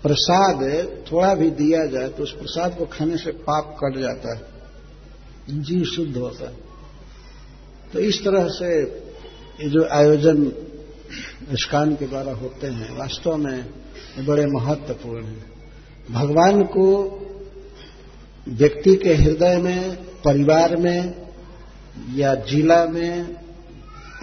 प्रसाद 0.03 0.63
थोड़ा 1.11 1.33
भी 1.35 1.49
दिया 1.51 1.85
जाए 1.85 2.07
तो 2.09 2.23
उस 2.23 2.31
प्रसाद 2.31 2.77
को 2.77 2.85
खाने 2.85 3.17
से 3.17 3.31
पाप 3.41 3.75
कट 3.79 3.99
जाता 3.99 4.35
है, 4.35 5.61
जीव 5.61 5.83
शुद्ध 5.85 6.15
होता 6.17 6.49
है। 6.49 6.55
तो 7.93 7.99
इस 7.99 8.23
तरह 8.23 8.47
से 8.49 8.71
ये 9.59 9.69
जो 9.69 9.87
आयोजन 9.91 10.43
स्कान 11.55 11.95
के 11.95 12.07
द्वारा 12.07 12.33
होते 12.33 12.67
हैं, 12.67 12.97
वास्तव 12.97 13.35
में 13.37 13.65
बड़े 14.19 14.45
महत्वपूर्ण 14.47 15.25
हैं। 15.25 15.48
भगवान 16.11 16.63
को 16.63 17.15
व्यक्ति 18.47 18.95
के 18.95 19.13
हृदय 19.13 19.57
में, 19.57 19.95
परिवार 19.95 20.75
में, 20.75 21.29
या 22.15 22.35
जिला 22.35 22.85
में, 22.85 23.23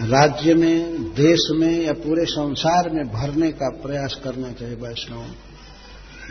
राज्य 0.01 0.53
में, 0.53 1.03
देश 1.13 1.47
में, 1.51 1.81
या 1.81 1.93
पूरे 1.93 2.25
संसार 2.25 2.89
में 2.89 3.07
भरने 3.07 3.51
का 3.51 3.69
प्रयास 3.69 4.21
करना 4.23 4.51
चाहिए 4.51 4.75
वैष्णव। 4.75 5.25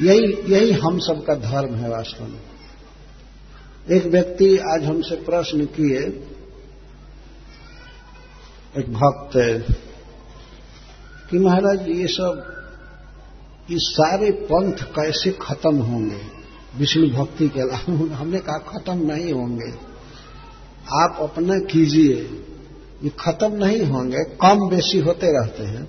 यही 0.03 0.55
यही 0.55 0.73
हम 0.73 0.99
सबका 0.99 1.35
धर्म 1.35 1.75
है 1.75 1.91
वास्तव 1.91 2.25
में। 2.25 2.41
एक 3.91 4.07
व्यक्ति 4.07 4.59
आज 4.59 4.85
हमसे 4.85 5.17
प्रश्न 5.17 5.65
किए, 5.65 5.99
एक 8.79 8.93
भक्त 8.93 9.37
है 9.37 9.59
कि 11.31 11.39
महाराज 11.39 11.89
ये 11.89 12.07
सब 12.07 12.53
ये 13.71 13.79
सारे 13.79 14.31
पंथ 14.31 14.73
कैसे 14.73 15.31
खत्म 15.43 15.77
होंगे? 15.77 16.21
विष्णु 16.77 17.09
भक्ति 17.09 17.49
के 17.49 17.61
अलावा 17.61 18.17
हमने 18.17 18.39
कहा 18.39 18.59
खत्म 18.59 19.13
नहीं 19.13 19.33
होंगे। 19.33 19.71
आप 21.03 21.19
अपना 21.21 21.59
कीजिए। 21.59 22.15
ये 23.03 23.11
खत्म 23.21 23.65
नहीं 23.65 23.83
होंगे, 23.83 24.25
कम 24.25 24.69
बेसी 24.69 24.99
होते 24.99 25.27
रहते 25.41 25.63
हैं। 25.63 25.89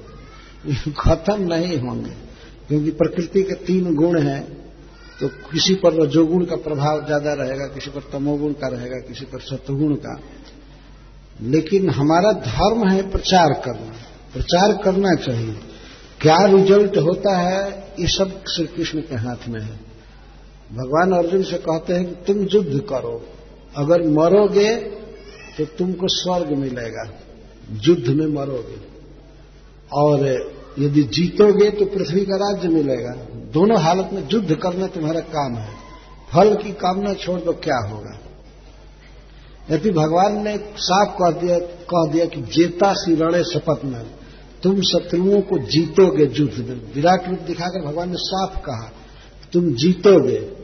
ये 0.65 0.91
खत्म 0.99 1.43
नहीं 1.43 1.79
होंगे। 1.79 2.11
क्योंकि 2.67 2.91
प्रकृति 2.91 3.43
के 3.43 3.53
तीन 3.53 3.95
गुण 3.95 4.21
हैं 4.21 4.57
तो 5.19 5.27
किसी 5.27 5.75
पर 5.75 6.03
रजोगुण 6.03 6.45
का 6.45 6.55
प्रभाव 6.55 7.05
ज़्यादा 7.05 7.33
रहेगा, 7.33 7.67
किसी 7.67 7.89
पर 7.89 8.01
तमोगुण 8.01 8.53
का 8.53 8.67
रहेगा, 8.67 8.97
किसी 8.97 9.25
पर 9.25 9.39
सतगुण 9.39 9.95
का। 9.95 10.19
लेकिन 11.41 11.89
हमारा 11.89 12.31
धर्म 12.31 12.87
है 12.89 13.11
प्रचार 13.11 13.53
करना। 13.53 13.93
प्रचार 14.33 14.83
करना 14.83 15.15
चाहिए। 15.15 15.55
क्या 16.22 16.38
रिज़ल्ट 16.45 16.98
होता 16.98 17.38
है, 17.38 17.94
ये 17.99 18.07
सब 18.07 18.44
श्री 18.45 18.65
कृष्ण 18.65 18.99
के 18.99 19.15
हाथ 19.15 19.49
में 19.49 19.61
है। 19.61 19.80
भगवान 20.73 21.11
अर्जुन 21.11 21.44
से 21.44 21.57
कहते 21.57 21.94
हैं 21.94 22.06
कि 22.06 22.34
तुम 22.34 22.44
युद्ध 22.44 22.80
करो। 22.80 23.26
अगर 23.77 24.07
मरोगे 24.07 24.76
तो 25.57 25.65
तुमको 25.65 26.07
स्वर्ग 26.07 26.49
मिलेगा। 26.49 27.11
युद्ध 27.72 28.07
में 28.07 28.27
मरोगे। 28.27 28.77
और 29.94 30.27
यदि 30.80 31.03
जीतोगे 31.03 31.69
तो 31.69 31.85
पृथ्वी 31.85 32.26
का 32.26 32.35
राज्य 32.35 32.68
मिलेगा। 32.68 33.15
दोनों 33.34 33.81
हालत 33.81 34.10
में 34.14 34.27
युद्ध 34.31 34.56
करना 34.56 34.88
तुम्हारा 34.88 35.19
काम 35.19 35.56
है। 35.57 35.73
फल 36.34 36.56
की 36.56 36.72
कामना 36.72 37.14
छोड़ 37.14 37.39
दो, 37.39 37.52
क्या 37.52 37.77
होगा? 37.77 38.19
यदि 39.72 39.91
भगवान 39.91 40.44
ने 40.44 40.57
साफ़ 40.57 41.10
कह 41.10 41.41
दिया 41.41 41.60
कह 41.60 42.11
दिया 42.11 42.26
कि 42.26 42.41
जेता 42.41 42.94
सी 42.94 43.15
रणे 43.15 43.44
शपथ 43.44 43.85
में। 43.85 44.06
तुम 44.63 44.81
शत्रुओं 44.81 45.41
को 45.41 45.57
जीतोगे 45.57 46.23
युद्ध 46.23 46.69
में। 46.69 46.93
विराट 46.95 47.29
रूप 47.29 47.39
दिखाकर 47.39 47.85
भगवान 47.85 48.09
ने 48.09 48.15
साफ़ 48.17 48.59
कहा, 48.59 48.91
तुम 49.53 49.73
जीतोगे। 49.73 50.57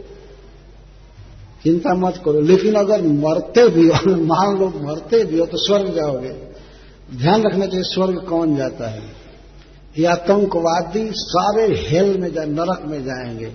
चिंता 1.64 1.94
मत 1.94 2.22
करो, 2.26 2.40
लेकिन 2.40 2.76
अगर 2.76 3.02
मरते 3.02 3.70
भी 3.70 3.88
हो, 3.88 4.16
मान 4.16 4.60
लो 4.60 4.68
मरते 4.68 5.24
भी 5.24 5.40
हो 5.40 5.46
तो 5.46 5.58
स्वर्ग 5.58 5.94
जाओगे। 5.94 6.30
ध्यान 7.18 7.44
रखना 7.44 7.66
चाहिए, 7.66 7.84
स्वर्ग 7.84 8.20
कौन 8.30 8.56
जाता 8.56 8.90
है? 8.90 9.04
ये 9.98 10.06
आतंकवादी 10.06 11.10
सारे 11.12 11.76
हेल 11.76 12.18
में 12.18 12.34
जाए 12.34 12.46
नरक 12.46 12.82
में 12.86 13.04
जाएँगे। 13.04 13.54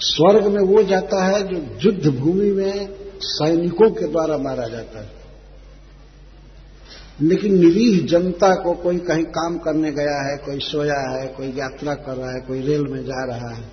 स्वर्ग 0.00 0.46
में 0.46 0.62
वो 0.62 0.82
जाता 0.82 1.24
है 1.24 1.42
जो 1.42 1.76
युद्ध 1.84 2.18
भूमि 2.18 2.50
में 2.50 2.88
सैनिकों 3.20 3.90
के 3.90 4.06
द्वारा 4.06 4.38
मारा 4.38 4.68
जाता 4.68 5.00
है। 5.00 5.17
लेकिन 7.22 7.58
निरीह 7.58 8.06
जनता 8.06 8.54
को 8.54 8.72
कोई 8.72 8.98
कहीं 8.98 9.24
काम 9.24 9.58
करने 9.58 9.92
गया 9.92 10.30
है, 10.30 10.36
कोई 10.36 10.58
सोया 10.58 11.00
है, 11.00 11.26
कोई 11.26 11.46
यात्रा 11.46 11.94
कर 11.94 12.16
रहा 12.16 12.30
है, 12.30 12.40
कोई 12.40 12.60
रेल 12.60 12.86
में 12.86 13.04
जा 13.04 13.24
रहा 13.24 13.54
है, 13.54 13.64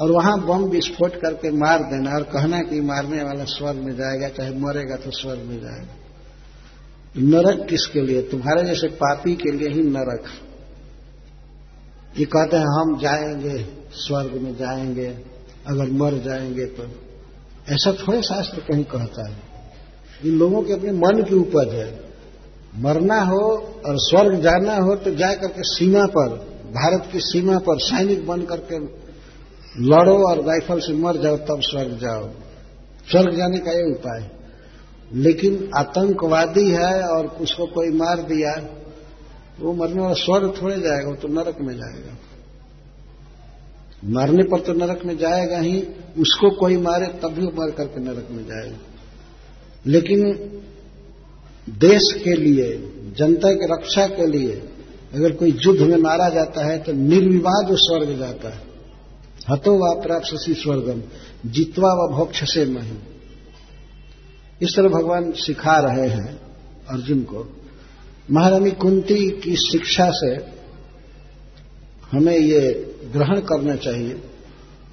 और 0.00 0.12
वहाँ 0.12 0.46
बम 0.46 0.64
विस्फोट 0.64 1.16
करके 1.16 1.50
मार 1.50 1.82
देना 1.82 2.10
और 2.10 2.22
कहना 2.22 2.62
कि 2.62 2.80
मारने 2.80 3.22
वाला 3.22 3.44
स्वर्ग 3.44 3.78
में 3.78 3.92
जाएगा, 3.92 4.28
चाहे 4.28 4.50
मरेगा 4.50 4.96
तो 4.96 5.10
स्वर्ग 5.10 5.38
में 5.38 5.60
जाएगा। 5.60 5.94
नरक 7.16 7.68
किसके 7.68 8.00
लिए? 8.00 8.22
तुम्हारे 8.22 8.64
जैसे 8.64 8.88
पापी 8.88 9.34
के 9.34 9.50
लिए 9.50 9.68
ही 9.68 9.82
नरक। 9.82 10.24
ये 12.18 12.24
कहते 12.24 12.56
हैं, 12.56 12.64
हम 12.64 12.98
जाएँगे, 12.98 13.66
स्वर्ग 13.92 14.32
में 14.32 14.56
जाएँगे, 14.56 15.06
अगर 15.66 15.90
मर 15.90 16.14
जाएँगे 16.14 16.66
तो। 16.66 16.82
ऐसा 17.68 17.92
थोड़े 17.92 18.22
शास्त्र 18.22 18.60
कहीं 18.60 18.84
कहता 18.84 19.28
है। 19.28 19.36
इन 20.24 20.38
लोगों 20.38 20.62
के 20.62 20.72
अपने 20.72 20.92
मन 20.92 21.22
की 21.22 21.34
उपज 21.34 21.74
है। 21.74 22.07
मरना 22.78 23.20
हो 23.20 23.40
और 23.86 23.96
स्वर्ग 23.98 24.40
जाना 24.40 24.76
हो 24.76 24.94
तो 24.96 25.10
जा 25.10 25.32
करके 25.34 25.62
सीमा 25.64 26.06
पर, 26.06 26.28
भारत 26.72 27.08
की 27.12 27.20
सीमा 27.20 27.58
पर 27.58 27.78
सैनिक 27.78 28.26
बन 28.26 28.42
करके 28.42 28.78
लड़ो 29.82 30.16
और 30.30 30.44
राइफल 30.44 30.80
से 30.80 30.92
मर 30.92 31.16
जाओ, 31.16 31.36
तब 31.36 31.60
स्वर्ग 31.60 31.98
जाओ। 31.98 32.28
स्वर्ग 33.10 33.36
जाने 33.36 33.58
का 33.58 33.72
ये 33.72 33.90
उपाय 33.90 34.30
लेकिन 35.12 35.70
आतंकवादी 35.76 36.70
है 36.70 37.02
और 37.08 37.26
उसको 37.26 37.66
कोई 37.66 37.90
मार 37.90 38.22
दिया, 38.22 38.54
वो 39.60 39.72
मरने 39.72 40.02
वाला 40.02 40.14
स्वर्ग 40.14 40.54
थोड़े 40.62 40.80
जाएगा, 40.80 41.08
वो 41.08 41.14
तो 41.14 41.28
नरक 41.28 41.60
में 41.60 41.74
जाएगा। 41.74 42.16
मरने 44.04 44.42
पर 44.42 44.60
तो 44.60 44.72
नरक 44.72 45.04
में 45.04 45.16
जाएगा 45.18 45.58
ही, 45.58 45.80
उसको 46.18 46.50
कोई 46.50 46.76
मारे 46.76 47.06
तब 47.06 47.28
भी 47.28 47.46
मर 47.46 47.70
करके 47.70 48.00
नरक 48.00 48.28
में 48.30 48.44
जाएगा। 48.44 48.76
लेकिन 49.86 50.22
देश 51.78 52.12
के 52.24 52.34
लिए, 52.34 52.72
जनता 53.18 53.52
की 53.52 53.72
रक्षा 53.72 54.06
के 54.06 54.26
लिए, 54.26 54.52
अगर 55.14 55.32
कोई 55.32 55.50
युद्ध 55.62 55.80
में 55.80 55.96
मारा 55.96 56.28
जाता 56.28 56.64
है 56.66 56.78
तो 56.78 56.92
निर्विवाद 56.92 57.70
वो 57.70 57.76
स्वर्ग 57.76 58.18
जाता 58.18 58.48
है। 58.48 58.62
हतो 59.50 59.74
व 59.74 60.02
प्राप्सी 60.02 60.54
स्वर्गम, 60.54 61.02
जीतवा 61.46 61.92
व 61.94 62.08
भोक्ष 62.12 62.42
से 62.44 62.64
मही। 62.66 62.96
इस 64.62 64.76
तरह 64.76 64.88
भगवान 64.88 65.30
सिखा 65.32 65.78
रहे 65.78 66.08
हैं 66.08 66.40
अर्जुन 66.88 67.22
को। 67.22 67.46
महारानी 68.30 68.70
कुंती 68.70 69.30
की 69.30 69.54
शिक्षा 69.56 70.10
से 70.14 70.34
हमें 72.12 72.38
ये 72.38 72.60
ग्रहण 73.12 73.40
करना 73.40 73.76
चाहिए 73.76 74.22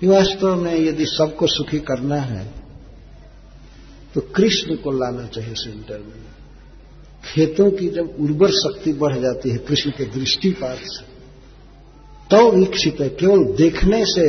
कि 0.01 0.07
वास्तव 0.07 0.55
में 0.55 0.75
यदि 0.75 1.05
सबको 1.05 1.47
सुखी 1.47 1.79
करना 1.79 2.15
है 2.15 2.45
तो 4.15 4.21
कृष्ण 4.35 4.75
को 4.75 4.91
लाना 4.91 5.27
चाहिए 5.27 5.53
सेंटर 5.53 5.99
में। 5.99 6.24
खेतों 7.25 7.69
की 7.71 7.87
जब 7.89 8.15
उर्वर 8.19 8.51
शक्ति 8.53 8.93
बढ़ 8.93 9.17
जाती 9.17 9.49
है 9.49 9.57
कृष्ण 9.57 9.91
के 9.91 10.05
दृष्टिपात 10.11 10.77
से 10.87 11.03
तो 12.29 12.51
विकसित 12.51 13.01
है। 13.01 13.09
केवल 13.09 13.43
देखने 13.55 14.03
से 14.05 14.27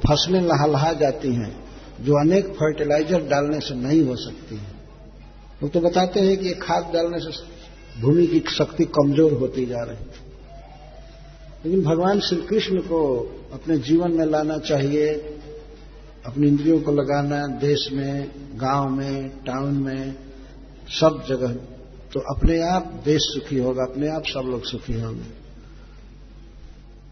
फ़सलें 0.00 0.40
लहा 0.40 0.66
लहा 0.66 0.92
जाती 0.92 1.28
हैं, 1.34 1.52
जो 2.00 2.14
अनेक 2.20 2.46
फर्टिलाइज़र 2.52 3.26
डालने 3.28 3.60
से 3.60 3.74
नहीं 3.74 4.02
हो 4.02 4.16
सकती 4.16 4.56
है। 4.56 4.70
वो 5.62 5.68
तो 5.68 5.80
बताते 5.80 6.20
हैं 6.20 6.36
कि 6.36 6.48
ये 6.48 6.54
खाद 6.54 6.90
डालने 6.94 7.18
से 7.18 7.30
भूमि 8.00 8.26
की 8.26 8.42
शक्ति 8.50 8.84
कमज़ोर 8.84 9.32
होती 9.32 9.66
जा 9.66 9.82
रही 9.82 9.96
है 9.96 10.30
लेकिन 11.64 11.82
भगवान 11.82 12.20
श्री 12.20 12.40
कृष्ण 12.40 12.80
को 12.82 13.00
अपने 13.52 13.76
जीवन 13.78 14.12
में 14.12 14.24
लाना 14.26 14.56
चाहिए, 14.58 15.08
अपनी 16.26 16.48
इंद्रियों 16.48 16.80
को 16.80 16.92
लगाना, 16.92 17.46
देश 17.58 17.88
में, 17.92 18.30
गाँव 18.54 18.88
में 18.88 19.28
टाउन 19.46 19.74
में, 19.74 20.14
सब 20.90 21.22
जगह। 21.28 21.54
तो 22.12 22.20
अपने 22.34 22.60
आप 22.62 23.02
देश 23.04 23.20
सुखी 23.24 23.58
होगा, 23.58 23.82
अपने 23.82 24.08
आप 24.08 24.22
सब 24.26 24.48
लोग 24.48 24.64
सुखी 24.64 25.00
होंगे। 25.00 25.30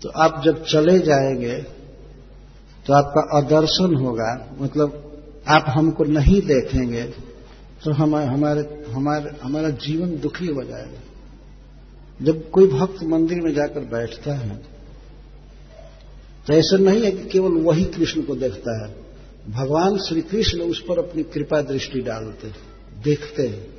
तो 0.02 0.08
आप 0.16 0.42
जब 0.44 0.64
चले 0.64 0.98
जाएँगे 0.98 1.56
तो 2.86 2.92
आपका 2.92 3.22
अदर्शन 3.38 3.94
होगा। 3.94 4.30
मतलब 4.60 5.06
आप 5.48 5.64
हमको 5.68 6.04
नहीं 6.04 6.40
देखेंगे 6.42 7.02
तो 7.84 7.92
हम, 7.92 8.14
हमारे 8.16 8.62
हमारे, 8.92 9.30
हमारा 9.42 9.70
जीवन 9.70 10.16
दुखी 10.18 10.46
हो 10.46 10.62
जाएगा। 10.64 11.00
जब 12.20 12.50
कोई 12.50 12.66
भक्त 12.68 13.02
मंदिर 13.04 13.40
में 13.40 13.52
जाकर 13.54 13.80
बैठता 13.80 14.34
है 14.34 14.56
तो 16.46 16.52
ऐसा 16.52 16.76
नहीं 16.76 17.02
है 17.02 17.10
कि 17.10 17.28
केवल 17.28 17.52
वही 17.62 17.84
कृष्ण 17.84 18.22
को 18.22 18.34
देखता 18.34 18.76
है। 18.78 18.94
भगवान 19.50 19.98
श्री 19.98 20.20
कृष्ण 20.22 20.60
उस 20.60 20.80
पर 20.80 20.98
अपनी 20.98 21.22
कृपा 21.24 21.60
दृष्टि 21.62 22.00
डालते, 22.00 22.48
देखते 23.04 23.46
हैं। 23.46 23.69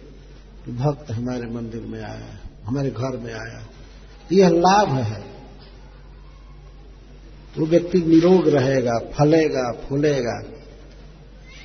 कि 0.66 0.72
भक्त 0.72 1.12
हमारे 1.12 1.48
मंदिर 1.48 1.82
में 1.82 2.04
आया, 2.04 2.40
हमारे 2.66 2.90
घर 2.90 3.18
में 3.18 3.34
आया। 3.34 3.68
यह 4.32 4.50
लाभ 4.50 4.90
है। 4.90 5.32
वो 7.58 7.66
व्यक्ति 7.66 7.98
निरोग 7.98 8.48
रहेगा, 8.48 9.00
फलेगा, 9.00 9.72
फूलेगा। 9.72 10.44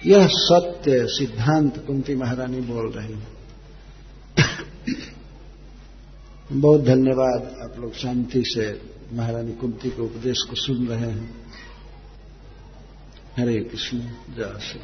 यह 0.06 0.26
सत्य 0.26 1.06
सिद्धांत 1.06 1.86
कुंती 1.86 2.14
महारानी 2.14 2.60
बोल 2.60 2.90
रही 2.90 3.14
है। 3.14 3.26
बहुत 6.52 6.80
धन्यवाद 6.80 7.70
आप 7.70 7.80
लोग 7.80 7.94
शांति 7.94 8.42
से 8.46 8.82
महारानी 9.12 9.52
कुंती 9.52 9.90
के 9.90 10.02
उपदेश 10.02 10.42
को 10.50 10.56
सुन 10.56 10.88
रहे 10.88 11.10
हैं। 11.10 11.46
हरे 13.38 13.60
कृष्ण, 13.60 13.98
जय 14.36 14.58
श्री 14.60 14.78